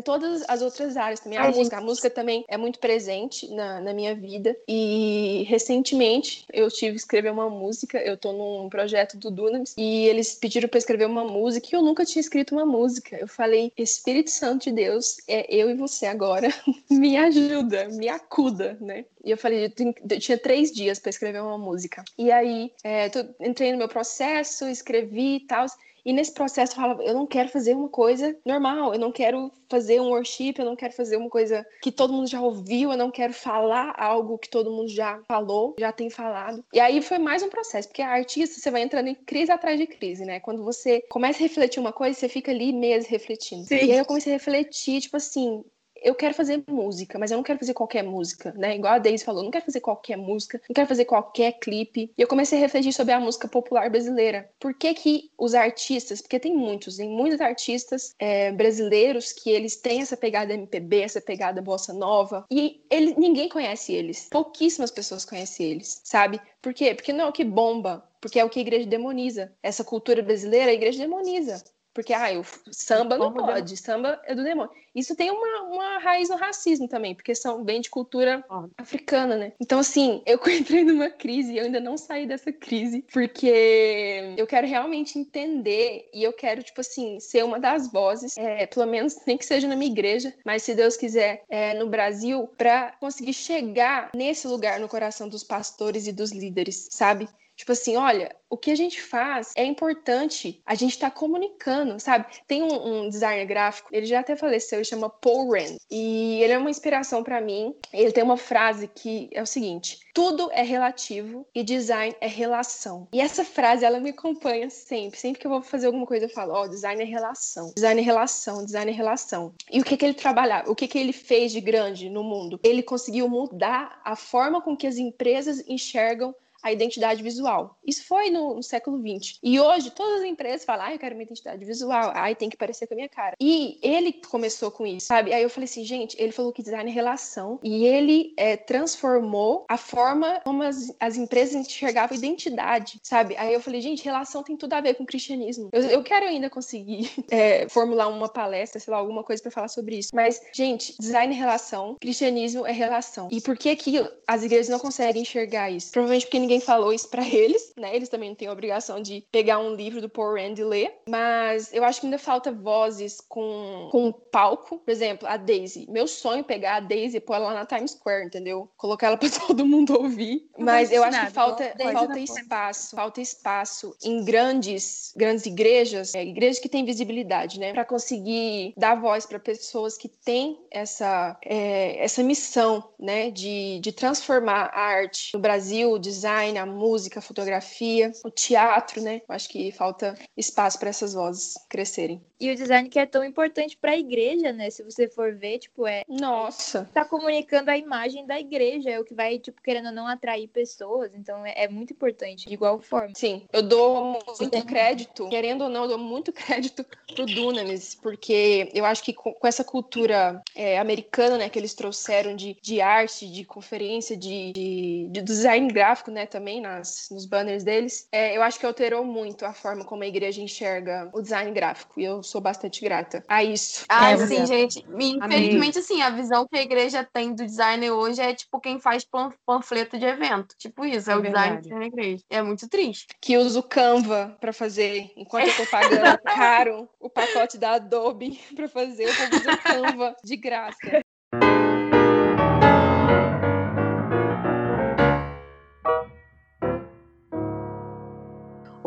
todas 0.00 0.42
as 0.48 0.62
outras 0.62 0.96
áreas 0.96 1.20
também. 1.20 1.38
A, 1.38 1.44
a 1.44 1.46
música, 1.48 1.64
gente... 1.64 1.74
a 1.74 1.80
música 1.80 2.10
também 2.10 2.44
é 2.48 2.56
muito 2.56 2.78
presente 2.78 3.52
na, 3.54 3.80
na 3.80 3.92
minha 3.92 4.14
vida. 4.14 4.56
E 4.66 5.44
recentemente 5.48 6.46
eu 6.52 6.70
tive 6.70 6.92
que 6.92 7.00
escrever 7.00 7.30
uma 7.30 7.50
música. 7.50 7.98
Eu 7.98 8.16
tô 8.16 8.32
num 8.32 8.68
projeto 8.68 9.18
do 9.18 9.30
Dunamis 9.30 9.74
e 9.76 10.06
eles 10.06 10.34
pediram 10.34 10.68
para 10.68 10.78
escrever 10.78 11.06
uma 11.06 11.24
música 11.24 11.68
e 11.70 11.76
eu 11.76 11.82
nunca 11.82 12.04
tinha 12.04 12.20
escrito 12.20 12.54
uma 12.54 12.64
música. 12.64 13.16
Eu 13.16 13.28
falei, 13.28 13.72
Espírito 13.76 14.30
Santo 14.30 14.64
de 14.64 14.72
Deus, 14.72 15.18
é 15.28 15.54
eu 15.54 15.68
e 15.70 15.74
você 15.82 16.06
agora, 16.06 16.48
me 16.90 17.16
ajuda, 17.16 17.88
me 17.88 18.08
acuda, 18.08 18.76
né? 18.80 19.04
E 19.24 19.30
eu 19.30 19.36
falei, 19.36 19.66
eu, 19.66 19.94
eu 20.10 20.20
tinha 20.20 20.38
três 20.38 20.70
dias 20.72 20.98
para 20.98 21.10
escrever 21.10 21.42
uma 21.42 21.58
música. 21.58 22.04
E 22.16 22.30
aí, 22.30 22.72
é, 22.82 23.08
tô, 23.08 23.20
entrei 23.40 23.72
no 23.72 23.78
meu 23.78 23.88
processo, 23.88 24.66
escrevi 24.68 25.36
e 25.36 25.46
tal. 25.46 25.66
E 26.04 26.12
nesse 26.12 26.32
processo 26.32 26.72
eu 26.72 26.76
falava, 26.76 27.02
eu 27.02 27.14
não 27.14 27.26
quero 27.26 27.48
fazer 27.48 27.74
uma 27.74 27.88
coisa 27.88 28.36
normal, 28.44 28.92
eu 28.92 28.98
não 28.98 29.12
quero 29.12 29.52
fazer 29.68 30.00
um 30.00 30.08
worship, 30.08 30.54
eu 30.58 30.64
não 30.64 30.76
quero 30.76 30.92
fazer 30.92 31.16
uma 31.16 31.30
coisa 31.30 31.64
que 31.80 31.92
todo 31.92 32.12
mundo 32.12 32.28
já 32.28 32.40
ouviu, 32.40 32.90
eu 32.90 32.98
não 32.98 33.10
quero 33.10 33.32
falar 33.32 33.94
algo 33.96 34.36
que 34.36 34.48
todo 34.48 34.70
mundo 34.70 34.88
já 34.88 35.20
falou, 35.28 35.74
já 35.78 35.92
tem 35.92 36.10
falado. 36.10 36.64
E 36.72 36.80
aí 36.80 37.00
foi 37.00 37.18
mais 37.18 37.42
um 37.42 37.48
processo, 37.48 37.88
porque 37.88 38.02
a 38.02 38.10
artista 38.10 38.60
você 38.60 38.70
vai 38.70 38.82
entrando 38.82 39.08
em 39.08 39.14
crise 39.14 39.52
atrás 39.52 39.78
de 39.78 39.86
crise, 39.86 40.24
né? 40.24 40.40
Quando 40.40 40.64
você 40.64 41.02
começa 41.08 41.38
a 41.38 41.42
refletir 41.42 41.80
uma 41.80 41.92
coisa, 41.92 42.18
você 42.18 42.28
fica 42.28 42.50
ali 42.50 42.72
meses 42.72 43.08
refletindo. 43.08 43.64
Sim. 43.64 43.76
E 43.76 43.92
aí 43.92 43.98
eu 43.98 44.04
comecei 44.04 44.32
a 44.32 44.36
refletir, 44.36 45.00
tipo 45.00 45.16
assim, 45.16 45.64
eu 46.02 46.14
quero 46.14 46.34
fazer 46.34 46.62
música, 46.68 47.18
mas 47.18 47.30
eu 47.30 47.36
não 47.36 47.44
quero 47.44 47.58
fazer 47.58 47.74
qualquer 47.74 48.02
música, 48.02 48.52
né? 48.56 48.76
Igual 48.76 48.94
a 48.94 48.98
Daisy 48.98 49.24
falou, 49.24 49.42
não 49.42 49.50
quero 49.50 49.64
fazer 49.64 49.80
qualquer 49.80 50.16
música, 50.16 50.60
não 50.68 50.74
quero 50.74 50.88
fazer 50.88 51.04
qualquer 51.04 51.52
clipe. 51.52 52.12
E 52.16 52.22
eu 52.22 52.26
comecei 52.26 52.58
a 52.58 52.60
refletir 52.60 52.92
sobre 52.92 53.14
a 53.14 53.20
música 53.20 53.48
popular 53.48 53.88
brasileira. 53.88 54.50
Por 54.58 54.74
que 54.74 54.92
que 54.94 55.30
os 55.38 55.54
artistas, 55.54 56.20
porque 56.20 56.40
tem 56.40 56.54
muitos, 56.54 56.96
tem 56.96 57.08
muitos 57.08 57.40
artistas 57.40 58.14
é, 58.18 58.50
brasileiros 58.52 59.32
que 59.32 59.50
eles 59.50 59.76
têm 59.76 60.00
essa 60.00 60.16
pegada 60.16 60.54
MPB, 60.54 61.00
essa 61.00 61.20
pegada 61.20 61.62
bossa 61.62 61.92
nova, 61.92 62.44
e 62.50 62.82
ele, 62.90 63.14
ninguém 63.16 63.48
conhece 63.48 63.92
eles. 63.92 64.28
Pouquíssimas 64.30 64.90
pessoas 64.90 65.24
conhecem 65.24 65.70
eles, 65.70 66.00
sabe? 66.04 66.40
Por 66.60 66.74
quê? 66.74 66.94
Porque 66.94 67.12
não 67.12 67.26
é 67.26 67.28
o 67.28 67.32
que 67.32 67.44
bomba, 67.44 68.04
porque 68.20 68.38
é 68.38 68.44
o 68.44 68.48
que 68.48 68.58
a 68.58 68.62
igreja 68.62 68.86
demoniza. 68.86 69.52
Essa 69.62 69.84
cultura 69.84 70.22
brasileira, 70.22 70.70
a 70.70 70.74
igreja 70.74 70.98
demoniza. 71.00 71.62
Porque, 71.94 72.12
ah, 72.14 72.28
o 72.38 72.44
samba 72.72 73.18
não 73.18 73.32
pode, 73.32 73.76
samba 73.76 74.20
é 74.24 74.34
do 74.34 74.42
demônio. 74.42 74.70
Isso 74.94 75.14
tem 75.14 75.30
uma, 75.30 75.62
uma 75.62 75.98
raiz 75.98 76.28
no 76.28 76.36
racismo 76.36 76.88
também, 76.88 77.14
porque 77.14 77.34
são 77.34 77.62
bem 77.62 77.80
de 77.80 77.90
cultura 77.90 78.44
africana, 78.76 79.36
né? 79.36 79.52
Então, 79.60 79.78
assim, 79.78 80.22
eu 80.26 80.38
entrei 80.48 80.84
numa 80.84 81.10
crise 81.10 81.52
e 81.52 81.58
eu 81.58 81.64
ainda 81.64 81.80
não 81.80 81.96
saí 81.96 82.26
dessa 82.26 82.52
crise, 82.52 83.04
porque 83.12 84.34
eu 84.36 84.46
quero 84.46 84.66
realmente 84.66 85.18
entender 85.18 86.08
e 86.12 86.22
eu 86.22 86.32
quero, 86.32 86.62
tipo 86.62 86.80
assim, 86.80 87.20
ser 87.20 87.44
uma 87.44 87.58
das 87.58 87.90
vozes, 87.90 88.36
é, 88.36 88.66
pelo 88.66 88.86
menos 88.86 89.16
nem 89.26 89.36
que 89.36 89.44
seja 89.44 89.68
na 89.68 89.76
minha 89.76 89.90
igreja, 89.90 90.34
mas 90.44 90.62
se 90.62 90.74
Deus 90.74 90.96
quiser, 90.96 91.44
é, 91.48 91.74
no 91.74 91.88
Brasil, 91.88 92.48
para 92.56 92.92
conseguir 93.00 93.34
chegar 93.34 94.10
nesse 94.14 94.46
lugar 94.46 94.80
no 94.80 94.88
coração 94.88 95.28
dos 95.28 95.44
pastores 95.44 96.06
e 96.06 96.12
dos 96.12 96.32
líderes, 96.32 96.88
sabe? 96.90 97.28
Tipo 97.56 97.72
assim, 97.72 97.96
olha, 97.96 98.34
o 98.48 98.56
que 98.56 98.70
a 98.70 98.74
gente 98.74 99.00
faz 99.00 99.52
é 99.56 99.64
importante, 99.64 100.60
a 100.66 100.74
gente 100.74 100.98
tá 100.98 101.10
comunicando, 101.10 101.98
sabe? 101.98 102.26
Tem 102.46 102.62
um, 102.62 103.04
um 103.04 103.08
designer 103.08 103.46
gráfico, 103.46 103.88
ele 103.92 104.04
já 104.04 104.20
até 104.20 104.36
faleceu, 104.36 104.78
ele 104.78 104.84
chama 104.84 105.08
Paul 105.08 105.52
Rand, 105.52 105.76
e 105.90 106.42
ele 106.42 106.52
é 106.52 106.58
uma 106.58 106.70
inspiração 106.70 107.22
para 107.22 107.40
mim. 107.40 107.74
Ele 107.92 108.12
tem 108.12 108.22
uma 108.22 108.36
frase 108.36 108.88
que 108.88 109.30
é 109.32 109.42
o 109.42 109.46
seguinte: 109.46 110.00
tudo 110.12 110.50
é 110.52 110.62
relativo 110.62 111.46
e 111.54 111.62
design 111.62 112.14
é 112.20 112.26
relação. 112.26 113.08
E 113.12 113.20
essa 113.20 113.44
frase, 113.44 113.84
ela 113.84 114.00
me 114.00 114.10
acompanha 114.10 114.68
sempre. 114.68 115.18
Sempre 115.18 115.40
que 115.40 115.46
eu 115.46 115.50
vou 115.50 115.62
fazer 115.62 115.86
alguma 115.86 116.06
coisa, 116.06 116.26
eu 116.26 116.30
falo: 116.30 116.52
ó, 116.52 116.64
oh, 116.64 116.68
design 116.68 117.02
é 117.02 117.06
relação. 117.06 117.72
Design 117.74 118.00
é 118.00 118.04
relação, 118.04 118.64
design 118.64 118.90
é 118.90 118.94
relação. 118.94 119.54
E 119.70 119.80
o 119.80 119.84
que 119.84 119.96
que 119.96 120.04
ele 120.04 120.14
trabalhava? 120.14 120.70
O 120.70 120.74
que 120.74 120.86
que 120.86 120.98
ele 120.98 121.12
fez 121.12 121.52
de 121.52 121.60
grande 121.60 122.10
no 122.10 122.22
mundo? 122.22 122.60
Ele 122.62 122.82
conseguiu 122.82 123.28
mudar 123.28 124.00
a 124.04 124.14
forma 124.14 124.60
com 124.60 124.76
que 124.76 124.86
as 124.86 124.98
empresas 124.98 125.64
enxergam 125.66 126.34
a 126.62 126.72
identidade 126.72 127.22
visual. 127.22 127.78
Isso 127.86 128.04
foi 128.06 128.30
no, 128.30 128.54
no 128.54 128.62
século 128.62 128.98
XX. 128.98 129.38
E 129.42 129.60
hoje, 129.60 129.90
todas 129.90 130.20
as 130.20 130.26
empresas 130.26 130.64
falam, 130.64 130.86
ah, 130.86 130.92
eu 130.92 130.98
quero 130.98 131.14
uma 131.14 131.22
identidade 131.22 131.64
visual, 131.64 132.12
ai, 132.14 132.34
tem 132.34 132.48
que 132.48 132.56
parecer 132.56 132.86
com 132.86 132.94
a 132.94 132.96
minha 132.96 133.08
cara. 133.08 133.36
E 133.40 133.78
ele 133.82 134.12
começou 134.12 134.70
com 134.70 134.86
isso, 134.86 135.06
sabe? 135.06 135.32
Aí 135.32 135.42
eu 135.42 135.50
falei 135.50 135.64
assim, 135.64 135.84
gente, 135.84 136.16
ele 136.20 136.32
falou 136.32 136.52
que 136.52 136.62
design 136.62 136.90
é 136.90 136.94
relação, 136.94 137.58
e 137.62 137.84
ele 137.84 138.32
é, 138.36 138.56
transformou 138.56 139.64
a 139.68 139.76
forma 139.76 140.40
como 140.44 140.62
as, 140.62 140.94
as 141.00 141.16
empresas 141.16 141.54
enxergavam 141.54 142.16
identidade, 142.16 142.98
sabe? 143.02 143.36
Aí 143.36 143.52
eu 143.52 143.60
falei, 143.60 143.80
gente, 143.80 144.04
relação 144.04 144.42
tem 144.42 144.56
tudo 144.56 144.72
a 144.74 144.80
ver 144.80 144.94
com 144.94 145.04
cristianismo. 145.04 145.68
Eu, 145.72 145.82
eu 145.82 146.02
quero 146.02 146.26
ainda 146.26 146.48
conseguir 146.48 147.10
é, 147.30 147.68
formular 147.68 148.08
uma 148.08 148.28
palestra, 148.28 148.80
sei 148.80 148.92
lá, 148.92 148.98
alguma 148.98 149.24
coisa 149.24 149.42
para 149.42 149.50
falar 149.50 149.68
sobre 149.68 149.98
isso. 149.98 150.10
Mas, 150.14 150.40
gente, 150.52 150.94
design 150.98 151.34
é 151.34 151.38
relação, 151.38 151.96
cristianismo 152.00 152.66
é 152.66 152.72
relação. 152.72 153.28
E 153.30 153.40
por 153.40 153.56
que 153.56 153.74
que 153.76 154.10
as 154.26 154.42
igrejas 154.42 154.68
não 154.68 154.78
conseguem 154.78 155.22
enxergar 155.22 155.70
isso? 155.70 155.90
Provavelmente 155.90 156.26
porque 156.26 156.38
ninguém 156.38 156.51
falou 156.60 156.92
isso 156.92 157.08
para 157.08 157.26
eles, 157.26 157.72
né? 157.76 157.94
Eles 157.94 158.08
também 158.08 158.30
não 158.30 158.36
têm 158.36 158.48
a 158.48 158.52
obrigação 158.52 159.00
de 159.00 159.24
pegar 159.30 159.58
um 159.58 159.74
livro 159.74 160.00
do 160.00 160.08
Paul 160.08 160.34
Rand 160.34 160.54
e 160.58 160.64
ler. 160.64 160.94
Mas 161.08 161.72
eu 161.72 161.84
acho 161.84 162.00
que 162.00 162.06
ainda 162.06 162.18
falta 162.18 162.52
vozes 162.52 163.20
com, 163.20 163.88
com 163.90 164.12
palco. 164.12 164.78
Por 164.78 164.90
exemplo, 164.90 165.28
a 165.28 165.36
Daisy. 165.36 165.86
Meu 165.88 166.06
sonho 166.06 166.40
é 166.40 166.42
pegar 166.42 166.76
a 166.76 166.80
Daisy 166.80 167.16
e 167.16 167.20
pôr 167.20 167.34
ela 167.34 167.46
lá 167.46 167.54
na 167.54 167.66
Times 167.66 167.92
Square, 167.92 168.26
entendeu? 168.26 168.68
Colocar 168.76 169.08
ela 169.08 169.16
para 169.16 169.28
todo 169.46 169.66
mundo 169.66 169.94
ouvir. 169.98 170.48
Mas 170.58 170.90
eu 170.90 171.02
acho 171.02 171.26
que 171.26 171.32
falta, 171.32 171.74
falta 171.92 172.18
espaço, 172.18 172.96
falta 172.96 173.20
espaço 173.20 173.96
em 174.02 174.24
grandes, 174.24 175.12
grandes 175.16 175.46
igrejas, 175.46 176.14
é, 176.14 176.24
igrejas 176.24 176.58
que 176.58 176.68
têm 176.68 176.84
visibilidade, 176.84 177.58
né? 177.58 177.72
Para 177.72 177.84
conseguir 177.84 178.74
dar 178.76 178.94
voz 178.94 179.26
para 179.26 179.38
pessoas 179.38 179.96
que 179.96 180.08
têm 180.08 180.58
essa, 180.70 181.38
é, 181.44 182.02
essa 182.02 182.22
missão, 182.22 182.84
né? 182.98 183.30
De, 183.30 183.80
de 183.80 183.92
transformar 183.92 184.70
a 184.72 184.80
arte 184.80 185.30
no 185.34 185.40
Brasil, 185.40 185.92
o 185.92 185.98
design, 185.98 186.22
a 186.50 186.66
música, 186.66 187.18
a 187.18 187.22
fotografia, 187.22 188.12
o 188.24 188.30
teatro, 188.30 189.00
né? 189.00 189.22
Eu 189.28 189.34
acho 189.34 189.48
que 189.48 189.70
falta 189.72 190.14
espaço 190.36 190.78
para 190.78 190.90
essas 190.90 191.14
vozes 191.14 191.54
crescerem. 191.68 192.20
E 192.40 192.50
o 192.50 192.56
design 192.56 192.88
que 192.88 192.98
é 192.98 193.06
tão 193.06 193.24
importante 193.24 193.76
para 193.76 193.92
a 193.92 193.96
igreja, 193.96 194.52
né? 194.52 194.68
Se 194.68 194.82
você 194.82 195.08
for 195.08 195.32
ver, 195.32 195.60
tipo, 195.60 195.86
é. 195.86 196.02
Nossa! 196.08 196.90
Tá 196.92 197.04
comunicando 197.04 197.70
a 197.70 197.78
imagem 197.78 198.26
da 198.26 198.40
igreja, 198.40 198.90
é 198.90 198.98
o 198.98 199.04
que 199.04 199.14
vai, 199.14 199.38
tipo, 199.38 199.62
querendo 199.62 199.86
ou 199.86 199.92
não 199.92 200.08
atrair 200.08 200.48
pessoas. 200.48 201.12
Então 201.14 201.46
é, 201.46 201.64
é 201.64 201.68
muito 201.68 201.92
importante, 201.92 202.48
de 202.48 202.52
igual 202.54 202.80
forma. 202.80 203.12
Sim, 203.14 203.46
eu 203.52 203.62
dou 203.62 204.18
muito 204.40 204.66
crédito, 204.66 205.28
querendo 205.28 205.62
ou 205.62 205.70
não, 205.70 205.82
eu 205.82 205.90
dou 205.90 205.98
muito 205.98 206.32
crédito 206.34 206.84
pro 207.14 207.26
Dunamis, 207.26 207.94
porque 207.94 208.68
eu 208.74 208.84
acho 208.84 209.04
que 209.04 209.12
com, 209.12 209.32
com 209.32 209.46
essa 209.46 209.62
cultura 209.62 210.42
é, 210.54 210.78
americana, 210.78 211.38
né, 211.38 211.48
que 211.48 211.58
eles 211.58 211.74
trouxeram 211.74 212.34
de, 212.34 212.56
de 212.60 212.80
arte, 212.80 213.30
de 213.30 213.44
conferência, 213.44 214.16
de, 214.16 214.52
de, 214.52 215.08
de 215.10 215.22
design 215.22 215.68
gráfico, 215.72 216.10
né, 216.10 216.26
também 216.32 216.62
nas, 216.62 217.08
nos 217.10 217.26
banners 217.26 217.62
deles, 217.62 218.08
é, 218.10 218.34
eu 218.34 218.42
acho 218.42 218.58
que 218.58 218.64
alterou 218.64 219.04
muito 219.04 219.44
a 219.44 219.52
forma 219.52 219.84
como 219.84 220.02
a 220.02 220.06
igreja 220.06 220.40
enxerga 220.40 221.10
o 221.12 221.20
design 221.20 221.52
gráfico. 221.52 222.00
E 222.00 222.04
eu 222.04 222.22
sou 222.22 222.40
bastante 222.40 222.80
grata 222.80 223.22
a 223.28 223.44
isso. 223.44 223.84
Ah, 223.88 224.12
é, 224.12 224.16
sim, 224.26 224.46
gente. 224.46 224.84
Infelizmente, 224.98 225.78
assim, 225.78 226.00
a 226.00 226.08
visão 226.08 226.46
que 226.48 226.58
a 226.58 226.62
igreja 226.62 227.06
tem 227.12 227.34
do 227.34 227.44
design 227.44 227.90
hoje 227.90 228.22
é 228.22 228.34
tipo 228.34 228.58
quem 228.58 228.80
faz 228.80 229.06
panfleto 229.46 229.98
de 229.98 230.06
evento. 230.06 230.56
Tipo 230.56 230.86
isso, 230.86 231.10
é, 231.10 231.14
é 231.14 231.16
o 231.16 231.22
design 231.22 231.60
que 231.60 231.68
tem 231.68 231.78
na 231.78 231.86
igreja. 231.86 232.24
É 232.30 232.42
muito 232.42 232.66
triste. 232.68 233.06
Que 233.20 233.36
usa 233.36 233.58
o 233.58 233.62
Canva 233.62 234.36
para 234.40 234.52
fazer, 234.52 235.12
enquanto 235.16 235.48
eu 235.48 235.56
tô 235.56 235.66
pagando 235.66 236.18
caro 236.24 236.88
o 236.98 237.10
pacote 237.10 237.58
da 237.58 237.72
Adobe 237.72 238.40
para 238.56 238.68
fazer, 238.68 239.04
eu 239.04 239.12
vou 239.14 239.40
usar 239.40 239.54
o 239.54 239.62
Canva 239.62 240.16
de 240.24 240.36
graça. 240.36 241.02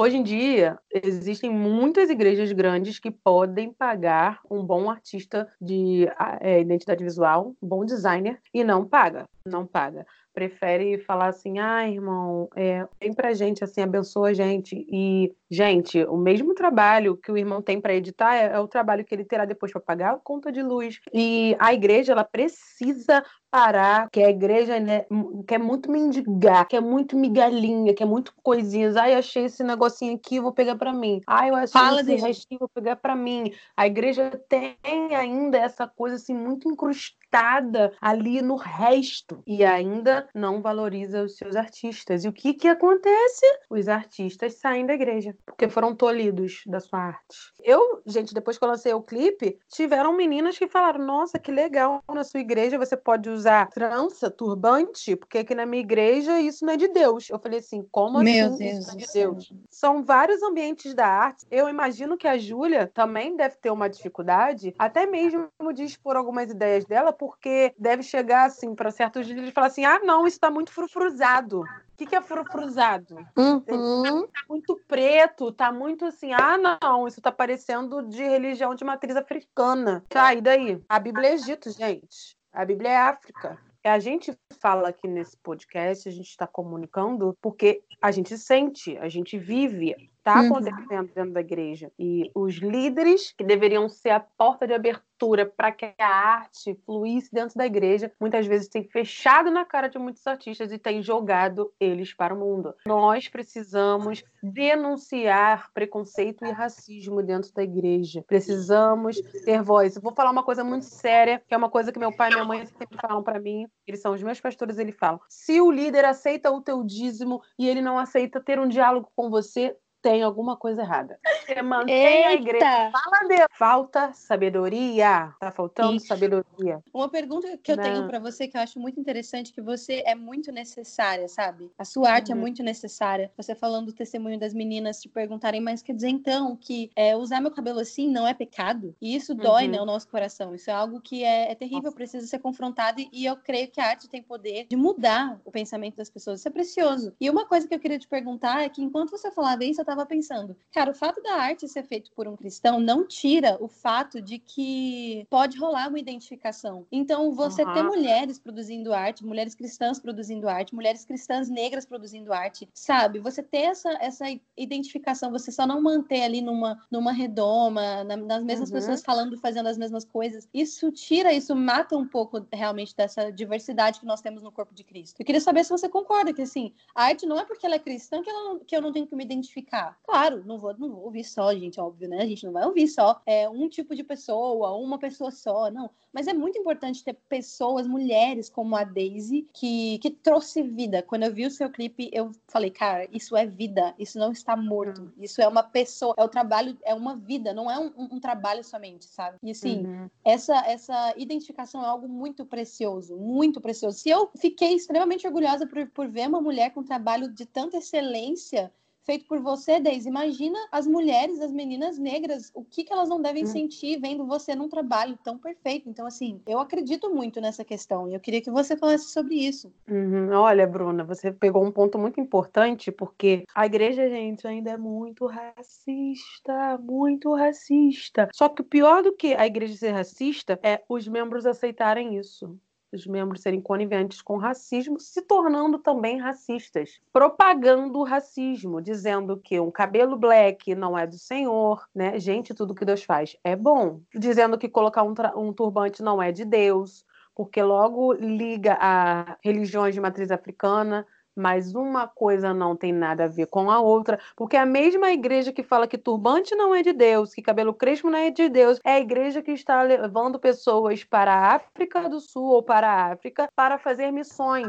Hoje 0.06 0.18
em 0.18 0.22
dia, 0.22 0.78
existem 0.94 1.50
muitas 1.50 2.12
igrejas 2.12 2.52
grandes 2.52 3.00
que 3.00 3.10
podem 3.10 3.74
pagar 3.74 4.40
um 4.52 4.64
bom 4.64 4.88
artista 4.88 5.52
de 5.60 6.08
é, 6.42 6.62
identidade 6.62 7.04
visual, 7.04 7.56
um 7.60 7.68
bom 7.68 7.84
designer, 7.84 8.40
e 8.54 8.64
não 8.64 8.86
paga, 8.86 9.28
não 9.44 9.66
paga. 9.66 10.06
Prefere 10.36 10.98
falar 11.00 11.30
assim, 11.30 11.60
ah, 11.60 11.90
irmão, 11.90 12.50
é, 12.58 12.86
vem 13.00 13.14
pra 13.14 13.34
gente, 13.34 13.64
assim, 13.64 13.82
abençoa 13.82 14.30
a 14.30 14.34
gente. 14.34 14.76
E, 14.92 15.34
gente, 15.50 16.04
o 16.04 16.18
mesmo 16.18 16.54
trabalho 16.54 17.16
que 17.16 17.32
o 17.32 17.38
irmão 17.38 17.62
tem 17.62 17.80
para 17.80 17.96
editar 17.96 18.36
é, 18.36 18.48
é, 18.48 18.60
o 18.60 18.68
trabalho 18.68 19.06
que 19.06 19.16
ele 19.16 19.24
terá 19.24 19.46
depois 19.46 19.72
para 19.72 19.80
pagar 19.80 20.14
a 20.14 20.20
conta 20.20 20.52
de 20.52 20.62
luz. 20.62 21.00
E 21.14 21.56
a 21.58 21.74
igreja, 21.74 22.12
ela 22.12 22.26
precisa 22.26 23.24
parar, 23.56 24.10
que 24.12 24.22
a 24.22 24.30
igreja 24.30 24.78
né, 24.82 25.06
quer 25.48 25.58
muito 25.58 25.90
mendigar, 25.90 26.68
quer 26.68 26.82
muito 26.82 27.16
migalhinha, 27.16 27.94
quer 27.94 28.04
muito 28.04 28.34
coisinhas. 28.44 28.98
Ai, 28.98 29.14
achei 29.14 29.46
esse 29.46 29.64
negocinho 29.64 30.14
aqui, 30.14 30.42
vou 30.42 30.52
pegar 30.52 30.76
para 30.76 30.92
mim. 30.92 31.22
Ai, 31.26 31.52
eu 31.52 31.56
achei 31.56 31.80
Fala 31.80 32.02
esse 32.02 32.16
restinho, 32.16 32.60
vou 32.60 32.68
pegar 32.68 32.98
para 32.98 33.16
mim. 33.16 33.54
A 33.78 33.88
igreja 33.88 34.30
tem 34.50 34.76
ainda 35.16 35.58
essa 35.58 35.88
coisa 35.88 36.18
assim 36.18 36.34
muito 36.34 36.70
incrustada 36.70 37.94
ali 38.02 38.42
no 38.42 38.58
resto 38.58 39.42
e 39.48 39.64
ainda 39.64 40.25
não 40.34 40.62
valoriza 40.62 41.24
os 41.24 41.38
seus 41.38 41.56
artistas. 41.56 42.24
E 42.24 42.28
o 42.28 42.34
que 42.34 42.54
que 42.54 42.68
acontece? 42.68 43.46
Os 43.70 43.88
artistas 43.88 44.56
saem 44.56 44.86
da 44.86 44.94
igreja 44.94 45.36
porque 45.46 45.70
foram 45.70 45.96
tolhidos 45.96 46.62
da 46.66 46.80
sua 46.80 47.00
arte. 47.00 47.38
Eu, 47.64 48.02
gente, 48.06 48.34
depois 48.34 48.58
que 48.58 48.64
eu 48.64 48.70
lancei 48.70 48.94
o 48.94 49.02
clipe, 49.02 49.58
tiveram 49.70 50.16
meninas 50.16 50.58
que 50.58 50.68
falaram: 50.68 51.04
"Nossa, 51.06 51.40
que 51.40 51.52
legal, 51.52 52.04
na 52.14 52.24
sua 52.24 52.40
igreja 52.40 52.78
você 52.78 52.96
pode 52.96 53.30
usar 53.30 53.70
trança, 53.70 54.30
turbante, 54.30 55.16
porque 55.16 55.40
aqui 55.40 55.56
na 55.56 55.66
minha 55.66 55.82
igreja 55.82 56.40
isso 56.40 56.66
não 56.66 56.74
é 56.74 56.78
de 56.78 56.88
Deus. 56.88 57.30
Eu 57.30 57.40
falei 57.40 57.60
assim, 57.60 57.86
como 57.92 58.20
Meu 58.20 58.48
assim 58.48 58.58
Deus 58.58 58.80
isso 58.80 58.88
não 58.88 58.96
é 58.96 58.98
de 58.98 59.14
Deus? 59.14 59.54
São 59.70 60.04
vários 60.04 60.42
ambientes 60.42 60.94
da 60.94 61.08
arte. 61.08 61.46
Eu 61.52 61.68
imagino 61.70 62.18
que 62.18 62.28
a 62.28 62.38
Júlia 62.38 62.90
também 62.94 63.36
deve 63.36 63.58
ter 63.58 63.70
uma 63.70 63.90
dificuldade, 63.90 64.74
até 64.78 65.06
mesmo 65.06 65.50
de 65.74 65.84
expor 65.84 66.16
algumas 66.16 66.50
ideias 66.50 66.86
dela, 66.86 67.12
porque 67.12 67.74
deve 67.78 68.04
chegar 68.04 68.46
assim 68.46 68.74
para 68.76 68.92
certos 68.92 69.28
líderes 69.28 69.50
e 69.50 69.54
falar 69.54 69.68
assim: 69.68 69.86
ah, 69.86 70.00
não, 70.04 70.15
isso 70.22 70.38
está 70.38 70.50
muito 70.52 70.72
frufruzado. 70.72 71.62
O 71.62 71.98
que, 71.98 72.06
que 72.06 72.16
é 72.16 72.22
frufruzado? 72.22 73.16
Uhum. 73.38 74.28
Tá 74.28 74.42
muito 74.50 74.80
preto, 74.88 75.52
tá 75.52 75.72
muito 75.72 76.06
assim, 76.06 76.34
ah, 76.34 76.58
não, 76.58 77.08
isso 77.08 77.22
tá 77.22 77.32
parecendo 77.32 78.04
de 78.04 78.22
religião 78.22 78.76
de 78.76 78.84
matriz 78.84 79.16
africana. 79.16 80.04
Tá, 80.10 80.34
e 80.34 80.42
daí? 80.42 80.84
A 80.90 81.00
Bíblia 81.00 81.30
é 81.30 81.34
Egito, 81.34 81.72
gente. 81.72 82.38
A 82.52 82.66
Bíblia 82.66 82.90
é 82.90 82.98
África. 82.98 83.58
A 83.84 84.00
gente 84.00 84.36
fala 84.60 84.90
aqui 84.90 85.08
nesse 85.08 85.38
podcast, 85.38 86.10
a 86.10 86.12
gente 86.12 86.30
está 86.30 86.48
comunicando 86.48 87.38
porque 87.40 87.84
a 88.02 88.12
gente 88.12 88.38
sente, 88.38 88.98
a 88.98 89.08
gente 89.08 89.38
vive, 89.38 89.96
está 90.26 90.42
uhum. 90.42 90.48
acontecendo 90.48 91.12
dentro 91.14 91.32
da 91.34 91.40
igreja. 91.40 91.92
E 92.00 92.32
os 92.34 92.56
líderes, 92.56 93.32
que 93.38 93.44
deveriam 93.44 93.88
ser 93.88 94.10
a 94.10 94.20
porta 94.20 94.66
de 94.66 94.74
abertura 94.74 95.46
para 95.46 95.72
que 95.72 95.94
a 96.00 96.08
arte 96.08 96.76
fluísse 96.86 97.30
dentro 97.32 97.56
da 97.56 97.66
igreja, 97.66 98.12
muitas 98.20 98.46
vezes 98.48 98.68
têm 98.68 98.84
fechado 98.84 99.50
na 99.52 99.64
cara 99.64 99.88
de 99.88 99.98
muitos 99.98 100.26
artistas 100.26 100.72
e 100.72 100.78
têm 100.78 101.02
jogado 101.02 101.72
eles 101.80 102.14
para 102.14 102.34
o 102.34 102.38
mundo. 102.38 102.74
Nós 102.86 103.30
precisamos 103.30 104.24
denunciar 104.42 105.72
preconceito 105.74 106.44
e 106.44 106.52
racismo 106.52 107.22
dentro 107.24 107.54
da 107.54 107.64
igreja. 107.64 108.24
Precisamos 108.28 109.22
ter 109.46 109.62
voz. 109.62 109.96
Eu 109.96 110.02
vou 110.02 110.14
falar 110.14 110.32
uma 110.32 110.44
coisa 110.44 110.64
muito 110.64 110.86
séria, 110.86 111.42
que 111.48 111.54
é 111.54 111.58
uma 111.58 111.70
coisa 111.70 111.92
que 111.92 112.00
meu 112.00 112.12
pai 112.12 112.32
e 112.32 112.34
minha 112.34 112.46
mãe 112.46 112.66
sempre 112.66 112.98
falam 113.00 113.24
para 113.24 113.40
mim. 113.40 113.68
Eles 113.88 114.02
são 114.02 114.14
os 114.14 114.24
meus 114.24 114.42
pastores, 114.42 114.78
eles 114.78 114.96
falam: 114.96 115.20
se 115.30 115.62
o 115.62 115.72
líder 115.72 116.04
aceita 116.04 116.52
o 116.52 116.62
teu 116.62 116.84
dízimo 116.84 117.42
e 117.58 117.70
ele 117.70 117.82
não 117.82 117.98
aceita 117.98 118.42
ter 118.42 118.60
um 118.60 118.68
diálogo 118.68 119.10
com 119.16 119.30
você, 119.30 119.76
tem 120.06 120.22
alguma 120.22 120.56
coisa 120.56 120.84
errada. 120.84 121.20
Você 121.48 121.60
mantém 121.64 121.96
Eita. 121.96 122.28
a 122.28 122.34
igreja. 122.34 122.92
Fala 122.92 123.28
de 123.28 123.48
falta 123.58 124.14
sabedoria. 124.14 125.34
Tá 125.40 125.50
faltando 125.52 125.96
Isso. 125.96 126.06
sabedoria. 126.06 126.80
Uma 126.94 127.10
pergunta 127.10 127.58
que 127.58 127.72
eu 127.72 127.76
Não. 127.76 127.84
tenho 127.84 128.08
para 128.08 128.20
você 128.20 128.48
que 128.48 128.56
eu 128.56 128.62
acho 128.62 128.80
muito 128.80 129.00
interessante 129.00 129.52
que 129.52 129.62
você 129.62 130.04
é 130.06 130.14
muito 130.14 130.52
necessária, 130.52 131.28
sabe? 131.28 131.72
A 131.76 131.84
sua 131.84 132.12
arte 132.12 132.32
é 132.32 132.36
uhum. 132.36 132.40
é 132.40 132.44
muito 132.44 132.62
necessária. 132.62 133.32
Você 133.36 133.56
falando 133.56 133.88
do 133.88 133.94
testemunho 133.94 134.40
das 134.40 134.54
meninas 134.54 135.02
te 135.02 135.10
perguntarem, 135.10 135.60
mas 135.60 135.82
quer 135.82 135.94
dizer 135.94 136.10
então 136.10 136.56
que 136.56 136.92
é, 136.96 137.16
usar 137.16 137.42
meu 137.42 137.50
cabelo 137.50 137.80
assim 137.80 138.08
não 138.08 138.28
é 138.28 138.34
pecado? 138.36 138.96
E 139.02 139.16
isso 139.16 139.34
dói, 139.34 139.68
né, 139.68 139.78
uhum. 139.78 139.84
o 139.84 139.88
nosso 139.88 140.08
coração. 140.08 140.54
Isso 140.54 140.70
é 140.70 140.74
algo 140.74 141.02
que 141.02 141.24
é, 141.24 141.52
é 141.52 141.56
terrível, 141.56 141.86
Nossa. 141.86 141.96
precisa 141.96 142.28
ser 142.28 142.38
confrontado 142.38 143.02
e 143.12 143.26
eu 143.26 143.36
creio 143.38 143.72
que 143.72 143.82
a 143.82 143.88
arte 143.88 144.08
tem 144.08 144.22
poder 144.22 144.68
de 144.70 144.76
mudar 144.76 145.42
o 145.44 145.50
pensamento 145.50 145.96
das 145.96 146.12
pessoas. 146.12 146.42
Isso 146.42 146.48
é 146.48 146.52
precioso. 146.52 147.12
E 147.20 147.28
uma 147.28 147.48
coisa 147.48 147.68
que 147.68 147.74
eu 147.74 147.80
queria 147.80 147.98
te 147.98 148.08
perguntar 148.08 148.62
é 148.62 148.70
que 148.70 148.84
enquanto 148.84 149.10
você 149.10 149.32
falava 149.32 149.66
isso, 149.66 149.82
eu 149.82 149.86
tava 149.86 149.95
pensando, 150.04 150.58
cara, 150.74 150.90
o 150.90 150.96
fato 150.96 151.22
da 151.22 151.36
arte 151.36 151.68
ser 151.68 151.84
feito 151.84 152.12
por 152.12 152.28
um 152.28 152.36
cristão 152.36 152.80
não 152.80 153.06
tira 153.08 153.56
o 153.62 153.68
fato 153.68 154.20
de 154.20 154.40
que 154.40 155.28
pode 155.30 155.60
rolar 155.60 155.90
uma 155.90 156.00
identificação. 156.00 156.88
Então, 156.92 157.32
você 157.32 157.64
Uhum. 157.64 157.72
ter 157.72 157.84
mulheres 157.84 158.40
produzindo 158.40 158.92
arte, 158.92 159.24
mulheres 159.24 159.54
cristãs 159.54 160.00
produzindo 160.00 160.50
arte, 160.50 160.74
mulheres 160.74 161.06
cristãs 161.06 161.48
negras 161.50 161.86
produzindo 161.86 162.34
arte, 162.34 162.68
sabe? 162.74 163.20
Você 163.20 163.44
ter 163.44 163.66
essa, 163.66 163.92
essa 164.02 164.26
identificação, 164.58 165.32
você 165.32 165.52
só 165.52 165.68
não 165.68 165.82
manter 165.82 166.24
ali 166.24 166.42
numa, 166.42 166.80
numa 166.90 167.12
redoma, 167.12 168.04
na- 168.04 168.18
nas 168.18 168.44
mesmas 168.44 168.70
Uhum. 168.70 168.72
pessoas 168.72 169.04
falando, 169.04 169.38
fazendo 169.38 169.68
as 169.68 169.78
mesmas 169.78 170.04
coisas, 170.06 170.48
isso 170.54 170.92
tira, 170.92 171.34
isso 171.34 171.56
mata 171.56 171.96
um 171.98 172.08
pouco 172.08 172.46
realmente 172.52 172.96
dessa 172.96 173.32
diversidade 173.32 174.00
que 174.00 174.06
nós 174.06 174.22
temos 174.22 174.42
no 174.42 174.52
corpo 174.52 174.74
de 174.74 174.84
Cristo. 174.84 175.20
Eu 175.20 175.26
queria 175.26 175.42
saber 175.42 175.64
se 175.64 175.70
você 175.70 175.88
concorda 175.90 176.34
que, 176.34 176.42
assim, 176.42 176.74
a 176.96 177.06
arte 177.06 177.26
não 177.26 177.40
é 177.40 177.46
porque 177.46 177.66
ela 177.66 177.76
é 177.76 177.80
cristã 177.80 178.22
que, 178.22 178.30
ela 178.30 178.60
que 178.66 178.76
eu 178.76 178.82
não 178.82 178.92
tenho 178.92 179.08
que 179.08 179.16
me 179.16 179.24
identificar. 179.24 179.85
Claro, 180.06 180.44
não 180.46 180.58
vou, 180.60 180.74
não 180.78 180.90
vou 180.92 181.04
ouvir 181.06 181.24
só, 181.24 181.54
gente, 181.54 181.80
óbvio, 181.80 182.08
né? 182.10 182.22
A 182.22 182.26
gente 182.26 182.46
não 182.46 182.54
vai 182.54 182.66
ouvir 182.66 182.88
só 182.88 183.22
é, 183.26 183.50
um 183.50 183.68
tipo 183.70 183.96
de 183.96 184.04
pessoa, 184.04 184.74
uma 184.76 184.98
pessoa 184.98 185.32
só, 185.32 185.70
não. 185.70 185.90
Mas 186.14 186.28
é 186.28 186.34
muito 186.34 186.58
importante 186.58 187.04
ter 187.04 187.14
pessoas, 187.28 187.86
mulheres 187.88 188.50
como 188.50 188.76
a 188.76 188.84
Daisy, 188.84 189.48
que, 189.54 190.00
que 190.00 190.10
trouxe 190.10 190.64
vida. 190.64 191.02
Quando 191.04 191.24
eu 191.24 191.34
vi 191.34 191.46
o 191.46 191.52
seu 191.52 191.70
clipe, 191.70 192.10
eu 192.14 192.32
falei, 192.48 192.72
cara, 192.72 193.08
isso 193.12 193.36
é 193.36 193.46
vida, 193.46 193.94
isso 194.00 194.18
não 194.18 194.32
está 194.32 194.56
morto. 194.56 195.12
Isso 195.18 195.42
é 195.42 195.48
uma 195.48 195.64
pessoa, 195.64 196.14
é 196.18 196.24
o 196.24 196.30
trabalho, 196.30 196.78
é 196.84 196.94
uma 196.94 197.16
vida, 197.16 197.54
não 197.54 197.70
é 197.70 197.78
um, 197.78 197.88
um- 197.98 198.10
um 198.16 198.20
trabalho 198.20 198.64
somente, 198.64 199.06
sabe? 199.06 199.38
E 199.44 199.52
assim, 199.52 199.86
Uhum. 199.86 200.10
essa, 200.24 200.56
essa 200.68 201.14
identificação 201.18 201.84
é 201.84 201.88
algo 201.88 202.08
muito 202.08 202.46
precioso, 202.46 203.18
muito 203.18 203.60
precioso. 203.60 203.98
Se 204.00 204.10
eu 204.10 204.30
fiquei 204.38 204.74
extremamente 204.76 205.28
orgulhosa 205.28 205.68
por, 205.68 205.86
por 205.90 206.08
ver 206.08 206.28
uma 206.30 206.42
mulher 206.42 206.72
com 206.74 206.80
um 206.80 206.86
trabalho 206.86 207.30
de 207.30 207.46
tanta 207.46 207.78
excelência 207.78 208.72
feito 209.06 209.26
por 209.26 209.40
você, 209.40 209.80
Deise, 209.80 210.10
imagina 210.10 210.58
as 210.72 210.88
mulheres, 210.88 211.40
as 211.40 211.52
meninas 211.52 211.98
negras, 211.98 212.52
o 212.54 212.64
que, 212.64 212.84
que 212.84 212.92
elas 212.92 213.08
não 213.10 213.22
devem 213.22 213.44
Hum. 213.44 213.48
sentir 213.48 214.00
vendo 214.00 214.26
você 214.26 214.56
num 214.56 214.68
trabalho 214.68 215.18
tão 215.24 215.38
perfeito. 215.38 215.88
Então, 215.90 216.06
assim, 216.06 216.42
eu 216.48 216.60
acredito 216.60 217.14
muito 217.14 217.40
nessa 217.40 217.64
questão 217.64 218.10
e 218.10 218.14
eu 218.14 218.20
queria 218.20 218.42
que 218.42 218.50
você 218.52 218.76
falasse 218.76 219.10
sobre 219.12 219.36
isso. 219.36 219.72
Uhum. 219.88 220.32
Olha, 220.32 220.66
Bruna, 220.66 221.04
você 221.04 221.32
pegou 221.32 221.64
um 221.64 221.72
ponto 221.72 221.98
muito 222.00 222.20
importante, 222.20 222.92
porque 222.92 223.44
a 223.54 223.66
igreja, 223.66 224.10
gente, 224.10 224.48
ainda 224.48 224.72
é 224.72 224.78
muito 224.78 225.28
racista, 225.28 226.78
muito 226.80 227.34
racista. 227.36 228.28
Só 228.34 228.50
que 228.50 228.62
o 228.62 228.66
pior 228.66 229.04
do 229.04 229.14
que 229.16 229.36
a 229.36 229.46
igreja 229.46 229.76
ser 229.76 229.92
racista 229.92 230.60
é 230.64 230.84
os 230.90 231.08
membros 231.08 231.46
aceitarem 231.46 232.18
isso. 232.18 232.58
Os 232.96 233.06
membros 233.06 233.42
serem 233.42 233.62
coniventes 233.62 234.22
com 234.22 234.38
racismo, 234.38 235.00
se 235.00 235.22
tornando 235.22 235.78
também 235.78 236.18
racistas, 236.18 237.00
propagando 237.12 238.00
o 238.00 238.04
racismo, 238.04 238.82
dizendo 238.82 239.38
que 239.38 239.60
um 239.60 239.70
cabelo 239.70 240.18
black 240.18 240.74
não 240.74 240.98
é 240.98 241.06
do 241.06 241.18
Senhor, 241.18 241.88
né? 241.94 242.18
Gente, 242.20 242.54
tudo 242.54 242.76
que 242.76 242.86
Deus 242.86 243.04
faz 243.04 243.36
é 243.44 243.56
bom. 243.56 244.02
Dizendo 244.14 244.58
que 244.58 244.70
colocar 244.70 245.04
um, 245.04 245.14
um 245.36 245.54
turbante 245.54 246.02
não 246.02 246.22
é 246.22 246.32
de 246.32 246.46
Deus 246.46 247.06
porque 247.36 247.62
logo 247.62 248.14
liga 248.14 248.78
a 248.80 249.38
religiões 249.44 249.94
de 249.94 250.00
matriz 250.00 250.32
africana, 250.32 251.06
mas 251.36 251.76
uma 251.76 252.08
coisa 252.08 252.54
não 252.54 252.76
tem 252.76 252.94
nada 252.94 253.26
a 253.26 253.28
ver 253.28 253.48
com 253.48 253.70
a 253.70 253.80
outra, 253.80 254.20
porque 254.36 254.56
a 254.56 254.66
mesma 254.66 255.12
igreja 255.12 255.52
que 255.52 255.64
fala 255.64 255.88
que 255.88 255.98
turbante 255.98 256.56
não 256.56 256.74
é 256.74 256.82
de 256.82 256.94
Deus, 256.94 257.34
que 257.34 257.42
cabelo 257.42 257.74
crespo 257.74 258.10
não 258.10 258.18
é 258.18 258.32
de 258.32 258.50
Deus, 258.50 258.80
é 258.84 258.94
a 258.94 259.00
igreja 259.00 259.42
que 259.42 259.52
está 259.52 259.82
levando 259.82 260.40
pessoas 260.40 261.04
para 261.04 261.34
a 261.34 261.56
África 261.56 262.08
do 262.10 262.20
Sul 262.20 262.46
ou 262.46 262.64
para 262.64 262.88
a 262.88 263.12
África 263.12 263.48
para 263.56 263.78
fazer 263.78 264.12
missões. 264.12 264.68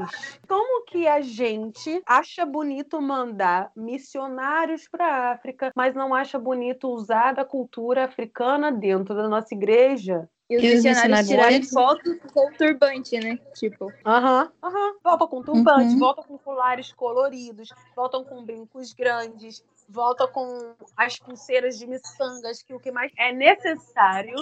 Como 0.49 0.85
que 0.85 1.07
a 1.07 1.21
gente 1.21 2.03
acha 2.07 2.45
bonito 2.45 3.01
mandar 3.01 3.71
missionários 3.77 4.89
para 4.89 5.07
a 5.07 5.31
África, 5.33 5.71
mas 5.75 5.95
não 5.95 6.15
acha 6.15 6.39
bonito 6.39 6.89
usar 6.89 7.33
da 7.33 7.45
cultura 7.45 8.05
africana 8.05 8.73
dentro 8.73 9.15
da 9.15 9.29
nossa 9.29 9.55
igreja? 9.55 10.29
E 10.49 10.57
os 10.59 10.63
E 10.63 10.67
os 10.77 10.85
missionários 10.85 11.29
tirarem 11.29 11.59
missionários- 11.59 11.71
foto 11.73 12.31
com 12.33 12.53
turbante, 12.53 13.19
né? 13.19 13.37
Tipo. 13.55 13.93
Aham, 14.05 14.53
aham. 14.63 14.95
Voltam 15.03 15.27
com 15.27 15.43
turbante, 15.43 15.95
Uhum. 15.95 15.99
voltam 15.99 16.25
com 16.25 16.39
colares 16.39 16.93
coloridos, 16.93 17.69
voltam 17.97 18.23
com 18.25 18.45
brincos 18.45 18.93
grandes, 18.93 19.65
voltam 19.89 20.29
com 20.29 20.75
as 20.97 21.19
pulseiras 21.19 21.77
de 21.79 21.87
miçangas, 21.89 22.63
que 22.63 22.73
o 22.73 22.79
que 22.79 22.93
mais 22.93 23.11
é 23.19 23.33
necessário 23.33 24.37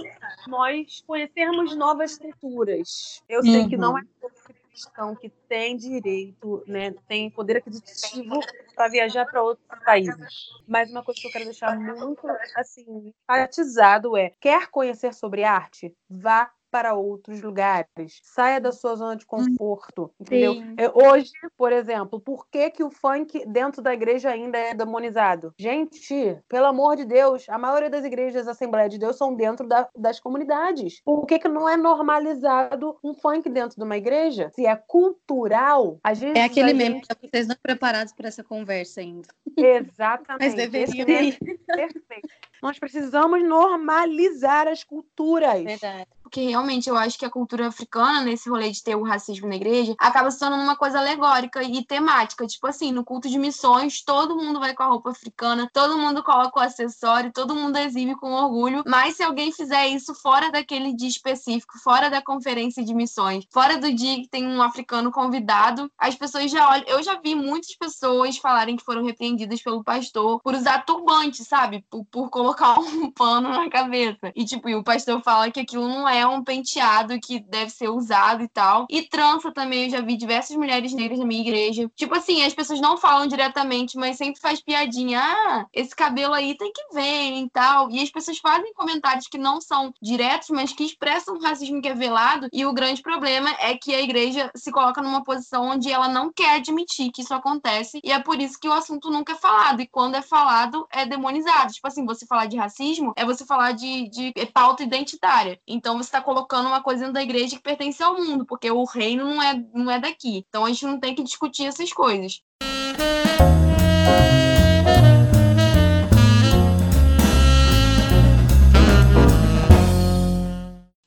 nós 0.47 1.03
conhecermos 1.07 1.75
novas 1.75 2.19
culturas. 2.19 3.23
Eu 3.27 3.43
sei 3.43 3.67
que 3.67 3.77
não 3.77 3.97
é 3.99 4.03
todo 4.21 4.33
cristão 4.75 5.15
que 5.15 5.29
tem 5.49 5.77
direito, 5.77 6.65
né, 6.67 6.93
tem 7.07 7.31
poder 7.31 7.59
aquisitivo 7.59 8.41
para 8.75 8.89
viajar 8.89 9.25
para 9.25 9.43
outros 9.43 9.67
países. 9.85 10.51
Mas 10.67 10.91
uma 10.91 11.03
coisa 11.03 11.21
que 11.21 11.29
eu 11.29 11.33
quero 11.33 11.45
deixar 11.45 11.79
muito 11.79 12.27
assim 12.57 13.15
enfatizado 13.31 14.17
é: 14.17 14.31
quer 14.41 14.69
conhecer 14.69 15.15
sobre 15.15 15.45
arte? 15.45 15.95
Vá 16.11 16.51
para 16.75 16.93
outros 16.93 17.41
lugares. 17.41 18.19
Saia 18.25 18.61
da 18.61 18.73
sua 18.73 18.97
zona 18.97 19.15
de 19.15 19.25
conforto, 19.25 20.11
entendeu? 20.21 20.55
Sim. 20.55 20.75
É, 20.77 20.91
Hoje, 20.93 21.31
por 21.57 21.73
exemplo, 21.73 22.19
por 22.19 22.49
que, 22.51 22.69
que 22.69 22.83
o 22.83 22.91
funk 22.91 23.45
dentro 23.47 23.81
da 23.81 23.95
igreja 23.95 24.31
ainda 24.31 24.59
é 24.59 24.75
demonizado? 24.75 25.55
Gente, 25.57 26.37
pelo 26.49 26.67
amor 26.67 26.97
de 26.97 27.05
Deus, 27.05 27.49
a 27.49 27.57
maioria 27.57 27.89
das 27.89 28.05
igrejas 28.05 28.47
da 28.47 28.51
Assembleia 28.51 28.89
de 28.89 28.99
Deus 28.99 29.17
são 29.17 29.33
dentro 29.37 29.69
da- 29.69 29.89
das 29.97 30.19
comunidades. 30.19 31.01
Por 31.05 31.25
que, 31.27 31.39
que 31.39 31.47
não 31.47 31.69
é 31.69 31.77
normalizado 31.77 32.99
um 33.05 33.15
funk 33.15 33.49
dentro 33.49 33.77
de 33.79 33.85
uma 33.85 33.97
igreja? 33.97 34.51
Se 34.53 34.67
é 34.67 34.75
cultural, 34.75 36.01
às 36.03 36.19
vezes. 36.19 36.35
É 36.37 36.43
aquele 36.43 36.73
a 36.73 36.75
gente- 36.75 37.07
que 37.07 37.29
vocês 37.31 37.47
não 37.47 37.55
preparados 37.63 38.13
para 38.13 38.27
essa 38.27 38.43
conversa 38.43 39.01
ainda. 39.01 39.29
Exatamente. 39.57 40.41
Mas 40.45 40.55
deveriam 40.55 41.07
é 41.09 41.87
perfeito. 41.87 42.29
Nós 42.61 42.79
precisamos 42.79 43.43
normalizar 43.47 44.67
as 44.67 44.83
culturas. 44.83 45.63
Verdade. 45.63 46.07
Porque 46.35 46.49
realmente 46.49 46.91
eu 46.91 46.97
acho 46.97 47.17
que 47.17 47.25
a 47.25 47.31
cultura 47.31 47.69
africana, 47.69 48.23
nesse 48.23 48.51
rolê 48.51 48.69
de 48.69 48.83
ter 48.83 48.97
o 48.97 49.05
racismo 49.05 49.47
na 49.47 49.55
igreja, 49.55 49.95
acaba 49.97 50.29
se 50.33 50.41
tornando 50.41 50.65
uma 50.65 50.75
coisa 50.75 50.99
alegórica 50.99 51.63
e 51.63 51.85
temática. 51.85 52.45
Tipo 52.45 52.67
assim, 52.67 52.91
no 52.91 53.05
culto 53.05 53.29
de 53.29 53.39
missões, 53.39 54.03
todo 54.03 54.35
mundo 54.35 54.59
vai 54.59 54.75
com 54.75 54.83
a 54.83 54.87
roupa 54.87 55.11
africana, 55.11 55.71
todo 55.73 55.97
mundo 55.97 56.25
coloca 56.25 56.59
o 56.59 56.63
acessório, 56.65 57.33
todo 57.33 57.55
mundo 57.55 57.77
exibe 57.77 58.17
com 58.17 58.33
orgulho. 58.33 58.83
Mas 58.85 59.15
se 59.15 59.23
alguém 59.23 59.53
fizer 59.53 59.87
isso 59.87 60.13
fora 60.13 60.51
daquele 60.51 60.93
dia 60.93 61.07
específico, 61.07 61.79
fora 61.79 62.11
da 62.11 62.21
conferência 62.21 62.85
de 62.85 62.93
missões, 62.93 63.47
fora 63.53 63.79
do 63.79 63.95
dia 63.95 64.17
que 64.17 64.27
tem 64.27 64.45
um 64.45 64.61
africano 64.61 65.13
convidado, 65.13 65.89
as 65.97 66.17
pessoas 66.17 66.51
já 66.51 66.69
olham. 66.69 66.85
Eu 66.89 67.01
já 67.01 67.17
vi 67.21 67.37
muitas 67.37 67.77
pessoas 67.77 68.39
falarem 68.39 68.75
que 68.75 68.85
foram 68.85 69.05
repreendidas 69.05 69.63
pelo 69.63 69.85
pastor 69.85 70.41
por 70.43 70.53
usar 70.53 70.85
turbante, 70.85 71.45
sabe? 71.45 71.85
Por, 71.89 72.05
por 72.07 72.29
colocar 72.29 72.77
um 72.81 73.09
pano 73.15 73.51
na 73.51 73.71
cabeça. 73.71 74.33
E, 74.35 74.45
tipo, 74.45 74.69
e 74.69 74.75
o 74.75 74.83
pastor 74.83 75.23
fala 75.23 75.49
que 75.49 75.61
aquilo 75.61 75.87
não 75.87 76.09
é 76.09 76.24
um 76.29 76.43
penteado 76.43 77.19
que 77.21 77.41
deve 77.41 77.71
ser 77.71 77.89
usado 77.89 78.43
e 78.43 78.49
tal. 78.49 78.87
E 78.91 79.03
trança 79.03 79.53
também, 79.53 79.85
eu 79.85 79.91
já 79.91 80.01
vi 80.01 80.17
diversas 80.17 80.57
mulheres 80.57 80.93
negras 80.93 81.19
na 81.19 81.27
minha 81.27 81.41
igreja. 81.41 81.91
Tipo 81.95 82.15
assim, 82.15 82.43
as 82.45 82.55
pessoas 82.55 82.81
não 82.81 82.97
falam 82.97 83.27
diretamente, 83.27 83.97
mas 83.97 84.17
sempre 84.17 84.41
faz 84.41 84.61
piadinha. 84.61 85.21
Ah, 85.21 85.67
esse 85.73 85.95
cabelo 85.95 86.35
aí 86.35 86.57
tem 86.57 86.73
que 86.73 86.95
ver 86.95 87.33
e 87.33 87.51
tal. 87.51 87.91
E 87.91 88.01
as 88.01 88.11
pessoas 88.11 88.39
fazem 88.39 88.73
comentários 88.75 89.27
que 89.27 89.39
não 89.39 89.61
são 89.61 89.93
diretos, 90.01 90.51
mas 90.51 90.73
que 90.73 90.85
expressam 90.85 91.37
um 91.37 91.41
racismo 91.41 91.81
que 91.81 91.89
é 91.89 91.95
velado. 91.95 92.49
E 92.53 92.65
o 92.67 92.73
grande 92.73 93.03
problema 93.03 93.51
é 93.59 93.77
que 93.77 93.95
a 93.95 94.01
igreja 94.01 94.51
se 94.55 94.71
coloca 94.71 95.03
numa 95.03 95.25
posição 95.25 95.71
onde 95.71 95.91
ela 95.91 96.09
não 96.09 96.33
quer 96.33 96.57
admitir 96.57 97.11
que 97.11 97.23
isso 97.23 97.35
acontece. 97.35 98.01
E 98.03 98.13
é 98.13 98.19
por 98.19 98.41
isso 98.41 98.59
que 98.59 98.69
o 98.69 98.73
assunto 98.73 99.11
nunca 99.11 99.33
é 99.33 99.37
falado. 99.37 99.81
E 99.81 99.87
quando 99.87 100.15
é 100.15 100.23
falado, 100.23 100.87
é 100.91 101.07
demonizado. 101.07 101.73
Tipo 101.73 101.89
assim, 101.89 102.05
você 102.05 102.27
falar 102.27 102.47
de 102.47 102.57
racismo 102.57 103.13
é 103.17 103.25
você 103.25 103.45
falar 103.45 103.73
de, 103.73 104.09
de 104.09 104.33
pauta 104.53 104.83
identitária. 104.83 105.59
Então 105.67 105.97
você 105.97 106.11
está 106.15 106.23
colocando 106.23 106.69
uma 106.69 106.81
coisa 106.81 107.11
da 107.11 107.21
igreja 107.21 107.57
que 107.57 107.63
pertence 107.63 108.01
ao 108.01 108.17
mundo, 108.17 108.47
porque 108.47 108.71
o 108.71 108.85
reino 108.85 109.25
não 109.25 109.43
é, 109.43 109.65
não 109.75 109.91
é 109.91 109.99
daqui. 109.99 110.45
Então 110.49 110.65
a 110.65 110.69
gente 110.69 110.87
não 110.87 111.01
tem 111.01 111.13
que 111.13 111.25
discutir 111.25 111.67
essas 111.67 111.93
coisas. 111.93 112.41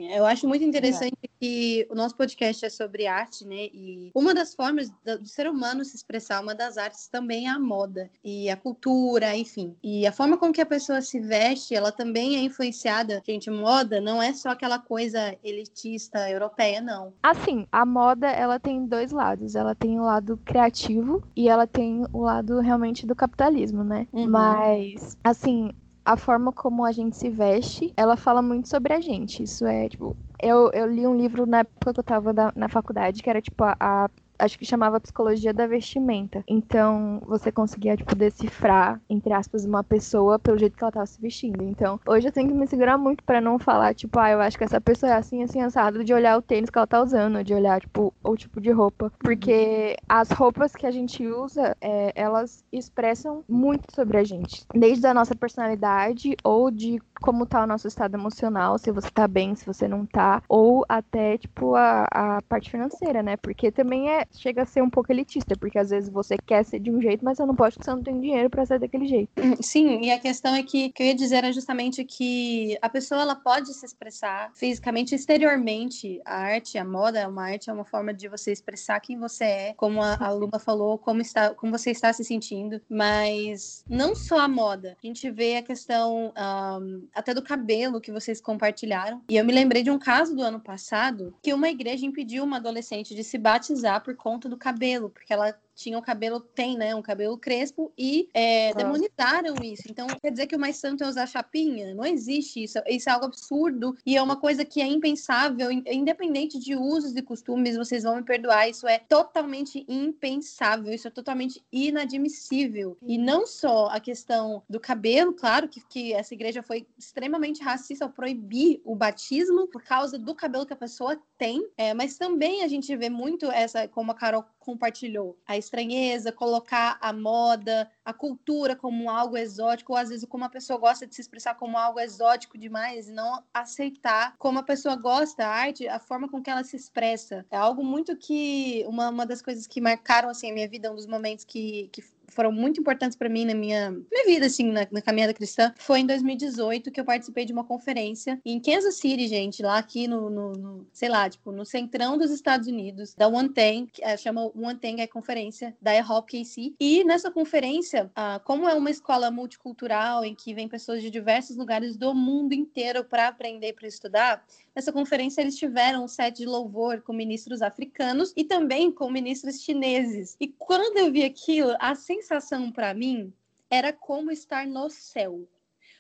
Eu 0.10 0.26
acho 0.26 0.48
muito 0.48 0.64
interessante 0.64 1.16
que 1.40 1.88
o 1.90 1.96
nosso 1.96 2.16
podcast 2.16 2.66
é 2.66 2.70
sobre 2.70 3.08
arte, 3.08 3.46
né? 3.46 3.66
E 3.74 4.12
uma 4.16 4.34
das 4.34 4.56
formas 4.56 4.90
do 5.06 5.28
do 5.28 5.28
ser 5.28 5.48
humano 5.50 5.84
se 5.84 5.96
expressar, 5.96 6.42
uma 6.42 6.56
das 6.56 6.78
artes 6.78 7.08
também 7.08 7.48
é 7.48 7.50
a 7.50 7.60
moda 7.60 8.10
e 8.24 8.50
a 8.50 8.56
cultura, 8.56 9.36
enfim. 9.36 9.76
E 9.84 10.08
a 10.08 10.12
forma 10.12 10.38
com 10.38 10.52
que 10.52 10.62
a 10.62 10.66
pessoa 10.66 11.02
se 11.02 11.20
veste, 11.20 11.76
ela 11.76 11.92
também 11.92 12.38
é 12.38 12.40
influenciada. 12.40 13.22
Gente, 13.26 13.50
moda 13.50 14.00
não 14.00 14.22
é 14.22 14.34
só 14.34 14.50
aquela 14.50 14.80
coisa 14.80 15.36
elitista 15.44 16.30
europeia, 16.30 16.82
não. 16.82 17.14
Assim, 17.22 17.68
a 17.72 17.86
moda, 17.86 18.28
ela 18.28 18.60
tem 18.60 18.86
dois 18.86 19.12
lados. 19.12 19.56
Ela 19.56 19.76
tem 19.76 20.00
o 20.00 20.04
lado 20.04 20.38
criativo 20.46 21.24
e 21.36 21.50
ela 21.50 21.68
tem 21.68 22.06
o 22.14 22.22
lado 22.22 22.60
realmente 22.60 23.06
do 23.06 23.16
capitalismo, 23.16 23.84
né? 23.84 24.08
Uhum. 24.14 24.30
Mas, 24.30 25.18
assim, 25.24 25.72
a 26.08 26.18
forma 26.18 26.54
como 26.54 26.86
a 26.86 26.92
gente 26.92 27.18
se 27.18 27.30
veste, 27.30 27.94
ela 27.98 28.18
fala 28.18 28.42
muito 28.42 28.70
sobre 28.70 28.94
a 28.94 29.02
gente. 29.02 29.44
Isso 29.44 29.66
é, 29.66 29.90
tipo, 29.90 30.18
eu, 30.42 30.72
eu 30.74 30.88
li 30.88 31.08
um 31.08 31.16
livro 31.18 31.46
na 31.46 31.60
época 31.60 31.94
que 31.94 32.00
eu 32.00 32.04
tava 32.04 32.34
da- 32.34 32.54
na 32.56 32.70
faculdade, 32.70 33.22
que 33.24 33.30
era, 33.30 33.42
tipo, 33.42 33.64
a, 33.64 33.76
a 33.80 34.10
acho 34.40 34.58
que 34.58 34.66
chamava 34.66 35.00
psicologia 35.00 35.54
da 35.54 35.68
vestimenta. 35.68 36.44
Então, 36.48 37.22
você 37.26 37.52
conseguia, 37.52 37.96
tipo, 37.96 38.16
decifrar, 38.16 39.02
entre 39.10 39.34
aspas, 39.34 39.66
uma 39.66 39.84
pessoa 39.84 40.40
pelo 40.40 40.58
jeito 40.58 40.78
que 40.78 40.84
ela 40.84 40.92
tava 40.92 41.06
se 41.06 41.22
vestindo. 41.22 41.64
Então, 41.64 42.00
hoje 42.06 42.28
eu 42.28 42.32
tenho 42.32 42.48
que 42.48 42.54
me 42.54 42.68
segurar 42.68 42.98
muito 42.98 43.24
para 43.24 43.42
não 43.42 43.58
falar, 43.60 43.94
tipo, 43.94 44.20
ah, 44.20 44.32
eu 44.32 44.42
acho 44.42 44.58
que 44.58 44.64
essa 44.64 44.80
pessoa 44.82 45.12
é 45.12 45.16
assim, 45.16 45.44
assim, 45.44 45.62
assado, 45.62 46.04
de 46.04 46.14
olhar 46.14 46.38
o 46.38 46.42
tênis 46.42 46.70
que 46.70 46.78
ela 46.78 46.88
tá 46.88 47.02
usando, 47.02 47.44
de 47.44 47.54
olhar, 47.54 47.80
tipo, 47.82 48.14
o 48.24 48.36
tipo 48.36 48.62
de 48.62 48.72
roupa. 48.72 49.12
Porque 49.20 49.98
as 50.08 50.30
roupas 50.32 50.74
que 50.74 50.86
a 50.86 50.92
gente 50.92 51.26
usa, 51.26 51.76
é, 51.82 52.12
elas 52.16 52.64
expressam 52.72 53.44
muito 53.48 53.94
sobre 53.94 54.18
a 54.18 54.24
gente. 54.24 54.66
Desde 54.74 55.06
a 55.08 55.14
nossa 55.14 55.36
personalidade 55.36 56.36
ou 56.44 56.70
de 56.70 57.00
como 57.22 57.46
tá 57.46 57.64
o 57.64 57.68
nosso 57.68 57.88
estado 57.88 58.16
emocional, 58.16 58.78
se 58.78 58.92
você 58.92 59.10
tá 59.10 59.28
bem, 59.28 59.56
se 59.56 59.66
você 59.66 59.88
não 59.88 60.06
tá, 60.06 60.44
ou 60.48 60.86
até, 60.88 61.38
tipo, 61.38 61.76
a, 61.76 62.06
a 62.12 62.42
parte 62.44 62.70
financeira, 62.70 63.24
né? 63.24 63.38
Porque 63.38 63.72
também 63.72 64.10
é, 64.10 64.27
chega 64.32 64.64
a 64.64 64.66
ser 64.66 64.82
um 64.82 64.90
pouco 64.90 65.12
elitista, 65.12 65.56
porque 65.58 65.78
às 65.78 65.90
vezes 65.90 66.10
você 66.10 66.36
quer 66.46 66.64
ser 66.64 66.80
de 66.80 66.92
um 66.92 67.02
jeito, 67.02 67.24
mas 67.24 67.38
você 67.38 67.46
não 67.46 67.56
pode 67.56 67.76
porque 67.76 67.86
você 67.86 67.96
não 67.96 68.04
tem 68.04 68.20
dinheiro 68.20 68.50
para 68.50 68.66
ser 68.66 68.80
daquele 68.80 69.08
jeito. 69.08 69.32
Sim, 69.62 70.02
e 70.02 70.12
a 70.12 70.20
questão 70.20 70.56
é 70.56 70.64
que, 70.64 70.90
que 70.92 71.04
eu 71.04 71.08
ia 71.08 71.16
dizer 71.16 71.38
era 71.38 71.54
justamente 71.54 72.04
que 72.04 72.78
a 72.82 72.90
pessoa, 72.90 73.22
ela 73.22 73.36
pode 73.36 73.74
se 73.74 73.86
expressar 73.86 74.52
fisicamente, 74.54 75.14
exteriormente, 75.14 76.22
a 76.26 76.36
arte, 76.36 76.78
a 76.78 76.86
moda, 76.86 77.20
é 77.20 77.28
uma 77.28 77.44
arte, 77.44 77.70
é 77.70 77.74
uma 77.74 77.86
forma 77.86 78.14
de 78.14 78.28
você 78.28 78.52
expressar 78.52 79.00
quem 79.00 79.18
você 79.18 79.44
é, 79.44 79.74
como 79.76 80.02
a, 80.02 80.16
a 80.20 80.32
Luba 80.32 80.60
falou, 80.60 80.98
como, 80.98 81.22
está, 81.22 81.54
como 81.54 81.78
você 81.78 81.92
está 81.92 82.12
se 82.12 82.24
sentindo, 82.24 82.82
mas 82.90 83.84
não 83.88 84.16
só 84.16 84.40
a 84.40 84.48
moda, 84.48 84.98
a 85.02 85.08
gente 85.08 85.30
vê 85.30 85.58
a 85.58 85.64
questão 85.64 86.34
um, 86.36 87.08
até 87.14 87.34
do 87.34 87.42
cabelo 87.42 88.02
que 88.02 88.12
vocês 88.12 88.42
compartilharam. 88.42 89.22
E 89.30 89.38
eu 89.38 89.46
me 89.46 89.54
lembrei 89.54 89.84
de 89.84 89.92
um 89.92 90.00
caso 90.00 90.36
do 90.36 90.42
ano 90.42 90.60
passado 90.60 91.34
que 91.42 91.54
uma 91.54 91.70
igreja 91.70 92.06
impediu 92.06 92.44
uma 92.44 92.58
adolescente 92.58 93.16
de 93.16 93.24
se 93.24 93.38
batizar 93.38 94.04
por 94.04 94.16
conta 94.18 94.50
do 94.50 94.58
cabelo, 94.58 95.10
porque 95.10 95.34
ela 95.34 95.58
tinha 95.78 95.98
o 95.98 96.02
cabelo, 96.02 96.40
tem, 96.40 96.76
né, 96.76 96.96
um 96.96 97.04
cabelo 97.04 97.38
crespo 97.38 97.94
e 97.96 98.28
é, 98.34 98.74
demonizaram 98.74 99.56
isso. 99.64 99.84
Então, 99.88 100.08
quer 100.20 100.32
dizer 100.32 100.48
que 100.48 100.56
o 100.56 100.60
mais 100.60 100.78
santo 100.78 101.04
é 101.04 101.08
usar 101.08 101.28
chapinha? 101.28 101.94
Não 101.94 102.04
existe 102.04 102.64
isso. 102.64 102.80
Isso 102.88 103.08
é 103.08 103.14
algo 103.14 103.28
absurdo 103.28 103.96
e 104.04 104.18
é 104.18 104.22
uma 104.22 104.36
coisa 104.36 104.66
que 104.66 104.82
é 104.82 104.88
impensável, 104.88 105.72
independente 105.72 106.58
de 106.58 106.76
usos 106.76 107.16
e 107.16 107.22
costumes, 107.22 107.78
vocês 107.78 108.04
vão 108.04 108.16
me 108.16 108.24
perdoar, 108.24 108.68
isso 108.68 108.88
é 108.88 108.98
totalmente 108.98 109.86
impensável, 109.88 110.92
isso 110.92 111.08
é 111.08 111.12
totalmente 111.12 111.64
inadmissível. 111.72 112.98
E 113.06 113.18
não 113.18 113.46
só 113.46 113.88
a 113.90 114.00
questão 114.00 114.64
do 114.68 114.80
cabelo, 114.80 115.34
claro 115.34 115.68
que, 115.68 115.80
que 115.88 116.14
essa 116.14 116.34
igreja 116.34 116.64
foi 116.64 116.88
extremamente 116.98 117.62
racista 117.62 118.06
ao 118.06 118.12
proibir 118.12 118.82
o 118.84 118.96
batismo 118.96 119.68
por 119.68 119.84
causa 119.84 120.18
do 120.18 120.34
cabelo 120.34 120.66
que 120.66 120.74
a 120.74 120.78
pessoa 120.78 121.22
tem, 121.38 121.64
é, 121.78 121.94
mas 121.94 122.18
também 122.18 122.64
a 122.64 122.68
gente 122.68 122.96
vê 122.96 123.10
muito 123.10 123.52
essa, 123.52 123.88
como 123.88 124.12
a 124.12 124.16
Carol 124.16 124.44
compartilhou, 124.60 125.38
a 125.48 125.56
estranheza, 125.68 126.32
colocar 126.32 126.98
a 127.00 127.14
moda, 127.14 127.90
a 128.04 128.14
cultura 128.14 128.76
como 128.76 129.10
algo 129.10 129.38
exótico, 129.38 129.94
ou 129.94 130.00
às 130.00 130.10
vezes 130.10 130.26
como 130.28 130.46
a 130.46 130.50
pessoa 130.50 130.80
gosta 130.80 131.06
de 131.06 131.14
se 131.14 131.22
expressar 131.22 131.56
como 131.56 131.78
algo 131.78 132.00
exótico 132.00 132.58
demais, 132.58 133.08
não 133.08 133.44
aceitar 133.54 134.36
como 134.38 134.60
a 134.60 134.64
pessoa 134.64 134.96
gosta, 134.96 135.46
a 135.46 135.50
arte, 135.50 135.88
a 135.88 136.00
forma 136.00 136.30
com 136.30 136.42
que 136.42 136.50
ela 136.50 136.64
se 136.64 136.76
expressa. 136.76 137.46
É 137.52 137.58
algo 137.58 137.84
muito 137.84 138.16
que, 138.16 138.84
uma, 138.88 139.10
uma 139.10 139.26
das 139.26 139.42
coisas 139.42 139.68
que 139.68 139.80
marcaram 139.80 140.30
assim, 140.30 140.50
a 140.50 140.54
minha 140.54 140.68
vida, 140.68 140.92
um 140.92 140.96
dos 140.96 141.08
momentos 141.08 141.46
que, 141.46 141.90
que 141.92 142.02
foram 142.38 142.52
muito 142.52 142.80
importantes 142.80 143.18
para 143.18 143.28
mim 143.28 143.46
na 143.46 143.56
minha, 143.56 143.90
minha 143.90 144.26
vida, 144.28 144.46
assim, 144.46 144.72
na, 144.72 144.88
na, 144.92 145.02
caminhada 145.02 145.34
cristã, 145.34 145.74
foi 145.76 146.02
em 146.02 146.06
2018 146.06 146.92
que 146.92 147.00
eu 147.02 147.04
participei 147.04 147.46
de 147.46 147.52
uma 147.52 147.64
conferência 147.64 148.40
em 148.46 148.60
Kansas 148.60 149.00
City, 149.00 149.28
gente, 149.28 149.64
lá 149.64 149.80
aqui 149.80 150.08
no, 150.08 150.30
no, 150.30 150.52
no 150.52 150.88
sei 150.94 151.10
lá, 151.10 151.28
tipo, 151.28 151.52
no 151.52 151.66
centrão 151.66 152.16
dos 152.16 152.30
Estados 152.30 152.68
Unidos, 152.68 153.16
da 153.16 153.28
One 153.28 153.50
Thing, 153.50 153.90
é, 154.02 154.16
chama 154.16 154.52
One 154.56 154.78
é 155.00 155.08
conferência 155.08 155.76
da 155.82 155.96
EHOP 155.96 156.44
KC. 156.44 156.76
E 156.80 157.04
nessa 157.04 157.32
conferência, 157.32 158.12
ah, 158.16 158.40
como 158.44 158.70
é 158.70 158.74
uma 158.76 158.92
escola 158.92 159.32
multicultural 159.32 160.24
em 160.24 160.36
que 160.36 160.54
vem 160.54 160.68
pessoas 160.68 161.02
de 161.02 161.10
diversos 161.10 161.56
lugares 161.56 161.98
do 161.98 162.14
mundo 162.14 162.54
inteiro 162.54 163.04
para 163.04 163.30
aprender, 163.30 163.74
para 163.74 163.88
estudar, 163.88 164.46
nessa 164.76 164.94
conferência 164.94 165.42
eles 165.42 165.58
tiveram 165.58 166.04
um 166.04 166.08
set 166.08 166.38
de 166.38 166.46
louvor 166.46 167.02
com 167.02 167.14
ministros 167.14 167.64
africanos 167.64 168.32
e 168.38 168.44
também 168.44 168.92
com 168.92 169.10
ministros 169.10 169.64
chineses. 169.64 170.36
E 170.40 170.48
quando 170.48 170.98
eu 170.98 171.12
vi 171.12 171.24
aquilo, 171.24 171.76
a 171.80 171.96
sensação 171.96 172.27
para 172.74 172.94
mim 172.94 173.34
era 173.70 173.92
como 173.92 174.32
estar 174.32 174.66
no 174.66 174.90
céu. 174.90 175.48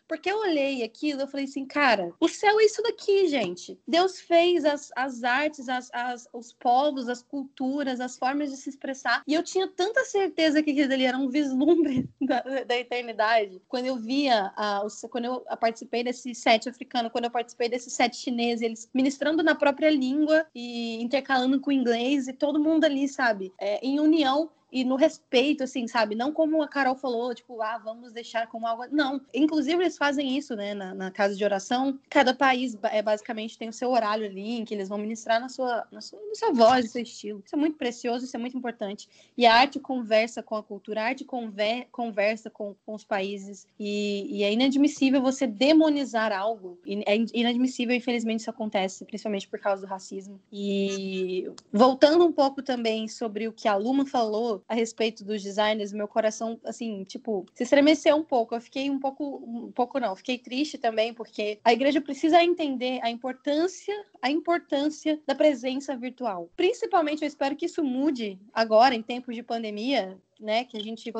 Porque 0.07 0.31
eu 0.31 0.39
olhei 0.39 0.83
aquilo 0.83 1.21
eu 1.21 1.27
falei 1.27 1.45
assim, 1.45 1.65
cara, 1.65 2.13
o 2.19 2.29
céu 2.29 2.59
é 2.59 2.63
isso 2.63 2.81
daqui, 2.81 3.27
gente. 3.27 3.77
Deus 3.85 4.19
fez 4.19 4.63
as, 4.63 4.89
as 4.95 5.23
artes, 5.23 5.67
as, 5.67 5.89
as, 5.93 6.29
os 6.31 6.53
povos, 6.53 7.09
as 7.09 7.21
culturas, 7.21 7.99
as 7.99 8.17
formas 8.17 8.49
de 8.49 8.57
se 8.57 8.69
expressar. 8.69 9.21
E 9.27 9.33
eu 9.33 9.43
tinha 9.43 9.67
tanta 9.67 10.05
certeza 10.05 10.63
que 10.63 10.71
aquilo 10.71 10.93
ali 10.93 11.03
era 11.03 11.17
um 11.17 11.27
vislumbre 11.29 12.09
da, 12.21 12.41
da 12.41 12.77
eternidade. 12.77 13.61
Quando 13.67 13.87
eu 13.87 13.97
via, 13.97 14.53
uh, 14.57 15.09
quando 15.09 15.25
eu 15.25 15.41
participei 15.59 16.03
desse 16.03 16.33
set 16.33 16.69
africano, 16.69 17.09
quando 17.09 17.25
eu 17.25 17.31
participei 17.31 17.67
desse 17.67 17.89
set 17.89 18.15
chinês, 18.15 18.61
eles 18.61 18.89
ministrando 18.93 19.43
na 19.43 19.55
própria 19.55 19.89
língua 19.89 20.45
e 20.55 21.01
intercalando 21.01 21.59
com 21.59 21.69
o 21.69 21.73
inglês, 21.73 22.27
e 22.27 22.33
todo 22.33 22.63
mundo 22.63 22.85
ali, 22.85 23.09
sabe, 23.09 23.51
é, 23.59 23.85
em 23.85 23.99
união 23.99 24.49
e 24.71 24.83
no 24.83 24.95
respeito, 24.95 25.63
assim, 25.63 25.87
sabe? 25.87 26.15
Não 26.15 26.31
como 26.31 26.61
a 26.61 26.67
Carol 26.67 26.95
falou, 26.95 27.33
tipo, 27.33 27.61
ah, 27.61 27.77
vamos 27.77 28.11
deixar 28.11 28.47
como 28.47 28.67
algo. 28.67 28.83
Não. 28.91 29.21
Inclusive, 29.33 29.81
eles 29.81 29.97
fazem 29.97 30.37
isso, 30.37 30.55
né? 30.55 30.73
Na, 30.73 30.93
na 30.93 31.11
casa 31.11 31.35
de 31.35 31.43
oração. 31.43 31.97
Cada 32.09 32.33
país 32.33 32.77
é, 32.83 33.01
basicamente 33.01 33.57
tem 33.57 33.69
o 33.69 33.73
seu 33.73 33.91
horário 33.91 34.25
ali, 34.25 34.59
em 34.59 34.65
que 34.65 34.73
eles 34.73 34.89
vão 34.89 34.97
ministrar 34.97 35.39
na 35.39 35.47
sua, 35.47 35.87
na 35.91 36.01
sua, 36.01 36.19
na 36.19 36.35
sua 36.35 36.51
voz, 36.51 36.85
no 36.85 36.91
seu 36.91 37.01
estilo. 37.01 37.41
Isso 37.45 37.55
é 37.55 37.57
muito 37.57 37.77
precioso, 37.77 38.25
isso 38.25 38.35
é 38.35 38.39
muito 38.39 38.57
importante. 38.57 39.07
E 39.37 39.45
a 39.45 39.55
arte 39.55 39.79
conversa 39.79 40.43
com 40.43 40.55
a 40.55 40.63
cultura, 40.63 41.01
a 41.01 41.05
arte 41.05 41.23
conver, 41.23 41.87
conversa 41.91 42.49
com, 42.49 42.75
com 42.85 42.93
os 42.93 43.05
países. 43.05 43.65
E, 43.79 44.27
e 44.29 44.43
é 44.43 44.51
inadmissível 44.51 45.21
você 45.21 45.47
demonizar 45.47 46.33
algo. 46.33 46.77
É 47.05 47.15
inadmissível, 47.33 47.95
infelizmente, 47.95 48.41
isso 48.41 48.49
acontece, 48.49 49.05
principalmente 49.05 49.47
por 49.47 49.59
causa 49.59 49.81
do 49.85 49.87
racismo. 49.87 50.39
E 50.51 51.49
voltando 51.71 52.25
um 52.25 52.33
pouco 52.33 52.61
também 52.61 53.07
sobre 53.07 53.47
o 53.47 53.53
que 53.53 53.67
a 53.67 53.75
Luma 53.75 54.05
falou 54.05 54.56
a 54.67 54.73
respeito 54.73 55.23
dos 55.23 55.41
designers, 55.41 55.93
meu 55.93 56.07
coração, 56.07 56.59
assim, 56.63 57.03
tipo, 57.03 57.45
se 57.53 57.63
estremeceu 57.63 58.15
um 58.15 58.23
pouco. 58.23 58.55
Eu 58.55 58.61
fiquei 58.61 58.89
um 58.89 58.99
pouco, 58.99 59.43
um 59.45 59.71
pouco 59.71 59.99
não, 59.99 60.15
fiquei 60.15 60.37
triste 60.37 60.77
também, 60.77 61.13
porque 61.13 61.59
a 61.63 61.73
igreja 61.73 62.01
precisa 62.01 62.43
entender 62.43 62.99
a 63.01 63.09
importância, 63.09 63.95
a 64.21 64.29
importância 64.29 65.19
da 65.25 65.35
presença 65.35 65.95
virtual. 65.95 66.49
Principalmente, 66.55 67.21
eu 67.21 67.27
espero 67.27 67.55
que 67.55 67.65
isso 67.65 67.83
mude 67.83 68.39
agora, 68.53 68.95
em 68.95 69.01
tempos 69.01 69.35
de 69.35 69.43
pandemia, 69.43 70.17
né? 70.39 70.63
Que 70.63 70.77
a 70.77 70.81
gente 70.81 71.11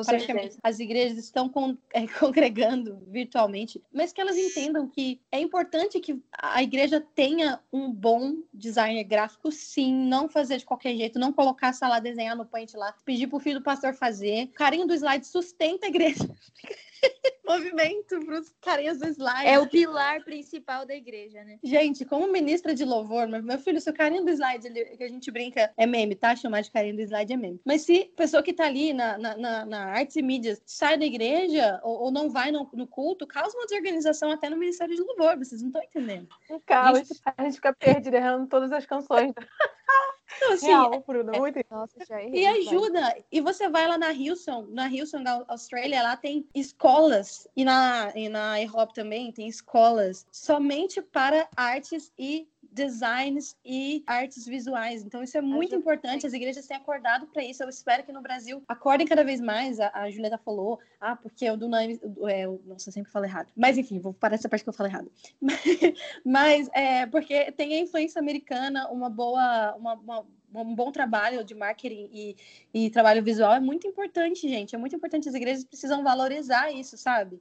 as 0.62 0.78
igrejas 0.78 1.18
estão 1.18 1.48
con 1.48 1.76
é, 1.92 2.06
congregando 2.06 3.02
virtualmente, 3.06 3.82
mas 3.92 4.12
que 4.12 4.20
elas 4.20 4.36
entendam 4.36 4.88
que 4.88 5.20
é 5.30 5.40
importante 5.40 6.00
que 6.00 6.20
a 6.32 6.62
igreja 6.62 7.00
tenha 7.14 7.60
um 7.72 7.90
bom 7.92 8.36
designer 8.52 9.04
gráfico, 9.04 9.50
sim, 9.50 9.92
não 9.94 10.28
fazer 10.28 10.58
de 10.58 10.64
qualquer 10.64 10.94
jeito, 10.96 11.18
não 11.18 11.32
colocar, 11.32 11.72
sei 11.72 11.88
lá, 11.88 12.00
desenhar 12.00 12.36
no 12.36 12.46
paint 12.46 12.74
lá, 12.74 12.94
pedir 13.04 13.26
pro 13.26 13.38
filho 13.38 13.60
do 13.60 13.64
pastor 13.64 13.94
fazer. 13.94 14.44
O 14.44 14.48
carinho 14.48 14.86
do 14.86 14.94
slide 14.94 15.26
sustenta 15.26 15.86
a 15.86 15.88
igreja. 15.88 16.28
movimento 17.48 18.20
para 18.24 18.40
os 18.40 18.54
carinhas 18.60 18.98
do 18.98 19.08
slide. 19.08 19.46
É 19.46 19.58
o 19.58 19.66
pilar 19.66 20.22
principal 20.22 20.84
da 20.84 20.94
igreja, 20.94 21.42
né? 21.44 21.58
Gente, 21.62 22.04
como 22.04 22.30
ministra 22.30 22.74
de 22.74 22.84
louvor, 22.84 23.26
meu 23.26 23.58
filho, 23.58 23.80
se 23.80 23.88
o 23.88 23.94
carinho 23.94 24.24
do 24.24 24.30
slide 24.30 24.66
ele, 24.66 24.84
que 24.84 25.04
a 25.04 25.08
gente 25.08 25.30
brinca 25.30 25.72
é 25.76 25.86
meme, 25.86 26.14
tá? 26.14 26.36
Chamar 26.36 26.60
de 26.60 26.70
carinho 26.70 26.96
do 26.96 27.02
slide 27.02 27.32
é 27.32 27.36
meme. 27.36 27.60
Mas 27.64 27.82
se 27.82 28.12
pessoa 28.16 28.42
que 28.42 28.52
tá 28.52 28.66
ali 28.66 28.92
na, 28.92 29.16
na, 29.16 29.36
na, 29.36 29.64
na 29.64 29.84
artes 29.86 30.16
e 30.16 30.22
mídias 30.22 30.60
sai 30.66 30.98
da 30.98 31.06
igreja 31.06 31.80
ou, 31.82 32.02
ou 32.04 32.10
não 32.10 32.28
vai 32.28 32.50
no, 32.50 32.68
no, 32.74 32.86
culto, 32.86 33.26
causa 33.26 33.56
uma 33.56 33.66
desorganização 33.66 34.30
até 34.30 34.50
no 34.50 34.56
ministério 34.56 34.94
de 34.94 35.02
louvor, 35.02 35.38
vocês 35.38 35.62
não 35.62 35.68
estão 35.68 35.82
entendendo. 35.82 36.28
Um 36.50 36.60
caos, 36.60 37.08
a 37.36 37.42
gente 37.44 37.54
fica 37.54 37.72
perdido 37.72 38.14
errando 38.14 38.46
todas 38.46 38.72
as 38.72 38.84
canções. 38.84 39.32
Então, 40.36 40.52
assim, 40.52 40.66
Real, 40.66 41.02
Bruno, 41.06 41.34
é, 41.34 41.38
muito... 41.38 41.58
Nossa, 41.70 42.04
já 42.06 42.20
é 42.20 42.28
e 42.28 42.46
ajuda. 42.46 43.16
E 43.32 43.40
você 43.40 43.68
vai 43.68 43.88
lá 43.88 43.96
na 43.96 44.12
Hilson, 44.12 44.66
na 44.70 44.88
Hilson, 44.88 45.24
Austrália, 45.48 46.02
lá 46.02 46.16
tem 46.16 46.46
escolas, 46.54 47.48
e 47.56 47.64
na, 47.64 48.12
e 48.14 48.28
na 48.28 48.60
Europe 48.60 48.94
também 48.94 49.32
tem 49.32 49.48
escolas 49.48 50.26
somente 50.30 51.00
para 51.00 51.48
artes 51.56 52.12
e 52.18 52.46
designs 52.78 53.56
e 53.64 54.02
artes 54.06 54.46
visuais. 54.46 55.04
Então, 55.04 55.22
isso 55.22 55.36
é 55.36 55.42
muito 55.42 55.74
importante. 55.74 56.26
As 56.26 56.32
igrejas 56.32 56.66
têm 56.66 56.76
acordado 56.76 57.26
para 57.26 57.44
isso. 57.44 57.62
Eu 57.62 57.68
espero 57.68 58.04
que 58.04 58.12
no 58.12 58.22
Brasil 58.22 58.62
acordem 58.66 59.06
cada 59.06 59.22
vez 59.22 59.40
mais. 59.40 59.78
A, 59.78 59.90
a 59.92 60.10
Julieta 60.10 60.38
falou, 60.38 60.78
ah, 61.00 61.14
porque 61.14 61.50
o 61.50 61.56
do 61.56 61.68
é, 61.76 62.46
nossa, 62.64 62.88
eu 62.88 62.92
sempre 62.92 63.12
falo 63.12 63.26
errado. 63.26 63.52
Mas 63.56 63.76
enfim, 63.76 63.98
vou 63.98 64.14
parar 64.14 64.36
essa 64.36 64.48
parte 64.48 64.62
que 64.62 64.68
eu 64.70 64.72
falo 64.72 64.88
errado. 64.88 65.10
Mas 66.24 66.68
é 66.72 67.04
porque 67.06 67.52
tem 67.52 67.74
a 67.74 67.80
influência 67.80 68.18
americana, 68.18 68.88
uma 68.88 69.10
boa, 69.10 69.74
uma, 69.76 69.94
uma 69.94 70.26
um 70.54 70.74
bom 70.74 70.90
trabalho 70.90 71.44
de 71.44 71.54
marketing 71.54 72.08
e, 72.10 72.36
e 72.72 72.90
trabalho 72.90 73.22
visual 73.22 73.52
é 73.52 73.60
muito 73.60 73.86
importante, 73.86 74.48
gente. 74.48 74.74
É 74.74 74.78
muito 74.78 74.96
importante. 74.96 75.28
As 75.28 75.34
igrejas 75.34 75.64
precisam 75.64 76.02
valorizar 76.02 76.72
isso, 76.72 76.96
sabe? 76.96 77.38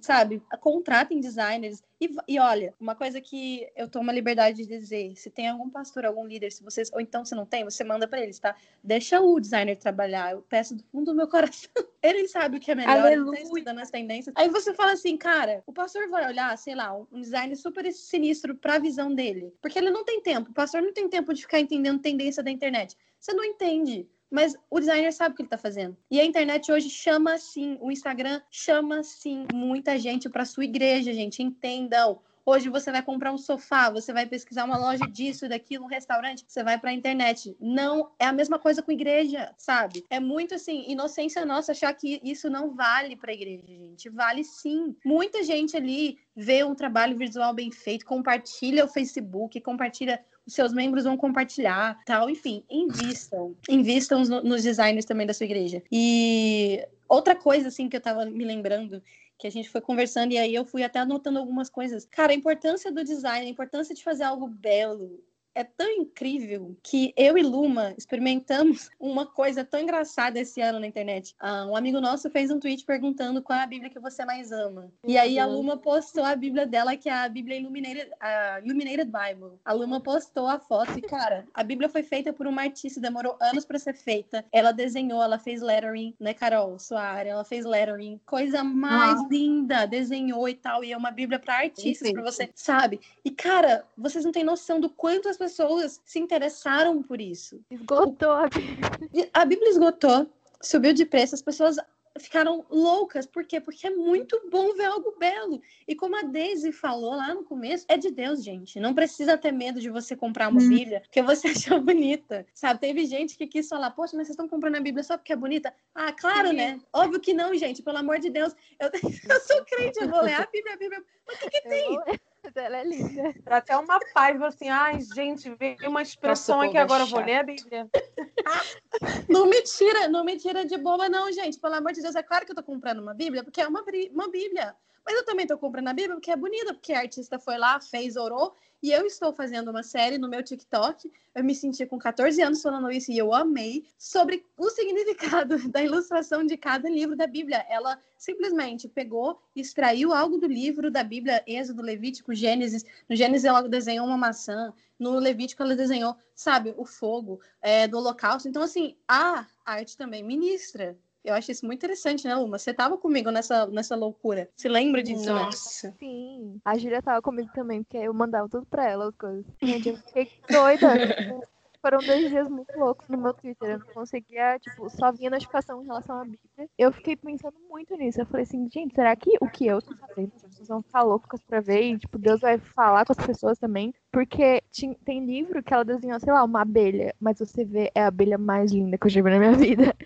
Sabe? 0.00 0.42
Contratem 0.60 1.20
designers. 1.20 1.82
E, 2.00 2.10
e 2.28 2.38
olha, 2.38 2.74
uma 2.80 2.94
coisa 2.94 3.20
que 3.20 3.66
eu 3.76 3.88
tomo 3.88 4.10
a 4.10 4.14
liberdade 4.14 4.58
de 4.58 4.66
dizer: 4.66 5.16
se 5.16 5.30
tem 5.30 5.48
algum 5.48 5.70
pastor, 5.70 6.04
algum 6.04 6.26
líder, 6.26 6.50
se 6.50 6.62
vocês, 6.62 6.90
ou 6.92 7.00
então 7.00 7.24
se 7.24 7.34
não 7.34 7.46
tem, 7.46 7.64
você 7.64 7.84
manda 7.84 8.06
para 8.06 8.20
eles, 8.20 8.38
tá? 8.38 8.54
Deixa 8.82 9.20
o 9.20 9.38
designer 9.40 9.76
trabalhar. 9.76 10.32
Eu 10.32 10.42
peço 10.42 10.74
do 10.74 10.82
fundo 10.84 11.12
do 11.12 11.14
meu 11.14 11.28
coração. 11.28 11.70
Ele 12.02 12.26
sabe 12.28 12.56
o 12.56 12.60
que 12.60 12.70
é 12.70 12.74
melhor, 12.74 12.98
Aleluia. 12.98 13.38
ele 13.38 13.48
tá 13.48 13.54
estudando 13.54 13.78
as 13.78 13.90
tendências. 13.90 14.34
Aí 14.36 14.48
você 14.48 14.74
fala 14.74 14.92
assim, 14.92 15.16
cara, 15.16 15.62
o 15.66 15.72
pastor 15.72 16.08
vai 16.08 16.26
olhar, 16.26 16.56
sei 16.58 16.74
lá, 16.74 16.92
um 16.94 17.20
design 17.20 17.54
super 17.54 17.90
sinistro 17.92 18.56
pra 18.56 18.78
visão 18.78 19.14
dele. 19.14 19.54
Porque 19.62 19.78
ele 19.78 19.90
não 19.90 20.04
tem 20.04 20.20
tempo. 20.20 20.50
O 20.50 20.54
pastor 20.54 20.82
não 20.82 20.92
tem 20.92 21.08
tempo 21.08 21.32
de 21.32 21.42
ficar 21.42 21.60
entendendo 21.60 22.00
tendência 22.00 22.42
da 22.42 22.50
internet. 22.50 22.96
Você 23.18 23.32
não 23.32 23.44
entende. 23.44 24.08
Mas 24.32 24.56
o 24.70 24.80
designer 24.80 25.12
sabe 25.12 25.34
o 25.34 25.36
que 25.36 25.42
ele 25.42 25.48
tá 25.50 25.58
fazendo. 25.58 25.94
E 26.10 26.18
a 26.18 26.24
internet 26.24 26.72
hoje 26.72 26.88
chama 26.88 27.36
sim, 27.36 27.76
o 27.82 27.92
Instagram 27.92 28.40
chama 28.50 29.02
sim 29.02 29.46
muita 29.52 29.98
gente 29.98 30.28
para 30.30 30.46
sua 30.46 30.64
igreja, 30.64 31.12
gente. 31.12 31.42
Entendam. 31.42 32.18
Hoje 32.44 32.68
você 32.68 32.90
vai 32.90 33.02
comprar 33.02 33.32
um 33.32 33.38
sofá, 33.38 33.88
você 33.88 34.12
vai 34.12 34.26
pesquisar 34.26 34.64
uma 34.64 34.76
loja 34.76 35.06
disso, 35.06 35.48
daquilo, 35.48 35.84
um 35.84 35.88
restaurante, 35.88 36.44
você 36.48 36.64
vai 36.64 36.76
para 36.76 36.90
a 36.90 36.92
internet. 36.92 37.56
Não 37.60 38.10
é 38.18 38.26
a 38.26 38.32
mesma 38.32 38.58
coisa 38.58 38.82
com 38.82 38.90
igreja, 38.90 39.54
sabe? 39.56 40.04
É 40.10 40.18
muito 40.18 40.56
assim, 40.56 40.84
inocência 40.88 41.46
nossa 41.46 41.70
achar 41.70 41.94
que 41.94 42.20
isso 42.24 42.50
não 42.50 42.74
vale 42.74 43.14
para 43.16 43.32
igreja, 43.32 43.64
gente. 43.68 44.08
Vale 44.08 44.42
sim. 44.42 44.96
Muita 45.04 45.44
gente 45.44 45.76
ali 45.76 46.18
vê 46.34 46.64
um 46.64 46.74
trabalho 46.74 47.16
visual 47.16 47.54
bem 47.54 47.70
feito, 47.70 48.04
compartilha 48.04 48.84
o 48.84 48.88
Facebook, 48.88 49.60
compartilha 49.60 50.24
os 50.46 50.54
seus 50.54 50.72
membros 50.72 51.04
vão 51.04 51.16
compartilhar, 51.16 52.02
tal, 52.04 52.28
enfim, 52.28 52.64
invistam. 52.70 53.56
Invistam 53.68 54.22
no- 54.24 54.42
nos 54.42 54.62
designers 54.62 55.04
também 55.04 55.26
da 55.26 55.34
sua 55.34 55.44
igreja. 55.46 55.82
E 55.90 56.86
outra 57.08 57.34
coisa, 57.34 57.68
assim, 57.68 57.88
que 57.88 57.96
eu 57.96 58.00
tava 58.00 58.24
me 58.24 58.44
lembrando, 58.44 59.02
que 59.38 59.46
a 59.46 59.50
gente 59.50 59.68
foi 59.68 59.80
conversando 59.80 60.32
e 60.32 60.38
aí 60.38 60.54
eu 60.54 60.64
fui 60.64 60.82
até 60.82 61.00
anotando 61.00 61.38
algumas 61.38 61.68
coisas. 61.68 62.04
Cara, 62.06 62.32
a 62.32 62.36
importância 62.36 62.92
do 62.92 63.04
design, 63.04 63.46
a 63.46 63.50
importância 63.50 63.94
de 63.94 64.02
fazer 64.02 64.24
algo 64.24 64.46
belo, 64.46 65.20
é 65.54 65.64
tão 65.64 65.90
incrível 65.90 66.76
que 66.82 67.12
eu 67.16 67.36
e 67.36 67.42
Luma 67.42 67.94
experimentamos 67.96 68.90
uma 68.98 69.26
coisa 69.26 69.64
tão 69.64 69.80
engraçada 69.80 70.40
esse 70.40 70.60
ano 70.60 70.80
na 70.80 70.86
internet. 70.86 71.34
Ah, 71.38 71.66
um 71.66 71.76
amigo 71.76 72.00
nosso 72.00 72.30
fez 72.30 72.50
um 72.50 72.58
tweet 72.58 72.84
perguntando 72.84 73.42
qual 73.42 73.58
é 73.58 73.62
a 73.62 73.66
Bíblia 73.66 73.90
que 73.90 74.00
você 74.00 74.24
mais 74.24 74.52
ama. 74.52 74.90
E 75.06 75.18
aí 75.18 75.38
a 75.38 75.46
Luma 75.46 75.76
postou 75.76 76.24
a 76.24 76.34
Bíblia 76.34 76.66
dela, 76.66 76.96
que 76.96 77.08
é 77.08 77.12
a 77.12 77.28
Bíblia 77.28 77.58
Illuminated, 77.58 78.10
a 78.20 78.60
Illuminated 78.60 79.10
Bible. 79.10 79.58
A 79.64 79.72
Luma 79.72 80.00
postou 80.00 80.46
a 80.46 80.58
foto 80.58 80.98
e, 80.98 81.02
cara, 81.02 81.46
a 81.52 81.62
Bíblia 81.62 81.88
foi 81.88 82.02
feita 82.02 82.32
por 82.32 82.46
uma 82.46 82.62
artista, 82.62 83.00
demorou 83.00 83.36
anos 83.40 83.64
para 83.64 83.78
ser 83.78 83.94
feita. 83.94 84.44
Ela 84.52 84.72
desenhou, 84.72 85.22
ela 85.22 85.38
fez 85.38 85.60
lettering, 85.60 86.14
né, 86.18 86.34
Carol 86.34 86.78
Soares? 86.78 87.30
Ela 87.30 87.44
fez 87.44 87.64
lettering. 87.64 88.20
Coisa 88.24 88.64
mais 88.64 89.20
linda, 89.30 89.86
desenhou 89.86 90.48
e 90.48 90.54
tal. 90.54 90.84
E 90.84 90.92
é 90.92 90.96
uma 90.96 91.10
Bíblia 91.10 91.38
para 91.38 91.58
artistas, 91.58 92.10
para 92.12 92.22
você, 92.22 92.50
sabe? 92.54 93.00
E, 93.24 93.30
cara, 93.30 93.84
vocês 93.96 94.24
não 94.24 94.32
têm 94.32 94.44
noção 94.44 94.80
do 94.80 94.88
quanto 94.88 95.28
as 95.28 95.36
pessoas 95.42 96.00
se 96.04 96.20
interessaram 96.20 97.02
por 97.02 97.20
isso. 97.20 97.60
Esgotou 97.68 98.30
a 98.30 98.46
Bíblia. 98.46 99.28
A 99.34 99.44
Bíblia 99.44 99.70
esgotou, 99.70 100.30
subiu 100.60 100.92
de 100.92 101.04
preço, 101.04 101.34
as 101.34 101.42
pessoas 101.42 101.76
ficaram 102.20 102.64
loucas. 102.70 103.26
Por 103.26 103.44
quê? 103.44 103.60
Porque 103.60 103.88
é 103.88 103.90
muito 103.90 104.40
bom 104.48 104.72
ver 104.74 104.84
algo 104.84 105.16
belo. 105.18 105.60
E 105.88 105.96
como 105.96 106.16
a 106.16 106.22
Daisy 106.22 106.70
falou 106.70 107.16
lá 107.16 107.34
no 107.34 107.42
começo, 107.42 107.84
é 107.88 107.96
de 107.96 108.12
Deus, 108.12 108.44
gente. 108.44 108.78
Não 108.78 108.94
precisa 108.94 109.36
ter 109.36 109.50
medo 109.50 109.80
de 109.80 109.90
você 109.90 110.14
comprar 110.14 110.48
uma 110.48 110.60
Bíblia 110.60 111.00
porque 111.00 111.22
você 111.22 111.48
achou 111.74 111.80
bonita. 111.80 112.46
Sabe? 112.54 112.78
Teve 112.78 113.04
gente 113.04 113.36
que 113.36 113.48
quis 113.48 113.68
falar, 113.68 113.90
poxa, 113.90 114.16
mas 114.16 114.28
vocês 114.28 114.34
estão 114.34 114.48
comprando 114.48 114.76
a 114.76 114.80
Bíblia 114.80 115.02
só 115.02 115.16
porque 115.16 115.32
é 115.32 115.36
bonita? 115.36 115.74
Ah, 115.92 116.12
claro, 116.12 116.52
né? 116.52 116.80
Óbvio 116.92 117.18
que 117.18 117.34
não, 117.34 117.52
gente. 117.56 117.82
Pelo 117.82 117.98
amor 117.98 118.20
de 118.20 118.30
Deus. 118.30 118.54
Eu, 118.78 118.90
eu 119.34 119.40
sou 119.40 119.64
crente, 119.64 120.00
eu 120.00 120.08
vou 120.08 120.22
ler 120.22 120.34
a 120.34 120.46
Bíblia, 120.46 120.74
a 120.74 120.76
Bíblia. 120.76 121.04
Mas 121.26 121.36
o 121.36 121.40
que, 121.40 121.50
que 121.50 121.68
tem? 121.68 121.98
Mas 122.42 122.56
ela 122.56 122.78
é 122.78 122.84
linda. 122.84 123.34
Dá 123.44 123.58
até 123.58 123.76
uma 123.76 124.00
paz, 124.12 124.42
assim, 124.42 124.68
ai, 124.68 124.98
gente, 125.14 125.54
veio 125.54 125.76
uma 125.88 126.02
expressão 126.02 126.56
Nossa, 126.56 126.68
aqui, 126.68 126.76
é 126.76 126.80
agora 126.80 127.04
eu 127.04 127.06
vou 127.06 127.20
ler 127.20 127.36
a 127.36 127.42
Bíblia. 127.42 127.88
Não 129.28 129.46
me 129.46 129.62
tira, 129.62 130.08
não 130.08 130.24
me 130.24 130.36
tira 130.36 130.64
de 130.64 130.76
boba, 130.76 131.08
não, 131.08 131.32
gente. 131.32 131.58
Pelo 131.58 131.74
amor 131.74 131.92
de 131.92 132.02
Deus, 132.02 132.14
é 132.14 132.22
claro 132.22 132.44
que 132.44 132.52
eu 132.52 132.56
tô 132.56 132.62
comprando 132.62 133.00
uma 133.00 133.14
Bíblia, 133.14 133.42
porque 133.42 133.60
é 133.60 133.66
uma, 133.66 133.82
uma 134.10 134.30
Bíblia. 134.30 134.76
Mas 135.04 135.16
eu 135.16 135.24
também 135.24 135.46
tô 135.46 135.58
comprando 135.58 135.88
a 135.88 135.92
Bíblia 135.92 136.14
porque 136.14 136.30
é 136.30 136.36
bonita, 136.36 136.74
porque 136.74 136.92
a 136.92 137.00
artista 137.00 137.38
foi 137.38 137.58
lá, 137.58 137.80
fez, 137.80 138.16
orou. 138.16 138.54
E 138.82 138.90
eu 138.90 139.06
estou 139.06 139.32
fazendo 139.32 139.70
uma 139.70 139.84
série 139.84 140.18
no 140.18 140.28
meu 140.28 140.42
TikTok. 140.42 141.08
Eu 141.32 141.44
me 141.44 141.54
senti 141.54 141.86
com 141.86 141.98
14 141.98 142.42
anos 142.42 142.60
falando 142.60 142.90
isso 142.90 143.12
e 143.12 143.18
eu 143.18 143.32
amei 143.32 143.86
sobre 143.96 144.44
o 144.56 144.68
significado 144.70 145.56
da 145.70 145.80
ilustração 145.80 146.44
de 146.44 146.56
cada 146.56 146.90
livro 146.90 147.14
da 147.14 147.28
Bíblia. 147.28 147.64
Ela 147.68 147.96
simplesmente 148.18 148.88
pegou, 148.88 149.40
extraiu 149.54 150.12
algo 150.12 150.36
do 150.36 150.48
livro 150.48 150.90
da 150.90 151.04
Bíblia, 151.04 151.44
Êxodo, 151.46 151.80
Levítico, 151.80 152.34
Gênesis. 152.34 152.84
No 153.08 153.14
Gênesis 153.14 153.44
ela 153.44 153.68
desenhou 153.68 154.04
uma 154.04 154.18
maçã. 154.18 154.74
No 154.98 155.16
Levítico 155.18 155.62
ela 155.62 155.76
desenhou, 155.76 156.16
sabe, 156.34 156.74
o 156.76 156.84
fogo 156.84 157.40
é, 157.60 157.86
do 157.86 157.98
holocausto. 157.98 158.48
Então, 158.48 158.62
assim, 158.62 158.96
a 159.06 159.46
arte 159.64 159.96
também 159.96 160.24
ministra. 160.24 160.98
Eu 161.24 161.34
acho 161.34 161.52
isso 161.52 161.64
muito 161.64 161.78
interessante, 161.78 162.26
né, 162.26 162.34
Luma? 162.34 162.58
Você 162.58 162.74
tava 162.74 162.98
comigo 162.98 163.30
nessa, 163.30 163.66
nessa 163.66 163.94
loucura. 163.94 164.48
Se 164.56 164.68
lembra 164.68 165.02
disso? 165.02 165.32
Nossa. 165.32 165.94
Sim. 165.98 166.60
A 166.64 166.76
Júlia 166.76 167.00
tava 167.00 167.22
comigo 167.22 167.48
também, 167.54 167.82
porque 167.82 167.98
eu 167.98 168.12
mandava 168.12 168.48
tudo 168.48 168.66
pra 168.66 168.88
ela 168.88 169.08
as 169.08 169.16
coisas. 169.16 169.44
Gente, 169.62 169.88
eu 169.90 169.96
fiquei 169.98 170.28
doida. 170.50 170.88
Foram 171.82 171.98
dois 171.98 172.30
dias 172.30 172.48
muito 172.48 172.78
loucos 172.78 173.08
no 173.08 173.18
meu 173.18 173.34
Twitter. 173.34 173.70
Eu 173.70 173.78
não 173.80 173.86
conseguia, 173.88 174.56
tipo, 174.60 174.88
só 174.88 175.10
vinha 175.10 175.28
notificação 175.30 175.82
em 175.82 175.86
relação 175.86 176.20
à 176.20 176.22
Bíblia. 176.22 176.68
Eu 176.78 176.92
fiquei 176.92 177.16
pensando 177.16 177.56
muito 177.68 177.96
nisso. 177.96 178.20
Eu 178.20 178.26
falei 178.26 178.44
assim, 178.44 178.68
gente, 178.72 178.94
será 178.94 179.14
que 179.16 179.36
o 179.40 179.48
que 179.48 179.66
eu 179.66 179.82
tô 179.82 179.96
fazendo, 179.96 180.32
as 180.36 180.42
pessoas 180.42 180.68
vão 180.68 180.82
ficar 180.82 181.02
loucas 181.02 181.42
pra 181.42 181.60
ver? 181.60 181.82
E, 181.82 181.98
tipo, 181.98 182.18
Deus 182.18 182.40
vai 182.40 182.56
falar 182.56 183.04
com 183.04 183.12
as 183.12 183.26
pessoas 183.26 183.58
também. 183.58 183.92
Porque 184.12 184.62
tem 185.04 185.24
livro 185.24 185.62
que 185.62 185.74
ela 185.74 185.84
desenhou, 185.84 186.20
sei 186.20 186.32
lá, 186.32 186.44
uma 186.44 186.62
abelha. 186.62 187.14
Mas 187.18 187.38
você 187.38 187.64
vê, 187.64 187.90
é 187.94 188.02
a 188.02 188.06
abelha 188.06 188.38
mais 188.38 188.70
linda 188.70 188.96
que 188.96 189.06
eu 189.06 189.10
já 189.10 189.20
vi 189.20 189.30
na 189.30 189.38
minha 189.38 189.52
vida. 189.56 189.96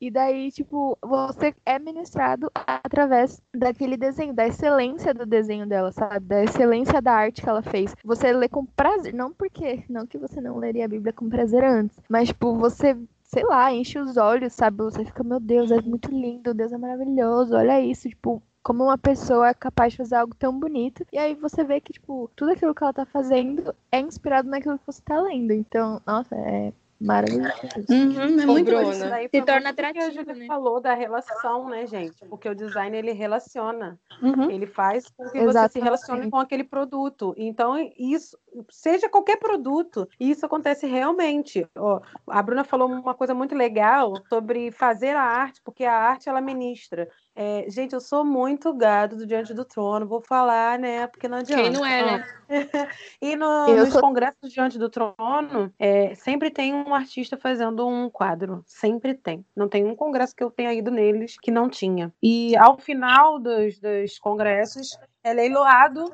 E 0.00 0.10
daí, 0.10 0.50
tipo, 0.50 0.96
você 1.02 1.54
é 1.66 1.78
ministrado 1.78 2.50
através 2.54 3.42
daquele 3.54 3.96
desenho, 3.96 4.32
da 4.32 4.46
excelência 4.46 5.12
do 5.12 5.26
desenho 5.26 5.66
dela, 5.66 5.92
sabe? 5.92 6.24
Da 6.26 6.44
excelência 6.44 7.02
da 7.02 7.12
arte 7.12 7.42
que 7.42 7.48
ela 7.48 7.62
fez. 7.62 7.94
Você 8.04 8.32
lê 8.32 8.48
com 8.48 8.64
prazer, 8.64 9.12
não 9.12 9.32
porque, 9.32 9.84
não 9.88 10.06
que 10.06 10.16
você 10.16 10.40
não 10.40 10.56
leria 10.58 10.84
a 10.84 10.88
Bíblia 10.88 11.12
com 11.12 11.25
prazer 11.28 11.64
antes, 11.64 11.98
mas, 12.08 12.28
tipo, 12.28 12.54
você, 12.56 12.96
sei 13.22 13.44
lá, 13.44 13.72
enche 13.72 13.98
os 13.98 14.16
olhos, 14.16 14.52
sabe? 14.52 14.78
Você 14.84 15.04
fica, 15.04 15.22
meu 15.24 15.40
Deus, 15.40 15.70
é 15.70 15.80
muito 15.80 16.10
lindo, 16.10 16.54
Deus 16.54 16.72
é 16.72 16.78
maravilhoso, 16.78 17.54
olha 17.56 17.80
isso, 17.80 18.08
tipo. 18.08 18.42
Como 18.62 18.82
uma 18.82 18.98
pessoa 18.98 19.50
é 19.50 19.54
capaz 19.54 19.92
de 19.92 19.98
fazer 19.98 20.16
algo 20.16 20.34
tão 20.34 20.58
bonito. 20.58 21.06
E 21.12 21.18
aí 21.18 21.36
você 21.36 21.62
vê 21.62 21.80
que, 21.80 21.92
tipo, 21.92 22.28
tudo 22.34 22.50
aquilo 22.50 22.74
que 22.74 22.82
ela 22.82 22.92
tá 22.92 23.06
fazendo 23.06 23.72
é 23.92 24.00
inspirado 24.00 24.48
naquilo 24.48 24.76
que 24.76 24.86
você 24.86 25.00
tá 25.02 25.20
lendo. 25.20 25.52
Então, 25.52 26.02
nossa, 26.04 26.34
é 26.34 26.72
maravilhoso. 27.00 27.54
Uhum, 27.90 28.40
é 28.40 28.46
muito 28.46 28.64
Bruna. 28.66 28.90
Isso 28.90 29.08
daí 29.08 29.28
Se 29.28 29.42
torna 29.42 29.72
do 29.72 29.76
que 29.76 29.82
a 29.82 29.88
atrativo, 29.88 30.14
Júlia 30.14 30.34
né? 30.34 30.46
falou 30.46 30.80
da 30.80 30.94
relação, 30.94 31.68
né, 31.68 31.86
gente? 31.86 32.24
Porque 32.26 32.48
o 32.48 32.54
design, 32.54 32.96
ele 32.96 33.12
relaciona. 33.12 33.98
Uhum. 34.22 34.50
Ele 34.50 34.66
faz 34.66 35.08
com 35.10 35.24
que 35.24 35.30
você 35.30 35.38
se 35.38 35.48
Exatamente. 35.48 35.84
relacione 35.84 36.30
com 36.30 36.38
aquele 36.38 36.64
produto. 36.64 37.34
Então, 37.36 37.76
isso, 37.98 38.38
seja 38.70 39.08
qualquer 39.08 39.36
produto, 39.38 40.08
e 40.18 40.30
isso 40.30 40.46
acontece 40.46 40.86
realmente. 40.86 41.66
Ó, 41.76 42.00
a 42.28 42.42
Bruna 42.42 42.64
falou 42.64 42.88
uma 42.88 43.14
coisa 43.14 43.34
muito 43.34 43.54
legal 43.54 44.14
sobre 44.28 44.70
fazer 44.70 45.14
a 45.16 45.22
arte, 45.22 45.60
porque 45.62 45.84
a 45.84 45.94
arte, 45.94 46.28
ela 46.28 46.40
ministra. 46.40 47.08
É, 47.38 47.66
gente, 47.68 47.92
eu 47.92 48.00
sou 48.00 48.24
muito 48.24 48.72
gado 48.72 49.14
do 49.14 49.26
Diante 49.26 49.52
do 49.52 49.62
Trono, 49.62 50.06
vou 50.08 50.22
falar, 50.22 50.78
né? 50.78 51.06
Porque 51.06 51.28
não 51.28 51.36
adianta. 51.36 51.62
Quem 51.64 51.70
não 51.70 51.84
é, 51.84 52.02
né? 52.02 52.24
E 53.20 53.36
no- 53.36 53.76
nos 53.76 53.92
sou- 53.92 54.00
congressos 54.00 54.50
diante 54.50 54.78
do 54.78 54.88
trono, 54.88 55.70
é, 55.78 56.14
sempre 56.14 56.50
tem 56.50 56.72
um 56.72 56.94
artista 56.94 57.36
fazendo 57.36 57.86
um 57.86 58.08
quadro. 58.08 58.62
Sempre 58.66 59.12
tem. 59.14 59.44
Não 59.54 59.68
tem 59.68 59.84
um 59.84 59.94
congresso 59.94 60.34
que 60.34 60.42
eu 60.42 60.50
tenha 60.50 60.72
ido 60.72 60.90
neles 60.90 61.36
que 61.40 61.50
não 61.50 61.68
tinha. 61.68 62.10
E 62.22 62.56
ao 62.56 62.78
final 62.78 63.38
dos, 63.38 63.78
dos 63.78 64.18
congressos, 64.18 64.98
é 65.22 65.34
leiloado. 65.34 66.10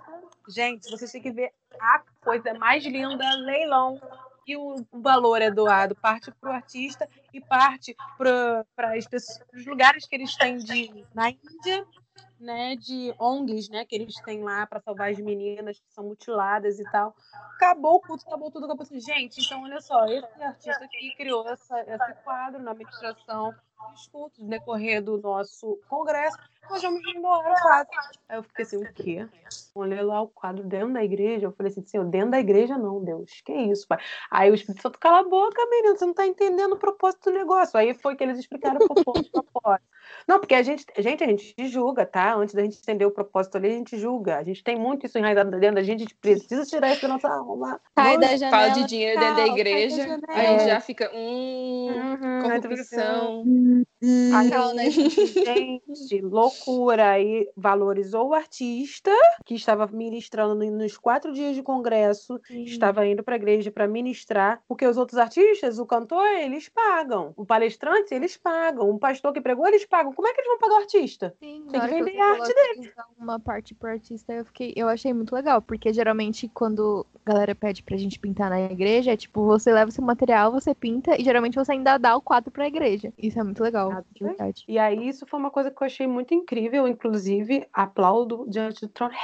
Gente, 0.49 0.91
vocês 0.91 1.13
têm 1.13 1.23
que 1.23 1.31
ver 1.31 1.53
a 1.81 2.03
coisa 2.25 2.53
mais 2.55 2.85
linda, 2.85 3.25
leilão. 3.37 4.01
E 4.53 4.57
o, 4.57 4.87
valor 4.93 5.41
é 5.41 5.51
doado, 5.51 5.95
parte 5.95 6.31
para 6.31 6.51
o 6.51 6.53
artista 6.53 7.09
e 7.33 7.41
parte 7.41 7.97
para 8.19 8.67
os 9.55 9.65
lugares 9.65 10.07
que 10.07 10.15
eles 10.15 10.37
têm 10.37 10.59
de, 10.59 11.07
na 11.15 11.31
Índia, 11.31 11.87
né, 12.39 12.77
de 12.77 13.15
ONGs, 13.19 13.71
né, 13.71 13.87
que 13.87 13.95
eles 13.95 14.15
têm 14.17 14.43
lá 14.43 14.67
para 14.67 14.81
salvar 14.81 15.11
as 15.11 15.19
meninas 15.19 15.79
que 15.79 15.91
são 15.91 16.05
mutiladas 16.05 16.79
e 16.79 16.85
tal. 16.91 17.17
Acabou 17.55 17.95
o 17.95 18.01
culto, 18.01 18.27
acabou 18.27 18.51
tudo, 18.51 18.67
acabou. 18.67 18.85
Gente, 18.93 19.41
então 19.41 19.63
olha 19.63 19.81
só, 19.81 20.05
esse 20.05 20.43
artista 20.43 20.85
aqui 20.85 21.15
criou 21.17 21.49
essa, 21.49 21.81
esse 21.81 22.15
quadro 22.23 22.61
na 22.61 22.73
administração 22.73 23.55
dos 23.91 24.07
cultos 24.09 24.45
decorrer 24.45 25.03
do 25.03 25.17
nosso 25.17 25.81
congresso. 25.89 26.37
Nós 26.71 26.81
vamos 26.83 27.01
embora 27.15 27.55
quadro. 27.61 27.91
Aí 28.29 28.39
eu 28.39 28.43
fiquei 28.43 28.65
assim, 28.65 28.77
o 28.79 28.93
quê? 28.95 29.27
Olhei 29.75 30.01
lá 30.03 30.23
o 30.23 30.29
quadro 30.29 30.65
dentro 30.65 30.93
da 30.93 31.05
igreja. 31.05 31.47
Eu 31.47 31.53
falei 31.53 31.71
assim, 31.71 31.85
senhor, 31.85 32.05
dentro 32.07 32.31
da 32.31 32.41
igreja 32.41 32.79
não, 32.79 33.03
Deus. 33.03 33.31
Que 33.45 33.53
isso, 33.53 33.87
pai? 33.87 33.99
Aí 34.31 34.51
o 34.51 34.55
Espírito 34.55 34.83
Santo, 34.83 34.99
cala 34.99 35.21
a 35.21 35.25
boca, 35.29 35.61
menino, 35.71 35.97
você 35.99 36.07
não 36.07 36.15
tá 36.15 36.27
entendendo 36.27 36.73
o 36.73 36.79
propósito 36.79 37.31
do 37.31 37.37
negócio. 37.39 37.79
Aí 37.79 37.93
foi 37.95 38.17
que 38.17 38.23
eles 38.25 38.39
explicaram 38.39 38.79
o 38.81 38.87
propósito. 38.95 39.43
propósito. 39.53 39.87
Não, 40.27 40.39
porque 40.41 40.55
a 40.55 40.63
gente, 40.63 40.85
gente, 40.99 41.25
a 41.25 41.27
gente 41.27 41.55
julga, 41.69 42.05
tá? 42.07 42.35
Antes 42.35 42.55
da 42.55 42.63
gente 42.63 42.79
entender 42.79 43.05
o 43.07 43.11
propósito 43.11 43.57
ali, 43.57 43.69
a 43.69 43.73
gente 43.73 43.99
julga. 43.99 44.39
A 44.39 44.43
gente 44.45 44.63
tem 44.63 44.77
muito 44.79 45.07
isso 45.07 45.19
enraizado 45.19 45.51
dentro 45.51 45.77
da 45.77 45.83
gente, 45.83 45.97
a 46.01 46.03
gente 46.03 46.15
precisa 46.17 46.65
tirar 46.65 46.93
isso 46.93 47.03
da 47.03 47.09
nossa 47.09 47.29
alma. 47.29 47.81
Cai 47.95 48.19
da 48.19 48.27
Fala 48.29 48.37
janela. 48.39 48.71
de 48.73 48.85
dinheiro 48.87 49.21
dentro 49.21 49.37
da 49.37 49.47
igreja, 49.47 49.97
janela. 49.97 50.23
a 50.29 50.45
gente 50.45 50.63
É. 50.63 50.67
já 50.69 50.81
fica, 50.81 51.11
hum, 51.15 51.89
Uhum, 51.93 52.51
aí 52.51 52.59
assim, 52.59 52.69
corrupção. 52.69 53.45
Aí, 54.35 54.51
Tchau, 54.51 54.75
né, 54.75 54.91
gente? 54.91 55.27
gente, 55.45 56.23
loucura. 56.67 57.11
Aí 57.11 57.49
valorizou 57.57 58.29
o 58.29 58.35
artista 58.35 59.11
que 59.45 59.55
estava 59.55 59.87
ministrando 59.87 60.55
no- 60.55 60.71
nos 60.71 60.97
quatro 60.97 61.33
dias 61.33 61.55
de 61.55 61.63
congresso, 61.63 62.41
estava 62.51 63.07
indo 63.07 63.23
para 63.23 63.35
a 63.35 63.37
igreja 63.37 63.71
para 63.71 63.87
ministrar, 63.89 64.63
porque 64.69 64.87
os 64.87 64.97
outros 64.97 65.19
artistas, 65.19 65.79
o 65.79 65.87
cantor, 65.87 66.27
eles 66.27 66.69
pagam. 66.69 67.33
O 67.37 67.45
palestrante, 67.45 68.15
eles 68.15 68.37
pagam. 68.37 68.89
O 68.91 68.99
pastor 68.99 69.33
que 69.33 69.41
pregou, 69.41 69.67
eles 69.67 69.85
pagam. 69.85 70.13
Como 70.13 70.29
é 70.29 70.33
que 70.33 70.41
eles 70.41 70.49
vão 70.49 70.59
pagar 70.59 70.75
o 70.75 70.79
artista? 70.81 71.35
Sim, 71.39 71.65
Tem 71.71 71.81
que 71.81 71.89
vender 71.89 72.19
a 72.19 72.33
arte 72.33 72.53
usar 72.79 73.07
uma 73.19 73.39
parte 73.39 73.75
pro 73.75 73.89
artista, 73.91 74.33
eu 74.33 74.45
fiquei, 74.45 74.73
eu 74.77 74.89
achei 74.89 75.13
muito 75.13 75.35
legal, 75.35 75.63
porque 75.63 75.93
geralmente 75.93 76.49
quando 76.49 77.07
a 77.25 77.31
galera 77.33 77.55
pede 77.55 77.83
pra 77.83 77.97
gente 77.97 78.19
pintar 78.19 78.51
na 78.51 78.61
igreja, 78.61 79.13
é 79.13 79.17
tipo, 79.17 79.45
você 79.47 79.73
leva 79.73 79.91
seu 79.91 80.03
material, 80.05 80.51
você 80.51 80.75
pinta 80.75 81.19
e 81.21 81.25
geralmente 81.25 81.55
você 81.55 81.73
ainda 81.73 81.99
dá 81.99 82.17
o 82.17 82.21
quadro 82.21 82.51
pra 82.51 82.67
igreja. 82.67 83.13
Isso 83.17 83.39
é 83.39 83.43
muito 83.43 83.63
legal, 83.63 83.93
Ah, 83.93 84.01
de 84.11 84.19
sim. 84.19 84.25
verdade. 84.25 84.65
E 84.67 84.79
aí, 84.79 85.09
isso 85.09 85.25
foi 85.27 85.39
uma 85.39 85.51
coisa 85.51 85.71
que 85.71 85.81
eu 85.83 85.87
achei 85.87 86.07
muito 86.07 86.35
incrível, 86.43 86.87
inclusive, 86.89 87.67
aplaudo 87.73 88.45
diante 88.49 88.83
do 88.83 88.89
trono. 88.89 89.15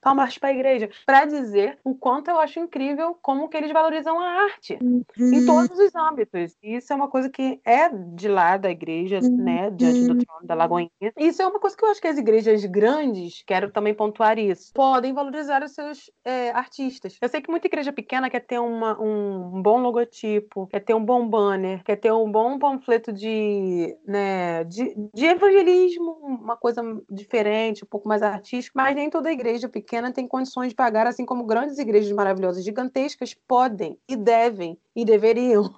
Palmas 0.00 0.36
para 0.38 0.50
a 0.50 0.52
igreja, 0.52 0.88
para 1.06 1.24
dizer 1.24 1.78
o 1.84 1.94
quanto 1.94 2.28
eu 2.30 2.38
acho 2.38 2.58
incrível 2.60 3.16
como 3.22 3.48
que 3.48 3.56
eles 3.56 3.72
valorizam 3.72 4.18
a 4.20 4.26
arte 4.44 4.78
em 5.20 5.44
todos 5.44 5.78
os 5.78 5.94
âmbitos. 5.94 6.56
Isso 6.62 6.92
é 6.92 6.96
uma 6.96 7.08
coisa 7.08 7.28
que 7.28 7.60
é 7.64 7.88
de 7.88 8.28
lá 8.28 8.56
da 8.56 8.70
igreja, 8.70 9.20
né, 9.38 9.70
diante 9.70 10.04
do 10.06 10.14
trono 10.14 10.46
da 10.46 10.54
Lagoinha. 10.54 10.90
Isso 11.16 11.42
é 11.42 11.46
uma 11.46 11.58
coisa 11.60 11.76
que 11.76 11.84
eu 11.84 11.90
acho 11.90 12.00
que 12.00 12.08
as 12.08 12.18
igrejas 12.18 12.64
grandes, 12.64 13.42
quero 13.46 13.70
também 13.70 13.94
pontuar 13.94 14.38
isso, 14.38 14.72
podem 14.72 15.12
valorizar 15.12 15.62
os 15.62 15.72
seus 15.72 16.10
é, 16.24 16.50
artistas. 16.50 17.16
Eu 17.20 17.28
sei 17.28 17.40
que 17.40 17.50
muita 17.50 17.66
igreja 17.66 17.92
pequena 17.92 18.30
quer 18.30 18.40
ter 18.40 18.58
uma- 18.58 19.00
um 19.00 19.60
bom 19.62 19.78
logotipo, 19.80 20.66
quer 20.68 20.80
ter 20.80 20.94
um 20.94 21.04
bom 21.04 21.26
banner, 21.28 21.82
quer 21.84 21.96
ter 21.96 22.12
um 22.12 22.30
bom 22.30 22.58
panfleto 22.58 23.12
de, 23.12 23.96
né, 24.06 24.64
de, 24.64 24.94
de 25.14 25.26
evangelismo, 25.26 26.12
uma 26.22 26.56
coisa 26.56 26.82
diferente, 27.10 27.84
um 27.84 27.88
pouco 27.88 28.08
mais 28.08 28.22
artística, 28.22 28.72
mas 28.76 28.94
nem 28.94 29.10
toda 29.10 29.32
igreja 29.32 29.68
pequena 29.68 29.77
tem 30.12 30.26
condições 30.26 30.68
de 30.68 30.74
pagar, 30.74 31.06
assim 31.06 31.24
como 31.24 31.44
grandes 31.44 31.78
igrejas 31.78 32.10
maravilhosas, 32.12 32.64
gigantescas, 32.64 33.34
podem 33.34 33.98
e 34.08 34.16
devem 34.16 34.78
e 34.94 35.04
deveriam. 35.04 35.70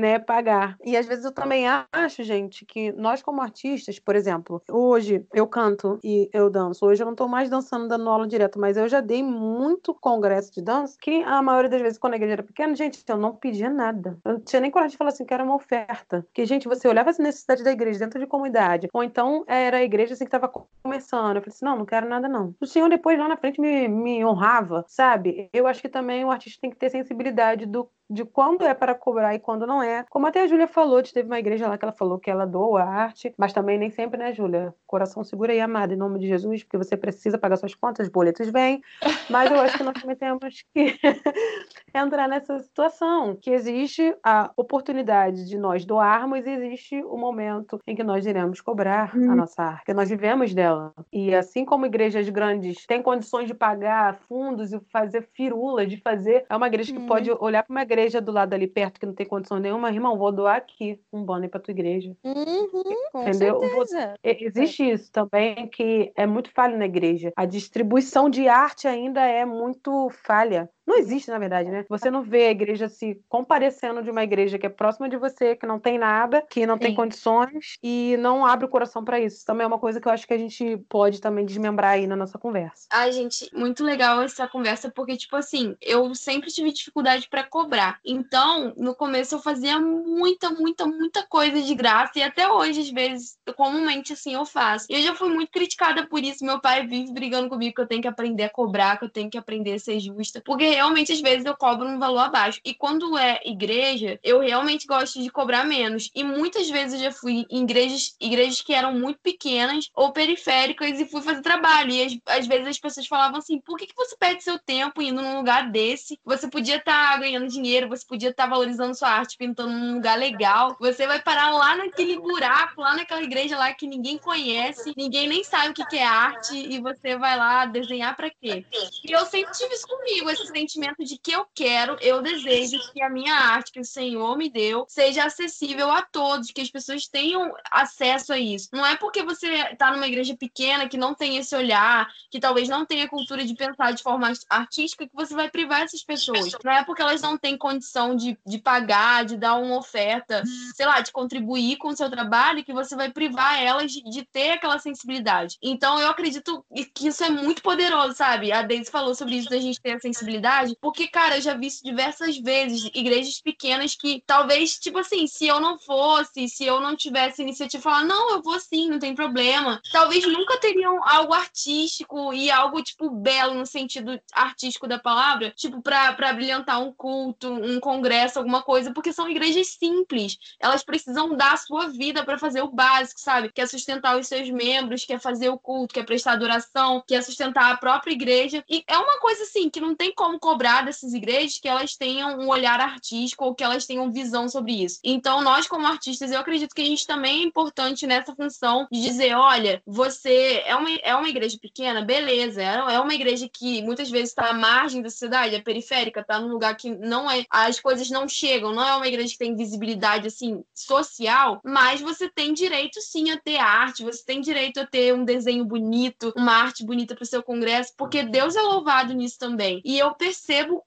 Né, 0.00 0.18
pagar. 0.18 0.78
E 0.82 0.96
às 0.96 1.04
vezes 1.04 1.26
eu 1.26 1.32
também 1.32 1.66
acho, 1.92 2.22
gente, 2.22 2.64
que 2.64 2.90
nós 2.92 3.20
como 3.20 3.42
artistas, 3.42 3.98
por 3.98 4.16
exemplo, 4.16 4.62
hoje 4.70 5.26
eu 5.34 5.46
canto 5.46 5.98
e 6.02 6.30
eu 6.32 6.48
danço. 6.48 6.86
Hoje 6.86 7.02
eu 7.02 7.06
não 7.06 7.14
tô 7.14 7.28
mais 7.28 7.50
dançando 7.50 7.86
dando 7.86 8.08
aula 8.08 8.26
direto, 8.26 8.58
mas 8.58 8.78
eu 8.78 8.88
já 8.88 9.02
dei 9.02 9.22
muito 9.22 9.92
congresso 9.92 10.54
de 10.54 10.62
dança, 10.62 10.96
que 10.98 11.22
a 11.22 11.42
maioria 11.42 11.68
das 11.68 11.82
vezes 11.82 11.98
quando 11.98 12.14
a 12.14 12.16
igreja 12.16 12.32
era 12.32 12.42
pequena, 12.42 12.74
gente, 12.74 13.04
eu 13.06 13.18
não 13.18 13.34
pedia 13.36 13.68
nada. 13.68 14.18
Eu 14.24 14.32
não 14.32 14.40
tinha 14.40 14.60
nem 14.60 14.70
coragem 14.70 14.92
de 14.92 14.96
falar 14.96 15.10
assim 15.10 15.26
que 15.26 15.34
era 15.34 15.44
uma 15.44 15.54
oferta. 15.54 16.22
Porque, 16.22 16.46
gente, 16.46 16.66
você 16.66 16.88
olhava 16.88 17.10
as 17.10 17.18
necessidades 17.18 17.62
da 17.62 17.70
igreja 17.70 17.98
dentro 17.98 18.18
de 18.18 18.26
comunidade, 18.26 18.88
ou 18.94 19.04
então 19.04 19.44
era 19.46 19.76
a 19.76 19.82
igreja 19.82 20.14
assim 20.14 20.24
que 20.24 20.30
tava 20.30 20.50
começando. 20.82 21.36
Eu 21.36 21.42
falei 21.42 21.54
assim, 21.54 21.64
não, 21.66 21.76
não 21.76 21.84
quero 21.84 22.08
nada 22.08 22.26
não. 22.26 22.54
O 22.58 22.66
Senhor 22.66 22.88
depois 22.88 23.18
lá 23.18 23.28
na 23.28 23.36
frente 23.36 23.60
me, 23.60 23.86
me 23.86 24.24
honrava, 24.24 24.82
sabe? 24.88 25.50
Eu 25.52 25.66
acho 25.66 25.82
que 25.82 25.90
também 25.90 26.24
o 26.24 26.30
artista 26.30 26.58
tem 26.62 26.70
que 26.70 26.76
ter 26.76 26.88
sensibilidade 26.88 27.66
do 27.66 27.86
de 28.10 28.24
quando 28.24 28.62
é 28.64 28.74
para 28.74 28.94
cobrar 28.94 29.34
e 29.34 29.38
quando 29.38 29.66
não 29.66 29.82
é. 29.82 30.04
Como 30.10 30.26
até 30.26 30.42
a 30.42 30.46
Júlia 30.46 30.66
falou, 30.66 31.00
teve 31.02 31.26
uma 31.28 31.38
igreja 31.38 31.68
lá 31.68 31.78
que 31.78 31.84
ela 31.84 31.92
falou 31.92 32.18
que 32.18 32.30
ela 32.30 32.44
doa 32.44 32.82
a 32.82 32.88
arte, 32.88 33.32
mas 33.38 33.52
também 33.52 33.78
nem 33.78 33.90
sempre, 33.90 34.18
né, 34.18 34.32
Júlia? 34.34 34.74
Coração 34.86 35.22
segura 35.22 35.52
aí, 35.52 35.60
amada, 35.60 35.94
em 35.94 35.96
nome 35.96 36.18
de 36.18 36.26
Jesus, 36.26 36.64
porque 36.64 36.76
você 36.76 36.96
precisa 36.96 37.38
pagar 37.38 37.56
suas 37.56 37.74
contas, 37.74 38.06
os 38.06 38.12
boletos 38.12 38.48
vêm. 38.50 38.82
Mas 39.30 39.50
eu 39.50 39.60
acho 39.60 39.78
que 39.78 39.84
nós 39.84 40.00
também 40.00 40.16
temos 40.16 40.64
que 40.74 40.98
entrar 41.94 42.28
nessa 42.28 42.58
situação, 42.58 43.36
que 43.40 43.50
existe 43.50 44.14
a 44.24 44.50
oportunidade 44.56 45.46
de 45.48 45.56
nós 45.56 45.84
doarmos 45.84 46.44
e 46.46 46.50
existe 46.50 47.02
o 47.04 47.16
momento 47.16 47.78
em 47.86 47.94
que 47.94 48.02
nós 48.02 48.26
iremos 48.26 48.60
cobrar 48.60 49.12
a 49.14 49.34
nossa 49.36 49.62
arte, 49.62 49.76
porque 49.78 49.94
nós 49.94 50.08
vivemos 50.08 50.52
dela. 50.54 50.92
E 51.12 51.34
assim 51.34 51.64
como 51.64 51.86
igrejas 51.86 52.28
grandes 52.28 52.86
têm 52.86 53.02
condições 53.02 53.46
de 53.46 53.54
pagar 53.54 54.14
fundos 54.28 54.72
e 54.72 54.80
fazer 54.92 55.28
firulas, 55.32 55.88
de 55.88 55.96
fazer, 55.98 56.44
é 56.48 56.56
uma 56.56 56.66
igreja 56.66 56.92
que 56.92 56.98
Uhum. 56.98 57.06
pode 57.06 57.30
olhar 57.30 57.62
para 57.62 57.72
uma 57.72 57.82
igreja 57.82 57.99
do 58.20 58.32
lado 58.32 58.54
ali 58.54 58.66
perto 58.66 58.98
que 58.98 59.06
não 59.06 59.14
tem 59.14 59.26
condição 59.26 59.58
nenhuma, 59.58 59.90
irmão, 59.90 60.16
vou 60.16 60.32
doar 60.32 60.56
aqui 60.56 61.00
um 61.12 61.24
banner 61.24 61.50
para 61.50 61.60
tua 61.60 61.72
igreja. 61.72 62.16
Uhum, 62.24 62.66
com 63.12 63.22
Entendeu? 63.22 63.60
Vou- 63.60 63.84
Existe 64.22 64.90
isso 64.90 65.10
também 65.12 65.68
que 65.68 66.12
é 66.16 66.26
muito 66.26 66.50
falho 66.52 66.78
na 66.78 66.86
igreja. 66.86 67.32
A 67.36 67.44
distribuição 67.44 68.30
de 68.30 68.48
arte 68.48 68.86
ainda 68.88 69.20
é 69.20 69.44
muito 69.44 70.08
falha. 70.24 70.68
Não 70.86 70.98
existe, 70.98 71.30
na 71.30 71.38
verdade, 71.38 71.70
né? 71.70 71.84
Você 71.88 72.10
não 72.10 72.22
vê 72.22 72.46
a 72.46 72.50
igreja 72.50 72.88
se 72.88 73.20
comparecendo 73.28 74.02
de 74.02 74.10
uma 74.10 74.24
igreja 74.24 74.58
que 74.58 74.66
é 74.66 74.68
próxima 74.68 75.08
de 75.08 75.16
você, 75.16 75.54
que 75.54 75.66
não 75.66 75.78
tem 75.78 75.98
nada, 75.98 76.44
que 76.50 76.66
não 76.66 76.78
tem 76.78 76.90
Sim. 76.90 76.96
condições 76.96 77.76
e 77.82 78.16
não 78.18 78.44
abre 78.44 78.66
o 78.66 78.68
coração 78.68 79.04
para 79.04 79.20
isso. 79.20 79.44
Também 79.44 79.64
é 79.64 79.66
uma 79.68 79.78
coisa 79.78 80.00
que 80.00 80.08
eu 80.08 80.12
acho 80.12 80.26
que 80.26 80.34
a 80.34 80.38
gente 80.38 80.76
pode 80.88 81.20
também 81.20 81.44
desmembrar 81.44 81.92
aí 81.92 82.06
na 82.06 82.16
nossa 82.16 82.38
conversa. 82.38 82.86
Ai, 82.90 83.12
gente, 83.12 83.48
muito 83.54 83.84
legal 83.84 84.20
essa 84.22 84.48
conversa, 84.48 84.90
porque, 84.90 85.16
tipo 85.16 85.36
assim, 85.36 85.76
eu 85.80 86.14
sempre 86.14 86.50
tive 86.50 86.72
dificuldade 86.72 87.28
pra 87.28 87.44
cobrar. 87.44 88.00
Então, 88.04 88.74
no 88.76 88.94
começo 88.94 89.34
eu 89.34 89.40
fazia 89.40 89.78
muita, 89.78 90.50
muita, 90.50 90.86
muita 90.86 91.24
coisa 91.26 91.60
de 91.60 91.74
graça, 91.74 92.18
e 92.18 92.22
até 92.22 92.48
hoje, 92.48 92.80
às 92.80 92.90
vezes, 92.90 93.38
comumente 93.56 94.12
assim 94.12 94.34
eu 94.34 94.44
faço. 94.44 94.86
E 94.88 94.94
eu 94.94 95.02
já 95.02 95.14
fui 95.14 95.28
muito 95.28 95.52
criticada 95.52 96.06
por 96.06 96.22
isso. 96.22 96.44
Meu 96.44 96.60
pai 96.60 96.86
vive 96.86 97.12
brigando 97.12 97.48
comigo 97.48 97.74
que 97.74 97.80
eu 97.80 97.86
tenho 97.86 98.02
que 98.02 98.08
aprender 98.08 98.44
a 98.44 98.50
cobrar, 98.50 98.98
que 98.98 99.04
eu 99.04 99.10
tenho 99.10 99.30
que 99.30 99.38
aprender 99.38 99.74
a 99.74 99.78
ser 99.78 100.00
justa. 100.00 100.42
Porque 100.44 100.64
realmente, 100.70 101.12
às 101.12 101.20
vezes, 101.20 101.44
eu 101.44 101.56
cobro 101.56 101.86
um 101.86 101.98
valor 101.98 102.20
abaixo. 102.20 102.60
E 102.64 102.74
quando 102.74 103.16
é 103.18 103.40
igreja, 103.44 104.18
eu 104.22 104.40
realmente 104.40 104.86
gosto 104.86 105.20
de 105.22 105.30
cobrar 105.30 105.64
menos. 105.64 106.10
E 106.14 106.24
muitas 106.24 106.68
vezes 106.70 106.94
eu 106.94 107.10
já 107.10 107.12
fui 107.12 107.44
em 107.50 107.62
igrejas, 107.62 108.16
igrejas 108.20 108.60
que 108.60 108.72
eram 108.72 108.94
muito 108.94 109.20
pequenas 109.20 109.90
ou 109.94 110.12
periféricas 110.12 110.98
e 110.98 111.06
fui 111.06 111.22
fazer 111.22 111.42
trabalho. 111.42 111.90
E 111.90 112.02
às, 112.02 112.38
às 112.38 112.46
vezes 112.46 112.66
as 112.66 112.78
pessoas 112.78 113.06
falavam 113.06 113.38
assim: 113.38 113.60
por 113.60 113.76
que, 113.76 113.86
que 113.86 113.96
você 113.96 114.16
perde 114.16 114.42
seu 114.42 114.58
tempo 114.58 115.02
indo 115.02 115.20
num 115.20 115.36
lugar 115.36 115.70
desse? 115.70 116.18
Você 116.24 116.48
podia 116.48 116.76
estar 116.76 117.18
ganhando 117.18 117.48
dinheiro, 117.48 117.88
você 117.88 118.04
podia 118.06 118.30
estar 118.30 118.46
valorizando 118.46 118.94
sua 118.94 119.10
arte, 119.10 119.36
pintando 119.36 119.72
num 119.72 119.94
lugar 119.94 120.18
legal. 120.18 120.76
Você 120.80 121.06
vai 121.06 121.20
parar 121.20 121.50
lá 121.50 121.76
naquele 121.76 122.18
buraco, 122.18 122.80
lá 122.80 122.94
naquela 122.94 123.22
igreja 123.22 123.56
lá 123.56 123.72
que 123.72 123.86
ninguém 123.86 124.18
conhece, 124.18 124.92
ninguém 124.96 125.28
nem 125.28 125.44
sabe 125.44 125.70
o 125.70 125.74
que, 125.74 125.84
que 125.86 125.96
é 125.96 126.04
arte, 126.04 126.54
e 126.54 126.80
você 126.80 127.16
vai 127.16 127.36
lá 127.36 127.66
desenhar 127.66 128.16
pra 128.16 128.30
quê? 128.30 128.64
E 129.04 129.12
eu 129.12 129.24
sempre 129.26 129.52
tive 129.52 129.74
isso 129.74 129.86
comigo, 129.86 130.30
esse 130.30 130.52
sentimento 130.60 131.04
de 131.04 131.18
que 131.18 131.32
eu 131.32 131.46
quero, 131.54 131.96
eu 132.00 132.22
desejo 132.22 132.78
que 132.92 133.02
a 133.02 133.08
minha 133.08 133.34
arte, 133.34 133.72
que 133.72 133.80
o 133.80 133.84
Senhor 133.84 134.36
me 134.36 134.50
deu, 134.50 134.84
seja 134.88 135.24
acessível 135.24 135.90
a 135.90 136.02
todos, 136.02 136.50
que 136.50 136.60
as 136.60 136.70
pessoas 136.70 137.06
tenham 137.06 137.52
acesso 137.70 138.32
a 138.32 138.38
isso. 138.38 138.68
Não 138.72 138.84
é 138.84 138.96
porque 138.96 139.22
você 139.22 139.74
tá 139.76 139.90
numa 139.90 140.06
igreja 140.06 140.36
pequena 140.36 140.88
que 140.88 140.96
não 140.96 141.14
tem 141.14 141.36
esse 141.36 141.54
olhar, 141.54 142.08
que 142.30 142.38
talvez 142.38 142.68
não 142.68 142.84
tenha 142.84 143.08
cultura 143.08 143.44
de 143.44 143.54
pensar 143.54 143.92
de 143.92 144.02
forma 144.02 144.32
artística, 144.48 145.06
que 145.06 145.14
você 145.14 145.34
vai 145.34 145.50
privar 145.50 145.82
essas 145.82 146.02
pessoas. 146.02 146.52
Não 146.64 146.72
é 146.72 146.84
porque 146.84 147.02
elas 147.02 147.22
não 147.22 147.38
têm 147.38 147.56
condição 147.56 148.14
de, 148.14 148.38
de 148.46 148.58
pagar, 148.58 149.24
de 149.24 149.36
dar 149.36 149.56
uma 149.56 149.76
oferta, 149.76 150.42
sei 150.74 150.86
lá, 150.86 151.00
de 151.00 151.12
contribuir 151.12 151.76
com 151.76 151.88
o 151.88 151.96
seu 151.96 152.10
trabalho, 152.10 152.64
que 152.64 152.72
você 152.72 152.94
vai 152.94 153.10
privar 153.10 153.60
elas 153.62 153.92
de, 153.92 154.02
de 154.02 154.24
ter 154.24 154.52
aquela 154.52 154.78
sensibilidade. 154.78 155.56
Então, 155.62 156.00
eu 156.00 156.08
acredito 156.08 156.64
que 156.94 157.08
isso 157.08 157.24
é 157.24 157.30
muito 157.30 157.62
poderoso, 157.62 158.14
sabe? 158.14 158.52
A 158.52 158.62
Daisy 158.62 158.90
falou 158.90 159.14
sobre 159.14 159.36
isso 159.36 159.48
da 159.48 159.58
gente 159.58 159.80
ter 159.80 159.92
a 159.92 160.00
sensibilidade, 160.00 160.49
porque, 160.80 161.08
cara, 161.08 161.36
eu 161.36 161.40
já 161.40 161.54
vi 161.54 161.66
isso 161.66 161.84
diversas 161.84 162.38
vezes, 162.38 162.90
igrejas 162.94 163.40
pequenas 163.40 163.94
que 163.94 164.22
talvez, 164.26 164.78
tipo 164.78 164.98
assim, 164.98 165.26
se 165.26 165.46
eu 165.46 165.60
não 165.60 165.78
fosse, 165.78 166.48
se 166.48 166.64
eu 166.64 166.80
não 166.80 166.96
tivesse 166.96 167.42
iniciativa, 167.42 167.82
falar, 167.82 168.04
não, 168.04 168.32
eu 168.32 168.42
vou 168.42 168.58
sim, 168.58 168.88
não 168.88 168.98
tem 168.98 169.14
problema. 169.14 169.80
Talvez 169.92 170.26
nunca 170.26 170.58
teriam 170.58 171.00
algo 171.06 171.32
artístico 171.32 172.32
e 172.32 172.50
algo, 172.50 172.82
tipo, 172.82 173.10
belo 173.10 173.54
no 173.54 173.66
sentido 173.66 174.20
artístico 174.32 174.88
da 174.88 174.98
palavra, 174.98 175.50
tipo, 175.50 175.80
pra, 175.80 176.12
brilhantar 176.32 176.80
um 176.80 176.92
culto, 176.92 177.48
um 177.48 177.78
congresso, 177.80 178.38
alguma 178.38 178.62
coisa, 178.62 178.92
porque 178.92 179.12
são 179.12 179.28
igrejas 179.28 179.68
simples. 179.68 180.38
Elas 180.58 180.82
precisam 180.82 181.36
dar 181.36 181.54
a 181.54 181.56
sua 181.56 181.88
vida 181.88 182.24
para 182.24 182.38
fazer 182.38 182.62
o 182.62 182.70
básico, 182.70 183.20
sabe? 183.20 183.52
Que 183.52 183.60
é 183.60 183.66
sustentar 183.66 184.18
os 184.18 184.26
seus 184.26 184.50
membros, 184.50 185.04
que 185.04 185.12
é 185.12 185.18
fazer 185.18 185.48
o 185.48 185.58
culto, 185.58 185.94
que 185.94 186.00
é 186.00 186.04
prestar 186.04 186.32
adoração, 186.32 187.02
que 187.06 187.14
é 187.14 187.22
sustentar 187.22 187.72
a 187.72 187.76
própria 187.76 188.12
igreja. 188.12 188.64
E 188.68 188.82
é 188.86 188.98
uma 188.98 189.18
coisa 189.20 189.42
assim 189.44 189.70
que 189.70 189.80
não 189.80 189.94
tem 189.94 190.12
como 190.14 190.39
cobrar 190.40 190.82
dessas 190.84 191.12
igrejas 191.12 191.58
que 191.58 191.68
elas 191.68 191.94
tenham 191.96 192.38
um 192.40 192.48
olhar 192.48 192.80
artístico 192.80 193.44
ou 193.44 193.54
que 193.54 193.62
elas 193.62 193.86
tenham 193.86 194.10
visão 194.10 194.48
sobre 194.48 194.82
isso. 194.82 194.98
Então, 195.04 195.42
nós, 195.42 195.68
como 195.68 195.86
artistas, 195.86 196.32
eu 196.32 196.40
acredito 196.40 196.74
que 196.74 196.82
a 196.82 196.86
gente 196.86 197.06
também 197.06 197.42
é 197.42 197.44
importante 197.44 198.06
nessa 198.06 198.34
função 198.34 198.88
de 198.90 199.00
dizer: 199.00 199.34
olha, 199.34 199.82
você 199.86 200.62
é 200.64 200.74
uma, 200.74 200.90
é 201.02 201.14
uma 201.14 201.28
igreja 201.28 201.56
pequena, 201.60 202.02
beleza, 202.02 202.62
é 202.62 202.98
uma 202.98 203.14
igreja 203.14 203.48
que 203.52 203.82
muitas 203.82 204.10
vezes 204.10 204.30
está 204.30 204.50
à 204.50 204.52
margem 204.52 205.02
da 205.02 205.10
cidade, 205.10 205.54
é 205.54 205.60
periférica, 205.60 206.20
está 206.20 206.40
num 206.40 206.48
lugar 206.48 206.74
que 206.76 206.90
não 206.90 207.30
é. 207.30 207.44
As 207.50 207.78
coisas 207.78 208.10
não 208.10 208.26
chegam, 208.26 208.74
não 208.74 208.86
é 208.86 208.96
uma 208.96 209.06
igreja 209.06 209.32
que 209.32 209.38
tem 209.38 209.54
visibilidade 209.54 210.26
assim 210.26 210.64
social, 210.74 211.60
mas 211.64 212.00
você 212.00 212.28
tem 212.28 212.54
direito 212.54 213.00
sim 213.00 213.30
a 213.30 213.38
ter 213.38 213.58
arte, 213.58 214.02
você 214.02 214.24
tem 214.24 214.40
direito 214.40 214.80
a 214.80 214.86
ter 214.86 215.14
um 215.14 215.24
desenho 215.24 215.64
bonito, 215.64 216.32
uma 216.36 216.54
arte 216.54 216.84
bonita 216.84 217.14
para 217.14 217.22
o 217.22 217.26
seu 217.26 217.42
congresso, 217.42 217.92
porque 217.96 218.22
Deus 218.22 218.56
é 218.56 218.62
louvado 218.62 219.12
nisso 219.12 219.38
também. 219.38 219.82
E 219.84 219.98
eu 219.98 220.14
percebo 220.14 220.29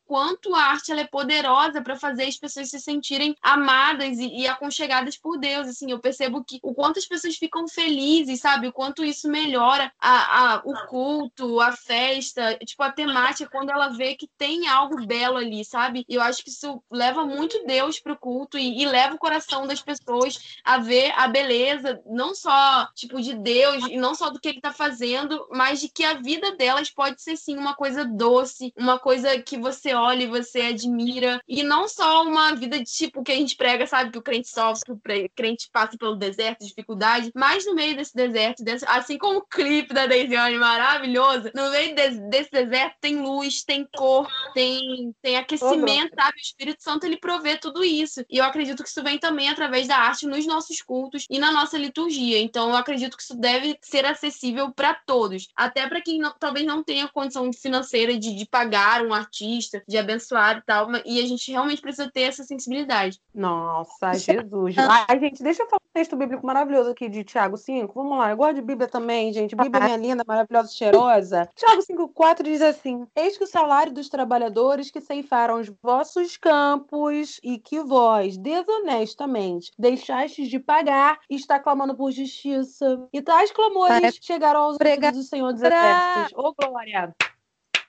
quanto 0.05 0.53
a 0.55 0.63
arte 0.63 0.91
ela 0.91 1.01
é 1.01 1.07
poderosa 1.07 1.81
para 1.81 1.95
fazer 1.95 2.23
as 2.25 2.37
pessoas 2.37 2.69
se 2.69 2.79
sentirem 2.79 3.35
amadas 3.41 4.19
e, 4.19 4.41
e, 4.41 4.47
aconchegadas 4.47 5.17
por 5.17 5.37
Deus. 5.37 5.67
Assim, 5.67 5.91
eu 5.91 5.99
percebo 5.99 6.43
que 6.43 6.59
o 6.61 6.73
quanto 6.73 6.99
as 6.99 7.05
pessoas 7.05 7.35
ficam 7.35 7.67
felizes, 7.67 8.39
sabe? 8.39 8.67
O 8.67 8.73
quanto 8.73 9.03
isso 9.03 9.27
melhora 9.29 9.91
a, 9.99 10.55
a, 10.55 10.61
o 10.65 10.73
culto, 10.87 11.59
a 11.59 11.71
festa, 11.71 12.57
tipo, 12.63 12.83
a 12.83 12.91
temática, 12.91 13.49
quando 13.49 13.71
ela 13.71 13.89
vê 13.89 14.15
que 14.15 14.29
tem 14.37 14.67
algo 14.67 15.05
belo 15.05 15.37
ali, 15.37 15.65
sabe? 15.65 16.05
E 16.07 16.15
eu 16.15 16.21
acho 16.21 16.43
que 16.43 16.49
isso 16.49 16.83
leva 16.91 17.25
muito 17.25 17.65
Deus 17.65 17.99
pro 17.99 18.17
culto 18.17 18.57
e, 18.57 18.81
e 18.81 18.85
leva 18.85 19.15
o 19.15 19.19
coração 19.19 19.65
das 19.65 19.81
pessoas 19.81 20.59
a 20.63 20.77
ver 20.77 21.11
a 21.15 21.27
beleza, 21.27 22.01
não 22.05 22.35
só, 22.35 22.87
tipo, 22.95 23.21
de 23.21 23.33
Deus 23.35 23.85
e 23.87 23.97
não 23.97 24.15
só 24.15 24.29
do 24.29 24.39
que 24.39 24.49
ele 24.49 24.61
tá 24.61 24.71
fazendo, 24.71 25.47
mas 25.51 25.79
de 25.79 25.89
que 25.89 26.03
a 26.03 26.15
vida 26.15 26.55
delas 26.55 26.89
pode 26.89 27.21
ser 27.21 27.37
sim 27.37 27.57
uma 27.57 27.75
coisa 27.75 28.05
doce, 28.05 28.73
uma 28.77 28.99
coisa 28.99 29.32
que 29.41 29.57
você 29.57 29.93
olha 29.93 30.23
e 30.23 30.27
você 30.27 30.61
admira, 30.61 31.41
e 31.47 31.63
não 31.63 31.87
só 31.87 32.23
uma 32.23 32.55
vida 32.55 32.77
de 32.77 32.85
tipo 32.85 33.23
que 33.23 33.31
a 33.31 33.35
gente 33.35 33.55
prega, 33.55 33.85
sabe, 33.87 34.11
que 34.11 34.17
o 34.17 34.21
crente 34.21 34.49
sofre, 34.49 34.83
que 34.85 34.91
o 34.91 35.29
crente 35.35 35.69
passa 35.71 35.97
pelo 35.97 36.15
deserto, 36.15 36.65
dificuldade, 36.65 37.31
mas 37.35 37.65
no 37.65 37.75
meio 37.75 37.95
desse 37.95 38.15
deserto, 38.15 38.63
desse, 38.63 38.85
assim 38.87 39.17
como 39.17 39.39
o 39.39 39.45
clipe 39.45 39.93
da 39.93 40.05
Deisiane 40.05 40.57
maravilhoso, 40.57 41.51
no 41.55 41.69
meio 41.71 41.95
desse, 41.95 42.19
desse, 42.29 42.51
deserto 42.51 42.95
tem 43.01 43.21
luz, 43.21 43.63
tem 43.63 43.87
cor, 43.95 44.27
tem, 44.53 45.13
tem 45.21 45.37
aquecimento, 45.37 46.11
uhum. 46.11 46.23
sabe? 46.23 46.37
O 46.37 46.41
Espírito 46.41 46.83
Santo 46.83 47.05
ele 47.05 47.17
provê 47.17 47.57
tudo 47.57 47.83
isso. 47.83 48.23
E 48.29 48.37
eu 48.37 48.45
acredito 48.45 48.83
que 48.83 48.89
isso 48.89 49.03
vem 49.03 49.17
também 49.17 49.49
através 49.49 49.87
da 49.87 49.97
arte 49.97 50.27
nos 50.27 50.45
nossos 50.45 50.81
cultos 50.81 51.25
e 51.29 51.39
na 51.39 51.51
nossa 51.51 51.77
liturgia. 51.77 52.39
Então 52.39 52.69
eu 52.69 52.75
acredito 52.75 53.17
que 53.17 53.23
isso 53.23 53.35
deve 53.35 53.77
ser 53.81 54.05
acessível 54.05 54.71
para 54.71 54.93
todos, 54.93 55.47
até 55.55 55.87
para 55.87 56.01
quem 56.01 56.19
não, 56.19 56.33
talvez 56.37 56.65
não 56.65 56.83
tenha 56.83 57.07
condição 57.07 57.51
financeira 57.51 58.17
de, 58.17 58.35
de 58.35 58.45
pagar 58.45 59.05
um 59.05 59.13
artista, 59.23 59.83
de 59.87 59.97
abençoar 59.97 60.57
e 60.57 60.61
tal, 60.61 60.89
e 61.05 61.19
a 61.19 61.27
gente 61.27 61.51
realmente 61.51 61.81
precisa 61.81 62.09
ter 62.11 62.21
essa 62.21 62.43
sensibilidade. 62.43 63.19
Nossa, 63.33 64.13
Jesus. 64.13 64.75
Ai, 64.77 65.19
gente, 65.19 65.41
deixa 65.43 65.63
eu 65.63 65.67
falar 65.67 65.81
um 65.83 65.93
texto 65.93 66.15
bíblico 66.15 66.45
maravilhoso 66.45 66.91
aqui 66.91 67.09
de 67.09 67.23
Tiago 67.23 67.57
5. 67.57 67.93
Vamos 67.93 68.17
lá, 68.17 68.29
eu 68.31 68.37
gosto 68.37 68.55
de 68.55 68.61
Bíblia 68.61 68.87
também, 68.87 69.33
gente. 69.33 69.55
Bíblia 69.55 69.83
minha 69.83 69.97
linda, 69.97 70.23
maravilhosa, 70.27 70.71
cheirosa. 70.71 71.49
Tiago 71.55 71.81
5,4 71.81 72.43
diz 72.43 72.61
assim: 72.61 73.05
Eis 73.15 73.37
que 73.37 73.43
o 73.43 73.47
salário 73.47 73.93
dos 73.93 74.09
trabalhadores 74.09 74.91
que 74.91 75.01
ceifaram 75.01 75.59
os 75.59 75.71
vossos 75.81 76.37
campos 76.37 77.39
e 77.43 77.57
que 77.57 77.81
vós, 77.81 78.37
desonestamente, 78.37 79.71
deixastes 79.77 80.49
de 80.49 80.59
pagar, 80.59 81.19
está 81.29 81.59
clamando 81.59 81.95
por 81.95 82.11
justiça. 82.11 83.07
E 83.11 83.21
tais 83.21 83.51
clamores 83.51 84.17
chegaram 84.21 84.61
aos 84.61 84.77
ouvidos 84.79 85.11
do 85.11 85.23
Senhor 85.23 85.51
dos 85.53 85.61
Exércitos. 85.61 86.33
Ô, 86.35 86.53
glória! 86.53 87.13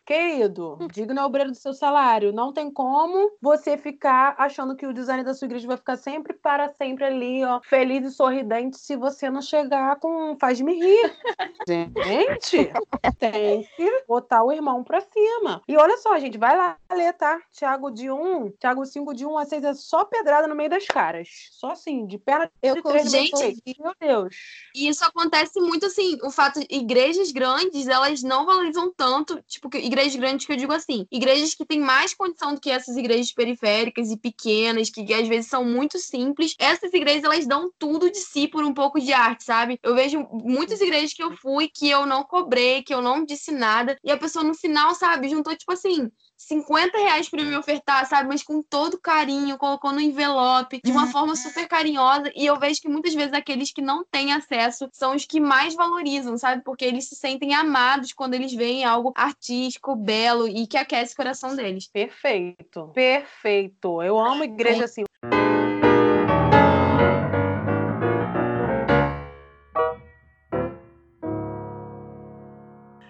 Querido, 0.04 0.78
digno 0.92 1.18
é 1.18 1.22
o 1.22 1.26
obreiro 1.26 1.50
do 1.50 1.56
seu 1.56 1.72
salário. 1.72 2.30
Não 2.30 2.52
tem 2.52 2.70
como 2.70 3.32
você 3.40 3.78
ficar 3.78 4.34
achando 4.36 4.76
que 4.76 4.86
o 4.86 4.92
design 4.92 5.24
da 5.24 5.32
sua 5.32 5.46
igreja 5.46 5.66
vai 5.66 5.78
ficar 5.78 5.96
sempre 5.96 6.34
para 6.34 6.70
sempre 6.74 7.04
ali, 7.04 7.42
ó, 7.42 7.60
feliz 7.62 8.04
e 8.04 8.10
sorridente, 8.10 8.76
se 8.76 8.96
você 8.96 9.30
não 9.30 9.40
chegar 9.40 9.96
com 9.96 10.36
faz-me 10.38 10.74
rir. 10.74 11.16
gente, 11.66 12.70
tem 13.18 13.66
que 13.76 14.04
botar 14.06 14.44
o 14.44 14.52
irmão 14.52 14.84
pra 14.84 15.00
cima. 15.00 15.62
E 15.66 15.74
olha 15.76 15.96
só, 15.96 16.18
gente, 16.18 16.36
vai 16.36 16.54
lá 16.54 16.76
ler, 16.92 17.14
tá? 17.14 17.40
Tiago 17.50 17.90
de 17.90 18.10
1, 18.10 18.50
Tiago 18.60 18.84
5 18.84 19.14
de 19.14 19.24
1 19.24 19.38
a 19.38 19.44
6 19.46 19.64
é 19.64 19.74
só 19.74 20.04
pedrada 20.04 20.46
no 20.46 20.54
meio 20.54 20.68
das 20.68 20.86
caras. 20.86 21.28
Só 21.52 21.70
assim, 21.70 22.06
de 22.06 22.18
perna 22.18 22.50
Eu 22.62 22.74
de 22.74 22.82
três 22.82 23.10
gente, 23.10 23.56
meu 23.80 23.94
Deus. 23.98 24.36
E 24.74 24.86
isso 24.86 25.02
acontece 25.02 25.58
muito 25.60 25.86
assim, 25.86 26.18
o 26.22 26.30
fato 26.30 26.60
igrejas 26.68 27.32
grandes, 27.32 27.88
elas 27.88 28.22
não 28.22 28.44
valorizam 28.44 28.92
tanto, 28.94 29.42
tipo, 29.46 29.70
que 29.70 29.93
igrejas 29.94 30.16
grandes 30.16 30.46
que 30.46 30.52
eu 30.52 30.56
digo 30.56 30.72
assim, 30.72 31.06
igrejas 31.10 31.54
que 31.54 31.64
têm 31.64 31.80
mais 31.80 32.12
condição 32.12 32.54
do 32.54 32.60
que 32.60 32.70
essas 32.70 32.96
igrejas 32.96 33.32
periféricas 33.32 34.10
e 34.10 34.16
pequenas, 34.16 34.90
que, 34.90 35.04
que 35.04 35.14
às 35.14 35.28
vezes 35.28 35.48
são 35.48 35.64
muito 35.64 35.98
simples. 35.98 36.54
Essas 36.58 36.92
igrejas, 36.92 37.24
elas 37.24 37.46
dão 37.46 37.70
tudo 37.78 38.10
de 38.10 38.18
si 38.18 38.48
por 38.48 38.64
um 38.64 38.74
pouco 38.74 39.00
de 39.00 39.12
arte, 39.12 39.44
sabe? 39.44 39.78
Eu 39.82 39.94
vejo 39.94 40.26
muitas 40.32 40.80
igrejas 40.80 41.14
que 41.14 41.22
eu 41.22 41.36
fui 41.36 41.68
que 41.68 41.88
eu 41.88 42.04
não 42.04 42.24
cobrei, 42.24 42.82
que 42.82 42.92
eu 42.92 43.00
não 43.00 43.24
disse 43.24 43.52
nada, 43.52 43.96
e 44.02 44.10
a 44.10 44.16
pessoa 44.16 44.44
no 44.44 44.54
final, 44.54 44.94
sabe, 44.94 45.28
juntou 45.28 45.56
tipo 45.56 45.72
assim, 45.72 46.10
50 46.36 46.98
reais 46.98 47.28
para 47.28 47.42
me 47.42 47.56
ofertar, 47.56 48.06
sabe? 48.06 48.28
Mas 48.28 48.42
com 48.42 48.62
todo 48.62 49.00
carinho, 49.00 49.58
colocou 49.58 49.92
no 49.92 50.00
envelope, 50.00 50.80
de 50.84 50.90
uma 50.90 51.06
forma 51.06 51.36
super 51.36 51.66
carinhosa. 51.66 52.30
E 52.34 52.46
eu 52.46 52.58
vejo 52.58 52.80
que 52.80 52.88
muitas 52.88 53.14
vezes 53.14 53.32
aqueles 53.32 53.72
que 53.72 53.80
não 53.80 54.04
têm 54.04 54.32
acesso 54.32 54.88
são 54.92 55.14
os 55.14 55.24
que 55.24 55.40
mais 55.40 55.74
valorizam, 55.74 56.36
sabe? 56.36 56.62
Porque 56.64 56.84
eles 56.84 57.08
se 57.08 57.16
sentem 57.16 57.54
amados 57.54 58.12
quando 58.12 58.34
eles 58.34 58.52
veem 58.52 58.84
algo 58.84 59.12
artístico, 59.16 59.96
belo 59.96 60.48
e 60.48 60.66
que 60.66 60.76
aquece 60.76 61.14
o 61.14 61.16
coração 61.16 61.54
deles. 61.54 61.88
Perfeito, 61.88 62.90
perfeito. 62.94 64.02
Eu 64.02 64.18
amo 64.18 64.44
igreja 64.44 64.84
assim. 64.84 65.04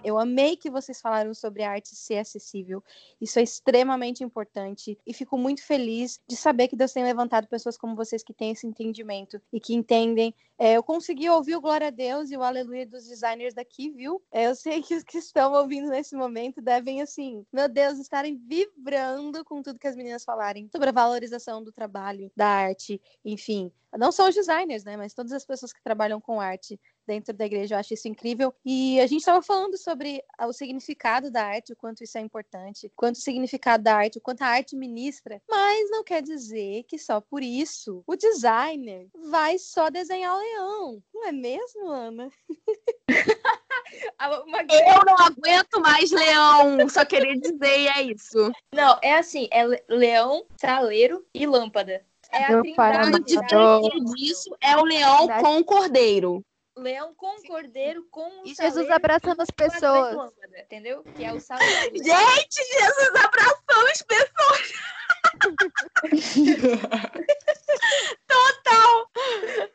Eu 0.05 0.19
amei 0.19 0.55
que 0.55 0.69
vocês 0.69 1.01
falaram 1.01 1.33
sobre 1.33 1.63
a 1.63 1.71
arte 1.71 1.95
ser 1.95 2.19
acessível. 2.19 2.83
Isso 3.19 3.39
é 3.39 3.41
extremamente 3.41 4.23
importante 4.23 4.99
e 5.05 5.11
fico 5.11 5.35
muito 5.35 5.65
feliz 5.65 6.21
de 6.27 6.35
saber 6.35 6.67
que 6.67 6.75
Deus 6.75 6.93
tem 6.93 7.03
levantado 7.03 7.47
pessoas 7.47 7.75
como 7.75 7.95
vocês 7.95 8.23
que 8.23 8.31
têm 8.31 8.51
esse 8.51 8.67
entendimento 8.67 9.41
e 9.51 9.59
que 9.59 9.73
entendem. 9.73 10.31
É, 10.59 10.73
eu 10.77 10.83
consegui 10.83 11.27
ouvir 11.27 11.55
o 11.55 11.61
Glória 11.61 11.87
a 11.87 11.89
Deus 11.89 12.29
e 12.29 12.37
o 12.37 12.43
Aleluia 12.43 12.85
dos 12.85 13.07
designers 13.07 13.55
daqui, 13.55 13.89
viu? 13.89 14.21
É, 14.31 14.45
eu 14.45 14.55
sei 14.55 14.83
que 14.83 14.95
os 14.95 15.03
que 15.03 15.17
estão 15.17 15.51
ouvindo 15.53 15.89
nesse 15.89 16.15
momento 16.15 16.61
devem, 16.61 17.01
assim, 17.01 17.43
meu 17.51 17.67
Deus, 17.67 17.97
estarem 17.97 18.37
vibrando 18.37 19.43
com 19.43 19.63
tudo 19.63 19.79
que 19.79 19.87
as 19.87 19.95
meninas 19.95 20.23
falarem 20.23 20.69
sobre 20.71 20.89
a 20.89 20.93
valorização 20.93 21.63
do 21.63 21.71
trabalho, 21.71 22.31
da 22.35 22.47
arte, 22.47 23.01
enfim. 23.25 23.71
Não 23.97 24.11
só 24.11 24.29
os 24.29 24.35
designers, 24.35 24.83
né? 24.83 24.97
Mas 24.97 25.13
todas 25.13 25.31
as 25.31 25.45
pessoas 25.45 25.73
que 25.73 25.81
trabalham 25.81 26.19
com 26.19 26.39
arte 26.39 26.79
dentro 27.05 27.33
da 27.33 27.45
igreja. 27.45 27.75
Eu 27.75 27.79
acho 27.79 27.93
isso 27.93 28.07
incrível. 28.07 28.53
E 28.65 28.99
a 28.99 29.07
gente 29.07 29.19
estava 29.19 29.41
falando 29.41 29.77
sobre 29.77 30.23
o 30.41 30.53
significado 30.53 31.31
da 31.31 31.45
arte, 31.45 31.73
o 31.73 31.75
quanto 31.75 32.03
isso 32.03 32.17
é 32.17 32.21
importante, 32.21 32.91
quanto 32.95 33.15
o 33.15 33.21
significado 33.21 33.83
da 33.83 33.95
arte, 33.95 34.17
o 34.17 34.21
quanto 34.21 34.41
a 34.41 34.47
arte 34.47 34.75
ministra. 34.75 35.41
Mas 35.49 35.89
não 35.89 36.03
quer 36.03 36.21
dizer 36.21 36.83
que 36.83 36.97
só 36.97 37.21
por 37.21 37.43
isso 37.43 38.03
o 38.05 38.15
designer 38.15 39.07
vai 39.29 39.57
só 39.57 39.89
desenhar 39.89 40.35
o 40.35 40.39
leão. 40.39 41.03
Não 41.13 41.27
é 41.27 41.31
mesmo, 41.31 41.87
Ana? 41.89 42.29
Eu 44.19 45.05
não 45.05 45.17
aguento 45.17 45.79
mais 45.79 46.11
leão, 46.11 46.89
só 46.89 47.05
queria 47.05 47.39
dizer 47.39 47.79
e 47.79 47.87
é 47.87 48.01
isso. 48.01 48.51
Não, 48.73 48.97
é 49.01 49.17
assim, 49.17 49.47
é 49.51 49.65
leão, 49.87 50.45
saleiro 50.59 51.25
e 51.33 51.45
lâmpada. 51.45 52.03
É 52.31 52.43
a 52.43 52.61
trindade. 52.61 53.23
disso 54.15 54.55
é 54.61 54.75
o 54.75 54.83
leão 54.83 55.27
com 55.39 55.59
o 55.59 55.63
cordeiro 55.63 56.43
leão 56.75 57.13
com 57.15 57.41
cordeiro 57.43 58.05
com 58.11 58.29
e 58.43 58.53
Jesus 58.53 58.89
abraçando 58.89 59.41
as 59.41 59.49
pessoas. 59.49 60.15
Lâmpada, 60.15 60.59
entendeu? 60.59 61.03
Que 61.15 61.23
é 61.23 61.33
o 61.33 61.39
Gente, 61.39 61.63
Jesus 62.03 63.15
abraçando 63.15 63.87
as 63.91 64.01
pessoas. 64.01 64.73
Total! 68.27 69.09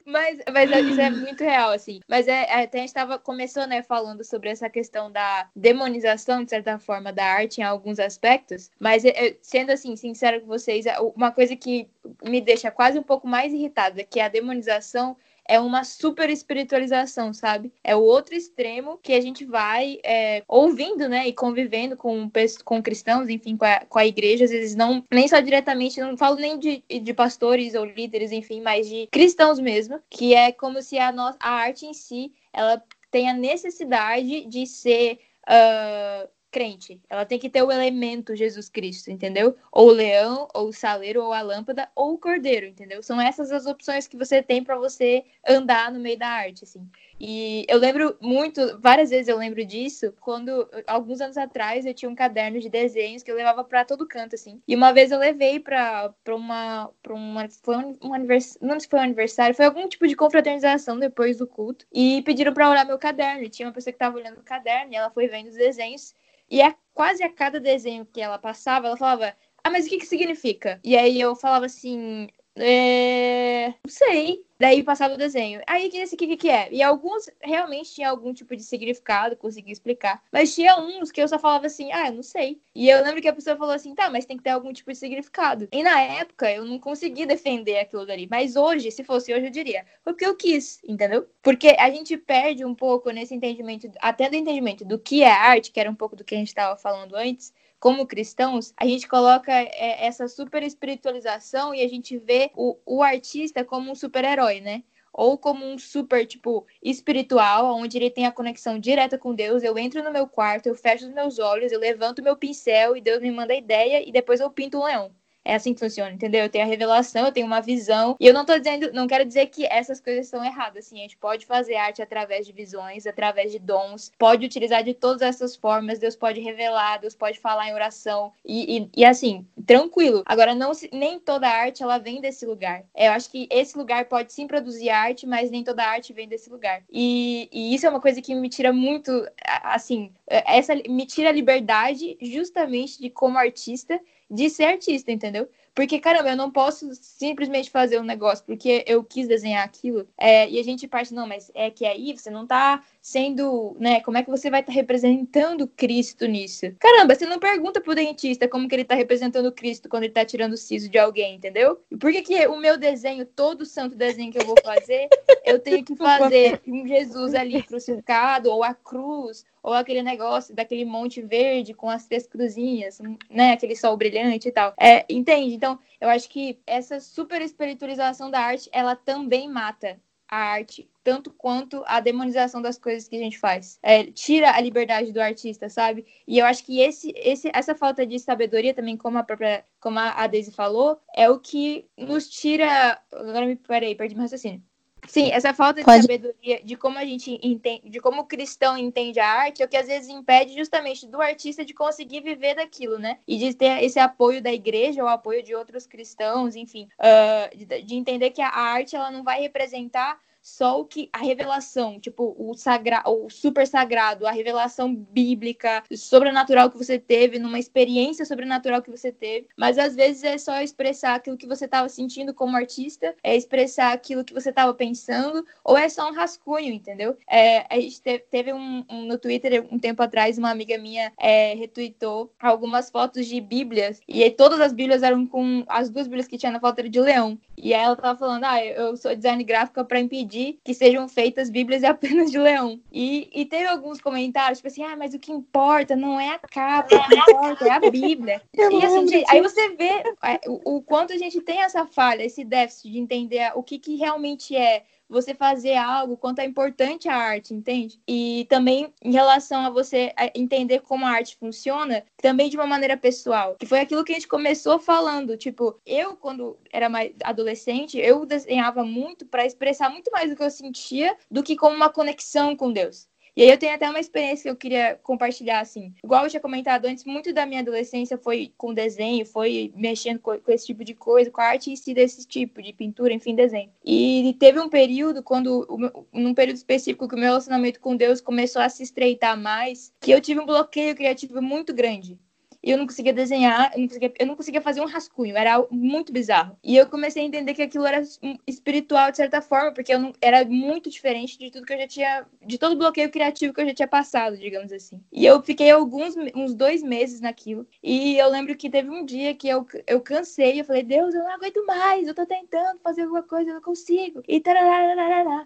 Mas, 0.05 0.39
mas 0.53 0.73
é, 0.73 0.81
isso 0.81 1.01
é 1.01 1.11
muito 1.11 1.45
real, 1.45 1.71
assim. 1.71 2.01
Mas 2.09 2.29
é, 2.29 2.45
é, 2.45 2.65
até 2.65 2.79
a 2.79 2.81
gente 2.81 2.89
estava 2.89 3.19
começou, 3.19 3.67
né, 3.67 3.83
falando 3.83 4.25
sobre 4.25 4.51
essa 4.51 4.69
questão 4.69 5.11
da 5.11 5.49
demonização, 5.55 6.45
de 6.45 6.51
certa 6.51 6.79
forma, 6.79 7.13
da 7.13 7.25
arte 7.25 7.61
em 7.61 7.65
alguns 7.65 7.99
aspectos. 7.99 8.71
Mas, 8.79 9.05
é, 9.05 9.37
sendo 9.43 9.71
assim, 9.71 9.97
sincero 9.97 10.41
com 10.41 10.47
vocês, 10.47 10.85
uma 11.15 11.31
coisa 11.31 11.57
que 11.57 11.89
me 12.25 12.41
deixa 12.41 12.71
quase 12.71 12.99
um 12.99 13.03
pouco 13.03 13.27
mais 13.27 13.53
irritada, 13.53 14.05
que 14.05 14.21
é 14.21 14.25
a 14.25 14.29
demonização 14.29 15.17
é 15.51 15.59
uma 15.59 15.83
super 15.83 16.31
espiritualização, 16.31 17.35
sabe? 17.35 17.73
É 17.83 17.97
o 17.97 18.01
outro 18.01 18.37
extremo 18.37 19.01
que 19.03 19.13
a 19.13 19.21
gente 19.21 19.45
vai 19.45 19.99
é, 20.05 20.45
ouvindo, 20.47 21.09
né, 21.09 21.27
e 21.27 21.33
convivendo 21.33 21.97
com, 21.97 22.31
com 22.65 22.81
cristãos, 22.81 23.29
enfim, 23.29 23.57
com 23.57 23.65
a, 23.65 23.81
com 23.81 23.99
a 23.99 24.07
igreja, 24.07 24.45
às 24.45 24.53
vezes 24.53 24.77
não, 24.77 25.05
nem 25.11 25.27
só 25.27 25.41
diretamente, 25.41 26.01
não 26.01 26.17
falo 26.17 26.37
nem 26.37 26.57
de, 26.57 26.85
de 26.89 27.13
pastores 27.13 27.75
ou 27.75 27.85
líderes, 27.85 28.31
enfim, 28.31 28.61
mas 28.61 28.89
de 28.89 29.09
cristãos 29.11 29.59
mesmo, 29.59 30.01
que 30.09 30.35
é 30.35 30.53
como 30.53 30.81
se 30.81 31.01
a, 31.01 31.11
nossa, 31.11 31.37
a 31.43 31.51
arte 31.51 31.85
em 31.85 31.95
si, 31.95 32.33
ela 32.53 32.81
tem 33.11 33.29
a 33.29 33.35
necessidade 33.35 34.45
de 34.47 34.67
ser. 34.69 35.19
Uh, 35.49 36.29
crente. 36.51 37.01
Ela 37.09 37.25
tem 37.25 37.39
que 37.39 37.49
ter 37.49 37.63
o 37.63 37.71
elemento 37.71 38.37
Jesus 38.37 38.69
Cristo, 38.69 39.11
entendeu? 39.11 39.57
Ou 39.71 39.89
o 39.89 39.93
leão, 39.93 40.49
ou 40.55 40.69
o 40.69 40.73
saleiro, 40.73 41.23
ou 41.23 41.33
a 41.33 41.43
lâmpada, 41.43 41.89
ou 41.95 42.15
o 42.15 42.19
cordeiro, 42.19 42.67
entendeu? 42.67 43.03
São 43.03 43.21
essas 43.21 43.53
as 43.53 43.67
opções 43.67 44.07
que 44.07 44.17
você 44.17 44.43
tem 44.43 44.63
para 44.63 44.77
você 44.77 45.25
andar 45.47 45.93
no 45.93 46.01
meio 46.01 46.19
da 46.19 46.29
arte, 46.29 46.65
assim. 46.65 46.89
E 47.21 47.67
eu 47.69 47.79
lembro 47.79 48.17
muito, 48.19 48.79
várias 48.81 49.11
vezes 49.11 49.29
eu 49.29 49.37
lembro 49.37 49.63
disso, 49.65 50.15
quando 50.21 50.67
alguns 50.87 51.21
anos 51.21 51.37
atrás 51.37 51.85
eu 51.85 51.93
tinha 51.93 52.11
um 52.11 52.15
caderno 52.15 52.59
de 52.59 52.71
desenhos 52.71 53.23
que 53.23 53.31
eu 53.31 53.37
levava 53.37 53.63
para 53.63 53.85
todo 53.85 54.09
canto, 54.09 54.35
assim. 54.35 54.63
E 54.67 54.75
uma 54.75 54.91
vez 54.91 55.13
eu 55.13 55.19
levei 55.19 55.61
para 55.61 56.15
uma, 56.29 56.91
pra 57.03 57.13
uma. 57.13 57.47
Foi 57.63 57.77
um, 57.77 57.99
um 58.03 58.15
aniversário. 58.15 58.67
Não 58.67 58.71
sei 58.71 58.81
se 58.81 58.89
foi 58.89 58.99
um 59.01 59.03
aniversário, 59.03 59.55
foi 59.55 59.67
algum 59.67 59.87
tipo 59.87 60.09
de 60.09 60.17
confraternização 60.17 60.99
depois 60.99 61.37
do 61.39 61.47
culto. 61.47 61.87
E 61.93 62.23
pediram 62.23 62.55
para 62.55 62.71
olhar 62.71 62.87
meu 62.87 62.99
caderno. 62.99 63.43
E 63.43 63.51
tinha 63.51 63.69
uma 63.69 63.75
pessoa 63.75 63.93
que 63.93 63.99
tava 63.99 64.17
olhando 64.17 64.39
o 64.39 64.43
caderno 64.43 64.93
e 64.93 64.97
ela 64.97 65.11
foi 65.11 65.29
vendo 65.29 65.49
os 65.49 65.57
desenhos. 65.57 66.15
E 66.51 66.61
a, 66.63 66.75
quase 66.93 67.23
a 67.23 67.33
cada 67.33 67.61
desenho 67.61 68.05
que 68.07 68.21
ela 68.21 68.39
passava, 68.39 68.89
ela 68.89 68.97
falava. 68.97 69.37
Ah, 69.63 69.71
mas 69.71 69.87
o 69.87 69.89
que 69.89 69.99
que 69.99 70.07
significa? 70.07 70.81
E 70.85 70.97
aí 70.97 71.21
eu 71.21 71.37
falava 71.37 71.67
assim, 71.67 72.29
é... 72.61 73.75
Não 73.85 73.91
sei. 73.91 74.45
Daí 74.61 74.83
passava 74.83 75.15
o 75.15 75.17
desenho. 75.17 75.63
Aí 75.67 75.89
esse 75.95 76.15
aqui, 76.15 76.27
o 76.27 76.29
que, 76.29 76.37
que 76.37 76.51
é? 76.51 76.69
E 76.71 76.83
alguns 76.83 77.31
realmente 77.41 77.95
tinham 77.95 78.11
algum 78.11 78.31
tipo 78.35 78.55
de 78.55 78.63
significado, 78.63 79.35
conseguia 79.35 79.73
explicar. 79.73 80.23
Mas 80.31 80.55
tinha 80.55 80.79
uns 80.79 81.11
que 81.11 81.23
eu 81.23 81.27
só 81.27 81.39
falava 81.39 81.67
assim, 81.67 81.91
ah, 81.93 82.09
eu 82.09 82.13
não 82.13 82.23
sei. 82.23 82.61
E 82.75 82.87
eu 82.87 83.03
lembro 83.03 83.23
que 83.23 83.29
a 83.29 83.33
pessoa 83.33 83.57
falou 83.57 83.73
assim, 83.73 83.95
tá, 83.95 84.11
mas 84.11 84.27
tem 84.27 84.37
que 84.37 84.43
ter 84.43 84.51
algum 84.51 84.71
tipo 84.71 84.93
de 84.93 84.99
significado. 84.99 85.67
E 85.73 85.83
na 85.83 85.99
época 86.03 86.53
eu 86.53 86.67
não 86.67 86.79
consegui 86.79 87.25
defender 87.25 87.79
aquilo 87.79 88.05
dali. 88.05 88.29
Mas 88.31 88.55
hoje, 88.55 88.91
se 88.91 89.03
fosse 89.03 89.33
hoje, 89.33 89.47
eu 89.47 89.51
diria, 89.51 89.87
foi 90.05 90.13
porque 90.13 90.27
eu 90.27 90.37
quis, 90.37 90.79
entendeu? 90.87 91.27
Porque 91.43 91.75
a 91.79 91.89
gente 91.89 92.19
perde 92.19 92.63
um 92.63 92.75
pouco 92.75 93.11
nesse 93.11 93.35
entendimento, 93.35 93.91
até 93.99 94.29
do 94.29 94.37
entendimento 94.37 94.85
do 94.85 94.99
que 94.99 95.23
é 95.23 95.31
arte, 95.31 95.73
que 95.73 95.81
era 95.81 95.91
um 95.91 95.95
pouco 95.95 96.15
do 96.15 96.23
que 96.23 96.35
a 96.35 96.39
gente 96.39 96.49
estava 96.49 96.77
falando 96.77 97.17
antes 97.17 97.51
como 97.81 98.07
cristãos, 98.07 98.75
a 98.77 98.87
gente 98.87 99.09
coloca 99.09 99.51
é, 99.51 100.07
essa 100.07 100.29
super 100.29 100.63
espiritualização 100.63 101.75
e 101.75 101.83
a 101.83 101.89
gente 101.89 102.19
vê 102.19 102.51
o, 102.55 102.77
o 102.85 103.03
artista 103.03 103.65
como 103.65 103.91
um 103.91 103.95
super-herói, 103.95 104.61
né? 104.61 104.85
Ou 105.13 105.37
como 105.39 105.65
um 105.65 105.79
super, 105.79 106.27
tipo, 106.27 106.67
espiritual, 106.83 107.75
onde 107.75 107.97
ele 107.97 108.11
tem 108.11 108.27
a 108.27 108.33
conexão 108.33 108.79
direta 108.79 109.19
com 109.19 109.35
Deus. 109.35 109.63
Eu 109.63 109.77
entro 109.79 110.05
no 110.05 110.13
meu 110.13 110.29
quarto, 110.29 110.67
eu 110.67 110.75
fecho 110.75 111.07
os 111.07 111.15
meus 111.15 111.39
olhos, 111.39 111.73
eu 111.73 111.81
levanto 111.81 112.23
meu 112.23 112.37
pincel 112.37 112.97
e 112.97 113.01
Deus 113.01 113.21
me 113.21 113.31
manda 113.31 113.55
a 113.55 113.57
ideia 113.57 114.07
e 114.07 114.13
depois 114.13 114.41
eu 114.41 114.51
pinto 114.51 114.79
um 114.79 114.85
leão. 114.85 115.11
É 115.45 115.55
assim 115.55 115.73
que 115.73 115.81
funciona, 115.81 116.13
entendeu? 116.13 116.43
Eu 116.43 116.49
tenho 116.51 116.65
a 116.65 116.69
revelação, 116.69 117.27
eu 117.27 117.33
tenho 117.33 117.47
uma 117.47 117.61
visão. 117.61 118.17
E 118.21 118.27
eu 118.27 118.35
não 118.35 118.45
tô 118.45 118.57
dizendo, 118.59 118.93
não 118.93 119.07
quero 119.07 119.25
dizer 119.25 119.47
que 119.47 119.65
essas 119.67 120.01
coisas 120.01 120.27
são 120.29 120.45
erradas. 120.45 120.87
Assim, 120.87 120.99
a 120.99 121.03
gente 121.03 121.17
pode 121.17 121.47
fazer 121.47 121.77
arte 121.77 122.03
através 122.03 122.47
de 122.47 122.53
visões, 122.53 123.07
através 123.07 123.51
de 123.51 123.59
dons, 123.59 124.13
pode 124.19 124.45
utilizar 124.45 124.85
de 124.85 124.93
todas 124.93 125.23
essas 125.23 125.57
formas. 125.57 125.99
Deus 125.99 126.15
pode 126.15 126.41
revelar, 126.41 126.99
Deus 126.99 127.15
pode 127.15 127.39
falar 127.39 127.69
em 127.69 127.75
oração. 127.75 128.33
E, 128.45 128.79
e, 128.79 128.91
e 128.99 129.05
assim, 129.05 129.47
tranquilo. 129.67 130.23
Agora, 130.27 130.55
não 130.55 130.73
nem 130.93 131.19
toda 131.19 131.49
arte 131.49 131.83
ela 131.83 131.99
vem 131.99 132.21
desse 132.21 132.45
lugar. 132.45 132.85
É, 132.95 133.09
eu 133.09 133.13
acho 133.13 133.31
que 133.31 133.49
esse 133.51 133.77
lugar 133.77 134.05
pode 134.07 134.33
sim 134.33 134.47
produzir 134.47 134.91
arte, 134.91 135.27
mas 135.27 135.51
nem 135.51 135.65
toda 135.65 135.85
arte 135.85 136.13
vem 136.13 136.29
desse 136.29 136.51
lugar. 136.51 136.83
E, 136.91 137.49
e 137.51 137.75
isso 137.75 137.87
é 137.87 137.91
uma 137.91 138.01
coisa 138.01 138.21
que 138.21 138.35
me 138.35 138.49
tira 138.49 138.73
muito, 138.73 139.27
assim, 139.63 140.13
essa 140.29 140.75
me 140.75 141.07
tira 141.07 141.31
a 141.31 141.33
liberdade 141.33 142.17
justamente 142.21 143.01
de 143.01 143.09
como 143.09 143.39
artista 143.39 144.01
de 144.31 144.49
ser 144.49 144.65
artista, 144.65 145.11
entendeu? 145.11 145.49
Porque, 145.75 145.99
caramba, 145.99 146.31
eu 146.31 146.37
não 146.37 146.51
posso 146.51 146.95
simplesmente 146.95 147.71
fazer 147.71 148.01
um 148.01 148.05
negócio 148.05 148.45
porque 148.45 148.85
eu 148.87 149.03
quis 149.03 149.27
desenhar 149.27 149.65
aquilo. 149.65 150.07
É, 150.19 150.49
e 150.49 150.59
a 150.59 150.63
gente 150.63 150.87
parte, 150.87 151.15
não, 151.15 151.27
mas 151.27 151.51
é 151.55 151.71
que 151.71 151.85
aí 151.85 152.17
você 152.17 152.31
não 152.31 152.47
tá 152.47 152.83
sendo, 153.01 153.77
né? 153.79 154.01
Como 154.01 154.19
é 154.19 154.23
que 154.23 154.31
você 154.31 154.51
vai 154.51 154.61
estar 154.61 154.73
tá 154.73 154.77
representando 154.77 155.67
Cristo 155.67 156.27
nisso? 156.27 156.67
Caramba, 156.79 157.15
você 157.15 157.27
não 157.27 157.39
pergunta 157.39 157.81
pro 157.81 157.95
dentista 157.95 158.49
como 158.49 158.69
que 158.69 158.75
ele 158.75 158.85
tá 158.85 158.95
representando 158.95 159.51
Cristo 159.53 159.89
quando 159.89 160.05
ele 160.05 160.13
tá 160.13 160.25
tirando 160.25 160.53
o 160.53 160.59
siso 160.59 160.89
de 160.89 160.99
alguém, 160.99 161.37
entendeu? 161.37 161.81
E 161.91 161.97
por 161.97 162.13
que, 162.13 162.23
que 162.23 162.47
o 162.47 162.57
meu 162.57 162.77
desenho, 162.77 163.25
todo 163.25 163.65
santo 163.65 163.97
desenho 163.97 164.33
que 164.33 164.39
eu 164.39 164.47
vou 164.47 164.57
fazer, 164.63 165.09
eu 165.45 165.59
tenho 165.59 165.85
que 165.85 165.97
fazer 165.97 166.61
um 166.67 166.87
Jesus 166.87 167.35
ali 167.35 167.63
crucificado, 167.63 168.51
ou 168.51 168.63
a 168.63 168.75
cruz, 168.75 169.45
ou 169.63 169.73
aquele 169.73 170.03
negócio 170.03 170.55
daquele 170.55 170.85
monte 170.85 171.23
verde 171.23 171.75
com 171.75 171.89
as 171.89 172.07
três 172.07 172.27
cruzinhas, 172.27 173.01
né? 173.31 173.53
Aquele 173.53 173.77
sol 173.77 173.97
brilhante 173.97 174.49
e 174.49 174.53
tal. 174.53 174.75
É, 174.79 175.05
entende? 175.09 175.55
Então, 175.55 175.79
eu 176.01 176.09
acho 176.09 176.29
que 176.29 176.59
essa 176.67 177.01
super 177.01 177.41
espiritualização 177.41 178.31
da 178.31 178.41
arte, 178.41 178.69
ela 178.73 178.95
também 178.95 179.49
mata 179.49 179.99
a 180.31 180.37
arte 180.37 180.89
tanto 181.03 181.31
quanto 181.31 181.83
a 181.87 181.99
demonização 181.99 182.63
das 182.63 182.79
coisas 182.79 183.09
que 183.09 183.17
a 183.17 183.19
gente 183.19 183.39
faz. 183.39 183.79
É, 183.83 184.05
tira 184.05 184.55
a 184.55 184.61
liberdade 184.61 185.13
do 185.13 185.21
artista, 185.21 185.69
sabe? 185.69 186.07
E 186.27 186.39
eu 186.39 186.47
acho 186.47 186.65
que 186.65 186.81
esse, 186.81 187.13
esse, 187.17 187.51
essa 187.55 187.75
falta 187.75 188.07
de 188.07 188.19
sabedoria 188.19 188.75
também, 188.75 188.97
como 188.97 189.19
a 189.19 189.23
própria, 189.23 189.65
como 189.81 189.99
a 189.99 190.27
Daisy 190.27 190.53
falou, 190.53 191.01
é 191.17 191.29
o 191.29 191.39
que 191.39 191.89
nos 191.97 192.29
tira. 192.29 193.01
Agora 193.13 193.47
me 193.47 193.57
parei, 193.57 193.95
perdi 193.95 194.15
meu 194.15 194.23
raciocínio. 194.23 194.63
Sim, 195.11 195.33
essa 195.33 195.53
falta 195.53 195.81
de 195.81 195.85
Pode. 195.85 196.03
sabedoria 196.03 196.61
de 196.63 196.77
como 196.77 196.97
a 196.97 197.05
gente 197.05 197.41
entende, 197.43 197.91
de 197.91 197.99
como 197.99 198.23
o 198.23 198.25
cristão 198.25 198.79
entende 198.79 199.19
a 199.19 199.27
arte, 199.27 199.61
é 199.61 199.65
o 199.65 199.69
que 199.69 199.77
às 199.77 199.89
vezes 199.89 200.09
impede 200.09 200.55
justamente 200.57 201.05
do 201.05 201.21
artista 201.21 201.65
de 201.65 201.75
conseguir 201.75 202.21
viver 202.21 202.55
daquilo, 202.55 202.97
né? 202.97 203.19
E 203.27 203.37
de 203.37 203.53
ter 203.53 203.83
esse 203.83 203.99
apoio 203.99 204.41
da 204.41 204.53
igreja, 204.53 205.03
o 205.03 205.09
apoio 205.09 205.43
de 205.43 205.53
outros 205.53 205.85
cristãos, 205.85 206.55
enfim, 206.55 206.89
uh, 207.01 207.57
de, 207.57 207.83
de 207.83 207.95
entender 207.97 208.31
que 208.31 208.41
a 208.41 208.51
arte 208.51 208.95
ela 208.95 209.11
não 209.11 209.25
vai 209.25 209.41
representar 209.41 210.17
só 210.43 210.81
o 210.81 210.85
que 210.85 211.09
a 211.13 211.19
revelação, 211.19 212.01
tipo, 212.01 212.35
o 212.39 212.55
sagra, 212.55 213.03
o 213.07 213.29
super 213.29 213.67
sagrado, 213.67 214.27
a 214.27 214.31
revelação 214.31 214.95
bíblica, 214.95 215.83
sobrenatural 215.95 216.71
que 216.71 216.79
você 216.79 216.99
teve, 216.99 217.39
numa 217.39 217.59
experiência 217.59 218.25
sobrenatural 218.25 218.83
que 218.83 218.91
você 218.91 219.13
teve, 219.13 219.49
mas 219.57 219.79
às 219.79 219.95
vezes 219.95 220.25
é 220.25 220.39
só 220.39 220.61
expressar 220.61 221.15
aquilo 221.15 221.37
que 221.37 221.47
você 221.47 221.67
estava 221.67 221.89
sentindo 221.89 222.33
como 222.33 222.57
artista, 222.57 223.15
é 223.23 223.37
expressar 223.37 223.93
aquilo 223.93 224.25
que 224.25 224.35
você 224.35 224.51
estava 224.51 224.73
pensando, 224.73 225.45
ou 225.63 225.77
é 225.77 225.89
só 225.89 226.09
um 226.09 226.15
rascunho, 226.15 226.73
entendeu? 226.73 227.17
É, 227.29 227.67
a 227.69 227.79
gente 227.81 228.01
teve 228.31 228.53
um, 228.53 228.85
um, 228.89 229.07
no 229.07 229.19
Twitter 229.19 229.67
um 229.71 229.79
tempo 229.79 230.03
atrás, 230.03 230.39
uma 230.39 230.51
amiga 230.51 230.79
minha 230.79 231.13
é, 231.19 231.55
retweetou 231.55 232.33
algumas 232.41 232.91
fotos 232.91 233.27
de 233.27 233.41
bíblias, 233.41 234.01
e 234.09 234.23
aí 234.23 234.31
todas 234.31 234.61
as 234.61 234.73
bíblias 234.73 235.03
eram 235.03 235.27
com 235.27 235.65
as 235.69 235.91
duas 235.91 236.07
bíblias 236.07 236.27
que 236.27 236.39
tinha 236.39 236.53
na 236.53 236.61
foto 236.61 236.79
era 236.79 236.89
de 236.89 237.01
leão. 237.01 237.39
E 237.57 237.75
aí 237.75 237.83
ela 237.83 237.97
tava 237.97 238.19
falando, 238.19 238.45
ah, 238.45 238.65
eu 238.65 238.97
sou 238.97 239.15
design 239.15 239.45
gráfica 239.45 239.85
para 239.85 240.01
impedir 240.01 240.30
pedir 240.31 240.61
que 240.65 240.73
sejam 240.73 241.09
feitas 241.09 241.51
Bíblias 241.51 241.83
apenas 241.83 242.31
de 242.31 242.39
leão. 242.39 242.81
E, 242.93 243.29
e 243.35 243.45
teve 243.45 243.67
alguns 243.67 244.01
comentários, 244.01 244.59
tipo 244.59 244.69
assim, 244.69 244.85
ah, 244.85 244.97
mas 244.97 245.13
o 245.13 245.19
que 245.19 245.33
importa 245.33 245.97
não 245.97 246.21
é 246.21 246.29
a 246.29 246.39
capa, 246.39 246.95
o 246.95 247.09
que 247.09 247.15
importa 247.15 247.67
é 247.67 247.71
a 247.71 247.91
Bíblia. 247.91 248.41
e 248.55 248.85
assim, 248.85 249.09
gente, 249.09 249.31
aí 249.31 249.41
você 249.41 249.71
vê 249.71 250.15
é, 250.23 250.41
o, 250.47 250.77
o, 250.77 250.83
quanto 250.83 251.13
a 251.13 251.19
gente 251.19 251.41
tem 251.41 251.63
essa 251.63 251.85
falha, 251.85 252.23
esse 252.23 252.45
déficit 252.45 252.93
de 252.93 252.99
entender 252.99 253.51
o 253.55 253.63
que, 253.63 253.79
que 253.79 253.97
realmente 253.97 254.55
é 254.55 254.85
você 255.11 255.35
fazer 255.35 255.75
algo, 255.75 256.17
quanto 256.17 256.39
é 256.39 256.45
importante 256.45 257.09
a 257.09 257.17
arte, 257.17 257.53
entende? 257.53 258.01
E 258.09 258.47
também 258.49 258.95
em 259.03 259.13
relação 259.13 259.67
a 259.67 259.71
você 259.71 260.13
entender 260.35 260.81
como 260.81 261.05
a 261.05 261.11
arte 261.11 261.37
funciona, 261.37 262.05
também 262.17 262.49
de 262.49 262.57
uma 262.57 262.67
maneira 262.67 262.97
pessoal, 262.97 263.57
que 263.59 263.67
foi 263.67 263.81
aquilo 263.81 264.05
que 264.05 264.13
a 264.13 264.15
gente 264.15 264.29
começou 264.29 264.79
falando, 264.79 265.37
tipo, 265.37 265.79
eu 265.85 266.17
quando 266.17 266.57
era 266.73 266.89
mais 266.89 267.13
adolescente, 267.25 267.99
eu 267.99 268.25
desenhava 268.25 268.85
muito 268.85 269.27
para 269.27 269.45
expressar 269.45 269.91
muito 269.91 270.11
mais 270.13 270.31
do 270.31 270.37
que 270.37 270.43
eu 270.43 270.51
sentia 270.51 271.17
do 271.31 271.43
que 271.43 271.57
como 271.57 271.75
uma 271.75 271.89
conexão 271.91 272.55
com 272.57 272.73
Deus. 272.73 273.10
E 273.41 273.45
aí 273.45 273.49
eu 273.49 273.57
tenho 273.57 273.75
até 273.75 273.89
uma 273.89 273.99
experiência 273.99 274.43
que 274.43 274.51
eu 274.51 274.55
queria 274.57 275.01
compartilhar, 275.03 275.61
assim. 275.61 275.95
Igual 276.05 276.25
eu 276.25 276.29
tinha 276.29 276.43
comentado 276.43 276.85
antes, 276.85 277.07
muito 277.07 277.33
da 277.33 277.47
minha 277.47 277.63
adolescência 277.63 278.19
foi 278.19 278.53
com 278.55 278.75
desenho, 278.75 279.25
foi 279.25 279.73
mexendo 279.75 280.19
com, 280.19 280.39
esse 280.49 280.67
tipo 280.67 280.85
de 280.85 280.93
coisa, 280.93 281.31
com 281.31 281.41
a 281.41 281.45
arte 281.45 281.71
em 281.71 281.77
si 281.77 281.95
desse 281.95 282.29
tipo, 282.29 282.61
de 282.61 282.75
pintura, 282.75 283.15
enfim, 283.15 283.35
desenho. 283.35 283.71
E 283.83 284.37
teve 284.39 284.61
um 284.61 284.69
período, 284.69 285.23
quando, 285.23 285.67
num 286.13 286.35
período 286.35 286.57
específico, 286.57 287.09
que 287.09 287.15
o 287.15 287.19
meu 287.19 287.29
relacionamento 287.29 287.81
com 287.81 287.97
Deus 287.97 288.21
começou 288.21 288.61
a 288.61 288.69
se 288.69 288.83
estreitar 288.83 289.41
mais, 289.41 289.91
que 290.03 290.11
eu 290.11 290.21
tive 290.21 290.39
um 290.39 290.45
bloqueio 290.45 290.95
criativo 290.95 291.41
muito 291.41 291.73
grande 291.73 292.19
e 292.63 292.71
eu 292.71 292.79
não 292.79 292.87
conseguia 292.87 293.13
desenhar, 293.13 293.73
eu 293.75 293.81
não 293.81 293.89
conseguia, 293.89 294.13
eu 294.19 294.27
não 294.27 294.37
conseguia 294.37 294.61
fazer 294.61 294.81
um 294.81 294.87
rascunho, 294.87 295.37
era 295.37 295.65
muito 295.71 296.13
bizarro. 296.13 296.57
E 296.63 296.77
eu 296.77 296.87
comecei 296.87 297.23
a 297.23 297.27
entender 297.27 297.55
que 297.55 297.63
aquilo 297.63 297.87
era 297.87 298.03
espiritual 298.47 299.11
de 299.11 299.17
certa 299.17 299.41
forma, 299.41 299.73
porque 299.73 299.93
eu 299.93 299.99
não, 299.99 300.13
era 300.21 300.45
muito 300.45 300.91
diferente 300.91 301.39
de 301.39 301.51
tudo 301.51 301.67
que 301.67 301.73
eu 301.73 301.79
já 301.79 301.87
tinha, 301.87 302.27
de 302.45 302.59
todo 302.59 302.73
o 302.73 302.79
bloqueio 302.79 303.11
criativo 303.11 303.53
que 303.55 303.61
eu 303.61 303.67
já 303.67 303.75
tinha 303.75 303.89
passado, 303.89 304.37
digamos 304.37 304.73
assim. 304.73 305.03
E 305.13 305.25
eu 305.25 305.43
fiquei 305.43 305.71
alguns, 305.71 306.15
uns 306.35 306.55
dois 306.55 306.83
meses 306.83 307.21
naquilo, 307.21 307.67
e 307.83 308.17
eu 308.19 308.29
lembro 308.31 308.57
que 308.57 308.71
teve 308.71 308.91
um 308.91 309.05
dia 309.05 309.35
que 309.35 309.49
eu, 309.49 309.67
eu 309.87 310.01
cansei, 310.01 310.61
eu 310.61 310.65
falei, 310.65 310.83
Deus, 310.83 311.15
eu 311.15 311.23
não 311.23 311.33
aguento 311.33 311.65
mais, 311.67 312.07
eu 312.07 312.15
tô 312.15 312.27
tentando 312.27 312.79
fazer 312.81 313.03
alguma 313.03 313.23
coisa, 313.23 313.51
eu 313.51 313.55
não 313.55 313.63
consigo, 313.63 314.23
e, 314.29 314.43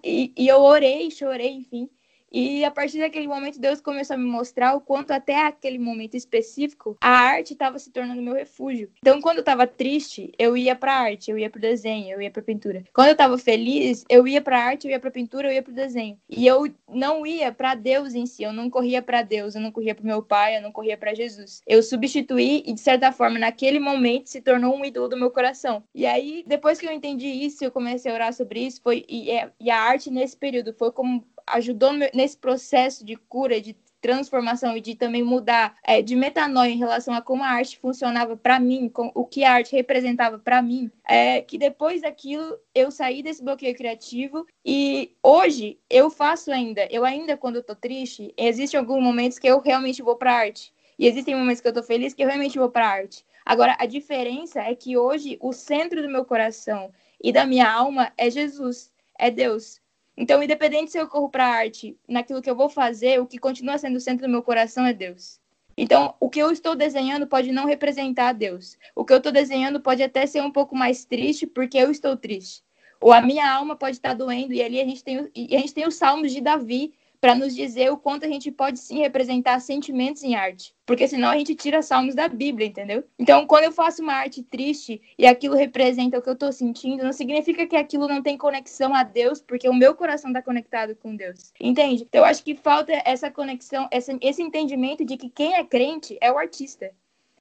e, 0.02 0.32
e 0.36 0.48
eu 0.48 0.60
orei, 0.60 1.10
chorei, 1.10 1.50
enfim. 1.52 1.88
E 2.34 2.64
a 2.64 2.70
partir 2.70 2.98
daquele 2.98 3.28
momento, 3.28 3.60
Deus 3.60 3.80
começou 3.80 4.14
a 4.14 4.18
me 4.18 4.24
mostrar 4.24 4.74
o 4.74 4.80
quanto 4.80 5.12
até 5.12 5.46
aquele 5.46 5.78
momento 5.78 6.16
específico, 6.16 6.96
a 7.00 7.08
arte 7.08 7.52
estava 7.52 7.78
se 7.78 7.92
tornando 7.92 8.20
meu 8.20 8.34
refúgio. 8.34 8.90
Então, 8.98 9.20
quando 9.20 9.36
eu 9.36 9.42
estava 9.42 9.68
triste, 9.68 10.32
eu 10.36 10.56
ia 10.56 10.74
para 10.74 10.94
arte, 10.94 11.30
eu 11.30 11.38
ia 11.38 11.48
para 11.48 11.60
desenho, 11.60 12.12
eu 12.12 12.20
ia 12.20 12.32
para 12.32 12.42
pintura. 12.42 12.82
Quando 12.92 13.06
eu 13.06 13.12
estava 13.12 13.38
feliz, 13.38 14.04
eu 14.08 14.26
ia 14.26 14.40
para 14.40 14.58
arte, 14.58 14.88
eu 14.88 14.90
ia 14.90 14.98
para 14.98 15.12
pintura, 15.12 15.46
eu 15.46 15.52
ia 15.52 15.62
para 15.62 15.72
desenho. 15.72 16.18
E 16.28 16.44
eu 16.44 16.64
não 16.88 17.24
ia 17.24 17.52
para 17.52 17.76
Deus 17.76 18.14
em 18.14 18.26
si, 18.26 18.42
eu 18.42 18.52
não 18.52 18.68
corria 18.68 19.00
para 19.00 19.22
Deus, 19.22 19.54
eu 19.54 19.60
não 19.60 19.70
corria 19.70 19.94
para 19.94 20.04
meu 20.04 20.20
pai, 20.20 20.56
eu 20.56 20.62
não 20.62 20.72
corria 20.72 20.98
para 20.98 21.14
Jesus. 21.14 21.62
Eu 21.64 21.84
substituí 21.84 22.64
e 22.66 22.72
de 22.72 22.80
certa 22.80 23.12
forma, 23.12 23.38
naquele 23.38 23.78
momento 23.78 24.28
se 24.28 24.40
tornou 24.40 24.74
um 24.74 24.84
ídolo 24.84 25.06
do 25.06 25.16
meu 25.16 25.30
coração. 25.30 25.84
E 25.94 26.04
aí, 26.04 26.42
depois 26.48 26.80
que 26.80 26.86
eu 26.86 26.92
entendi 26.92 27.28
isso, 27.28 27.64
eu 27.64 27.70
comecei 27.70 28.10
a 28.10 28.14
orar 28.14 28.32
sobre 28.32 28.58
isso, 28.58 28.82
foi 28.82 29.04
e, 29.08 29.28
e 29.60 29.70
a 29.70 29.80
arte 29.80 30.10
nesse 30.10 30.36
período 30.36 30.72
foi 30.72 30.90
como 30.90 31.24
ajudou 31.46 31.92
nesse 32.12 32.36
processo 32.36 33.04
de 33.04 33.16
cura, 33.16 33.60
de 33.60 33.76
transformação 34.04 34.76
e 34.76 34.82
de 34.82 34.94
também 34.94 35.22
mudar 35.22 35.78
é, 35.82 36.02
de 36.02 36.14
metanoia 36.14 36.70
em 36.70 36.76
relação 36.76 37.14
a 37.14 37.22
como 37.22 37.42
a 37.42 37.48
arte 37.48 37.78
funcionava 37.78 38.36
para 38.36 38.60
mim, 38.60 38.86
com, 38.86 39.10
o 39.14 39.24
que 39.24 39.44
a 39.44 39.52
arte 39.54 39.74
representava 39.74 40.38
para 40.38 40.60
mim, 40.60 40.90
é 41.08 41.40
que 41.40 41.56
depois 41.56 42.02
daquilo 42.02 42.58
eu 42.74 42.90
saí 42.90 43.22
desse 43.22 43.42
bloqueio 43.42 43.74
criativo 43.74 44.46
e 44.62 45.16
hoje 45.22 45.78
eu 45.88 46.10
faço 46.10 46.52
ainda, 46.52 46.86
eu 46.90 47.02
ainda 47.02 47.34
quando 47.34 47.62
tô 47.62 47.74
triste, 47.74 48.34
existem 48.36 48.78
alguns 48.78 49.02
momentos 49.02 49.38
que 49.38 49.46
eu 49.46 49.58
realmente 49.58 50.02
vou 50.02 50.16
para 50.16 50.34
arte. 50.34 50.70
E 50.98 51.06
existem 51.06 51.34
momentos 51.34 51.62
que 51.62 51.68
eu 51.68 51.72
tô 51.72 51.82
feliz 51.82 52.12
que 52.12 52.22
eu 52.22 52.28
realmente 52.28 52.58
vou 52.58 52.70
para 52.70 52.86
arte. 52.86 53.24
Agora, 53.44 53.74
a 53.78 53.86
diferença 53.86 54.60
é 54.60 54.74
que 54.74 54.98
hoje 54.98 55.38
o 55.40 55.52
centro 55.52 56.02
do 56.02 56.08
meu 56.08 56.26
coração 56.26 56.92
e 57.22 57.32
da 57.32 57.46
minha 57.46 57.70
alma 57.70 58.12
é 58.18 58.30
Jesus, 58.30 58.92
é 59.18 59.30
Deus. 59.30 59.80
Então, 60.16 60.42
independente 60.42 60.92
se 60.92 60.98
eu 60.98 61.08
corro 61.08 61.28
para 61.28 61.46
a 61.46 61.54
arte, 61.54 61.96
naquilo 62.08 62.40
que 62.40 62.48
eu 62.48 62.54
vou 62.54 62.68
fazer, 62.68 63.20
o 63.20 63.26
que 63.26 63.38
continua 63.38 63.78
sendo 63.78 63.96
o 63.96 64.00
centro 64.00 64.26
do 64.26 64.30
meu 64.30 64.42
coração 64.42 64.86
é 64.86 64.92
Deus. 64.92 65.40
Então, 65.76 66.14
o 66.20 66.30
que 66.30 66.38
eu 66.38 66.52
estou 66.52 66.76
desenhando 66.76 67.26
pode 67.26 67.50
não 67.50 67.66
representar 67.66 68.32
Deus. 68.32 68.78
O 68.94 69.04
que 69.04 69.12
eu 69.12 69.16
estou 69.16 69.32
desenhando 69.32 69.80
pode 69.80 70.02
até 70.02 70.24
ser 70.24 70.40
um 70.40 70.50
pouco 70.50 70.76
mais 70.76 71.04
triste, 71.04 71.46
porque 71.46 71.76
eu 71.76 71.90
estou 71.90 72.16
triste. 72.16 72.62
Ou 73.00 73.12
a 73.12 73.20
minha 73.20 73.50
alma 73.52 73.74
pode 73.74 73.96
estar 73.96 74.14
doendo, 74.14 74.52
e 74.52 74.62
ali 74.62 74.80
a 74.80 74.84
gente 74.84 75.02
tem, 75.02 75.28
e 75.34 75.56
a 75.56 75.58
gente 75.58 75.74
tem 75.74 75.86
os 75.86 75.96
salmos 75.96 76.32
de 76.32 76.40
Davi, 76.40 76.94
para 77.24 77.34
nos 77.34 77.56
dizer 77.56 77.90
o 77.90 77.96
quanto 77.96 78.26
a 78.26 78.28
gente 78.28 78.50
pode 78.50 78.78
sim 78.78 78.98
representar 78.98 79.58
sentimentos 79.58 80.22
em 80.22 80.34
arte. 80.34 80.74
Porque 80.84 81.08
senão 81.08 81.30
a 81.30 81.38
gente 81.38 81.54
tira 81.54 81.80
salmos 81.80 82.14
da 82.14 82.28
Bíblia, 82.28 82.66
entendeu? 82.66 83.02
Então, 83.18 83.46
quando 83.46 83.64
eu 83.64 83.72
faço 83.72 84.02
uma 84.02 84.12
arte 84.12 84.42
triste 84.42 85.00
e 85.16 85.26
aquilo 85.26 85.56
representa 85.56 86.18
o 86.18 86.20
que 86.20 86.28
eu 86.28 86.34
estou 86.34 86.52
sentindo, 86.52 87.02
não 87.02 87.14
significa 87.14 87.66
que 87.66 87.76
aquilo 87.76 88.06
não 88.06 88.22
tem 88.22 88.36
conexão 88.36 88.94
a 88.94 89.02
Deus, 89.02 89.40
porque 89.40 89.66
o 89.66 89.72
meu 89.72 89.94
coração 89.94 90.32
está 90.32 90.42
conectado 90.42 90.94
com 90.96 91.16
Deus. 91.16 91.50
Entende? 91.58 92.02
Então, 92.02 92.20
eu 92.20 92.26
acho 92.26 92.44
que 92.44 92.54
falta 92.54 92.92
essa 93.06 93.30
conexão, 93.30 93.88
essa, 93.90 94.14
esse 94.20 94.42
entendimento 94.42 95.02
de 95.02 95.16
que 95.16 95.30
quem 95.30 95.54
é 95.54 95.64
crente 95.64 96.18
é 96.20 96.30
o 96.30 96.36
artista 96.36 96.92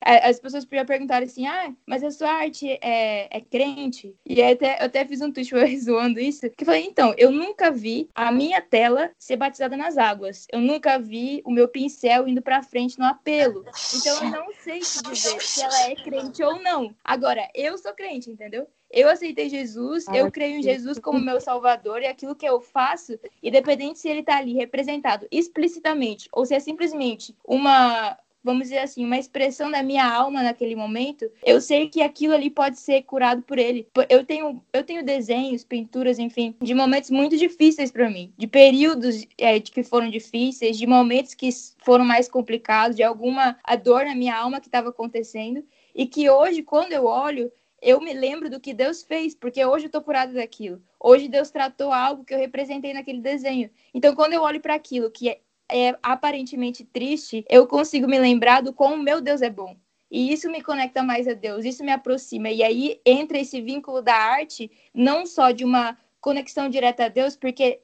as 0.05 0.39
pessoas 0.39 0.65
podiam 0.65 0.85
perguntar 0.85 1.23
assim, 1.23 1.47
ah, 1.47 1.73
mas 1.85 2.03
a 2.03 2.11
sua 2.11 2.29
arte 2.29 2.77
é, 2.81 3.27
é 3.35 3.41
crente? 3.41 4.15
E 4.25 4.41
até, 4.41 4.81
eu 4.81 4.85
até 4.85 5.05
fiz 5.05 5.21
um 5.21 5.31
tweet 5.31 5.53
zoando 5.79 6.19
isso, 6.19 6.49
que 6.49 6.65
falei, 6.65 6.85
então, 6.85 7.13
eu 7.17 7.31
nunca 7.31 7.71
vi 7.71 8.09
a 8.13 8.31
minha 8.31 8.61
tela 8.61 9.11
ser 9.17 9.37
batizada 9.37 9.77
nas 9.77 9.97
águas. 9.97 10.47
Eu 10.51 10.59
nunca 10.59 10.99
vi 10.99 11.41
o 11.45 11.51
meu 11.51 11.67
pincel 11.67 12.27
indo 12.27 12.41
pra 12.41 12.63
frente 12.63 12.99
no 12.99 13.05
apelo. 13.05 13.65
Então 13.95 14.23
eu 14.23 14.31
não 14.31 14.53
sei 14.53 14.79
te 14.79 15.01
dizer 15.03 15.41
se 15.41 15.61
ela 15.61 15.89
é 15.89 15.95
crente 15.95 16.43
ou 16.43 16.61
não. 16.61 16.93
Agora, 17.03 17.47
eu 17.53 17.77
sou 17.77 17.93
crente, 17.93 18.29
entendeu? 18.29 18.67
Eu 18.93 19.09
aceitei 19.09 19.49
Jesus, 19.49 20.05
eu 20.13 20.31
creio 20.31 20.57
em 20.57 20.61
Jesus 20.61 20.99
como 20.99 21.19
meu 21.19 21.41
salvador 21.41 22.03
e 22.03 22.05
aquilo 22.05 22.35
que 22.35 22.45
eu 22.45 22.61
faço, 22.61 23.19
independente 23.41 23.97
se 23.97 24.07
ele 24.07 24.19
está 24.19 24.37
ali 24.37 24.53
representado 24.53 25.27
explicitamente 25.31 26.29
ou 26.31 26.45
se 26.45 26.53
é 26.53 26.59
simplesmente 26.59 27.35
uma 27.43 28.15
vamos 28.43 28.63
dizer 28.63 28.79
assim, 28.79 29.05
uma 29.05 29.17
expressão 29.17 29.71
da 29.71 29.81
minha 29.81 30.05
alma 30.05 30.43
naquele 30.43 30.75
momento, 30.75 31.29
eu 31.43 31.61
sei 31.61 31.87
que 31.87 32.01
aquilo 32.01 32.33
ali 32.33 32.49
pode 32.49 32.77
ser 32.79 33.03
curado 33.03 33.41
por 33.41 33.57
ele. 33.57 33.87
Eu 34.09 34.25
tenho, 34.25 34.61
eu 34.73 34.83
tenho 34.83 35.03
desenhos, 35.03 35.63
pinturas, 35.63 36.19
enfim, 36.19 36.55
de 36.61 36.73
momentos 36.73 37.09
muito 37.09 37.37
difíceis 37.37 37.91
para 37.91 38.09
mim, 38.09 38.33
de 38.37 38.47
períodos 38.47 39.25
é, 39.37 39.59
que 39.59 39.83
foram 39.83 40.09
difíceis, 40.09 40.77
de 40.77 40.85
momentos 40.85 41.33
que 41.33 41.49
foram 41.79 42.03
mais 42.03 42.27
complicados, 42.27 42.97
de 42.97 43.03
alguma 43.03 43.57
dor 43.83 44.05
na 44.05 44.15
minha 44.15 44.35
alma 44.35 44.59
que 44.59 44.67
estava 44.67 44.89
acontecendo, 44.89 45.63
e 45.95 46.05
que 46.05 46.29
hoje, 46.29 46.63
quando 46.63 46.91
eu 46.91 47.05
olho, 47.05 47.51
eu 47.81 47.99
me 47.99 48.13
lembro 48.13 48.49
do 48.49 48.59
que 48.59 48.73
Deus 48.73 49.03
fez, 49.03 49.35
porque 49.35 49.63
hoje 49.63 49.85
eu 49.85 49.91
tô 49.91 50.01
curada 50.01 50.33
daquilo. 50.33 50.81
Hoje 50.99 51.27
Deus 51.27 51.51
tratou 51.51 51.91
algo 51.91 52.23
que 52.23 52.33
eu 52.33 52.39
representei 52.39 52.93
naquele 52.93 53.19
desenho. 53.19 53.69
Então, 53.93 54.15
quando 54.15 54.33
eu 54.33 54.41
olho 54.41 54.61
para 54.61 54.73
aquilo 54.73 55.11
que 55.11 55.37
é 55.73 55.97
aparentemente 56.03 56.85
triste, 56.85 57.43
eu 57.49 57.65
consigo 57.65 58.07
me 58.07 58.19
lembrar 58.19 58.61
do 58.61 58.71
como 58.71 59.01
meu 59.01 59.19
Deus 59.19 59.41
é 59.41 59.49
bom. 59.49 59.75
E 60.11 60.31
isso 60.31 60.47
me 60.51 60.61
conecta 60.61 61.01
mais 61.01 61.27
a 61.27 61.33
Deus, 61.33 61.65
isso 61.65 61.83
me 61.83 61.91
aproxima. 61.91 62.51
E 62.51 62.61
aí 62.61 63.01
entra 63.03 63.39
esse 63.39 63.59
vínculo 63.59 63.99
da 63.99 64.13
arte, 64.13 64.69
não 64.93 65.25
só 65.25 65.49
de 65.49 65.65
uma 65.65 65.97
conexão 66.21 66.69
direta 66.69 67.05
a 67.05 67.09
Deus, 67.09 67.35
porque 67.35 67.79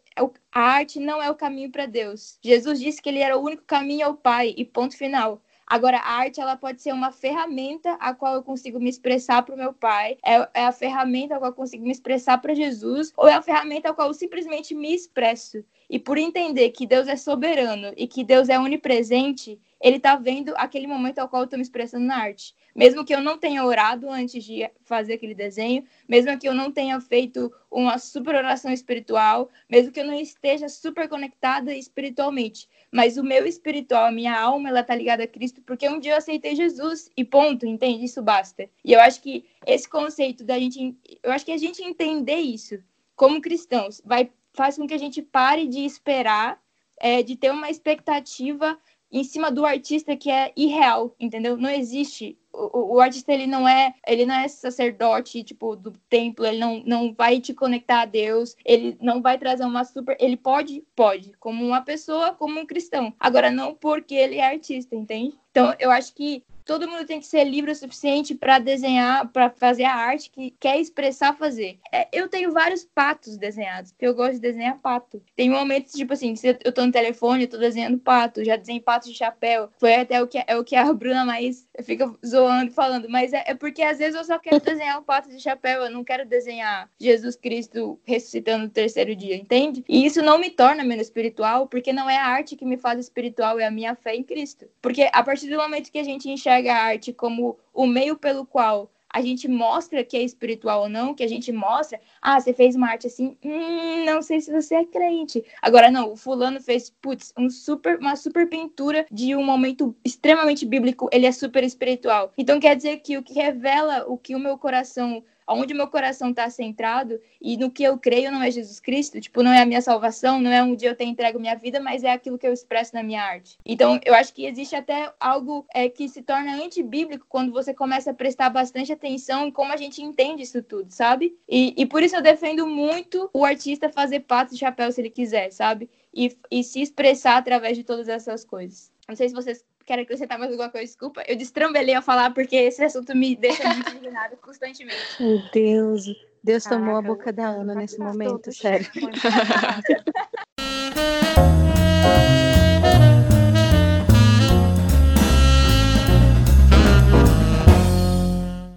a 0.52 0.62
arte 0.62 1.00
não 1.00 1.24
é 1.24 1.32
o 1.32 1.36
caminho 1.36 1.72
para 1.72 1.88
Deus. 1.88 2.38
Jesus 2.44 2.80
disse 2.80 3.02
que 3.02 3.10
ele 3.10 3.20
era 3.20 3.36
o 3.36 3.44
único 3.44 3.64
caminho 3.64 4.06
ao 4.06 4.14
Pai, 4.14 4.54
e 4.56 4.64
ponto 4.64 4.96
final. 4.96 5.42
Agora, 5.66 5.98
a 5.98 6.14
arte 6.18 6.42
ela 6.42 6.56
pode 6.58 6.82
ser 6.82 6.92
uma 6.92 7.12
ferramenta 7.12 7.94
a 7.94 8.14
qual 8.14 8.34
eu 8.36 8.44
consigo 8.44 8.80
me 8.80 8.90
expressar 8.90 9.44
para 9.44 9.54
o 9.54 9.58
meu 9.58 9.72
pai, 9.72 10.18
é, 10.26 10.50
é, 10.56 10.66
a 10.66 10.72
ferramenta 10.72 11.36
a 11.36 11.38
qual 11.38 11.52
eu 11.52 11.56
consigo 11.56 11.84
me 11.84 11.92
expressar 11.92 12.40
para 12.40 12.56
Jesus, 12.56 13.14
ou 13.16 13.28
é 13.28 13.34
a 13.34 13.42
ferramenta 13.42 13.90
a 13.90 13.94
qual 13.94 14.08
eu 14.08 14.14
simplesmente 14.16 14.74
me 14.74 14.94
expresso. 14.94 15.64
E 15.90 15.98
por 15.98 16.18
entender 16.18 16.70
que 16.70 16.86
Deus 16.86 17.08
é 17.08 17.16
soberano 17.16 17.92
e 17.98 18.08
que 18.08 18.24
Deus 18.24 18.48
é 18.48 18.60
onipresente, 18.60 19.60
ele 19.82 19.98
está 19.98 20.16
vendo 20.16 20.54
aquele 20.56 20.86
momento 20.86 21.20
ao 21.20 21.28
qual 21.28 21.42
eu 21.42 21.46
estou 21.46 21.58
me 21.58 21.64
expressando 21.64 22.06
na 22.06 22.18
arte. 22.18 22.54
Mesmo 22.76 23.04
que 23.04 23.14
eu 23.14 23.22
não 23.22 23.38
tenha 23.38 23.66
orado 23.66 24.10
antes 24.10 24.44
de 24.44 24.70
fazer 24.84 25.14
aquele 25.14 25.34
desenho, 25.34 25.84
mesmo 26.08 26.38
que 26.38 26.48
eu 26.48 26.54
não 26.54 26.72
tenha 26.72 27.00
feito 27.02 27.52
uma 27.72 27.98
super 27.98 28.36
oração 28.36 28.72
espiritual, 28.72 29.50
mesmo 29.70 29.92
que 29.92 30.00
eu 30.00 30.06
não 30.06 30.14
esteja 30.14 30.70
super 30.70 31.10
conectada 31.10 31.74
espiritualmente, 31.74 32.70
mas 32.92 33.18
o 33.18 33.24
meu 33.24 33.46
espiritual, 33.46 34.06
a 34.06 34.12
minha 34.12 34.40
alma, 34.40 34.70
ela 34.70 34.84
tá 34.84 34.94
ligada 34.94 35.24
a 35.24 35.28
Cristo 35.28 35.62
porque 35.62 35.90
um 35.90 36.00
dia 36.00 36.14
eu 36.14 36.18
aceitei 36.18 36.56
Jesus 36.56 37.10
e 37.18 37.26
ponto, 37.26 37.66
entende? 37.66 38.06
Isso 38.06 38.22
basta. 38.22 38.70
E 38.86 38.94
eu 38.94 39.00
acho 39.00 39.22
que 39.22 39.46
esse 39.66 39.90
conceito 39.90 40.44
da 40.44 40.60
gente, 40.60 40.96
eu 41.24 41.32
acho 41.32 41.46
que 41.46 41.52
a 41.52 41.58
gente 41.58 41.82
entender 41.82 42.38
isso 42.38 42.80
como 43.16 43.42
cristãos 43.42 44.02
vai 44.06 44.32
faz 44.60 44.76
com 44.76 44.86
que 44.86 44.94
a 44.94 44.98
gente 44.98 45.22
pare 45.22 45.66
de 45.68 45.86
esperar, 45.86 46.62
é, 47.00 47.24
de 47.24 47.38
ter 47.38 47.50
uma 47.50 47.70
expectativa 47.70 48.78
em 49.10 49.24
cima 49.24 49.50
do 49.50 49.66
artista 49.66 50.18
que 50.18 50.30
é 50.30 50.52
irreal, 50.54 51.16
entendeu? 51.18 51.56
Não 51.56 51.70
existe. 51.70 52.38
O, 52.52 52.96
o, 52.96 53.00
artista 53.00 53.32
ele 53.32 53.48
não 53.48 53.66
é, 53.66 53.94
ele 54.06 54.26
não 54.26 54.36
é 54.36 54.50
sacerdote 54.50 55.46
tipo 55.46 55.78
do 55.78 55.94
templo, 56.10 56.46
ele 56.46 56.58
não, 56.58 56.84
não 56.86 57.14
vai 57.14 57.40
te 57.40 57.54
conectar 57.54 58.02
a 58.02 58.06
Deus, 58.06 58.54
ele 58.66 58.98
não 59.00 59.22
vai 59.22 59.38
trazer 59.38 59.64
uma 59.64 59.86
super, 59.86 60.18
ele 60.20 60.36
pode, 60.36 60.84
pode, 60.94 61.32
como 61.40 61.66
uma 61.66 61.80
pessoa, 61.82 62.34
como 62.34 62.60
um 62.60 62.66
cristão. 62.66 63.14
Agora 63.18 63.50
não 63.50 63.74
porque 63.74 64.14
ele 64.14 64.36
é 64.36 64.46
artista, 64.46 64.94
entende? 64.94 65.40
Então, 65.52 65.74
eu 65.80 65.90
acho 65.90 66.14
que 66.14 66.44
todo 66.70 66.88
mundo 66.88 67.04
tem 67.04 67.20
que 67.20 67.26
ser 67.26 67.46
livre 67.46 67.72
o 67.72 67.76
suficiente 67.76 68.36
para 68.36 68.60
desenhar, 68.60 69.28
para 69.30 69.50
fazer 69.50 69.86
a 69.86 69.96
arte 69.96 70.30
que 70.30 70.52
quer 70.60 70.80
expressar 70.80 71.36
fazer. 71.36 71.80
É, 71.92 72.08
eu 72.14 72.28
tenho 72.28 72.52
vários 72.52 72.86
patos 72.86 73.38
desenhados, 73.38 73.92
porque 73.92 74.06
eu 74.06 74.14
gosto 74.14 74.34
de 74.34 74.42
desenhar 74.42 74.78
pato. 74.78 75.20
Tem 75.36 75.50
momentos, 75.50 75.94
tipo 75.94 76.14
assim, 76.14 76.36
eu 76.64 76.72
tô 76.72 76.86
no 76.86 76.92
telefone, 76.92 77.46
eu 77.46 77.50
tô 77.50 77.58
desenhando 77.58 77.98
pato, 77.98 78.46
já 78.46 78.56
desenhei 78.56 78.80
pato 78.80 79.10
de 79.10 79.16
chapéu. 79.16 79.72
Foi 79.80 79.96
até 79.96 80.22
o 80.22 80.28
que, 80.28 80.44
é 80.46 80.56
o 80.56 80.64
que 80.64 80.76
a 80.76 80.94
Bruna 80.94 81.26
mais 81.26 81.68
fica 81.82 82.14
zoando, 82.24 82.72
falando, 82.72 83.10
mas 83.10 83.34
é, 83.34 83.46
é 83.48 83.56
porque 83.56 83.82
às 83.82 83.98
vezes 83.98 84.14
eu 84.14 84.24
só 84.24 84.38
quero 84.38 84.62
desenhar 84.62 85.00
um 85.00 85.04
pato 85.04 85.28
de 85.28 85.40
chapéu, 85.40 85.82
eu 85.82 85.90
não 85.90 86.04
quero 86.04 86.24
desenhar 86.24 86.88
Jesus 87.00 87.36
Cristo 87.36 88.00
ressuscitando 88.06 88.66
no 88.66 88.70
terceiro 88.70 89.16
dia, 89.16 89.36
entende? 89.36 89.84
E 89.90 90.06
isso 90.06 90.22
não 90.22 90.38
me 90.38 90.52
torna 90.52 90.84
menos 90.84 91.08
espiritual, 91.08 91.66
porque 91.66 91.92
não 91.92 92.08
é 92.08 92.18
a 92.18 92.28
arte 92.28 92.56
que 92.56 92.66
me 92.66 92.78
faz 92.78 93.00
espiritual, 93.00 93.60
é 93.60 93.66
a 93.66 93.72
minha 93.72 93.96
fé 93.96 94.14
em 94.14 94.22
Cristo. 94.22 94.68
Porque 94.80 95.10
a 95.12 95.24
partir 95.24 95.50
do 95.50 95.58
momento 95.58 95.92
que 95.92 95.98
a 95.98 96.04
gente 96.04 96.30
enxerga 96.30 96.59
enxerga 96.60 96.74
a 96.74 96.84
arte 96.84 97.14
como 97.14 97.58
o 97.74 97.88
meio 97.88 98.18
pelo 98.18 98.46
qual 98.46 98.92
a 99.12 99.22
gente 99.22 99.48
mostra 99.48 100.04
que 100.04 100.16
é 100.16 100.22
espiritual 100.22 100.84
ou 100.84 100.90
não, 100.90 101.16
que 101.16 101.24
a 101.24 101.28
gente 101.28 101.52
mostra, 101.52 102.00
ah, 102.22 102.40
você 102.40 102.54
fez 102.54 102.76
uma 102.76 102.90
arte 102.90 103.08
assim, 103.08 103.36
hum, 103.44 104.06
não 104.06 104.22
sei 104.22 104.40
se 104.40 104.52
você 104.52 104.76
é 104.76 104.86
crente. 104.86 105.44
Agora, 105.64 105.90
não, 105.90 106.12
o 106.12 106.16
fulano 106.16 106.62
fez, 106.62 106.92
putz, 107.02 107.34
um 107.36 107.50
super, 107.50 107.98
uma 107.98 108.16
super 108.16 108.48
pintura 108.48 109.08
de 109.12 109.36
um 109.36 109.44
momento 109.44 109.96
extremamente 110.06 110.64
bíblico, 110.64 111.10
ele 111.12 111.26
é 111.26 111.32
super 111.32 111.64
espiritual. 111.64 112.32
Então 112.38 112.60
quer 112.60 112.76
dizer 112.76 112.98
que 112.98 113.18
o 113.18 113.24
que 113.24 113.34
revela 113.34 114.06
o 114.08 114.16
que 114.16 114.36
o 114.36 114.40
meu 114.40 114.60
coração 114.60 115.24
onde 115.50 115.74
meu 115.74 115.88
coração 115.88 116.30
está 116.30 116.50
centrado 116.50 117.20
e 117.42 117.58
no 117.58 117.70
que 117.70 117.84
eu 117.84 117.98
creio 117.98 118.32
não 118.32 118.42
é 118.42 118.52
Jesus 118.52 118.80
Cristo, 118.80 119.20
tipo, 119.20 119.44
não 119.44 119.52
é 119.52 119.62
a 119.62 119.66
minha 119.66 119.82
salvação, 119.82 120.40
não 120.40 120.52
é 120.52 120.64
um 120.64 120.76
dia 120.76 120.90
eu 120.90 120.96
ter 120.96 121.06
entrego 121.06 121.40
minha 121.40 121.56
vida, 121.56 121.80
mas 121.80 122.04
é 122.04 122.12
aquilo 122.12 122.38
que 122.38 122.48
eu 122.48 122.54
expresso 122.54 122.94
na 122.94 123.04
minha 123.04 123.24
arte. 123.24 123.58
Então, 123.66 124.00
eu 124.06 124.14
acho 124.14 124.34
que 124.34 124.46
existe 124.46 124.76
até 124.76 125.12
algo 125.20 125.66
é, 125.74 125.90
que 125.90 126.08
se 126.08 126.22
torna 126.22 126.64
antibíblico 126.64 127.26
quando 127.28 127.52
você 127.52 127.74
começa 127.74 128.12
a 128.12 128.14
prestar 128.14 128.50
bastante 128.50 128.92
atenção 128.92 129.48
em 129.48 129.52
como 129.52 129.74
a 129.74 129.78
gente 129.78 130.02
entende 130.02 130.44
isso 130.44 130.62
tudo, 130.62 130.92
sabe? 130.92 131.36
E, 131.48 131.74
e 131.78 131.86
por 131.86 132.04
isso 132.04 132.16
eu 132.16 132.22
defendo 132.22 132.68
muito 132.68 133.30
o 133.34 133.46
artista 133.46 133.90
fazer 133.90 134.22
pato 134.22 134.54
de 134.54 134.60
chapéu 134.60 134.92
se 134.92 135.02
ele 135.02 135.10
quiser, 135.10 135.52
sabe? 135.52 135.90
e, 136.14 136.36
e 136.50 136.64
se 136.64 136.82
expressar 136.82 137.38
através 137.38 137.78
de 137.78 137.84
todas 137.84 138.08
essas 138.08 138.44
coisas. 138.44 138.92
Não 139.08 139.16
sei 139.16 139.30
se 139.30 139.36
vocês 139.36 139.64
querem 139.90 140.04
acrescentar 140.04 140.38
mais 140.38 140.52
alguma 140.52 140.70
coisa, 140.70 140.86
desculpa. 140.86 141.24
Eu 141.28 141.36
destrambelei 141.36 141.96
a 141.96 142.02
falar 142.02 142.32
porque 142.32 142.56
esse 142.56 142.84
assunto 142.84 143.16
me 143.16 143.36
deixa 143.36 143.68
muito 143.74 143.90
indignada 143.90 144.38
constantemente. 144.38 145.00
Meu 145.20 145.42
Deus. 145.52 146.06
Deus 146.44 146.64
tomou 146.64 146.96
a 146.98 147.02
Caraca, 147.02 147.08
boca 147.08 147.34
da 147.34 147.48
Ana 147.48 147.74
nesse 147.74 147.98
momento, 147.98 148.44
todos. 148.44 148.58
sério. 148.58 148.88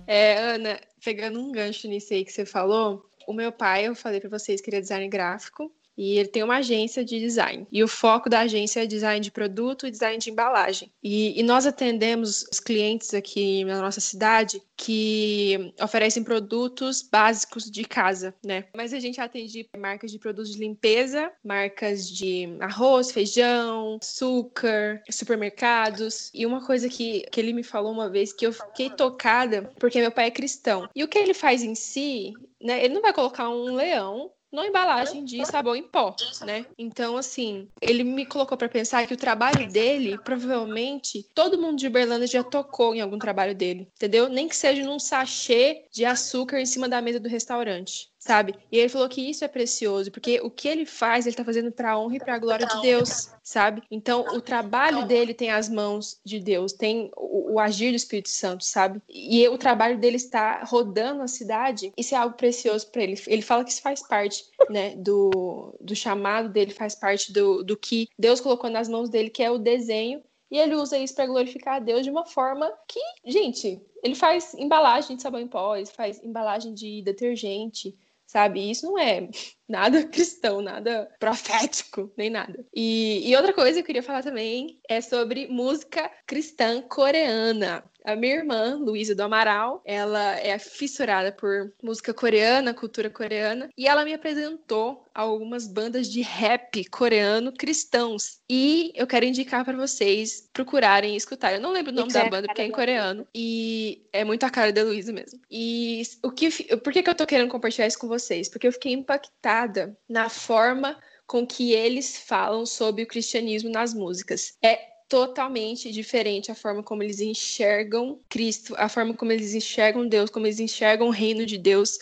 É, 0.06 0.36
Ana, 0.36 0.78
pegando 1.02 1.40
um 1.40 1.50
gancho 1.50 1.88
nisso 1.88 2.12
aí 2.12 2.22
que 2.22 2.30
você 2.30 2.44
falou, 2.44 3.08
o 3.26 3.32
meu 3.32 3.50
pai, 3.50 3.88
eu 3.88 3.94
falei 3.94 4.20
pra 4.20 4.28
vocês 4.28 4.60
que 4.60 4.68
ele 4.68 4.76
é 4.76 4.80
design 4.80 5.08
gráfico 5.08 5.72
e 6.02 6.18
ele 6.18 6.28
tem 6.28 6.42
uma 6.42 6.56
agência 6.56 7.04
de 7.04 7.20
design. 7.20 7.64
E 7.70 7.82
o 7.82 7.86
foco 7.86 8.28
da 8.28 8.40
agência 8.40 8.82
é 8.82 8.86
design 8.86 9.20
de 9.20 9.30
produto 9.30 9.86
e 9.86 9.90
design 9.90 10.18
de 10.18 10.30
embalagem. 10.30 10.90
E, 11.00 11.38
e 11.38 11.42
nós 11.44 11.64
atendemos 11.64 12.44
os 12.50 12.58
clientes 12.58 13.14
aqui 13.14 13.64
na 13.64 13.80
nossa 13.80 14.00
cidade 14.00 14.60
que 14.76 15.72
oferecem 15.80 16.24
produtos 16.24 17.02
básicos 17.02 17.70
de 17.70 17.84
casa, 17.84 18.34
né? 18.44 18.64
Mas 18.76 18.92
a 18.92 18.98
gente 18.98 19.20
atende 19.20 19.68
marcas 19.78 20.10
de 20.10 20.18
produtos 20.18 20.52
de 20.52 20.58
limpeza, 20.58 21.30
marcas 21.44 22.10
de 22.10 22.48
arroz, 22.58 23.12
feijão, 23.12 23.98
açúcar, 24.02 25.00
supermercados. 25.08 26.32
E 26.34 26.44
uma 26.44 26.66
coisa 26.66 26.88
que, 26.88 27.20
que 27.30 27.40
ele 27.40 27.52
me 27.52 27.62
falou 27.62 27.92
uma 27.92 28.10
vez 28.10 28.32
que 28.32 28.44
eu 28.44 28.52
fiquei 28.52 28.90
tocada, 28.90 29.70
porque 29.78 30.00
meu 30.00 30.10
pai 30.10 30.26
é 30.26 30.30
cristão. 30.32 30.88
E 30.96 31.04
o 31.04 31.08
que 31.08 31.18
ele 31.18 31.32
faz 31.32 31.62
em 31.62 31.76
si, 31.76 32.32
né? 32.60 32.84
Ele 32.84 32.94
não 32.94 33.02
vai 33.02 33.12
colocar 33.12 33.48
um 33.48 33.76
leão 33.76 34.32
numa 34.52 34.66
embalagem 34.66 35.24
de 35.24 35.44
sabão 35.46 35.74
em 35.74 35.82
pó, 35.88 36.22
né? 36.40 36.66
Então, 36.78 37.16
assim, 37.16 37.70
ele 37.80 38.04
me 38.04 38.26
colocou 38.26 38.56
pra 38.58 38.68
pensar 38.68 39.06
que 39.06 39.14
o 39.14 39.16
trabalho 39.16 39.66
dele, 39.66 40.18
provavelmente, 40.18 41.24
todo 41.34 41.60
mundo 41.60 41.78
de 41.78 41.86
Uberlândia 41.86 42.26
já 42.26 42.44
tocou 42.44 42.94
em 42.94 43.00
algum 43.00 43.18
trabalho 43.18 43.54
dele, 43.54 43.88
entendeu? 43.96 44.28
Nem 44.28 44.48
que 44.48 44.56
seja 44.56 44.84
num 44.84 44.98
sachê 44.98 45.86
de 45.92 46.04
açúcar 46.04 46.60
em 46.60 46.66
cima 46.66 46.88
da 46.88 47.00
mesa 47.02 47.20
do 47.20 47.28
restaurante, 47.28 48.11
sabe? 48.24 48.54
E 48.70 48.78
ele 48.78 48.88
falou 48.88 49.08
que 49.08 49.20
isso 49.20 49.44
é 49.44 49.48
precioso, 49.48 50.10
porque 50.12 50.40
o 50.40 50.48
que 50.48 50.68
ele 50.68 50.86
faz, 50.86 51.26
ele 51.26 51.34
tá 51.34 51.44
fazendo 51.44 51.72
pra 51.72 51.98
honra 51.98 52.16
e 52.16 52.20
pra 52.20 52.38
glória 52.38 52.64
de 52.64 52.80
Deus, 52.80 53.30
sabe? 53.42 53.82
Então, 53.90 54.24
o 54.32 54.40
trabalho 54.40 55.06
dele 55.06 55.34
tem 55.34 55.50
as 55.50 55.68
mãos 55.68 56.20
de 56.24 56.38
Deus, 56.38 56.72
tem 56.72 57.10
o, 57.16 57.54
o 57.54 57.58
agir 57.58 57.90
do 57.90 57.96
Espírito 57.96 58.28
Santo, 58.28 58.64
sabe? 58.64 59.02
E 59.08 59.46
o 59.48 59.58
trabalho 59.58 59.98
dele 59.98 60.16
está 60.16 60.62
rodando 60.62 61.20
a 61.20 61.26
cidade, 61.26 61.92
isso 61.96 62.14
é 62.14 62.18
algo 62.18 62.36
precioso 62.36 62.86
para 62.92 63.02
ele. 63.02 63.20
Ele 63.26 63.42
fala 63.42 63.64
que 63.64 63.72
isso 63.72 63.82
faz 63.82 64.06
parte, 64.06 64.44
né, 64.70 64.94
do, 64.94 65.74
do 65.80 65.96
chamado 65.96 66.48
dele, 66.48 66.70
faz 66.70 66.94
parte 66.94 67.32
do, 67.32 67.64
do 67.64 67.76
que 67.76 68.08
Deus 68.16 68.40
colocou 68.40 68.70
nas 68.70 68.88
mãos 68.88 69.10
dele, 69.10 69.30
que 69.30 69.42
é 69.42 69.50
o 69.50 69.58
desenho, 69.58 70.22
e 70.48 70.58
ele 70.58 70.76
usa 70.76 70.98
isso 70.98 71.14
para 71.14 71.26
glorificar 71.26 71.76
a 71.76 71.80
Deus 71.80 72.04
de 72.04 72.10
uma 72.10 72.26
forma 72.26 72.70
que, 72.86 73.00
gente, 73.24 73.80
ele 74.02 74.14
faz 74.14 74.52
embalagem 74.52 75.16
de 75.16 75.22
sabão 75.22 75.40
em 75.40 75.48
pó, 75.48 75.74
ele 75.74 75.86
faz 75.86 76.22
embalagem 76.22 76.74
de 76.74 77.00
detergente, 77.02 77.96
sabe? 78.32 78.70
Isso 78.70 78.86
não 78.86 78.98
é 78.98 79.28
nada 79.72 80.04
cristão, 80.06 80.60
nada 80.60 81.10
profético, 81.18 82.12
nem 82.16 82.28
nada. 82.28 82.64
E, 82.74 83.28
e 83.28 83.34
outra 83.34 83.52
coisa 83.52 83.72
que 83.72 83.80
eu 83.80 83.86
queria 83.86 84.02
falar 84.02 84.22
também 84.22 84.78
é 84.88 85.00
sobre 85.00 85.48
música 85.48 86.10
cristã 86.26 86.82
coreana. 86.82 87.82
A 88.04 88.16
minha 88.16 88.34
irmã, 88.34 88.76
Luísa 88.76 89.14
do 89.14 89.22
Amaral, 89.22 89.80
ela 89.84 90.36
é 90.40 90.58
fissurada 90.58 91.30
por 91.30 91.72
música 91.82 92.12
coreana, 92.12 92.74
cultura 92.74 93.08
coreana, 93.08 93.68
e 93.78 93.86
ela 93.86 94.04
me 94.04 94.12
apresentou 94.12 95.06
algumas 95.14 95.68
bandas 95.68 96.08
de 96.08 96.20
rap 96.20 96.84
coreano 96.88 97.52
cristãos. 97.52 98.40
E 98.50 98.92
eu 98.96 99.06
quero 99.06 99.24
indicar 99.24 99.64
para 99.64 99.76
vocês 99.76 100.48
procurarem 100.52 101.14
e 101.14 101.16
escutar. 101.16 101.52
Eu 101.52 101.60
não 101.60 101.70
lembro 101.70 101.92
o 101.92 101.94
nome 101.94 102.12
da 102.12 102.28
banda, 102.28 102.48
porque 102.48 102.62
é 102.62 102.66
em 102.66 102.72
coreano. 102.72 103.26
E 103.32 104.04
é 104.12 104.24
muito 104.24 104.44
a 104.44 104.50
cara 104.50 104.72
da 104.72 104.82
Luísa 104.82 105.12
mesmo. 105.12 105.40
E 105.50 106.02
o 106.24 106.30
que, 106.30 106.50
por 106.78 106.92
que, 106.92 107.02
que 107.02 107.10
eu 107.10 107.14
tô 107.14 107.26
querendo 107.26 107.50
compartilhar 107.50 107.86
isso 107.86 107.98
com 107.98 108.08
vocês? 108.08 108.48
Porque 108.48 108.66
eu 108.66 108.72
fiquei 108.72 108.92
impactada 108.92 109.61
na 110.08 110.28
forma 110.28 110.98
com 111.26 111.46
que 111.46 111.72
eles 111.72 112.16
falam 112.16 112.66
sobre 112.66 113.02
o 113.02 113.06
cristianismo 113.06 113.70
nas 113.70 113.94
músicas. 113.94 114.56
É 114.62 114.92
totalmente 115.08 115.92
diferente 115.92 116.50
a 116.50 116.54
forma 116.54 116.82
como 116.82 117.02
eles 117.02 117.20
enxergam 117.20 118.20
Cristo, 118.28 118.74
a 118.78 118.88
forma 118.88 119.14
como 119.14 119.30
eles 119.30 119.54
enxergam 119.54 120.08
Deus, 120.08 120.30
como 120.30 120.46
eles 120.46 120.58
enxergam 120.58 121.08
o 121.08 121.10
reino 121.10 121.44
de 121.44 121.58
Deus. 121.58 121.98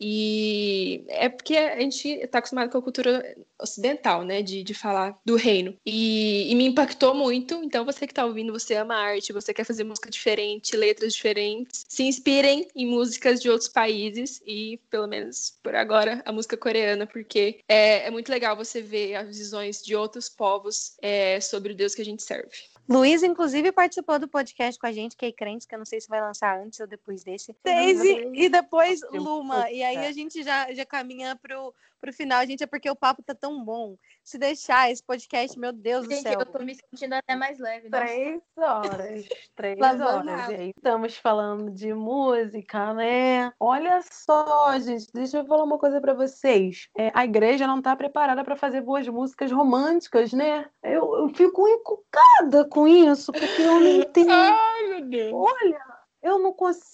E 0.00 1.04
é 1.08 1.28
porque 1.28 1.56
a 1.56 1.80
gente 1.80 2.08
está 2.08 2.38
acostumado 2.38 2.70
com 2.70 2.78
a 2.78 2.82
cultura 2.82 3.36
ocidental, 3.60 4.24
né? 4.24 4.42
De, 4.42 4.62
de 4.62 4.74
falar 4.74 5.18
do 5.24 5.36
reino. 5.36 5.76
E, 5.84 6.50
e 6.50 6.54
me 6.54 6.66
impactou 6.66 7.14
muito. 7.14 7.62
Então, 7.62 7.84
você 7.84 8.06
que 8.06 8.12
está 8.12 8.24
ouvindo, 8.24 8.52
você 8.52 8.74
ama 8.76 8.94
arte, 8.94 9.32
você 9.32 9.52
quer 9.52 9.64
fazer 9.64 9.84
música 9.84 10.10
diferente, 10.10 10.76
letras 10.76 11.14
diferentes, 11.14 11.84
se 11.88 12.04
inspirem 12.04 12.66
em 12.74 12.86
músicas 12.86 13.40
de 13.40 13.50
outros 13.50 13.68
países 13.68 14.40
e, 14.46 14.80
pelo 14.88 15.06
menos 15.06 15.58
por 15.62 15.74
agora, 15.74 16.22
a 16.24 16.32
música 16.32 16.56
coreana, 16.56 17.06
porque 17.06 17.60
é, 17.68 18.06
é 18.06 18.10
muito 18.10 18.30
legal 18.30 18.56
você 18.56 18.80
ver 18.80 19.16
as 19.16 19.36
visões 19.36 19.82
de 19.82 19.94
outros 19.94 20.28
povos 20.28 20.94
é, 21.02 21.40
sobre 21.40 21.72
o 21.72 21.76
Deus 21.76 21.94
que 21.94 22.02
a 22.02 22.04
gente 22.04 22.22
serve. 22.22 22.69
Luiz, 22.88 23.22
inclusive, 23.22 23.70
participou 23.72 24.18
do 24.18 24.26
podcast 24.26 24.78
com 24.78 24.86
a 24.86 24.92
gente, 24.92 25.16
que 25.16 25.26
é 25.26 25.32
Crentes, 25.32 25.66
que 25.66 25.74
eu 25.74 25.78
não 25.78 25.86
sei 25.86 26.00
se 26.00 26.08
vai 26.08 26.20
lançar 26.20 26.58
antes 26.58 26.80
ou 26.80 26.86
depois 26.86 27.22
desse. 27.22 27.54
Daisy 27.64 28.30
e 28.34 28.48
depois. 28.48 29.00
Luma. 29.12 29.70
E 29.70 29.82
aí 29.82 29.98
a 29.98 30.12
gente 30.12 30.42
já, 30.42 30.72
já 30.72 30.84
caminha 30.84 31.36
pro, 31.36 31.72
pro 32.00 32.12
final, 32.12 32.44
gente, 32.46 32.62
é 32.64 32.66
porque 32.66 32.90
o 32.90 32.96
papo 32.96 33.22
tá 33.22 33.34
tão 33.34 33.62
bom. 33.64 33.96
Se 34.24 34.38
deixar 34.38 34.90
esse 34.90 35.02
podcast, 35.02 35.58
meu 35.58 35.72
Deus 35.72 36.06
do 36.06 36.14
Gente, 36.14 36.22
céu. 36.22 36.40
eu 36.40 36.46
tô 36.46 36.58
me 36.60 36.74
sentindo 36.74 37.14
até 37.14 37.34
mais 37.36 37.58
leve. 37.58 37.88
nossa. 37.88 38.04
Três 38.04 38.42
horas. 38.56 39.28
Três 39.56 39.78
Lavando 39.78 40.30
horas, 40.30 40.46
gente. 40.46 40.74
Estamos 40.76 41.16
falando 41.16 41.70
de 41.70 41.92
música, 41.92 42.94
né? 42.94 43.52
Olha 43.58 44.00
só, 44.10 44.78
gente. 44.78 45.06
Deixa 45.12 45.38
eu 45.38 45.46
falar 45.46 45.64
uma 45.64 45.78
coisa 45.78 46.00
pra 46.00 46.14
vocês. 46.14 46.88
É, 46.96 47.10
a 47.14 47.24
igreja 47.24 47.66
não 47.66 47.82
tá 47.82 47.94
preparada 47.96 48.42
pra 48.44 48.56
fazer 48.56 48.80
boas 48.80 49.06
músicas 49.08 49.50
românticas, 49.52 50.32
né? 50.32 50.66
Eu, 50.82 51.14
eu 51.16 51.28
fico 51.34 51.66
encucada 51.68 52.64
com 52.68 52.86
isso, 52.86 53.32
porque 53.32 53.62
eu 53.62 53.80
não 53.80 53.86
entendo. 53.86 54.30
Ai, 54.30 54.86
meu 54.88 55.04
Deus! 55.08 55.32
Olha, 55.34 55.84
eu 56.22 56.38
não 56.38 56.52
consigo 56.52 56.84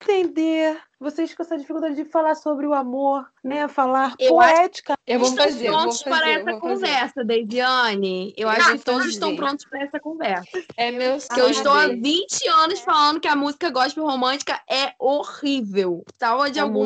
entender 0.00 0.80
vocês 1.00 1.34
com 1.34 1.42
essa 1.42 1.58
dificuldade 1.58 1.94
de 1.96 2.04
falar 2.04 2.34
sobre 2.36 2.66
o 2.66 2.72
amor, 2.72 3.26
né? 3.42 3.66
Falar 3.68 4.14
Eu 4.18 4.40
acho- 4.40 4.54
poética. 4.54 4.94
Eu 5.06 5.18
vou 5.18 5.28
Estão 5.28 5.44
fazer, 5.44 5.66
eu 5.66 5.72
vou 5.72 5.80
prontos 5.82 6.02
fazer. 6.02 6.16
para 6.20 6.30
essa 6.30 6.60
conversa, 6.60 7.24
Deisiane. 7.24 8.32
Eu 8.36 8.48
acho 8.48 8.72
que 8.72 8.78
todos 8.84 9.00
fazer. 9.02 9.10
estão 9.14 9.36
prontos 9.36 9.64
para 9.64 9.82
essa 9.82 9.98
conversa. 10.00 10.64
É 10.76 10.90
meu 10.92 11.18
Porque 11.18 11.40
eu 11.40 11.50
estou 11.50 11.72
há 11.72 11.86
dele. 11.88 12.00
20 12.00 12.48
anos 12.48 12.80
falando 12.80 13.20
que 13.20 13.28
a 13.28 13.34
música 13.36 13.68
gospel 13.70 14.04
romântica 14.04 14.60
é 14.70 14.92
horrível. 14.98 16.04
Salva 16.18 16.50
de 16.50 16.58
É 16.58 16.62
algum. 16.62 16.84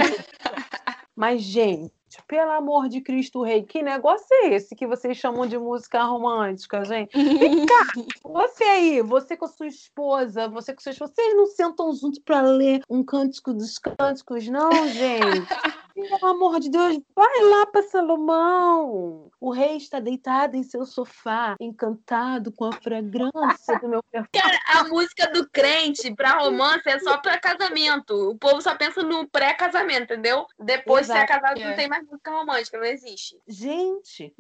Mas, 1.15 1.43
gente, 1.43 1.93
pelo 2.27 2.51
amor 2.53 2.89
de 2.89 3.01
Cristo 3.01 3.43
Rei, 3.43 3.63
que 3.63 3.83
negócio 3.83 4.27
é 4.31 4.55
esse 4.55 4.75
que 4.75 4.87
vocês 4.87 5.17
chamam 5.17 5.47
de 5.47 5.59
música 5.59 6.03
romântica, 6.05 6.85
gente? 6.85 7.17
Vem 7.17 7.67
cá, 7.67 7.87
você 8.23 8.65
aí, 8.65 9.03
você 9.03 9.37
com 9.37 9.45
a 9.45 9.49
sua 9.49 9.67
esposa, 9.67 10.49
você 10.49 10.75
com 10.75 10.81
seus 10.81 10.99
vocês 10.99 11.37
não 11.37 11.47
sentam 11.47 11.93
juntos 11.95 12.19
para 12.21 12.41
ler 12.41 12.83
um 12.89 13.05
cântico 13.05 13.53
dos 13.53 13.79
cânticos, 13.79 14.49
não, 14.49 14.71
gente? 14.89 15.47
Pelo 15.97 16.27
amor 16.27 16.61
de 16.61 16.69
Deus, 16.69 17.01
vai 17.15 17.41
lá 17.45 17.65
para 17.67 17.83
Salomão. 17.83 19.31
O 19.41 19.51
rei 19.51 19.77
está 19.77 19.99
deitado 19.99 20.55
em 20.57 20.63
seu 20.63 20.85
sofá, 20.85 21.57
encantado 21.59 22.53
com 22.53 22.67
a 22.67 22.73
fragrância 22.73 23.79
do 23.81 23.89
meu 23.89 24.03
perfume. 24.13 24.29
A 24.75 24.85
música 24.85 25.27
do 25.33 25.49
crente 25.49 26.15
para 26.15 26.39
romance 26.39 26.87
é 26.87 26.99
só 26.99 27.17
para 27.19 27.39
casamento. 27.39 28.31
O 28.31 28.37
povo 28.37 28.61
só 28.61 28.75
pensa 28.75 29.03
no 29.03 29.27
pré-casamento, 29.29 30.13
entendeu? 30.13 30.45
Depois, 30.59 31.07
se 31.07 31.13
é 31.13 31.17
Exato, 31.17 31.33
casado, 31.33 31.61
é. 31.61 31.69
não 31.71 31.77
tem 31.77 31.89
mais 31.89 32.05
música 32.07 32.31
romântica, 32.31 32.77
não 32.79 32.85
existe. 32.85 33.39
Gente, 33.49 34.35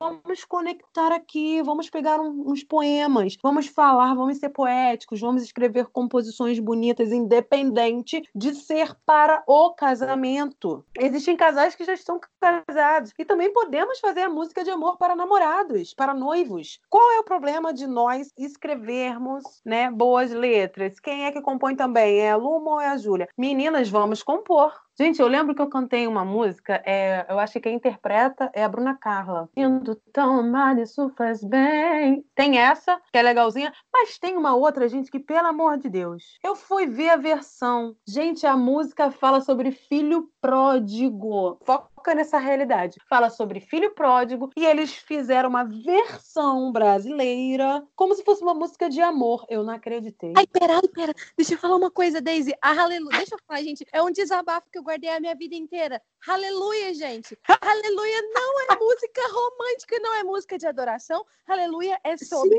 vamos 0.00 0.44
conectar 0.44 1.12
aqui, 1.12 1.62
vamos 1.62 1.90
pegar 1.90 2.20
um- 2.20 2.44
uns 2.50 2.64
poemas, 2.64 3.36
vamos 3.42 3.66
falar, 3.66 4.14
vamos 4.14 4.38
ser 4.38 4.48
poéticos, 4.48 5.20
vamos 5.20 5.42
escrever 5.42 5.86
composições 5.86 6.58
bonitas, 6.58 7.12
independente 7.12 8.22
de 8.34 8.54
ser 8.54 8.94
para 9.04 9.42
o 9.46 9.70
casamento. 9.74 10.84
Existem 11.04 11.36
casais 11.36 11.74
que 11.74 11.82
já 11.82 11.94
estão 11.94 12.20
casados 12.40 13.12
e 13.18 13.24
também 13.24 13.52
podemos 13.52 13.98
fazer 13.98 14.20
a 14.20 14.28
música 14.28 14.62
de 14.62 14.70
amor 14.70 14.96
para 14.96 15.16
namorados, 15.16 15.92
para 15.92 16.14
noivos. 16.14 16.78
Qual 16.88 17.10
é 17.10 17.18
o 17.18 17.24
problema 17.24 17.74
de 17.74 17.88
nós 17.88 18.28
escrevermos, 18.38 19.42
né, 19.64 19.90
boas 19.90 20.30
letras? 20.30 21.00
Quem 21.00 21.24
é 21.26 21.32
que 21.32 21.42
compõe 21.42 21.74
também? 21.74 22.20
É 22.20 22.30
a 22.30 22.36
Luma 22.36 22.74
ou 22.74 22.80
é 22.80 22.86
a 22.86 22.96
Júlia? 22.96 23.26
Meninas, 23.36 23.88
vamos 23.88 24.22
compor. 24.22 24.72
Gente, 24.98 25.20
eu 25.20 25.26
lembro 25.26 25.54
que 25.54 25.62
eu 25.62 25.68
cantei 25.68 26.06
uma 26.06 26.24
música, 26.24 26.82
é, 26.84 27.24
eu 27.28 27.38
acho 27.38 27.54
que 27.54 27.60
quem 27.60 27.76
interpreta 27.76 28.50
é 28.54 28.62
a 28.62 28.68
Bruna 28.68 28.94
Carla. 28.94 29.48
Sinto 29.56 29.94
tão 30.12 30.40
amada, 30.40 30.82
isso 30.82 31.10
faz 31.16 31.42
bem. 31.42 32.24
Tem 32.34 32.58
essa, 32.58 33.00
que 33.10 33.18
é 33.18 33.22
legalzinha, 33.22 33.72
mas 33.92 34.18
tem 34.18 34.36
uma 34.36 34.54
outra, 34.54 34.88
gente, 34.88 35.10
que 35.10 35.18
pelo 35.18 35.48
amor 35.48 35.78
de 35.78 35.88
Deus. 35.88 36.38
Eu 36.44 36.54
fui 36.54 36.86
ver 36.86 37.10
a 37.10 37.16
versão. 37.16 37.96
Gente, 38.06 38.46
a 38.46 38.56
música 38.56 39.10
fala 39.10 39.40
sobre 39.40 39.70
filho 39.70 40.28
pródigo. 40.40 41.58
Foco 41.64 41.91
nessa 42.14 42.38
realidade. 42.38 42.98
Fala 43.08 43.30
sobre 43.30 43.60
filho 43.60 43.94
pródigo 43.94 44.50
e 44.56 44.64
eles 44.64 44.92
fizeram 44.92 45.48
uma 45.48 45.64
versão 45.64 46.72
brasileira, 46.72 47.82
como 47.94 48.14
se 48.14 48.24
fosse 48.24 48.42
uma 48.42 48.54
música 48.54 48.90
de 48.90 49.00
amor. 49.00 49.46
Eu 49.48 49.62
não 49.62 49.74
acreditei. 49.74 50.32
Ai, 50.36 50.46
pera, 50.46 50.80
pera. 50.92 51.14
Deixa 51.36 51.54
eu 51.54 51.58
falar 51.58 51.76
uma 51.76 51.90
coisa, 51.90 52.20
Daisy. 52.20 52.52
A 52.60 52.72
Aleluia. 52.82 53.18
Deixa 53.18 53.34
eu 53.34 53.38
falar, 53.46 53.62
gente. 53.62 53.86
É 53.92 54.02
um 54.02 54.10
desabafo 54.10 54.68
que 54.70 54.78
eu 54.78 54.82
guardei 54.82 55.10
a 55.10 55.20
minha 55.20 55.34
vida 55.34 55.54
inteira. 55.54 56.02
Aleluia, 56.26 56.92
gente. 56.94 57.38
Aleluia 57.60 58.22
não 58.34 58.60
é 58.60 58.76
música 58.76 59.20
romântica, 59.32 59.98
não 60.00 60.14
é 60.16 60.24
música 60.24 60.58
de 60.58 60.66
adoração. 60.66 61.24
Aleluia 61.46 61.98
é 62.04 62.16
sobre 62.16 62.58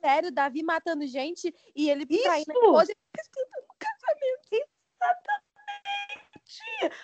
sério, 0.00 0.32
Davi 0.32 0.62
matando 0.62 1.06
gente 1.06 1.54
e 1.74 1.90
ele 1.90 2.06
traindo 2.06 2.30
a 2.30 2.38
esposa 2.38 2.92
e 2.92 2.96
no 2.96 3.74
casamento. 3.78 4.68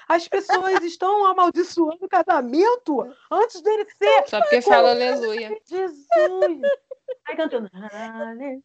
As 0.08 0.28
pessoas 0.28 0.82
estão 0.82 1.26
amaldiçoando 1.26 2.04
o 2.04 2.08
casamento 2.08 3.14
antes 3.30 3.60
dele 3.60 3.86
ser. 3.90 4.28
Só 4.28 4.40
porque 4.40 4.60
fala 4.62 4.90
aleluia. 4.90 5.56
Jesus! 5.64 6.60
Aí 7.28 7.36
cantando, 7.36 7.68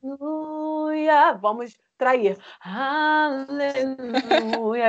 aleluia, 0.07 1.33
vamos 1.33 1.77
trair. 1.97 2.37
Aleluia, 2.61 3.87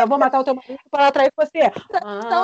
eu 0.01 0.07
vou 0.07 0.19
matar 0.19 0.41
o 0.41 0.45
teu 0.45 0.55
marido 0.55 0.81
para 0.91 1.11
trair 1.13 1.33
você. 1.37 1.71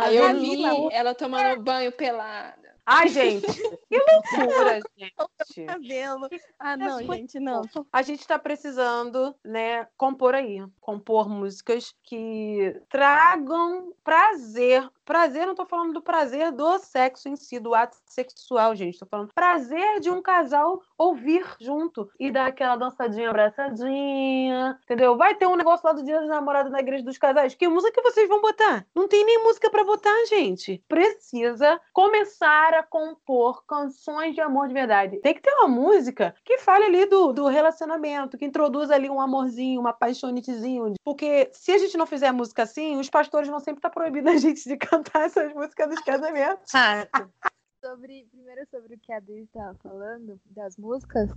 Aí 0.03 0.17
eu 0.17 0.35
vi 0.39 0.65
ela 0.93 1.15
tomando 1.15 1.63
banho 1.63 1.93
pelada. 1.93 2.64
Ai, 2.87 3.09
gente, 3.09 3.47
que 3.47 3.97
loucura, 3.97 4.81
gente. 4.99 5.65
Cabelo. 5.67 6.29
Ah, 6.59 6.77
não, 6.77 7.03
gente, 7.03 7.41
não. 7.41 7.63
A 7.93 8.03
gente 8.03 8.21
está 8.21 8.39
precisando, 8.39 9.35
né, 9.43 9.89
compor 9.97 10.35
aí, 10.35 10.63
compor 10.81 11.29
músicas 11.29 11.95
que 12.03 12.79
tragam 12.89 13.95
prazer. 14.05 14.87
Prazer, 15.05 15.47
não 15.47 15.55
tô 15.55 15.67
falando 15.67 15.93
do 15.93 16.01
prazer 16.01 16.51
do 16.51 16.79
sexo 16.79 17.29
em 17.29 17.37
si, 17.37 17.61
do 17.61 17.75
ato 17.75 17.97
sexual, 18.07 18.75
gente. 18.75 18.99
Tô 18.99 19.05
falando 19.05 19.35
prazer 19.35 20.01
de 20.01 20.11
um 20.11 20.23
casal 20.23 20.81
ouvir 20.97 21.45
junto 21.61 22.09
e 22.19 22.31
dar 22.31 22.47
aquela 22.47 22.77
dançadinha, 22.77 23.29
abraçadinha, 23.29 24.79
entendeu? 24.83 25.15
Vai 25.17 25.35
ter 25.35 25.47
um 25.47 25.57
negócio 25.57 25.87
lá 25.87 25.93
do 25.93 26.03
Dia 26.03 26.21
dos 26.21 26.29
Namorados 26.29 26.73
na 26.73 26.81
Igreja 26.81 27.05
dos 27.05 27.19
Casais. 27.19 27.55
Que 27.55 27.69
música 27.69 27.93
que 27.93 28.11
vocês 28.11 28.27
vão 28.29 28.41
botar? 28.41 28.87
Não 28.95 29.07
tem 29.07 29.27
nem 29.27 29.43
música 29.45 29.69
para 29.71 29.85
botar, 29.85 30.25
gente. 30.27 30.83
Precisa 30.89 31.79
começar 31.93 32.73
a 32.73 32.83
compor 32.83 33.63
canções 33.67 34.35
de 34.35 34.41
amor 34.41 34.69
de 34.69 34.75
verdade. 34.75 35.19
Tem 35.19 35.35
que 35.35 35.43
ter 35.43 35.53
uma 35.53 35.69
música 35.69 36.35
que 36.43 36.57
fale 36.59 36.87
ali 36.87 37.05
do, 37.05 37.33
do 37.35 37.47
relacionamento, 37.47 38.39
que 38.39 38.47
introduz 38.47 38.91
ali 38.91 39.11
um 39.11 39.21
amorzinho, 39.21 39.81
uma 39.81 39.93
paixonitezinho. 39.93 40.95
Porque 41.05 41.51
se 41.53 41.73
a 41.73 41.79
gente 41.79 41.99
não 41.99 42.07
fizer 42.07 42.33
música 42.33 42.63
assim, 42.63 42.97
os 42.97 43.11
pastores 43.11 43.49
vão 43.51 43.61
sempre 43.61 43.81
estar 43.81 43.91
proibindo 43.91 44.31
a 44.31 44.37
gente 44.39 44.67
de 44.67 44.79
cantar 44.79 44.94
essas 45.15 45.53
músicas 45.55 45.89
dos 45.89 46.01
casamentos. 46.01 46.71
sobre, 47.85 48.27
primeiro 48.31 48.67
sobre 48.71 48.95
o 48.95 48.99
que 48.99 49.13
a 49.13 49.19
Adri 49.19 49.43
estava 49.43 49.75
falando, 49.83 50.41
das 50.47 50.77
músicas, 50.79 51.31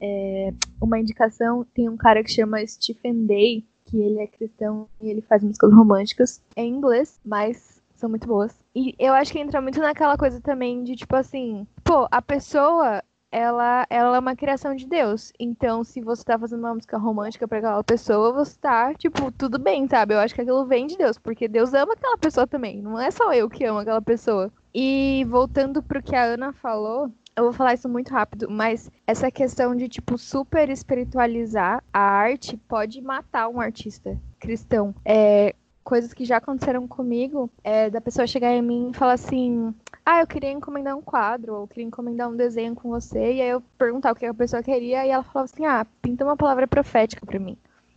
é, 0.00 0.52
uma 0.80 0.98
indicação, 0.98 1.64
tem 1.74 1.88
um 1.88 1.96
cara 1.96 2.22
que 2.22 2.30
chama 2.30 2.64
Stephen 2.64 3.26
Day, 3.26 3.66
que 3.86 4.00
ele 4.00 4.20
é 4.20 4.26
cristão 4.28 4.88
e 5.00 5.10
ele 5.10 5.20
faz 5.22 5.42
músicas 5.42 5.72
românticas 5.72 6.42
em 6.56 6.72
inglês, 6.72 7.20
mas 7.24 7.82
são 7.96 8.08
muito 8.08 8.28
boas. 8.28 8.56
E 8.74 8.94
eu 8.98 9.12
acho 9.12 9.32
que 9.32 9.40
entra 9.40 9.60
muito 9.60 9.80
naquela 9.80 10.16
coisa 10.16 10.40
também 10.40 10.84
de, 10.84 10.94
tipo 10.94 11.16
assim, 11.16 11.66
pô, 11.84 12.06
a 12.10 12.22
pessoa, 12.22 13.02
ela, 13.32 13.86
ela 13.88 14.16
é 14.16 14.20
uma 14.20 14.36
criação 14.36 14.76
de 14.76 14.86
Deus. 14.86 15.32
Então, 15.40 15.82
se 15.82 16.02
você 16.02 16.22
tá 16.22 16.38
fazendo 16.38 16.60
uma 16.60 16.74
música 16.74 16.98
romântica 16.98 17.48
pra 17.48 17.58
aquela 17.58 17.82
pessoa, 17.82 18.32
você 18.32 18.56
tá, 18.60 18.94
tipo, 18.94 19.32
tudo 19.32 19.58
bem, 19.58 19.88
sabe? 19.88 20.14
Eu 20.14 20.20
acho 20.20 20.34
que 20.34 20.42
aquilo 20.42 20.66
vem 20.66 20.86
de 20.86 20.98
Deus, 20.98 21.18
porque 21.18 21.48
Deus 21.48 21.72
ama 21.72 21.94
aquela 21.94 22.18
pessoa 22.18 22.46
também. 22.46 22.82
Não 22.82 23.00
é 23.00 23.10
só 23.10 23.32
eu 23.32 23.48
que 23.48 23.64
amo 23.64 23.78
aquela 23.78 24.02
pessoa. 24.02 24.52
E 24.74 25.26
voltando 25.28 25.82
pro 25.82 26.02
que 26.02 26.14
a 26.14 26.24
Ana 26.24 26.52
falou, 26.52 27.10
eu 27.34 27.44
vou 27.44 27.52
falar 27.52 27.74
isso 27.74 27.88
muito 27.88 28.12
rápido, 28.12 28.48
mas 28.50 28.90
essa 29.06 29.30
questão 29.30 29.74
de, 29.74 29.88
tipo, 29.88 30.18
super 30.18 30.68
espiritualizar 30.68 31.82
a 31.92 32.00
arte 32.00 32.56
pode 32.68 33.00
matar 33.00 33.48
um 33.48 33.60
artista 33.60 34.18
cristão. 34.38 34.94
É, 35.04 35.54
coisas 35.84 36.12
que 36.12 36.24
já 36.24 36.38
aconteceram 36.38 36.86
comigo, 36.86 37.50
é 37.62 37.90
da 37.90 38.00
pessoa 38.00 38.26
chegar 38.26 38.52
em 38.52 38.62
mim 38.62 38.90
e 38.90 38.96
falar 38.96 39.14
assim: 39.14 39.74
Ah, 40.04 40.20
eu 40.20 40.26
queria 40.26 40.50
encomendar 40.50 40.96
um 40.96 41.02
quadro, 41.02 41.54
ou 41.54 41.68
queria 41.68 41.84
encomendar 41.84 42.28
um 42.28 42.36
desenho 42.36 42.74
com 42.74 42.88
você, 42.88 43.34
e 43.34 43.42
aí 43.42 43.48
eu 43.48 43.62
perguntar 43.78 44.12
o 44.12 44.14
que 44.14 44.26
a 44.26 44.34
pessoa 44.34 44.62
queria, 44.62 45.06
e 45.06 45.10
ela 45.10 45.22
falava 45.22 45.50
assim: 45.52 45.64
Ah, 45.66 45.86
pinta 46.00 46.24
uma 46.24 46.36
palavra 46.36 46.66
profética 46.66 47.24
para 47.26 47.38
mim. 47.38 47.56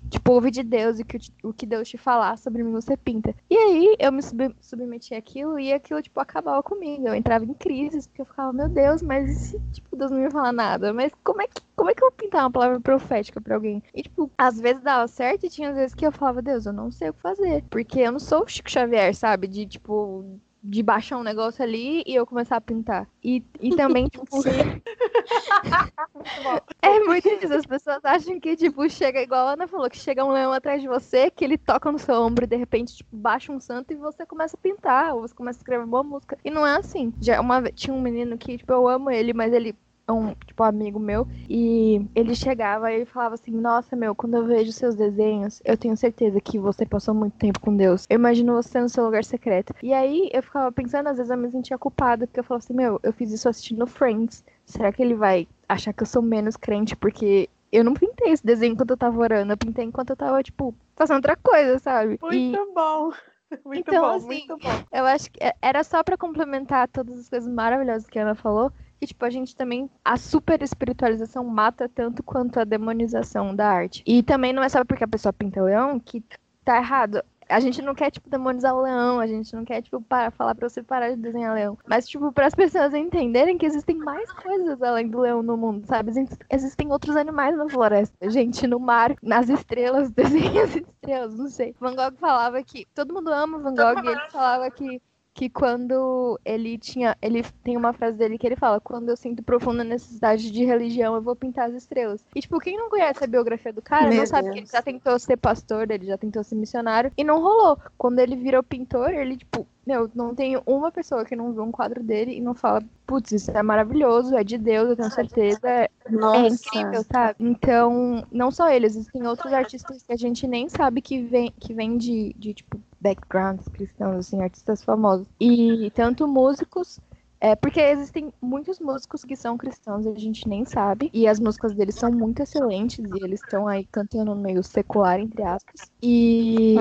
Tipo, 0.10 0.34
ouve 0.34 0.52
de 0.52 0.64
Deus 0.64 1.00
e 1.00 1.04
que, 1.04 1.18
o 1.44 1.54
que 1.54 1.66
Deus 1.66 1.90
te 1.90 1.98
falar 1.98 2.38
sobre 2.38 2.64
mim, 2.64 2.72
você 2.72 2.96
pinta. 2.96 3.36
E 3.50 3.56
aí 3.58 3.96
eu 4.00 4.12
me 4.12 4.22
sub 4.22 4.56
submeti 4.62 5.14
àquilo 5.16 5.60
e 5.60 5.74
aquilo, 5.74 6.02
tipo, 6.02 6.20
acabava 6.20 6.62
comigo. 6.64 7.08
Eu 7.08 7.16
entrava 7.16 7.44
em 7.46 7.54
crise, 7.54 8.08
porque 8.08 8.22
eu 8.22 8.26
ficava, 8.26 8.54
meu 8.54 8.70
Deus, 8.70 9.02
mas 9.02 9.38
se, 9.38 9.60
tipo, 9.72 9.96
Deus 9.96 10.12
não 10.12 10.20
me 10.20 10.32
falar 10.32 10.52
nada? 10.52 10.94
Mas 10.94 11.12
como 11.24 11.42
é 11.42 11.48
que, 11.48 11.62
como 11.76 11.90
é 11.90 11.94
que 11.94 12.04
eu 12.04 12.10
vou 12.10 12.18
pintar 12.18 12.44
uma 12.44 12.52
palavra 12.52 12.80
profética 12.80 13.42
pra 13.42 13.56
alguém? 13.56 13.84
E, 13.94 14.04
tipo, 14.04 14.32
às 14.38 14.60
vezes 14.60 14.82
dava 14.84 15.08
certo 15.08 15.46
e 15.46 15.50
tinha 15.50 15.74
vezes 15.74 15.96
que 15.96 16.06
eu 16.06 16.12
falava, 16.12 16.42
Deus, 16.42 16.66
eu 16.66 16.74
não 16.74 16.92
sei 16.92 17.10
o 17.10 17.14
que 17.14 17.22
fazer. 17.22 17.64
Porque 17.70 18.00
eu 18.00 18.12
não 18.12 18.20
sou 18.20 18.44
o 18.44 18.48
Chico 18.48 18.70
Xavier, 18.70 19.14
sabe? 19.16 19.48
De, 19.48 19.66
tipo, 19.66 20.40
de 20.68 20.82
baixar 20.82 21.18
um 21.18 21.24
negócio 21.24 21.64
ali 21.64 22.04
e 22.08 22.16
eu 22.16 22.26
começar 22.26 22.58
a 22.58 22.62
pintar. 22.62 23.08
E, 23.24 23.44
e 23.62 23.76
também, 23.76 24.08
tipo. 24.10 24.26
é 26.82 27.00
muito 27.02 27.30
disso. 27.40 27.54
As 27.54 27.66
pessoas 27.66 28.04
acham 28.04 28.40
que, 28.40 28.56
tipo, 28.56 28.90
chega 28.90 29.22
igual 29.22 29.48
a 29.48 29.54
Ana 29.54 29.68
falou, 29.68 29.90
que 29.90 29.98
chega 29.98 30.26
um 30.26 30.32
leão 30.32 30.52
atrás 30.52 30.82
de 30.82 30.88
você, 30.88 31.30
que 31.30 31.46
ele 31.46 31.58
toca 31.58 31.92
no 31.92 32.00
seu 32.00 32.16
ombro 32.16 32.46
e 32.46 32.48
de 32.48 32.56
repente, 32.56 32.96
tipo, 32.96 33.16
baixa 33.16 33.52
um 33.52 33.60
santo 33.60 33.94
e 33.94 33.96
você 33.96 34.26
começa 34.26 34.58
a 34.58 34.60
pintar, 34.60 35.14
ou 35.14 35.22
você 35.22 35.36
começa 35.36 35.60
a 35.60 35.62
escrever 35.62 35.84
uma 35.84 35.90
boa 35.90 36.04
música. 36.04 36.38
E 36.44 36.50
não 36.50 36.66
é 36.66 36.78
assim. 36.78 37.14
Já 37.22 37.40
uma 37.40 37.62
tinha 37.72 37.94
um 37.94 38.02
menino 38.02 38.38
que, 38.38 38.58
tipo, 38.58 38.74
eu 38.74 38.88
amo 38.88 39.12
ele, 39.12 39.34
mas 39.34 39.54
ele 39.54 39.76
um, 40.10 40.34
tipo, 40.34 40.64
amigo 40.64 41.00
meu, 41.00 41.28
e 41.50 42.06
ele 42.14 42.36
chegava 42.36 42.92
e 42.94 43.06
falava 43.06 43.36
assim, 43.36 43.52
nossa, 43.52 43.96
meu, 43.96 44.14
quando 44.14 44.36
eu 44.36 44.46
vejo 44.46 44.72
seus 44.72 44.96
desenhos, 44.96 45.62
eu 45.66 45.78
tenho 45.78 45.98
certeza 45.98 46.40
que 46.40 46.60
você 46.60 46.86
passou 46.86 47.14
muito 47.14 47.38
tempo 47.38 47.60
com 47.60 47.76
Deus. 47.76 48.06
Eu 48.10 48.16
imagino 48.16 48.54
você 48.54 48.80
no 48.80 48.90
seu 48.90 49.04
lugar 49.06 49.24
secreto. 49.24 49.74
E 49.82 49.94
aí 49.94 50.30
eu 50.32 50.44
ficava 50.44 50.72
pensando, 50.72 51.08
às 51.08 51.18
vezes 51.18 51.32
eu 51.32 51.38
me 51.38 51.50
sentia 51.50 51.78
culpada, 51.78 52.28
porque 52.28 52.40
eu 52.40 52.44
falava 52.44 52.64
assim, 52.64 52.74
meu, 52.74 53.00
eu 53.02 53.14
fiz 53.14 53.32
isso 53.32 53.50
assistindo 53.50 53.88
Friends. 53.88 54.44
Será 54.66 54.92
que 54.92 55.02
ele 55.02 55.16
vai 55.16 55.48
achar 55.68 55.94
que 55.94 56.04
eu 56.04 56.08
sou 56.08 56.22
menos 56.22 56.56
crente 56.56 56.96
porque 56.96 57.50
eu 57.72 57.84
não 57.84 57.94
pintei 57.94 58.32
esse 58.32 58.46
desenho 58.46 58.74
enquanto 58.74 58.92
eu 58.92 58.98
tava 58.98 59.20
orando, 59.20 59.52
eu 59.52 59.58
pintei 59.58 59.86
enquanto 59.86 60.12
eu 60.12 60.16
tava, 60.16 60.42
tipo, 60.42 60.74
fazendo 60.96 61.18
outra 61.18 61.36
coisa, 61.36 61.80
sabe? 61.80 62.18
Muito 62.22 62.36
e... 62.36 62.74
bom. 62.74 63.12
Muito 63.64 63.88
então, 63.88 64.02
bom, 64.02 64.16
assim, 64.16 64.28
muito 64.28 64.58
bom. 64.58 64.84
Eu 64.92 65.06
acho 65.06 65.30
que 65.32 65.42
é, 65.42 65.54
era 65.62 65.84
só 65.84 66.04
para 66.04 66.18
complementar 66.18 66.88
todas 66.88 67.20
as 67.20 67.30
coisas 67.30 67.48
maravilhosas 67.48 68.10
que 68.10 68.18
a 68.18 68.24
Ana 68.24 68.34
falou 68.34 68.72
que, 69.00 69.08
tipo, 69.08 69.24
a 69.26 69.30
gente 69.30 69.56
também. 69.56 69.90
A 70.04 70.18
super 70.18 70.62
espiritualização 70.62 71.44
mata 71.44 71.90
tanto 71.90 72.24
quanto 72.24 72.60
a 72.60 72.64
demonização 72.64 73.56
da 73.56 73.68
arte. 73.68 74.04
E 74.06 74.24
também 74.24 74.54
não 74.54 74.64
é 74.64 74.70
só 74.70 74.84
porque 74.84 75.04
a 75.04 75.08
pessoa 75.08 75.34
pinta 75.34 75.62
leão 75.62 76.00
que 76.00 76.24
tá 76.64 76.78
errado. 76.78 77.24
A 77.48 77.60
gente 77.60 77.80
não 77.80 77.94
quer, 77.94 78.10
tipo, 78.10 78.28
demonizar 78.28 78.76
o 78.76 78.82
leão, 78.82 79.20
a 79.20 79.28
gente 79.28 79.56
não 79.56 79.64
quer, 79.64 79.80
tipo, 79.80 80.02
para, 80.02 80.32
falar 80.32 80.56
pra 80.56 80.68
você 80.68 80.82
parar 80.82 81.12
de 81.12 81.18
desenhar 81.18 81.54
leão. 81.54 81.78
Mas, 81.88 82.08
tipo, 82.08 82.32
para 82.32 82.48
as 82.48 82.56
pessoas 82.56 82.92
entenderem 82.96 83.56
que 83.56 83.68
existem 83.68 83.98
mais 83.98 84.32
coisas 84.32 84.82
além 84.82 85.08
do 85.08 85.20
leão 85.20 85.44
no 85.44 85.56
mundo, 85.56 85.86
sabe? 85.86 86.12
Existem 86.50 86.92
outros 86.92 87.16
animais 87.16 87.56
na 87.56 87.70
floresta, 87.70 88.30
gente 88.32 88.66
no 88.66 88.80
mar, 88.80 89.16
nas 89.22 89.48
estrelas, 89.48 90.10
desenha 90.12 90.64
as 90.64 90.76
estrelas, 90.76 91.38
não 91.38 91.48
sei. 91.48 91.76
Van 91.80 91.96
Gogh 91.96 92.18
falava 92.18 92.64
que. 92.64 92.88
Todo 92.96 93.14
mundo 93.14 93.32
ama 93.32 93.60
Van 93.60 93.76
Gogh 93.76 94.04
e 94.04 94.08
ele 94.08 94.30
falava 94.32 94.72
que 94.72 95.00
que 95.36 95.50
quando 95.50 96.40
ele 96.46 96.78
tinha. 96.78 97.16
Ele 97.22 97.44
tem 97.64 97.76
uma 97.76 97.94
frase 97.94 98.18
dele 98.18 98.38
que 98.38 98.48
ele 98.48 98.56
fala: 98.56 98.80
Quando 98.80 99.10
eu 99.10 99.18
sinto 99.18 99.44
profunda 99.44 99.84
necessidade 99.84 100.50
de 100.50 100.64
religião, 100.64 101.14
eu 101.14 101.22
vou 101.22 101.36
pintar 101.36 101.70
as 101.70 101.76
estrelas. 101.76 102.26
E, 102.34 102.40
tipo, 102.40 102.58
quem 102.60 102.78
não 102.78 102.90
conhece 102.90 103.24
a 103.24 103.28
biografia 103.28 103.74
do 103.74 103.82
cara 103.82 104.08
Meu 104.08 104.20
não 104.20 104.26
sabe 104.26 104.44
Deus. 104.44 104.54
que 104.54 104.60
ele 104.62 104.68
já 104.72 104.82
tentou 104.82 105.20
ser 105.20 105.38
pastor, 105.38 105.92
ele 105.92 106.06
já 106.06 106.18
tentou 106.18 106.44
ser 106.44 106.56
missionário, 106.56 107.12
e 107.18 107.24
não 107.24 107.42
rolou. 107.42 107.78
Quando 107.98 108.20
ele 108.20 108.38
virou 108.38 108.64
pintor, 108.64 109.10
ele, 109.10 109.36
tipo, 109.36 109.68
meu, 109.86 110.10
não 110.16 110.34
tem 110.34 110.60
uma 110.66 110.92
pessoa 110.92 111.24
que 111.24 111.36
não 111.36 111.54
vê 111.54 111.62
um 111.62 111.72
quadro 111.72 112.02
dele 112.04 112.36
e 112.36 112.42
não 112.42 112.56
fala, 112.56 112.82
putz, 113.06 113.32
isso 113.32 113.52
é 113.52 113.62
maravilhoso, 113.62 114.36
é 114.36 114.44
de 114.44 114.58
Deus, 114.58 114.90
eu 114.90 114.96
tenho 114.96 115.12
certeza, 115.12 115.70
é 115.70 115.90
Nossa. 116.10 116.56
incrível, 116.56 117.04
sabe? 117.04 117.36
Então, 117.40 118.24
não 118.32 118.50
só 118.50 118.70
ele, 118.70 118.86
existem 118.86 119.26
outros 119.28 119.54
artistas 119.54 120.02
que 120.02 120.12
a 120.12 120.18
gente 120.18 120.48
nem 120.48 120.68
sabe 120.68 121.02
que 121.02 121.22
vem, 121.22 121.54
que 121.60 121.74
vem 121.74 121.98
de, 121.98 122.34
de, 122.38 122.54
tipo, 122.54 122.80
backgrounds 123.00 123.68
cristãos, 123.68 124.18
assim, 124.18 124.42
artistas 124.42 124.84
famosos. 124.84 125.28
E 125.40 125.92
tanto 125.94 126.28
músicos 126.28 127.00
é, 127.40 127.56
porque 127.56 127.80
existem 127.80 128.34
muitos 128.42 128.80
músicos 128.80 129.24
que 129.24 129.36
são 129.36 129.58
cristãos 129.58 130.06
e 130.06 130.10
a 130.10 130.20
gente 130.20 130.48
nem 130.48 130.66
sabe. 130.66 131.10
E 131.14 131.28
as 131.28 131.40
músicas 131.40 131.74
deles 131.74 131.96
são 131.96 132.12
muito 132.12 132.42
excelentes 132.42 133.04
e 133.06 133.24
eles 133.24 133.42
estão 133.42 133.68
aí 133.68 133.86
cantando 133.92 134.34
no 134.34 134.36
meio 134.36 134.64
secular, 134.64 135.20
entre 135.20 135.44
aspas. 135.44 135.92
E, 136.02 136.76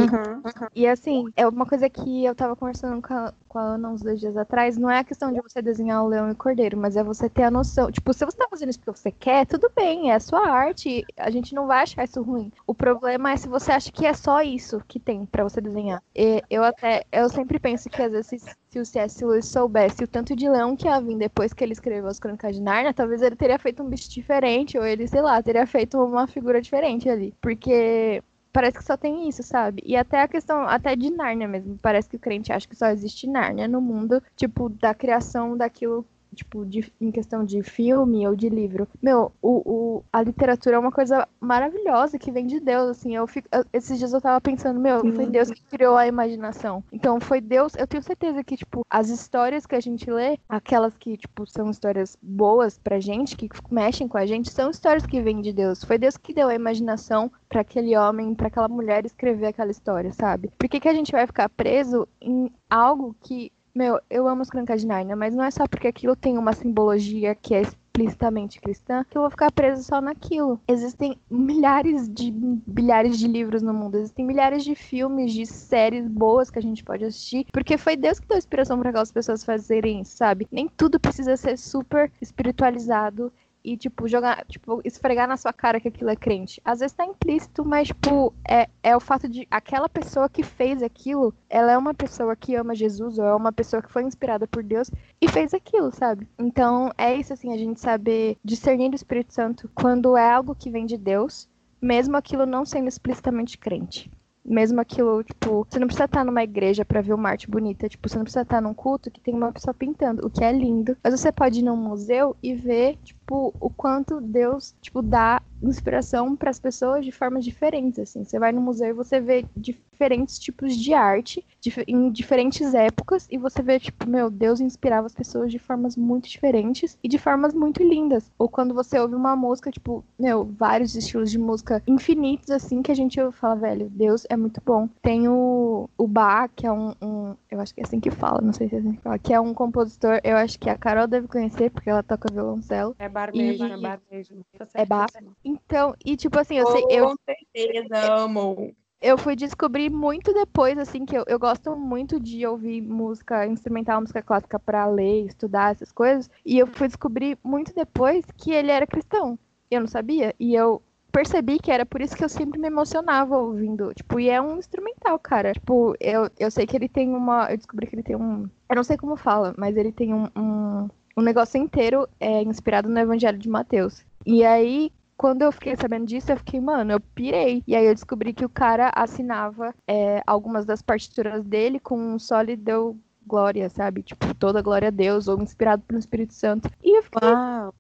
e 0.75 0.87
assim, 0.87 1.27
é 1.37 1.47
uma 1.47 1.67
coisa 1.67 1.89
que 1.89 2.25
eu 2.25 2.35
tava 2.35 2.57
conversando 2.57 3.03
com 3.03 3.15
a, 3.15 3.33
com 3.49 3.59
a 3.59 3.63
Ana 3.63 3.91
uns 3.91 4.03
dois 4.03 4.21
dias 4.21 4.37
atrás. 4.37 4.77
Não 4.77 4.91
é 4.91 4.99
a 5.01 5.05
questão 5.05 5.33
de 5.33 5.41
você 5.41 5.61
desenhar 5.61 6.05
o 6.05 6.09
leão 6.09 6.29
e 6.29 6.33
o 6.33 6.37
cordeiro, 6.37 6.77
mas 6.77 6.97
é 6.97 7.03
você 7.03 7.29
ter 7.29 7.45
a 7.45 7.51
noção. 7.51 7.91
Tipo, 7.91 8.13
se 8.13 8.25
você 8.25 8.37
tá 8.37 8.47
fazendo 8.49 8.71
isso 8.71 8.81
porque 8.81 8.99
você 8.99 9.11
quer, 9.11 9.47
tudo 9.47 9.71
bem, 9.75 10.11
é 10.11 10.15
a 10.15 10.21
sua 10.21 10.49
arte. 10.49 11.05
A 11.17 11.31
gente 11.31 11.55
não 11.55 11.67
vai 11.67 11.83
achar 11.83 12.05
isso 12.05 12.23
ruim. 12.23 12.53
O 12.67 12.75
problema 12.75 13.33
é 13.33 13.37
se 13.37 13.49
você 13.49 13.73
acha 13.73 13.91
que 13.91 14.07
é 14.07 14.15
só 14.15 14.43
isso 14.43 14.81
que 14.87 15.01
tem 15.01 15.27
pra 15.27 15.45
você 15.45 15.61
desenhar. 15.61 16.03
E 16.15 16.43
eu 16.49 16.63
até, 16.63 17.05
eu 17.13 17.29
sempre 17.29 17.59
penso 17.59 17.89
que 17.89 18.03
às 18.03 18.13
vezes 18.13 18.45
se 18.75 18.81
o 18.81 18.85
C.S. 18.85 19.25
Lewis 19.25 19.47
soubesse 19.47 20.03
o 20.03 20.09
tanto 20.09 20.35
de 20.35 20.49
leão 20.49 20.75
que 20.75 20.87
ia 20.87 21.01
vir 21.01 21.17
depois 21.17 21.53
que 21.53 21.63
ele 21.63 21.73
escreveu 21.73 22.09
as 22.09 22.19
Crônicas 22.19 22.57
de 22.57 22.63
Nárnia, 22.63 22.93
talvez 22.93 23.23
ele 23.23 23.37
teria 23.37 23.59
feito 23.59 23.83
um 23.83 23.89
bicho 23.89 24.11
diferente, 24.11 24.77
ou 24.77 24.85
ele, 24.85 25.07
sei 25.07 25.23
lá, 25.23 25.41
teria 25.41 25.67
feito 25.67 25.97
uma 26.03 26.27
figura 26.27 26.61
diferente 26.61 27.09
ali. 27.09 27.33
Porque 27.41 28.21
parece 28.53 28.79
que 28.79 28.85
só 28.85 28.97
tem 28.97 29.29
isso, 29.29 29.43
sabe? 29.45 29.81
E 29.87 29.97
até 29.97 30.23
a 30.23 30.29
questão, 30.29 30.63
até 30.63 30.97
de 30.97 31.11
Nárnia 31.11 31.47
mesmo. 31.47 31.79
Parece 31.81 32.09
que 32.09 32.17
o 32.17 32.21
crente 32.21 32.53
acha 32.53 32.67
que 32.67 32.75
só 32.75 32.89
existe 32.89 33.29
Nárnia 33.29 33.69
no 33.69 33.81
mundo, 33.81 34.21
tipo, 34.37 34.69
da 34.69 34.93
criação 34.93 35.57
daquilo 35.57 36.05
tipo, 36.35 36.65
de, 36.65 36.93
em 37.01 37.11
questão 37.11 37.45
de 37.45 37.63
filme 37.63 38.27
ou 38.27 38.35
de 38.35 38.49
livro. 38.49 38.89
Meu, 39.03 39.33
o, 39.41 39.63
o, 39.65 40.05
a 40.13 40.23
literatura 40.23 40.77
é 40.77 40.79
uma 40.79 40.93
coisa 40.93 41.29
maravilhosa 41.41 42.19
que 42.19 42.33
vem 42.33 42.47
de 42.47 42.61
Deus, 42.61 42.91
assim. 42.91 43.15
Eu 43.15 43.27
fico, 43.27 43.49
eu, 43.53 43.65
esses 43.73 43.99
dias 43.99 44.13
eu 44.13 44.21
tava 44.21 44.41
pensando, 44.41 44.81
meu, 44.81 45.01
foi 45.13 45.27
Deus 45.27 45.51
que 45.51 45.63
criou 45.65 45.97
a 45.97 46.07
imaginação. 46.07 46.83
Então, 46.93 47.21
foi 47.21 47.41
Deus. 47.41 47.75
Eu 47.77 47.87
tenho 47.87 48.03
certeza 48.03 48.43
que, 48.43 48.57
tipo, 48.57 48.85
as 48.91 49.09
histórias 49.09 49.67
que 49.67 49.75
a 49.75 49.81
gente 49.81 50.11
lê, 50.11 50.39
aquelas 50.49 50.97
que, 50.97 51.17
tipo, 51.17 51.47
são 51.47 51.71
histórias 51.71 52.17
boas 52.23 52.79
pra 52.79 53.01
gente, 53.01 53.37
que 53.37 53.49
mexem 53.71 54.09
com 54.09 54.19
a 54.19 54.27
gente, 54.27 54.51
são 54.51 54.71
histórias 54.71 55.07
que 55.07 55.21
vêm 55.21 55.41
de 55.41 55.53
Deus. 55.53 55.85
Foi 55.85 55.99
Deus 55.99 56.17
que 56.17 56.35
deu 56.35 56.49
a 56.49 56.55
imaginação 56.55 57.31
para 57.49 57.61
aquele 57.61 57.97
homem, 57.97 58.35
para 58.35 58.49
aquela 58.49 58.69
mulher 58.69 59.05
escrever 59.07 59.47
aquela 59.47 59.71
história, 59.71 60.13
sabe? 60.13 60.51
Por 60.59 60.69
que, 60.69 60.81
que 60.81 60.89
a 60.89 60.95
gente 60.95 61.13
vai 61.13 61.27
ficar 61.27 61.49
preso 61.49 62.09
em 62.21 62.51
algo 62.69 63.15
que 63.23 63.53
meu, 63.75 64.01
eu 64.09 64.29
amo 64.29 64.43
as 64.43 64.51
Crônicas 64.51 64.81
de 64.81 64.87
Nárnia, 64.87 65.17
mas 65.17 65.35
não 65.35 65.43
é 65.43 65.51
só 65.51 65.67
porque 65.67 65.89
aquilo 65.89 66.15
tem 66.15 66.39
uma 66.39 66.53
simbologia 66.53 67.35
que 67.35 67.55
é 67.55 67.63
explicitamente 67.63 68.61
cristã 68.61 69.05
que 69.09 69.17
eu 69.17 69.23
vou 69.23 69.31
ficar 69.31 69.53
preso 69.53 69.83
só 69.85 70.01
naquilo. 70.01 70.61
Existem 70.67 71.19
milhares 71.31 72.09
de 72.09 72.31
bilhares 72.33 73.19
de 73.19 73.29
livros 73.29 73.63
no 73.63 73.73
mundo, 73.73 73.97
existem 73.97 74.25
milhares 74.25 74.65
de 74.65 74.75
filmes, 74.75 75.33
de 75.33 75.47
séries 75.47 76.07
boas 76.09 76.51
que 76.51 76.59
a 76.59 76.63
gente 76.63 76.83
pode 76.83 77.05
assistir, 77.05 77.47
porque 77.53 77.79
foi 77.79 77.97
Deus 77.97 78.19
que 78.19 78.27
deu 78.27 78.39
inspiração 78.39 78.79
para 78.79 78.91
aquelas 78.91 79.13
pessoas 79.13 79.45
fazerem 79.45 80.05
sabe? 80.05 80.47
Nem 80.51 80.69
tudo 80.69 80.99
precisa 80.99 81.37
ser 81.37 81.57
super 81.57 82.11
espiritualizado 82.21 83.33
e, 83.65 83.77
tipo, 83.77 84.07
jogar, 84.07 84.45
tipo, 84.47 84.81
esfregar 84.85 85.27
na 85.27 85.37
sua 85.37 85.53
cara 85.53 85.81
que 85.81 85.89
aquilo 85.89 86.11
é 86.11 86.17
crente. 86.17 86.61
Às 86.65 86.81
vezes 86.81 86.95
tá 86.95 87.05
implícito, 87.05 87.65
mas, 87.65 87.89
tipo, 87.89 88.35
é, 88.49 88.69
é 88.83 88.95
o 88.95 89.01
fato 89.01 89.29
de 89.29 89.49
aquela 89.51 89.89
pessoa 89.89 90.29
que 90.29 90.43
fez 90.43 90.83
aquilo, 90.83 91.35
ela 91.49 91.73
é 91.73 91.79
uma 91.79 91.95
pessoa 91.95 92.37
que 92.37 92.55
ama 92.55 92.75
Jesus, 92.75 93.19
ou 93.19 93.25
é 93.25 93.35
uma 93.35 93.53
pessoa 93.53 93.83
que 93.83 93.91
foi 93.91 94.03
inspirada 94.03 94.47
por 94.47 94.63
Deus 94.63 94.91
e 95.21 95.29
fez 95.29 95.55
aquilo, 95.55 95.91
sabe? 95.93 96.29
Então, 96.39 96.93
é 96.99 97.15
isso, 97.15 97.33
assim, 97.33 97.53
a 97.55 97.57
gente 97.57 97.81
saber 97.81 98.37
discernir 98.45 98.91
do 98.91 98.97
Espírito 98.97 99.33
Santo 99.33 99.71
quando 99.75 100.17
é 100.17 100.31
algo 100.31 100.55
que 100.55 100.71
vem 100.71 100.85
de 100.85 100.99
Deus, 100.99 101.49
mesmo 101.81 102.17
aquilo 102.17 102.45
não 102.45 102.67
sendo 102.67 102.89
explicitamente 102.89 103.57
crente 103.57 104.11
mesmo 104.45 104.81
aquilo, 104.81 105.25
tipo, 105.25 105.67
você 105.69 105.79
não 105.79 105.87
precisa 105.87 106.05
estar 106.05 106.25
numa 106.25 106.43
igreja 106.43 106.85
para 106.85 107.01
ver 107.01 107.15
uma 107.15 107.31
arte 107.31 107.49
bonita, 107.51 107.89
tipo, 107.89 108.09
você 108.09 108.17
não 108.17 108.25
precisa 108.25 108.43
estar 108.43 108.61
num 108.61 108.75
culto 108.75 109.11
que 109.11 109.21
tem 109.21 109.35
uma 109.35 109.51
pessoa 109.51 109.73
pintando, 109.73 110.27
o 110.27 110.31
que 110.31 110.45
é 110.45 110.53
lindo. 110.53 110.97
Mas 111.03 111.19
você 111.19 111.33
pode 111.33 111.61
ir 111.61 111.63
num 111.63 111.77
museu 111.77 112.37
e 112.43 112.55
ver, 112.55 112.99
tipo, 113.03 113.24
o 113.31 113.71
quanto 113.71 114.21
Deus, 114.21 114.75
tipo, 114.81 115.01
dá 115.03 115.41
inspiração 115.63 116.37
para 116.37 116.51
as 116.51 116.59
pessoas 116.59 117.05
de 117.05 117.13
formas 117.13 117.45
diferentes, 117.45 117.99
assim. 117.99 118.25
Você 118.25 118.39
vai 118.39 118.53
no 118.53 118.61
museu 118.61 118.89
e 118.89 118.93
você 118.93 119.21
vê 119.21 119.45
diferentes 119.57 120.39
tipos 120.39 120.77
de 120.77 120.93
arte 120.93 121.45
dif 121.61 121.83
em 121.87 122.11
diferentes 122.11 122.75
épocas 122.75 123.27
e 123.31 123.39
você 123.39 123.63
vê, 123.63 123.79
tipo, 123.79 124.09
meu, 124.09 124.29
Deus 124.31 124.61
inspirava 124.61 125.07
as 125.07 125.15
pessoas 125.15 125.51
de 125.51 125.59
formas 125.59 125.97
muito 125.97 126.29
diferentes 126.29 126.99
e 127.03 127.09
de 127.09 127.19
formas 127.19 127.55
muito 127.55 127.83
lindas. 127.83 128.31
Ou 128.39 128.49
quando 128.49 128.75
você 128.75 128.99
ouve 128.99 129.15
uma 129.15 129.35
música, 129.35 129.71
tipo, 129.71 130.05
meu, 130.19 130.45
vários 130.45 130.95
estilos 130.95 131.31
de 131.31 131.39
música 131.39 131.83
infinitos, 131.87 132.51
assim, 132.51 132.83
que 132.83 132.93
a 132.93 132.97
gente 132.97 133.19
fala, 133.33 133.57
velho, 133.57 133.89
Deus 133.91 134.27
é 134.29 134.37
muito 134.37 134.61
bom. 134.65 134.89
Tem 135.01 135.29
o, 135.29 135.89
o 135.97 136.07
Bach, 136.07 136.51
que 136.55 136.67
é 136.67 136.73
um, 136.73 136.95
um, 137.01 137.35
Eu 137.51 137.61
acho 137.61 137.75
que 137.75 137.81
é 137.81 137.85
assim 137.85 138.01
que 138.01 138.11
fala, 138.11 138.41
não 138.41 138.53
sei 138.53 138.69
se 138.69 138.77
é 138.77 138.79
assim 138.79 138.93
que 138.93 139.03
fala, 139.03 139.19
que 139.19 139.33
é 139.33 139.41
um 139.41 139.55
compositor, 139.55 140.21
eu 140.23 140.37
acho 140.37 140.59
que 140.59 140.69
a 140.69 140.77
Carol 140.77 141.07
deve 141.07 141.29
conhecer, 141.29 141.71
porque 141.71 141.89
ela 141.89 142.03
toca 142.03 142.33
violoncelo. 142.33 142.95
É 142.99 143.09
bar 143.15 143.35
mesmo, 143.35 143.67
e... 143.67 143.73
é 143.73 143.77
bar 143.77 144.01
mesmo. 144.11 144.47
É 144.75 144.85
bar. 144.85 145.07
Então, 145.45 145.95
e 146.05 146.17
tipo 146.17 146.39
assim, 146.39 146.59
eu 146.59 146.67
sei. 146.67 146.85
Eu... 146.91 147.07
Com 147.07 147.17
certeza, 147.25 148.13
amo 148.13 148.75
eu 149.05 149.19
fui 149.19 149.37
descobrir 149.37 149.91
muito 149.91 150.33
depois, 150.33 150.79
assim, 150.79 151.05
que 151.05 151.15
eu, 151.15 151.25
eu 151.27 151.39
gosto 151.39 151.77
muito 151.77 152.19
de 152.19 152.47
ouvir 152.47 152.81
música 152.81 153.47
instrumental, 153.47 154.01
música 154.01 154.23
clássica 154.23 154.59
para 154.59 154.87
ler, 154.87 155.27
estudar 155.27 155.73
essas 155.73 155.93
coisas. 155.93 156.31
E 156.43 156.59
eu 156.59 156.67
fui 156.67 156.89
descobrir 156.89 157.37
muito 157.45 157.75
depois 157.75 158.25
que 158.39 158.51
ele 158.51 158.71
era 158.71 158.87
cristão. 158.87 159.39
Eu 159.71 159.81
não 159.81 159.87
sabia. 159.87 160.35
E 160.41 160.55
eu 160.55 160.81
percebi 161.13 161.59
que 161.59 161.71
era 161.71 161.85
por 161.85 162.01
isso 162.01 162.17
que 162.17 162.25
eu 162.25 162.31
sempre 162.31 162.59
me 162.59 162.67
emocionava 162.67 163.37
ouvindo. 163.37 163.93
Tipo, 163.93 164.19
e 164.19 164.31
é 164.31 164.41
um 164.41 164.57
instrumental, 164.57 165.19
cara. 165.19 165.53
Tipo, 165.53 165.95
eu, 166.01 166.31
eu 166.39 166.51
sei 166.51 166.67
que 166.67 166.75
ele 166.75 166.89
tem 166.89 167.15
uma. 167.15 167.51
Eu 167.51 167.59
descobri 167.59 167.87
que 167.87 167.95
ele 167.95 168.03
tem 168.03 168.17
um. 168.17 168.49
Eu 168.71 168.77
não 168.77 168.85
sei 168.85 168.97
como 168.97 169.17
fala, 169.17 169.55
mas 169.59 169.77
ele 169.77 169.93
tem 169.93 170.15
um, 170.15 170.29
um, 170.35 170.89
um 171.17 171.23
negócio 171.23 171.61
inteiro 171.61 172.09
é, 172.19 172.43
inspirado 172.43 172.89
no 172.89 172.99
Evangelho 172.99 173.39
de 173.39 173.49
Mateus. 173.49 174.05
E 174.27 174.45
aí, 174.45 174.91
quando 175.17 175.43
eu 175.43 175.53
fiquei 175.53 175.77
sabendo 175.77 176.07
disso, 176.07 176.33
eu 176.33 176.37
fiquei, 176.37 176.61
mano, 176.61 176.93
eu 176.93 177.01
pirei. 177.01 177.63
E 177.67 177.77
aí 177.77 177.87
eu 177.87 177.95
descobri 177.95 178.33
que 178.33 178.45
o 178.45 178.49
cara 178.49 178.91
assinava 178.95 179.75
é, 179.87 180.23
algumas 180.27 180.65
das 180.65 180.83
partituras 180.83 181.45
dele 181.45 181.79
com 181.79 181.97
um 181.97 182.19
sólido 182.19 182.99
glória, 183.27 183.69
sabe? 183.69 184.03
Tipo, 184.03 184.35
toda 184.35 184.63
glória 184.63 184.89
a 184.89 184.91
Deus, 184.91 185.29
ou 185.29 185.41
inspirado 185.41 185.83
pelo 185.83 185.99
Espírito 185.99 186.35
Santo. 186.35 186.71
E 186.83 186.99
eu 186.99 187.03
fiquei, 187.03 187.29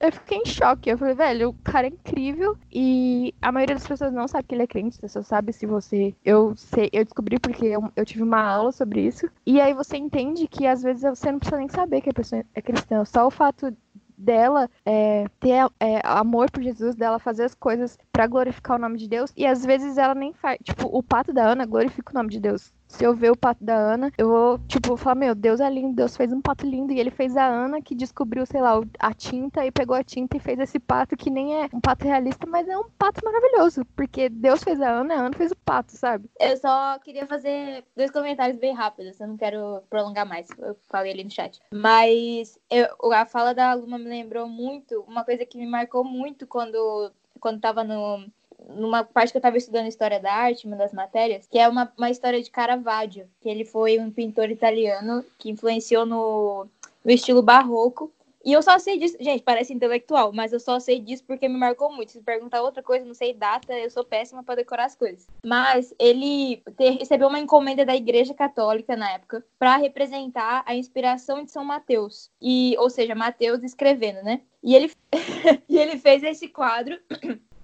eu 0.00 0.12
fiquei 0.12 0.38
em 0.38 0.46
choque. 0.46 0.90
Eu 0.90 0.98
falei, 0.98 1.14
velho, 1.14 1.50
o 1.50 1.54
cara 1.64 1.86
é 1.86 1.90
incrível. 1.90 2.56
E 2.72 3.34
a 3.40 3.52
maioria 3.52 3.76
das 3.76 3.86
pessoas 3.86 4.12
não 4.12 4.28
sabe 4.28 4.44
que 4.48 4.54
ele 4.54 4.62
é 4.62 4.66
crente, 4.66 4.96
você 4.96 5.08
só 5.08 5.22
sabe 5.22 5.52
se 5.52 5.66
você. 5.66 6.14
Eu 6.24 6.54
sei, 6.56 6.88
eu 6.92 7.04
descobri 7.04 7.38
porque 7.38 7.66
eu, 7.66 7.90
eu 7.94 8.04
tive 8.04 8.22
uma 8.22 8.42
aula 8.42 8.72
sobre 8.72 9.00
isso. 9.00 9.28
E 9.46 9.60
aí 9.60 9.74
você 9.74 9.96
entende 9.96 10.46
que 10.46 10.66
às 10.66 10.82
vezes 10.82 11.02
você 11.02 11.30
não 11.30 11.38
precisa 11.38 11.58
nem 11.58 11.68
saber 11.68 12.00
que 12.00 12.10
a 12.10 12.14
pessoa 12.14 12.44
é 12.54 12.62
cristã. 12.62 13.04
Só 13.04 13.26
o 13.26 13.30
fato 13.30 13.74
dela 14.16 14.70
é, 14.84 15.26
ter 15.40 15.66
é, 15.80 16.00
amor 16.04 16.50
por 16.50 16.62
Jesus, 16.62 16.94
dela 16.94 17.18
fazer 17.18 17.44
as 17.44 17.54
coisas 17.54 17.98
para 18.12 18.26
glorificar 18.26 18.76
o 18.76 18.80
nome 18.80 18.98
de 18.98 19.08
Deus. 19.08 19.32
E 19.36 19.46
às 19.46 19.64
vezes 19.64 19.98
ela 19.98 20.14
nem 20.14 20.32
faz. 20.32 20.58
Tipo, 20.62 20.88
o 20.90 21.02
pato 21.02 21.32
da 21.32 21.44
Ana 21.44 21.66
glorifica 21.66 22.12
o 22.12 22.14
nome 22.14 22.30
de 22.30 22.40
Deus 22.40 22.72
se 22.94 23.04
eu 23.04 23.12
ver 23.12 23.32
o 23.32 23.36
pato 23.36 23.64
da 23.64 23.74
Ana, 23.74 24.12
eu 24.16 24.28
vou, 24.28 24.58
tipo, 24.68 24.96
falar, 24.96 25.16
meu, 25.16 25.34
Deus 25.34 25.60
é 25.60 25.68
lindo, 25.68 25.96
Deus 25.96 26.16
fez 26.16 26.32
um 26.32 26.40
pato 26.40 26.64
lindo, 26.64 26.92
e 26.92 27.00
ele 27.00 27.10
fez 27.10 27.36
a 27.36 27.44
Ana 27.44 27.82
que 27.82 27.94
descobriu, 27.94 28.46
sei 28.46 28.60
lá, 28.60 28.80
a 29.00 29.12
tinta 29.12 29.66
e 29.66 29.72
pegou 29.72 29.96
a 29.96 30.04
tinta 30.04 30.36
e 30.36 30.40
fez 30.40 30.58
esse 30.60 30.78
pato 30.78 31.16
que 31.16 31.28
nem 31.28 31.62
é 31.62 31.68
um 31.72 31.80
pato 31.80 32.04
realista, 32.04 32.46
mas 32.46 32.68
é 32.68 32.78
um 32.78 32.88
pato 32.96 33.20
maravilhoso, 33.24 33.84
porque 33.96 34.28
Deus 34.28 34.62
fez 34.62 34.80
a 34.80 34.90
Ana, 34.90 35.14
a 35.14 35.18
Ana 35.26 35.36
fez 35.36 35.50
o 35.50 35.56
pato, 35.56 35.92
sabe? 35.92 36.30
Eu 36.38 36.56
só 36.56 36.98
queria 37.00 37.26
fazer 37.26 37.84
dois 37.96 38.12
comentários 38.12 38.58
bem 38.58 38.72
rápidos, 38.72 39.18
eu 39.18 39.26
não 39.26 39.36
quero 39.36 39.82
prolongar 39.90 40.26
mais, 40.26 40.48
eu 40.56 40.76
falei 40.88 41.12
ali 41.12 41.24
no 41.24 41.30
chat. 41.30 41.60
Mas 41.72 42.56
eu, 42.70 42.86
a 43.12 43.26
fala 43.26 43.52
da 43.52 43.74
Luma 43.74 43.98
me 43.98 44.08
lembrou 44.08 44.46
muito, 44.46 45.04
uma 45.08 45.24
coisa 45.24 45.44
que 45.44 45.58
me 45.58 45.66
marcou 45.66 46.04
muito 46.04 46.46
quando, 46.46 47.10
quando 47.40 47.60
tava 47.60 47.82
no 47.82 48.24
numa 48.68 49.04
parte 49.04 49.30
que 49.30 49.36
eu 49.36 49.40
estava 49.40 49.56
estudando 49.56 49.86
história 49.86 50.20
da 50.20 50.32
arte, 50.32 50.66
uma 50.66 50.76
das 50.76 50.92
matérias, 50.92 51.46
que 51.46 51.58
é 51.58 51.68
uma, 51.68 51.92
uma 51.96 52.10
história 52.10 52.42
de 52.42 52.50
Caravaggio, 52.50 53.28
que 53.40 53.48
ele 53.48 53.64
foi 53.64 53.98
um 53.98 54.10
pintor 54.10 54.50
italiano 54.50 55.24
que 55.38 55.50
influenciou 55.50 56.06
no, 56.06 56.66
no 57.04 57.10
estilo 57.10 57.42
barroco. 57.42 58.12
E 58.44 58.52
eu 58.52 58.62
só 58.62 58.78
sei 58.78 58.98
disso, 58.98 59.16
gente, 59.18 59.42
parece 59.42 59.72
intelectual, 59.72 60.30
mas 60.30 60.52
eu 60.52 60.60
só 60.60 60.78
sei 60.78 61.00
disso 61.00 61.24
porque 61.26 61.48
me 61.48 61.56
marcou 61.56 61.90
muito. 61.90 62.12
Se 62.12 62.20
perguntar 62.20 62.60
outra 62.60 62.82
coisa, 62.82 63.06
não 63.06 63.14
sei 63.14 63.32
data, 63.32 63.72
eu 63.72 63.90
sou 63.90 64.04
péssima 64.04 64.42
para 64.42 64.56
decorar 64.56 64.84
as 64.84 64.94
coisas. 64.94 65.26
Mas 65.42 65.94
ele 65.98 66.62
recebeu 66.78 67.28
uma 67.28 67.38
encomenda 67.38 67.86
da 67.86 67.96
Igreja 67.96 68.34
Católica 68.34 68.94
na 68.96 69.12
época 69.12 69.42
para 69.58 69.76
representar 69.76 70.62
a 70.66 70.74
inspiração 70.74 71.42
de 71.42 71.50
São 71.50 71.64
Mateus. 71.64 72.30
E, 72.38 72.76
ou 72.78 72.90
seja, 72.90 73.14
Mateus 73.14 73.62
escrevendo, 73.62 74.22
né? 74.22 74.42
E 74.62 74.74
ele, 74.74 74.92
e 75.66 75.78
ele 75.78 75.96
fez 75.96 76.22
esse 76.22 76.46
quadro 76.46 77.00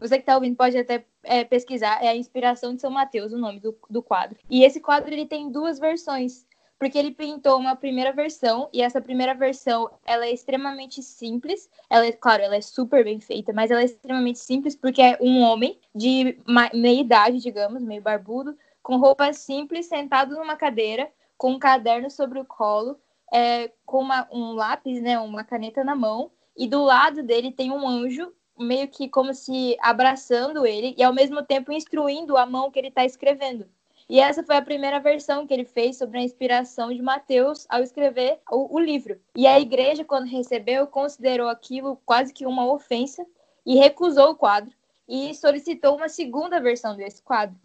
você 0.01 0.17
que 0.17 0.23
está 0.23 0.35
ouvindo 0.35 0.57
pode 0.57 0.77
até 0.77 1.05
é, 1.23 1.45
pesquisar, 1.45 2.03
é 2.03 2.09
a 2.09 2.17
Inspiração 2.17 2.75
de 2.75 2.81
São 2.81 2.91
Mateus, 2.91 3.33
o 3.33 3.39
nome 3.39 3.61
do, 3.61 3.77
do 3.89 4.03
quadro. 4.03 4.39
E 4.49 4.65
esse 4.65 4.81
quadro 4.81 5.13
ele 5.13 5.27
tem 5.27 5.51
duas 5.51 5.79
versões, 5.79 6.47
porque 6.79 6.99
ele 6.99 7.11
pintou 7.11 7.59
uma 7.59 7.77
primeira 7.77 8.11
versão, 8.11 8.71
e 8.73 8.81
essa 8.81 9.01
primeira 9.01 9.35
versão 9.35 9.91
ela 10.05 10.25
é 10.25 10.33
extremamente 10.33 11.03
simples. 11.03 11.69
Ela 11.91 12.07
é, 12.07 12.13
claro, 12.13 12.43
ela 12.43 12.57
é 12.57 12.61
super 12.63 13.05
bem 13.05 13.21
feita, 13.21 13.53
mas 13.53 13.71
ela 13.71 13.83
é 13.83 13.85
extremamente 13.85 14.39
simples 14.39 14.75
porque 14.75 15.03
é 15.03 15.19
um 15.21 15.43
homem 15.43 15.79
de 15.95 16.39
meia 16.73 17.01
idade, 17.01 17.39
digamos, 17.39 17.83
meio 17.83 18.01
barbudo, 18.01 18.57
com 18.83 18.97
roupa 18.97 19.33
simples, 19.35 19.87
sentado 19.87 20.35
numa 20.35 20.57
cadeira, 20.57 21.11
com 21.37 21.53
um 21.53 21.59
caderno 21.59 22.11
sobre 22.11 22.39
o 22.41 22.45
colo, 22.45 22.99
é, 23.33 23.71
com 23.85 23.99
uma, 23.99 24.27
um 24.33 24.53
lápis, 24.53 25.01
né, 25.03 25.19
uma 25.19 25.45
caneta 25.45 25.85
na 25.85 25.95
mão, 25.95 26.31
e 26.57 26.67
do 26.67 26.83
lado 26.83 27.23
dele 27.23 27.53
tem 27.53 27.71
um 27.71 27.87
anjo 27.87 28.33
meio 28.61 28.89
que 28.89 29.09
como 29.09 29.35
se 29.35 29.77
abraçando 29.81 30.67
ele 30.67 30.95
e 30.97 31.03
ao 31.03 31.13
mesmo 31.13 31.43
tempo 31.43 31.73
instruindo 31.73 32.37
a 32.37 32.47
mão 32.47 32.71
que 32.71 32.79
ele 32.79 32.89
está 32.89 33.05
escrevendo. 33.05 33.67
E 34.09 34.19
essa 34.19 34.43
foi 34.43 34.57
a 34.57 34.63
primeira 34.63 34.99
versão 34.99 35.47
que 35.47 35.55
ele 35.55 35.65
fez 35.65 35.97
sobre 35.97 36.19
a 36.19 36.23
inspiração 36.23 36.93
de 36.93 37.01
Mateus 37.01 37.65
ao 37.69 37.81
escrever 37.81 38.41
o, 38.51 38.77
o 38.77 38.81
livro. 38.81 39.21
E 39.37 39.47
a 39.47 39.61
igreja, 39.61 40.05
quando 40.05 40.27
recebeu, 40.27 40.87
considerou 40.89 41.49
aquilo 41.49 41.97
quase 42.05 42.33
que 42.33 42.45
uma 42.45 42.67
ofensa 42.67 43.25
e 43.65 43.77
recusou 43.77 44.31
o 44.31 44.35
quadro 44.35 44.75
e 45.09 45.33
solicitou 45.35 45.97
uma 45.97 46.09
segunda 46.09 46.61
versão 46.61 46.97
desse 46.97 47.23
quadro. 47.23 47.57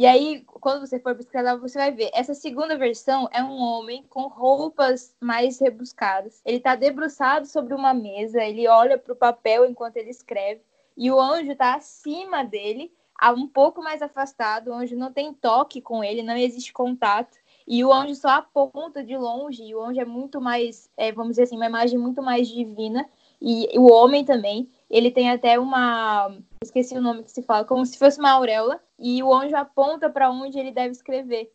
E 0.00 0.06
aí, 0.06 0.42
quando 0.46 0.80
você 0.80 0.98
for 0.98 1.14
pesquisar, 1.14 1.56
você 1.56 1.76
vai 1.76 1.92
ver. 1.92 2.08
Essa 2.14 2.32
segunda 2.32 2.74
versão 2.74 3.28
é 3.30 3.44
um 3.44 3.58
homem 3.58 4.02
com 4.08 4.28
roupas 4.28 5.14
mais 5.20 5.60
rebuscadas. 5.60 6.40
Ele 6.42 6.56
está 6.56 6.74
debruçado 6.74 7.46
sobre 7.46 7.74
uma 7.74 7.92
mesa, 7.92 8.42
ele 8.42 8.66
olha 8.66 8.96
para 8.96 9.12
o 9.12 9.16
papel 9.16 9.66
enquanto 9.66 9.98
ele 9.98 10.08
escreve, 10.08 10.62
e 10.96 11.10
o 11.10 11.20
anjo 11.20 11.52
está 11.52 11.74
acima 11.74 12.42
dele, 12.42 12.90
um 13.36 13.46
pouco 13.46 13.82
mais 13.82 14.00
afastado. 14.00 14.68
O 14.68 14.72
anjo 14.72 14.96
não 14.96 15.12
tem 15.12 15.34
toque 15.34 15.82
com 15.82 16.02
ele, 16.02 16.22
não 16.22 16.34
existe 16.34 16.72
contato. 16.72 17.36
E 17.66 17.84
o 17.84 17.92
anjo 17.92 18.14
só 18.14 18.30
aponta 18.30 19.04
de 19.04 19.18
longe, 19.18 19.64
e 19.64 19.74
o 19.74 19.82
anjo 19.82 20.00
é 20.00 20.06
muito 20.06 20.40
mais, 20.40 20.88
é, 20.96 21.12
vamos 21.12 21.32
dizer 21.32 21.42
assim, 21.42 21.56
uma 21.56 21.66
imagem 21.66 21.98
muito 21.98 22.22
mais 22.22 22.48
divina. 22.48 23.06
E 23.38 23.68
o 23.78 23.92
homem 23.92 24.24
também, 24.24 24.66
ele 24.88 25.10
tem 25.10 25.30
até 25.30 25.58
uma, 25.58 26.34
esqueci 26.62 26.96
o 26.96 27.00
nome 27.00 27.22
que 27.22 27.30
se 27.30 27.42
fala, 27.42 27.64
como 27.64 27.86
se 27.86 27.98
fosse 27.98 28.18
uma 28.18 28.32
auréola, 28.32 28.80
e 28.98 29.22
o 29.22 29.32
anjo 29.32 29.56
aponta 29.56 30.10
para 30.10 30.30
onde 30.30 30.58
ele 30.58 30.70
deve 30.70 30.90
escrever. 30.90 31.52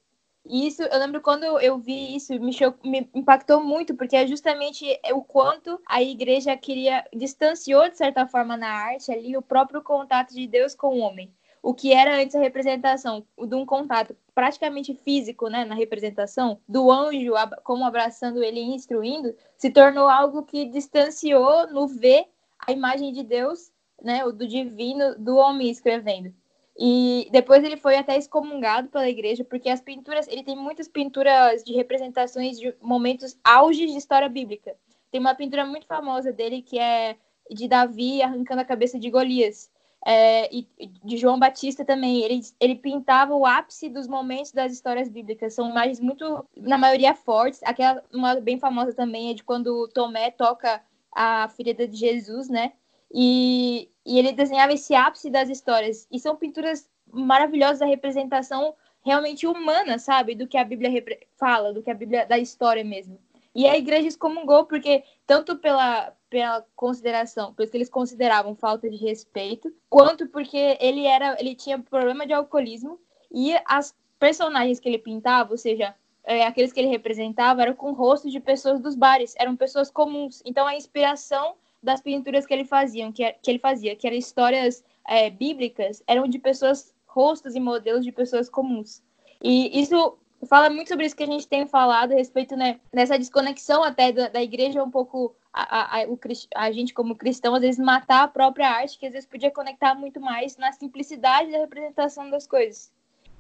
E 0.47 0.67
isso, 0.67 0.83
eu 0.83 0.99
lembro 0.99 1.21
quando 1.21 1.43
eu 1.43 1.77
vi 1.77 2.15
isso, 2.15 2.33
me, 2.39 2.51
me 2.83 3.09
impactou 3.13 3.63
muito, 3.63 3.95
porque 3.95 4.15
é 4.15 4.27
justamente 4.27 4.85
o 5.13 5.21
quanto 5.21 5.79
a 5.87 6.01
igreja 6.01 6.55
queria, 6.55 7.03
distanciou 7.13 7.89
de 7.89 7.97
certa 7.97 8.27
forma 8.27 8.55
na 8.55 8.69
arte 8.69 9.11
ali 9.11 9.35
o 9.35 9.41
próprio 9.41 9.81
contato 9.81 10.33
de 10.33 10.47
Deus 10.47 10.75
com 10.75 10.87
o 10.87 10.99
homem 10.99 11.33
o 11.65 11.73
que 11.73 11.91
era 11.91 12.21
antes 12.21 12.35
a 12.35 12.39
representação 12.39 13.25
de 13.35 13.55
um 13.55 13.65
contato 13.65 14.15
praticamente 14.35 14.93
físico, 14.93 15.49
né, 15.49 15.65
na 15.65 15.73
representação 15.73 16.59
do 16.69 16.91
anjo 16.91 17.33
como 17.63 17.83
abraçando 17.83 18.43
ele 18.43 18.59
e 18.59 18.75
instruindo, 18.75 19.35
se 19.57 19.71
tornou 19.71 20.07
algo 20.07 20.43
que 20.43 20.65
distanciou 20.65 21.65
no 21.73 21.87
ver 21.87 22.27
a 22.59 22.71
imagem 22.71 23.11
de 23.11 23.23
Deus, 23.23 23.71
né, 24.01 24.25
o 24.25 24.31
do 24.31 24.47
divino, 24.47 25.15
do 25.17 25.35
homem 25.37 25.69
escrevendo. 25.69 26.33
E 26.77 27.29
depois 27.31 27.63
ele 27.63 27.77
foi 27.77 27.95
até 27.97 28.17
excomungado 28.17 28.89
pela 28.89 29.09
igreja, 29.09 29.43
porque 29.45 29.69
as 29.69 29.81
pinturas, 29.81 30.27
ele 30.27 30.43
tem 30.43 30.57
muitas 30.57 30.87
pinturas 30.87 31.63
de 31.63 31.73
representações 31.73 32.59
de 32.59 32.75
momentos 32.81 33.37
auges 33.43 33.91
de 33.91 33.97
história 33.97 34.27
bíblica. 34.27 34.75
Tem 35.09 35.21
uma 35.21 35.33
pintura 35.33 35.65
muito 35.65 35.85
famosa 35.85 36.33
dele 36.33 36.61
que 36.61 36.77
é 36.77 37.15
de 37.49 37.67
Davi 37.67 38.21
arrancando 38.21 38.61
a 38.61 38.65
cabeça 38.65 38.99
de 38.99 39.09
Golias 39.09 39.71
é, 40.05 40.53
e 40.53 40.67
de 41.03 41.15
João 41.15 41.39
Batista 41.39 41.85
também. 41.85 42.21
Ele, 42.23 42.41
ele 42.59 42.75
pintava 42.75 43.33
o 43.33 43.45
ápice 43.45 43.87
dos 43.87 44.07
momentos 44.07 44.51
das 44.51 44.73
histórias 44.73 45.07
bíblicas. 45.07 45.53
São 45.53 45.69
imagens 45.69 46.01
muito, 46.01 46.45
na 46.57 46.77
maioria, 46.77 47.15
fortes. 47.15 47.61
Aquela, 47.63 48.03
uma 48.13 48.35
bem 48.35 48.59
famosa 48.59 48.93
também 48.93 49.31
é 49.31 49.33
de 49.33 49.43
quando 49.43 49.87
Tomé 49.93 50.29
toca 50.31 50.81
a 51.11 51.47
ferida 51.49 51.87
de 51.87 51.95
Jesus, 51.95 52.49
né? 52.49 52.73
E, 53.17 53.89
e 54.05 54.19
ele 54.19 54.33
desenhava 54.33 54.73
esse 54.73 54.93
ápice 54.93 55.29
das 55.29 55.47
histórias. 55.47 56.05
E 56.11 56.19
são 56.19 56.35
pinturas 56.35 56.89
maravilhosas 57.09 57.79
da 57.79 57.85
representação 57.85 58.75
realmente 59.01 59.47
humana, 59.47 59.97
sabe? 59.97 60.35
Do 60.35 60.47
que 60.47 60.57
a 60.57 60.65
Bíblia 60.65 60.91
fala, 61.37 61.71
do 61.71 61.81
que 61.81 61.89
a 61.89 61.95
Bíblia 61.95 62.25
da 62.25 62.37
história 62.37 62.83
mesmo. 62.83 63.17
E 63.55 63.65
a 63.65 63.77
igreja 63.77 64.09
excomungou 64.09 64.65
porque 64.65 65.03
tanto 65.25 65.55
pela 65.55 66.13
pela 66.35 66.65
consideração, 66.75 67.53
pelo 67.53 67.69
que 67.69 67.77
eles 67.77 67.89
consideravam 67.89 68.55
falta 68.55 68.89
de 68.89 68.97
respeito, 68.97 69.73
quanto 69.89 70.27
porque 70.27 70.77
ele 70.81 71.05
era, 71.05 71.37
ele 71.39 71.55
tinha 71.55 71.79
problema 71.79 72.27
de 72.27 72.33
alcoolismo 72.33 72.99
e 73.31 73.55
as 73.65 73.95
personagens 74.19 74.77
que 74.77 74.89
ele 74.89 74.97
pintava, 74.97 75.51
ou 75.51 75.57
seja, 75.57 75.95
é, 76.25 76.45
aqueles 76.45 76.73
que 76.73 76.79
ele 76.81 76.89
representava, 76.89 77.61
eram 77.61 77.73
com 77.73 77.93
rostos 77.93 78.33
de 78.33 78.41
pessoas 78.41 78.81
dos 78.81 78.95
bares, 78.95 79.33
eram 79.37 79.55
pessoas 79.55 79.89
comuns. 79.89 80.41
Então 80.43 80.67
a 80.67 80.75
inspiração 80.75 81.55
das 81.85 82.01
pinturas 82.01 82.45
que 82.45 82.53
ele 82.53 82.65
fazia, 82.65 83.09
que, 83.11 83.31
que 83.41 83.51
ele 83.51 83.59
fazia, 83.59 83.95
que 83.95 84.07
eram 84.07 84.17
histórias 84.17 84.83
é, 85.07 85.29
bíblicas, 85.29 86.03
eram 86.07 86.27
de 86.27 86.39
pessoas, 86.39 86.93
rostos 87.07 87.55
e 87.55 87.59
modelos 87.59 88.03
de 88.03 88.11
pessoas 88.11 88.49
comuns. 88.49 89.01
E 89.41 89.79
isso 89.79 90.17
fala 90.45 90.69
muito 90.69 90.89
sobre 90.89 91.05
isso 91.05 91.15
que 91.15 91.23
a 91.23 91.27
gente 91.27 91.47
tem 91.47 91.65
falado 91.67 92.11
a 92.11 92.15
respeito 92.15 92.55
né, 92.55 92.79
dessa 92.93 93.17
desconexão 93.17 93.83
até 93.83 94.11
da, 94.11 94.27
da 94.27 94.41
igreja 94.41 94.83
um 94.83 94.91
pouco 94.91 95.35
a, 95.53 96.01
a, 96.01 96.03
o, 96.07 96.19
a 96.55 96.71
gente 96.71 96.93
como 96.93 97.15
cristão 97.15 97.55
às 97.55 97.61
vezes 97.61 97.79
matar 97.79 98.23
a 98.23 98.27
própria 98.27 98.69
arte 98.69 98.99
que 98.99 99.05
às 99.05 99.13
vezes 99.13 99.27
podia 99.27 99.49
conectar 99.49 99.95
muito 99.95 100.19
mais 100.19 100.57
na 100.57 100.71
simplicidade 100.71 101.51
da 101.51 101.59
representação 101.59 102.29
das 102.29 102.45
coisas 102.45 102.91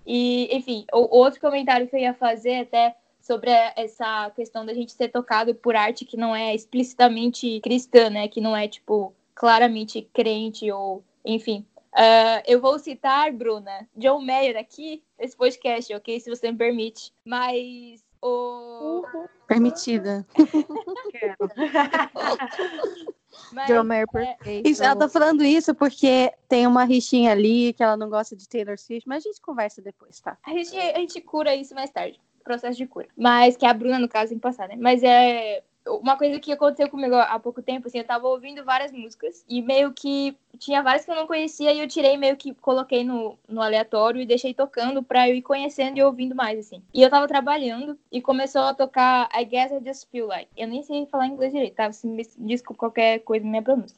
e 0.05 0.47
enfim 0.55 0.85
outro 0.91 1.39
comentário 1.41 1.87
que 1.87 1.95
eu 1.95 1.99
ia 1.99 2.13
fazer 2.13 2.61
até 2.61 2.95
sobre 3.25 3.49
essa 3.75 4.29
questão 4.35 4.65
da 4.65 4.73
gente 4.73 4.91
ser 4.91 5.09
tocado 5.09 5.55
por 5.55 5.75
arte 5.75 6.05
que 6.05 6.15
não 6.15 6.35
é 6.35 6.53
explicitamente 6.53 7.59
cristã 7.61 8.09
né 8.09 8.27
que 8.27 8.39
não 8.39 8.55
é 8.55 8.67
tipo 8.67 9.13
claramente 9.33 10.07
crente 10.13 10.71
ou 10.71 11.03
enfim 11.23 11.65
Uh, 11.95 12.43
eu 12.45 12.59
vou 12.59 12.77
citar, 12.77 13.31
Bruna, 13.31 13.87
John 13.95 14.19
Mayer 14.19 14.57
aqui, 14.57 15.01
nesse 15.17 15.37
podcast, 15.37 15.95
ok? 15.95 16.19
Se 16.19 16.29
você 16.29 16.51
me 16.51 16.57
permite. 16.57 17.13
Mas 17.23 18.03
o. 18.21 19.05
Uhum. 19.05 19.25
Permitida. 19.47 20.27
Mas, 23.53 23.67
John 23.67 23.83
Mayer 23.83 24.03
é, 24.03 24.11
perfeito. 24.11 24.69
Isso, 24.69 24.83
ela 24.83 24.95
tá 24.95 25.07
falando 25.07 25.43
isso 25.43 25.75
porque 25.75 26.33
tem 26.49 26.67
uma 26.67 26.83
rixinha 26.83 27.31
ali 27.31 27.71
que 27.73 27.83
ela 27.83 27.95
não 27.95 28.09
gosta 28.09 28.35
de 28.35 28.47
Taylor 28.47 28.77
Swift, 28.77 29.07
mas 29.07 29.23
a 29.23 29.29
gente 29.29 29.41
conversa 29.41 29.81
depois, 29.81 30.19
tá? 30.19 30.37
A 30.43 30.51
gente, 30.51 30.77
a 30.77 30.99
gente 30.99 31.21
cura 31.21 31.55
isso 31.55 31.75
mais 31.75 31.91
tarde. 31.91 32.19
Processo 32.45 32.77
de 32.77 32.87
cura. 32.87 33.07
Mas 33.17 33.57
que 33.57 33.65
a 33.65 33.73
Bruna, 33.73 33.99
no 33.99 34.07
caso, 34.07 34.29
tem 34.29 34.37
que 34.37 34.41
passar, 34.43 34.69
né? 34.69 34.75
Mas 34.79 35.03
é 35.03 35.63
uma 35.87 36.17
coisa 36.17 36.39
que 36.39 36.51
aconteceu 36.51 36.89
comigo 36.89 37.15
há 37.15 37.39
pouco 37.39 37.61
tempo, 37.61 37.87
assim, 37.87 37.99
eu 37.99 38.03
tava 38.03 38.27
ouvindo 38.27 38.63
várias 38.63 38.91
músicas 38.91 39.45
e 39.47 39.61
meio 39.61 39.93
que 39.93 40.35
tinha 40.57 40.81
várias 40.81 41.05
que 41.05 41.11
eu 41.11 41.15
não 41.15 41.27
conhecia 41.27 41.71
e 41.71 41.79
eu 41.79 41.87
tirei 41.87 42.17
meio 42.17 42.35
que 42.35 42.53
coloquei 42.55 43.03
no, 43.03 43.37
no 43.47 43.61
aleatório 43.61 44.21
e 44.21 44.25
deixei 44.25 44.53
tocando 44.53 45.03
pra 45.03 45.29
eu 45.29 45.35
ir 45.35 45.41
conhecendo 45.41 45.97
e 45.97 46.03
ouvindo 46.03 46.35
mais, 46.35 46.57
assim. 46.59 46.81
E 46.93 47.01
eu 47.01 47.09
tava 47.09 47.27
trabalhando 47.27 47.97
e 48.11 48.21
começou 48.21 48.61
a 48.61 48.73
tocar 48.73 49.29
I 49.35 49.45
Guess 49.45 49.73
I 49.73 49.85
Just 49.85 50.09
Feel 50.09 50.27
Like. 50.27 50.49
Eu 50.57 50.67
nem 50.67 50.81
sei 50.81 51.05
falar 51.05 51.27
inglês 51.27 51.53
direito, 51.53 51.75
tá? 51.75 51.91
Você 51.91 52.07
me 52.07 52.23
desculpa 52.39 52.79
qualquer 52.79 53.19
coisa 53.19 53.45
minha 53.45 53.61
pronúncia. 53.61 53.97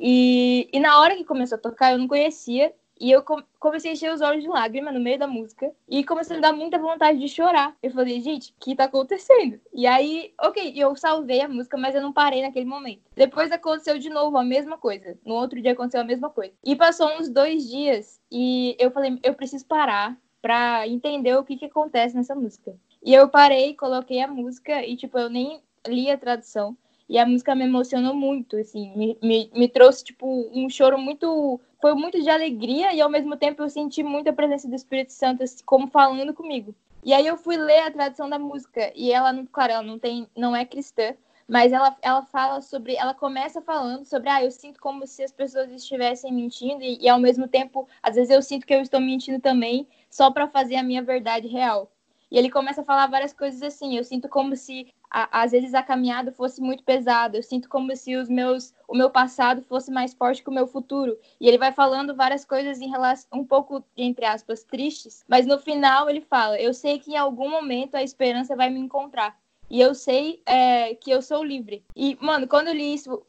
E, 0.00 0.68
e 0.72 0.80
na 0.80 0.98
hora 0.98 1.14
que 1.14 1.24
começou 1.24 1.56
a 1.56 1.60
tocar, 1.60 1.92
eu 1.92 1.98
não 1.98 2.08
conhecia 2.08 2.72
e 3.00 3.10
eu 3.10 3.24
comecei 3.58 3.90
a 3.90 3.94
encher 3.94 4.12
os 4.12 4.20
olhos 4.20 4.42
de 4.42 4.48
lágrima 4.48 4.92
no 4.92 5.00
meio 5.00 5.18
da 5.18 5.26
música. 5.26 5.72
E 5.88 6.04
comecei 6.04 6.36
a 6.36 6.38
me 6.38 6.42
dar 6.42 6.52
muita 6.52 6.78
vontade 6.78 7.18
de 7.18 7.28
chorar. 7.28 7.74
Eu 7.82 7.90
falei, 7.90 8.20
gente, 8.20 8.50
o 8.50 8.54
que 8.60 8.76
tá 8.76 8.84
acontecendo? 8.84 9.58
E 9.72 9.86
aí, 9.86 10.34
ok, 10.38 10.74
eu 10.76 10.94
salvei 10.94 11.40
a 11.40 11.48
música, 11.48 11.78
mas 11.78 11.94
eu 11.94 12.02
não 12.02 12.12
parei 12.12 12.42
naquele 12.42 12.66
momento. 12.66 13.00
Depois 13.16 13.50
aconteceu 13.50 13.98
de 13.98 14.10
novo 14.10 14.36
a 14.36 14.44
mesma 14.44 14.76
coisa. 14.76 15.18
No 15.24 15.34
outro 15.34 15.62
dia 15.62 15.72
aconteceu 15.72 16.02
a 16.02 16.04
mesma 16.04 16.28
coisa. 16.28 16.52
E 16.62 16.76
passou 16.76 17.08
uns 17.18 17.30
dois 17.30 17.66
dias 17.68 18.20
e 18.30 18.76
eu 18.78 18.90
falei, 18.90 19.18
eu 19.22 19.32
preciso 19.32 19.64
parar 19.66 20.14
pra 20.42 20.86
entender 20.86 21.34
o 21.36 21.44
que 21.44 21.56
que 21.56 21.66
acontece 21.66 22.14
nessa 22.14 22.34
música. 22.34 22.76
E 23.02 23.14
eu 23.14 23.30
parei, 23.30 23.74
coloquei 23.74 24.20
a 24.20 24.28
música 24.28 24.84
e, 24.84 24.94
tipo, 24.94 25.18
eu 25.18 25.30
nem 25.30 25.62
li 25.86 26.10
a 26.10 26.18
tradução. 26.18 26.76
E 27.10 27.18
a 27.18 27.26
música 27.26 27.56
me 27.56 27.64
emocionou 27.64 28.14
muito, 28.14 28.56
assim, 28.56 28.92
me, 28.96 29.18
me, 29.20 29.50
me 29.52 29.68
trouxe, 29.68 30.04
tipo, 30.04 30.48
um 30.54 30.70
choro 30.70 30.96
muito 30.96 31.60
foi 31.80 31.92
muito 31.92 32.22
de 32.22 32.30
alegria 32.30 32.94
e 32.94 33.00
ao 33.00 33.10
mesmo 33.10 33.36
tempo 33.36 33.64
eu 33.64 33.68
senti 33.68 34.00
muita 34.00 34.32
presença 34.32 34.68
do 34.68 34.76
Espírito 34.76 35.12
Santo 35.12 35.42
assim, 35.42 35.64
como 35.64 35.88
falando 35.88 36.32
comigo. 36.32 36.72
E 37.02 37.12
aí 37.12 37.26
eu 37.26 37.36
fui 37.36 37.56
ler 37.56 37.80
a 37.80 37.90
tradução 37.90 38.30
da 38.30 38.38
música 38.38 38.92
e 38.94 39.10
ela, 39.10 39.34
claro, 39.50 39.72
ela 39.72 39.82
não 39.82 39.98
tem, 39.98 40.28
não 40.36 40.54
é 40.54 40.64
cristã, 40.64 41.12
mas 41.48 41.72
ela, 41.72 41.96
ela 42.00 42.22
fala 42.22 42.60
sobre, 42.60 42.94
ela 42.94 43.12
começa 43.12 43.60
falando 43.60 44.04
sobre, 44.04 44.28
ah, 44.28 44.44
eu 44.44 44.50
sinto 44.52 44.78
como 44.78 45.04
se 45.04 45.24
as 45.24 45.32
pessoas 45.32 45.68
estivessem 45.72 46.32
mentindo 46.32 46.84
e, 46.84 46.96
e 47.00 47.08
ao 47.08 47.18
mesmo 47.18 47.48
tempo, 47.48 47.88
às 48.00 48.14
vezes 48.14 48.30
eu 48.30 48.40
sinto 48.40 48.64
que 48.64 48.72
eu 48.72 48.82
estou 48.82 49.00
mentindo 49.00 49.40
também, 49.40 49.84
só 50.08 50.30
para 50.30 50.46
fazer 50.46 50.76
a 50.76 50.82
minha 50.84 51.02
verdade 51.02 51.48
real. 51.48 51.90
E 52.30 52.38
ele 52.38 52.50
começa 52.50 52.82
a 52.82 52.84
falar 52.84 53.06
várias 53.08 53.32
coisas 53.32 53.62
assim. 53.62 53.96
Eu 53.96 54.04
sinto 54.04 54.28
como 54.28 54.54
se 54.54 54.86
a, 55.10 55.42
às 55.42 55.50
vezes 55.50 55.74
a 55.74 55.82
caminhada 55.82 56.30
fosse 56.30 56.60
muito 56.60 56.84
pesada. 56.84 57.36
Eu 57.36 57.42
sinto 57.42 57.68
como 57.68 57.94
se 57.96 58.14
os 58.16 58.28
meus, 58.28 58.72
o 58.86 58.96
meu 58.96 59.10
passado 59.10 59.62
fosse 59.62 59.90
mais 59.90 60.14
forte 60.14 60.42
que 60.42 60.48
o 60.48 60.54
meu 60.54 60.66
futuro. 60.66 61.18
E 61.40 61.48
ele 61.48 61.58
vai 61.58 61.72
falando 61.72 62.14
várias 62.14 62.44
coisas 62.44 62.80
em 62.80 62.88
relação, 62.88 63.28
um 63.32 63.44
pouco 63.44 63.84
entre 63.96 64.24
aspas 64.24 64.62
tristes, 64.62 65.24
mas 65.28 65.46
no 65.46 65.58
final 65.58 66.08
ele 66.08 66.20
fala: 66.20 66.60
eu 66.60 66.72
sei 66.72 66.98
que 66.98 67.12
em 67.12 67.16
algum 67.16 67.50
momento 67.50 67.96
a 67.96 68.02
esperança 68.02 68.54
vai 68.54 68.70
me 68.70 68.78
encontrar. 68.78 69.36
E 69.70 69.80
eu 69.80 69.94
sei 69.94 70.42
é, 70.44 70.96
que 70.96 71.12
eu 71.12 71.22
sou 71.22 71.44
livre. 71.44 71.84
E, 71.94 72.18
mano, 72.20 72.48
quando 72.48 72.68
eu 72.68 72.74
li 72.74 72.92
isso, 72.92 73.22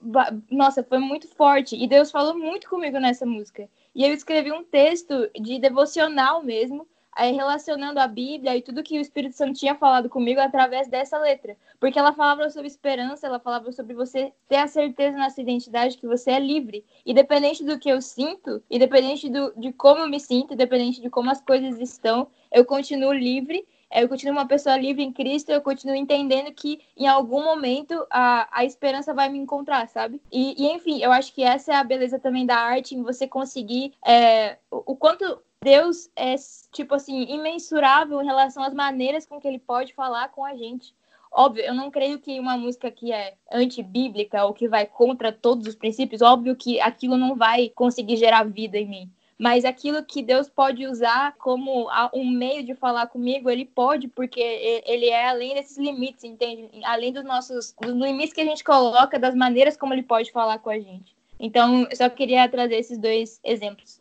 nossa, 0.50 0.84
foi 0.84 0.98
muito 0.98 1.28
forte. 1.28 1.76
E 1.76 1.88
Deus 1.88 2.10
falou 2.10 2.36
muito 2.36 2.68
comigo 2.68 3.00
nessa 3.00 3.28
música. 3.28 3.70
E 3.94 4.04
eu 4.04 4.12
escrevi 4.12 4.52
um 4.52 4.64
texto 4.64 5.30
de 5.40 5.60
devocional 5.60 6.42
mesmo, 6.42 6.88
aí 7.14 7.34
relacionando 7.34 8.00
a 8.00 8.08
Bíblia 8.08 8.56
e 8.56 8.62
tudo 8.62 8.84
que 8.84 8.98
o 8.98 9.02
Espírito 9.02 9.36
Santo 9.36 9.60
tinha 9.60 9.76
falado 9.76 10.10
comigo 10.10 10.40
através 10.40 10.88
dessa 10.88 11.18
letra. 11.20 11.58
Porque 11.80 12.00
ela 12.00 12.14
falava 12.14 12.50
sobre 12.50 12.68
esperança, 12.68 13.28
ela 13.28 13.40
falava 13.40 13.72
sobre 13.72 13.94
você 13.94 14.32
ter 14.48 14.58
a 14.58 14.68
certeza 14.68 15.18
na 15.18 15.30
sua 15.30 15.44
identidade 15.44 15.98
que 15.98 16.08
você 16.08 16.32
é 16.32 16.40
livre. 16.40 16.86
Independente 17.06 17.64
do 17.64 17.78
que 17.78 17.90
eu 17.90 18.02
sinto, 18.02 18.64
independente 18.70 19.30
do, 19.30 19.54
de 19.58 19.74
como 19.74 20.02
eu 20.02 20.10
me 20.10 20.20
sinto, 20.20 20.54
independente 20.54 21.02
de 21.02 21.10
como 21.10 21.30
as 21.30 21.42
coisas 21.42 21.80
estão, 21.80 22.28
eu 22.52 22.66
continuo 22.66 23.14
livre 23.14 23.66
eu 23.94 24.08
continuo 24.08 24.34
uma 24.34 24.48
pessoa 24.48 24.78
livre 24.78 25.04
em 25.04 25.12
Cristo, 25.12 25.50
eu 25.52 25.62
continuo 25.62 25.96
entendendo 25.96 26.52
que 26.54 26.80
em 26.96 27.08
algum 27.08 27.44
momento 27.44 28.06
a, 28.10 28.48
a 28.52 28.66
esperança 28.66 29.14
vai 29.14 29.30
me 29.30 29.38
encontrar, 29.38 29.88
sabe? 29.88 30.22
E, 30.32 30.64
e 30.64 30.72
enfim, 30.72 31.02
eu 31.02 31.12
acho 31.12 31.34
que 31.34 31.44
essa 31.44 31.74
é 31.74 31.76
a 31.76 31.84
beleza 31.84 32.20
também 32.20 32.46
da 32.46 32.56
arte, 32.56 32.96
em 32.96 33.04
você 33.04 33.28
conseguir 33.28 33.94
é, 34.06 34.58
o, 34.70 34.94
o 34.94 34.96
quanto 34.96 35.42
Deus 35.64 36.10
é, 36.16 36.36
tipo 36.72 36.96
assim, 36.96 37.24
imensurável 37.24 38.22
em 38.22 38.26
relação 38.26 38.64
às 38.64 38.74
maneiras 38.74 39.26
com 39.26 39.40
que 39.40 39.48
ele 39.48 39.60
pode 39.60 39.94
falar 39.94 40.30
com 40.30 40.44
a 40.44 40.56
gente. 40.56 40.94
Óbvio, 41.32 41.64
eu 41.64 41.74
não 41.74 41.90
creio 41.90 42.20
que 42.20 42.40
uma 42.40 42.58
música 42.58 42.92
que 42.92 43.14
é 43.14 43.36
antibíblica 43.50 44.44
ou 44.44 44.54
que 44.54 44.68
vai 44.68 44.86
contra 44.86 45.32
todos 45.32 45.66
os 45.66 45.76
princípios, 45.76 46.22
óbvio 46.22 46.56
que 46.56 46.82
aquilo 46.82 47.16
não 47.16 47.36
vai 47.36 47.70
conseguir 47.70 48.18
gerar 48.18 48.44
vida 48.44 48.78
em 48.78 48.90
mim. 48.90 49.12
Mas 49.42 49.66
aquilo 49.66 50.06
que 50.06 50.22
Deus 50.22 50.48
pode 50.48 50.86
usar 50.86 51.34
como 51.40 51.90
um 52.14 52.30
meio 52.30 52.64
de 52.64 52.76
falar 52.76 53.08
comigo, 53.08 53.50
ele 53.50 53.66
pode, 53.66 54.08
porque 54.08 54.40
ele 54.40 55.08
é 55.08 55.28
além 55.28 55.56
desses 55.56 55.80
limites, 55.80 56.24
entende? 56.24 56.70
Além 56.84 57.12
dos 57.12 57.24
nossos 57.24 57.74
dos 57.82 57.96
limites 57.96 58.34
que 58.34 58.42
a 58.42 58.46
gente 58.46 58.64
coloca, 58.64 59.18
das 59.18 59.34
maneiras 59.34 59.76
como 59.76 59.96
ele 59.96 60.04
pode 60.04 60.32
falar 60.32 60.60
com 60.60 60.70
a 60.70 60.78
gente. 60.78 61.16
Então, 61.40 61.88
eu 61.90 61.96
só 61.96 62.08
queria 62.08 62.48
trazer 62.48 62.76
esses 62.76 63.00
dois 63.00 63.40
exemplos. 63.44 64.00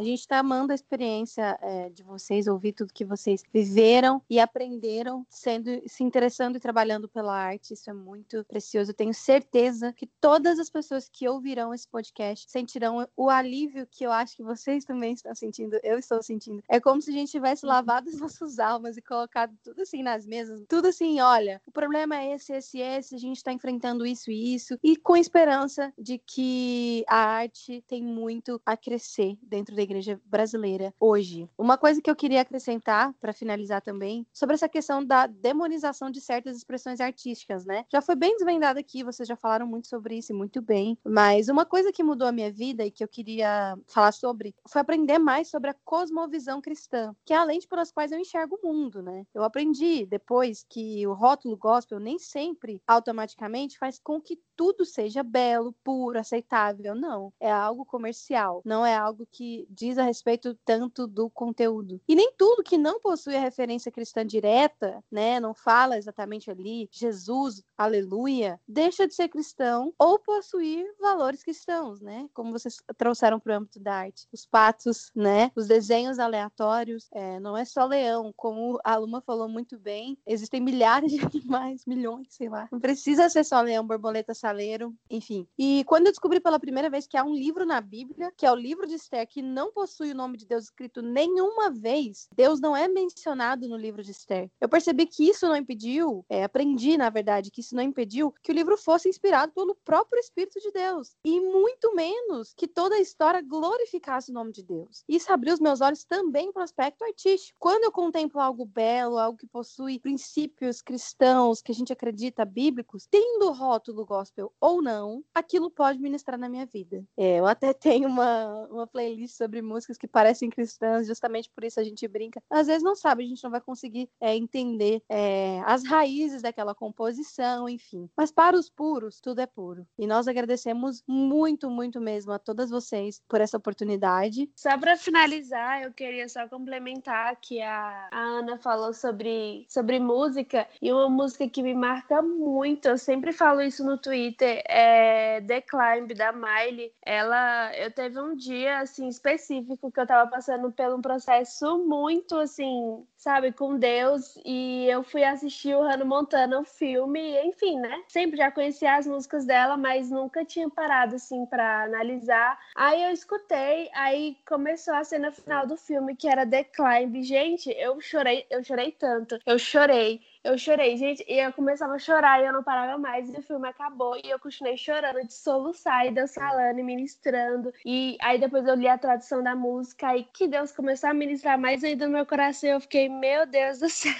A 0.00 0.02
gente 0.02 0.20
está 0.20 0.38
amando 0.38 0.72
a 0.72 0.74
experiência 0.74 1.58
é, 1.60 1.90
de 1.90 2.02
vocês, 2.02 2.46
ouvir 2.46 2.72
tudo 2.72 2.90
que 2.90 3.04
vocês 3.04 3.42
viveram 3.52 4.22
e 4.30 4.40
aprenderam, 4.40 5.26
sendo, 5.28 5.70
se 5.86 6.02
interessando 6.02 6.56
e 6.56 6.60
trabalhando 6.60 7.06
pela 7.06 7.34
arte. 7.36 7.74
Isso 7.74 7.90
é 7.90 7.92
muito 7.92 8.42
precioso. 8.46 8.92
Eu 8.92 8.94
tenho 8.94 9.12
certeza 9.12 9.92
que 9.92 10.06
todas 10.18 10.58
as 10.58 10.70
pessoas 10.70 11.06
que 11.06 11.28
ouvirão 11.28 11.74
esse 11.74 11.86
podcast 11.86 12.50
sentirão 12.50 13.06
o 13.14 13.28
alívio 13.28 13.86
que 13.90 14.02
eu 14.02 14.10
acho 14.10 14.36
que 14.36 14.42
vocês 14.42 14.86
também 14.86 15.12
estão 15.12 15.34
sentindo. 15.34 15.78
Eu 15.82 15.98
estou 15.98 16.22
sentindo. 16.22 16.62
É 16.66 16.80
como 16.80 17.02
se 17.02 17.10
a 17.10 17.12
gente 17.12 17.30
tivesse 17.30 17.66
Uhum. 17.66 17.70
lavado 17.70 18.08
as 18.08 18.18
nossas 18.18 18.58
almas 18.58 18.96
e 18.96 19.02
colocado 19.02 19.54
tudo 19.62 19.82
assim 19.82 20.02
nas 20.02 20.24
mesas. 20.24 20.64
Tudo 20.66 20.88
assim, 20.88 21.20
olha, 21.20 21.60
o 21.66 21.70
problema 21.70 22.16
é 22.16 22.32
esse, 22.36 22.54
esse, 22.54 22.78
esse. 22.78 23.14
A 23.14 23.18
gente 23.18 23.36
está 23.36 23.52
enfrentando 23.52 24.06
isso 24.06 24.30
e 24.30 24.54
isso. 24.54 24.78
E 24.82 24.96
com 24.96 25.14
esperança 25.14 25.92
de 25.98 26.16
que 26.16 27.04
a 27.06 27.18
arte 27.18 27.84
tem 27.86 28.02
muito 28.02 28.58
a 28.64 28.78
crescer 28.78 29.36
dentro 29.42 29.76
da 29.76 29.89
igreja 29.90 30.20
brasileira 30.24 30.94
hoje. 30.98 31.48
Uma 31.58 31.76
coisa 31.76 32.00
que 32.00 32.10
eu 32.10 32.16
queria 32.16 32.40
acrescentar 32.40 33.12
para 33.20 33.32
finalizar 33.32 33.82
também, 33.82 34.26
sobre 34.32 34.54
essa 34.54 34.68
questão 34.68 35.04
da 35.04 35.26
demonização 35.26 36.10
de 36.10 36.20
certas 36.20 36.56
expressões 36.56 37.00
artísticas, 37.00 37.64
né? 37.64 37.84
Já 37.90 38.00
foi 38.00 38.14
bem 38.14 38.36
desvendado 38.36 38.78
aqui, 38.78 39.02
vocês 39.02 39.28
já 39.28 39.36
falaram 39.36 39.66
muito 39.66 39.88
sobre 39.88 40.16
isso, 40.18 40.34
muito 40.34 40.62
bem. 40.62 40.96
Mas 41.04 41.48
uma 41.48 41.66
coisa 41.66 41.92
que 41.92 42.02
mudou 42.02 42.28
a 42.28 42.32
minha 42.32 42.52
vida 42.52 42.84
e 42.84 42.90
que 42.90 43.02
eu 43.02 43.08
queria 43.08 43.76
falar 43.86 44.12
sobre 44.12 44.54
foi 44.68 44.80
aprender 44.80 45.18
mais 45.18 45.48
sobre 45.48 45.70
a 45.70 45.76
cosmovisão 45.84 46.60
cristã, 46.60 47.14
que 47.24 47.32
é 47.32 47.36
a 47.36 47.44
lente 47.44 47.66
pelas 47.66 47.90
quais 47.90 48.12
eu 48.12 48.18
enxergo 48.18 48.58
o 48.62 48.66
mundo, 48.66 49.02
né? 49.02 49.24
Eu 49.34 49.42
aprendi 49.42 50.06
depois 50.06 50.64
que 50.68 51.06
o 51.06 51.12
rótulo 51.12 51.56
gospel 51.56 51.98
nem 51.98 52.18
sempre 52.18 52.80
automaticamente 52.86 53.78
faz 53.78 53.98
com 53.98 54.20
que 54.20 54.38
tudo 54.56 54.84
seja 54.84 55.22
belo, 55.22 55.74
puro, 55.82 56.18
aceitável. 56.18 56.94
Não, 56.94 57.32
é 57.40 57.50
algo 57.50 57.84
comercial, 57.84 58.60
não 58.64 58.84
é 58.84 58.94
algo 58.94 59.26
que 59.30 59.66
diz 59.80 59.96
a 59.96 60.04
respeito 60.04 60.54
tanto 60.64 61.06
do 61.06 61.30
conteúdo. 61.30 62.00
E 62.06 62.14
nem 62.14 62.32
tudo 62.36 62.62
que 62.62 62.76
não 62.76 63.00
possui 63.00 63.34
a 63.34 63.40
referência 63.40 63.90
cristã 63.90 64.26
direta, 64.26 65.02
né, 65.10 65.40
não 65.40 65.54
fala 65.54 65.96
exatamente 65.96 66.50
ali 66.50 66.88
Jesus, 66.92 67.62
aleluia, 67.78 68.60
deixa 68.68 69.06
de 69.06 69.14
ser 69.14 69.28
cristão 69.28 69.94
ou 69.98 70.18
possuir 70.18 70.86
valores 71.00 71.42
cristãos, 71.42 72.00
né? 72.00 72.28
Como 72.34 72.52
vocês 72.52 72.76
trouxeram 72.98 73.40
para 73.40 73.54
o 73.54 73.56
âmbito 73.56 73.80
da 73.80 73.94
arte. 73.94 74.28
Os 74.30 74.44
patos, 74.44 75.10
né? 75.16 75.50
Os 75.56 75.66
desenhos 75.66 76.18
aleatórios, 76.18 77.08
é, 77.12 77.40
não 77.40 77.56
é 77.56 77.64
só 77.64 77.86
leão, 77.86 78.32
como 78.36 78.78
a 78.84 78.96
Luma 78.96 79.22
falou 79.22 79.48
muito 79.48 79.78
bem, 79.78 80.18
existem 80.26 80.60
milhares 80.60 81.12
de 81.12 81.20
animais, 81.24 81.86
milhões, 81.86 82.28
sei 82.30 82.48
lá. 82.48 82.68
Não 82.70 82.80
precisa 82.80 83.28
ser 83.30 83.44
só 83.44 83.60
leão, 83.62 83.86
borboleta, 83.86 84.34
saleiro, 84.34 84.94
enfim. 85.08 85.46
E 85.58 85.84
quando 85.86 86.06
eu 86.06 86.12
descobri 86.12 86.38
pela 86.40 86.60
primeira 86.60 86.90
vez 86.90 87.06
que 87.06 87.16
há 87.16 87.24
um 87.24 87.34
livro 87.34 87.64
na 87.64 87.80
Bíblia, 87.80 88.32
que 88.36 88.44
é 88.44 88.52
o 88.52 88.56
livro 88.56 88.86
de 88.86 88.94
Esther, 88.94 89.26
que 89.26 89.40
não 89.40 89.69
possui 89.72 90.12
o 90.12 90.14
nome 90.14 90.36
de 90.36 90.46
Deus 90.46 90.64
escrito 90.64 91.02
nenhuma 91.02 91.70
vez, 91.70 92.28
Deus 92.34 92.60
não 92.60 92.76
é 92.76 92.88
mencionado 92.88 93.68
no 93.68 93.76
livro 93.76 94.02
de 94.02 94.10
Esther. 94.10 94.50
Eu 94.60 94.68
percebi 94.68 95.06
que 95.06 95.28
isso 95.28 95.46
não 95.46 95.56
impediu, 95.56 96.24
é, 96.28 96.44
aprendi, 96.44 96.96
na 96.96 97.10
verdade, 97.10 97.50
que 97.50 97.60
isso 97.60 97.74
não 97.74 97.82
impediu 97.82 98.32
que 98.42 98.52
o 98.52 98.54
livro 98.54 98.76
fosse 98.76 99.08
inspirado 99.08 99.52
pelo 99.52 99.74
próprio 99.84 100.20
Espírito 100.20 100.60
de 100.60 100.70
Deus. 100.70 101.14
E 101.24 101.40
muito 101.40 101.94
menos 101.94 102.52
que 102.56 102.68
toda 102.68 102.96
a 102.96 103.00
história 103.00 103.42
glorificasse 103.42 104.30
o 104.30 104.34
nome 104.34 104.52
de 104.52 104.62
Deus. 104.62 105.04
Isso 105.08 105.32
abriu 105.32 105.54
os 105.54 105.60
meus 105.60 105.80
olhos 105.80 106.04
também 106.04 106.52
para 106.52 106.60
o 106.60 106.64
aspecto 106.64 107.04
artístico. 107.04 107.56
Quando 107.58 107.84
eu 107.84 107.92
contemplo 107.92 108.40
algo 108.40 108.64
belo, 108.64 109.18
algo 109.18 109.38
que 109.38 109.46
possui 109.46 109.98
princípios 109.98 110.82
cristãos 110.82 111.62
que 111.62 111.72
a 111.72 111.74
gente 111.74 111.92
acredita 111.92 112.44
bíblicos, 112.44 113.06
tendo 113.10 113.46
o 113.46 113.52
rótulo 113.52 114.04
gospel 114.04 114.52
ou 114.60 114.82
não, 114.82 115.24
aquilo 115.34 115.70
pode 115.70 115.98
ministrar 115.98 116.38
na 116.38 116.48
minha 116.48 116.66
vida. 116.66 117.04
É, 117.16 117.38
eu 117.38 117.46
até 117.46 117.72
tenho 117.74 118.08
uma, 118.08 118.66
uma 118.70 118.86
playlist 118.86 119.36
sobre 119.36 119.59
músicas 119.62 119.96
que 119.96 120.06
parecem 120.08 120.50
cristãs, 120.50 121.06
justamente 121.06 121.50
por 121.50 121.64
isso 121.64 121.80
a 121.80 121.84
gente 121.84 122.06
brinca. 122.08 122.42
Às 122.50 122.66
vezes 122.66 122.82
não 122.82 122.94
sabe, 122.94 123.24
a 123.24 123.26
gente 123.26 123.42
não 123.42 123.50
vai 123.50 123.60
conseguir 123.60 124.08
é, 124.20 124.36
entender 124.36 125.02
é, 125.08 125.60
as 125.64 125.84
raízes 125.84 126.42
daquela 126.42 126.74
composição, 126.74 127.68
enfim. 127.68 128.08
Mas 128.16 128.30
para 128.30 128.56
os 128.56 128.70
puros, 128.70 129.20
tudo 129.20 129.40
é 129.40 129.46
puro. 129.46 129.86
E 129.98 130.06
nós 130.06 130.28
agradecemos 130.28 131.02
muito, 131.06 131.70
muito 131.70 132.00
mesmo 132.00 132.32
a 132.32 132.38
todas 132.38 132.70
vocês 132.70 133.22
por 133.28 133.40
essa 133.40 133.56
oportunidade. 133.56 134.50
Só 134.56 134.76
para 134.78 134.96
finalizar, 134.96 135.82
eu 135.82 135.92
queria 135.92 136.28
só 136.28 136.48
complementar 136.48 137.36
que 137.36 137.60
a, 137.60 138.08
a 138.10 138.18
Ana 138.18 138.58
falou 138.58 138.92
sobre, 138.92 139.66
sobre 139.68 139.98
música 139.98 140.66
e 140.80 140.92
uma 140.92 141.08
música 141.08 141.48
que 141.48 141.62
me 141.62 141.74
marca 141.74 142.22
muito. 142.22 142.86
Eu 142.86 142.98
sempre 142.98 143.32
falo 143.32 143.60
isso 143.60 143.84
no 143.84 143.98
Twitter, 143.98 144.62
é 144.66 145.40
The 145.40 145.60
Climb 145.62 146.14
da 146.14 146.32
Miley. 146.32 146.92
Ela, 147.02 147.76
eu 147.76 147.90
teve 147.90 148.18
um 148.20 148.34
dia 148.34 148.80
assim 148.80 149.08
específico 149.08 149.49
que 149.92 150.00
eu 150.00 150.06
tava 150.06 150.30
passando 150.30 150.70
por 150.70 150.94
um 150.94 151.02
processo 151.02 151.78
muito 151.78 152.36
assim, 152.36 153.04
sabe, 153.16 153.52
com 153.52 153.76
Deus 153.76 154.38
e 154.44 154.86
eu 154.88 155.02
fui 155.02 155.24
assistir 155.24 155.74
o 155.74 155.82
Hannah 155.82 156.04
Montana, 156.04 156.60
o 156.60 156.64
filme, 156.64 157.36
enfim, 157.44 157.78
né? 157.80 158.02
Sempre 158.08 158.36
já 158.36 158.50
conhecia 158.50 158.94
as 158.94 159.06
músicas 159.06 159.44
dela, 159.44 159.76
mas 159.76 160.10
nunca 160.10 160.44
tinha 160.44 160.70
parado 160.70 161.16
assim 161.16 161.44
para 161.46 161.84
analisar. 161.84 162.58
Aí 162.76 163.02
eu 163.02 163.10
escutei, 163.10 163.90
aí 163.94 164.36
começou 164.46 164.94
a 164.94 165.02
cena 165.02 165.32
final 165.32 165.66
do 165.66 165.76
filme 165.76 166.14
que 166.14 166.28
era 166.28 166.46
The 166.46 166.64
Climb. 166.64 167.22
Gente, 167.22 167.70
eu 167.70 168.00
chorei, 168.00 168.46
eu 168.50 168.62
chorei 168.62 168.92
tanto. 168.92 169.38
Eu 169.44 169.58
chorei. 169.58 170.20
Eu 170.42 170.56
chorei, 170.56 170.96
gente, 170.96 171.22
e 171.28 171.38
eu 171.38 171.52
começava 171.52 171.94
a 171.94 171.98
chorar 171.98 172.40
e 172.40 172.46
eu 172.46 172.52
não 172.52 172.62
parava 172.62 172.96
mais. 172.96 173.28
E 173.28 173.38
o 173.38 173.42
filme 173.42 173.68
acabou 173.68 174.16
e 174.16 174.30
eu 174.30 174.38
continuei 174.38 174.76
chorando 174.76 175.26
de 175.26 175.34
soluçar 175.34 176.06
e 176.06 176.28
falando 176.28 176.78
e 176.78 176.82
ministrando. 176.82 177.72
E 177.84 178.16
aí 178.22 178.38
depois 178.38 178.66
eu 178.66 178.74
li 178.74 178.88
a 178.88 178.96
tradução 178.96 179.42
da 179.42 179.54
música 179.54 180.16
e 180.16 180.24
que 180.24 180.48
Deus 180.48 180.72
começou 180.72 181.10
a 181.10 181.14
ministrar 181.14 181.58
mais 181.58 181.84
ainda 181.84 182.06
no 182.06 182.14
meu 182.14 182.24
coração. 182.24 182.70
Eu 182.70 182.80
fiquei, 182.80 183.08
meu 183.08 183.46
Deus 183.46 183.80
do 183.80 183.88
céu. 183.90 184.14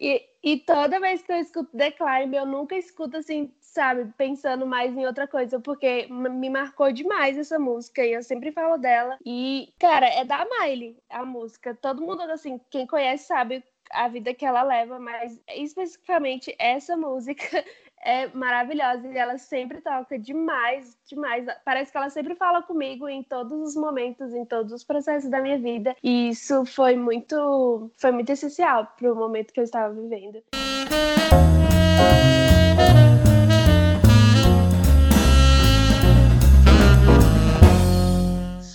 E, 0.00 0.24
e 0.42 0.58
toda 0.58 1.00
vez 1.00 1.22
que 1.22 1.32
eu 1.32 1.36
escuto 1.36 1.76
The 1.76 1.92
Climb, 1.92 2.34
eu 2.34 2.46
nunca 2.46 2.76
escuto 2.76 3.16
assim, 3.16 3.52
sabe, 3.60 4.12
pensando 4.16 4.66
mais 4.66 4.96
em 4.96 5.06
outra 5.06 5.26
coisa, 5.26 5.60
porque 5.60 6.06
me 6.08 6.50
marcou 6.50 6.92
demais 6.92 7.36
essa 7.36 7.58
música 7.58 8.04
e 8.04 8.12
eu 8.12 8.22
sempre 8.22 8.50
falo 8.50 8.76
dela. 8.76 9.18
E, 9.24 9.72
cara, 9.78 10.06
é 10.06 10.24
da 10.24 10.44
Miley 10.44 10.96
a 11.10 11.24
música. 11.24 11.74
Todo 11.74 12.02
mundo, 12.02 12.22
assim, 12.22 12.60
quem 12.70 12.86
conhece 12.86 13.26
sabe 13.26 13.62
a 13.90 14.08
vida 14.08 14.34
que 14.34 14.44
ela 14.44 14.62
leva, 14.62 14.98
mas 14.98 15.40
especificamente 15.48 16.54
essa 16.58 16.96
música 16.96 17.44
é 18.04 18.28
maravilhosa 18.28 19.08
e 19.08 19.16
ela 19.16 19.38
sempre 19.38 19.80
toca 19.80 20.18
demais, 20.18 20.96
demais. 21.06 21.46
Parece 21.64 21.90
que 21.90 21.98
ela 21.98 22.10
sempre 22.10 22.34
fala 22.34 22.62
comigo 22.62 23.08
em 23.08 23.22
todos 23.22 23.60
os 23.60 23.76
momentos, 23.76 24.32
em 24.32 24.44
todos 24.44 24.72
os 24.72 24.84
processos 24.84 25.30
da 25.30 25.40
minha 25.40 25.58
vida. 25.58 25.96
E 26.02 26.28
isso 26.28 26.64
foi 26.64 26.96
muito, 26.96 27.90
foi 27.96 28.12
muito 28.12 28.30
essencial 28.30 28.86
para 28.96 29.12
o 29.12 29.16
momento 29.16 29.52
que 29.52 29.60
eu 29.60 29.64
estava 29.64 29.92
vivendo. 29.92 30.42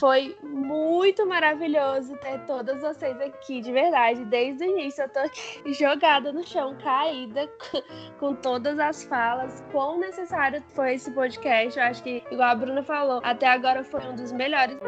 Foi 0.01 0.35
muito 0.41 1.27
maravilhoso 1.27 2.17
ter 2.17 2.39
todas 2.47 2.81
vocês 2.81 3.21
aqui, 3.21 3.61
de 3.61 3.71
verdade. 3.71 4.25
Desde 4.25 4.63
o 4.63 4.67
início 4.67 5.03
eu 5.03 5.09
tô 5.09 5.19
aqui 5.19 5.61
jogada 5.77 6.33
no 6.33 6.43
chão, 6.43 6.75
caída, 6.83 7.47
com 8.19 8.33
todas 8.33 8.79
as 8.79 9.03
falas. 9.03 9.63
Quão 9.71 9.99
necessário 9.99 10.59
foi 10.73 10.95
esse 10.95 11.11
podcast. 11.11 11.77
Eu 11.77 11.85
acho 11.85 12.01
que, 12.01 12.23
igual 12.31 12.49
a 12.49 12.55
Bruna 12.55 12.81
falou, 12.81 13.21
até 13.23 13.45
agora 13.45 13.83
foi 13.83 14.01
um 14.01 14.15
dos 14.15 14.31
melhores. 14.31 14.79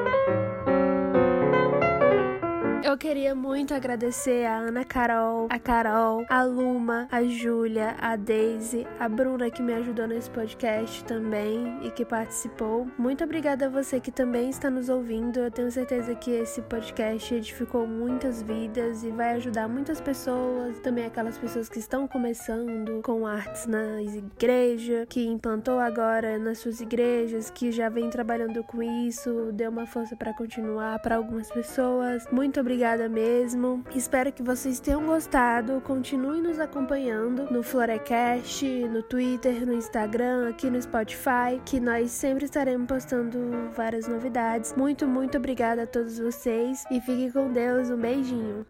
Eu 2.83 2.97
queria 2.97 3.33
muito 3.33 3.73
agradecer 3.73 4.45
a 4.45 4.57
Ana 4.57 4.83
Carol, 4.83 5.47
a 5.49 5.57
Carol, 5.57 6.25
a 6.27 6.43
Luma, 6.43 7.07
a 7.09 7.23
Júlia, 7.23 7.95
a 7.97 8.17
Daisy, 8.17 8.85
a 8.99 9.07
Bruna 9.07 9.49
que 9.49 9.61
me 9.61 9.73
ajudou 9.73 10.05
nesse 10.05 10.29
podcast 10.29 11.01
também 11.05 11.79
e 11.81 11.89
que 11.89 12.03
participou. 12.03 12.85
Muito 12.97 13.23
obrigada 13.23 13.67
a 13.67 13.69
você 13.69 14.01
que 14.01 14.11
também 14.11 14.49
está 14.49 14.69
nos 14.69 14.89
ouvindo. 14.89 15.39
Eu 15.39 15.49
tenho 15.49 15.71
certeza 15.71 16.13
que 16.13 16.29
esse 16.31 16.61
podcast 16.63 17.33
edificou 17.33 17.87
muitas 17.87 18.41
vidas 18.41 19.01
e 19.05 19.11
vai 19.11 19.35
ajudar 19.35 19.69
muitas 19.69 20.01
pessoas, 20.01 20.77
também 20.81 21.05
aquelas 21.05 21.37
pessoas 21.37 21.69
que 21.69 21.79
estão 21.79 22.05
começando 22.05 23.01
com 23.01 23.25
artes 23.25 23.65
na 23.65 24.01
igreja, 24.01 25.05
que 25.07 25.25
implantou 25.25 25.79
agora 25.79 26.37
nas 26.37 26.57
suas 26.57 26.81
igrejas, 26.81 27.49
que 27.49 27.71
já 27.71 27.87
vem 27.87 28.09
trabalhando 28.09 28.61
com 28.61 28.83
isso, 28.83 29.53
deu 29.53 29.71
uma 29.71 29.85
força 29.85 30.17
para 30.17 30.33
continuar 30.33 30.99
para 30.99 31.15
algumas 31.15 31.49
pessoas. 31.49 32.27
Muito 32.29 32.59
obrigada 32.73 33.07
mesmo. 33.07 33.83
Espero 33.93 34.31
que 34.31 34.41
vocês 34.41 34.79
tenham 34.79 35.05
gostado. 35.05 35.79
Continuem 35.81 36.41
nos 36.41 36.59
acompanhando 36.59 37.45
no 37.51 37.61
Florecast, 37.61 38.65
no 38.87 39.03
Twitter, 39.03 39.63
no 39.65 39.73
Instagram, 39.73 40.49
aqui 40.49 40.71
no 40.71 40.81
Spotify, 40.81 41.61
que 41.63 41.79
nós 41.79 42.09
sempre 42.09 42.45
estaremos 42.45 42.87
postando 42.87 43.69
várias 43.75 44.07
novidades. 44.07 44.73
Muito, 44.75 45.07
muito 45.07 45.37
obrigada 45.37 45.83
a 45.83 45.87
todos 45.87 46.17
vocês 46.17 46.83
e 46.89 46.99
fiquem 46.99 47.29
com 47.29 47.51
Deus. 47.51 47.91
Um 47.91 47.97
beijinho. 47.97 48.65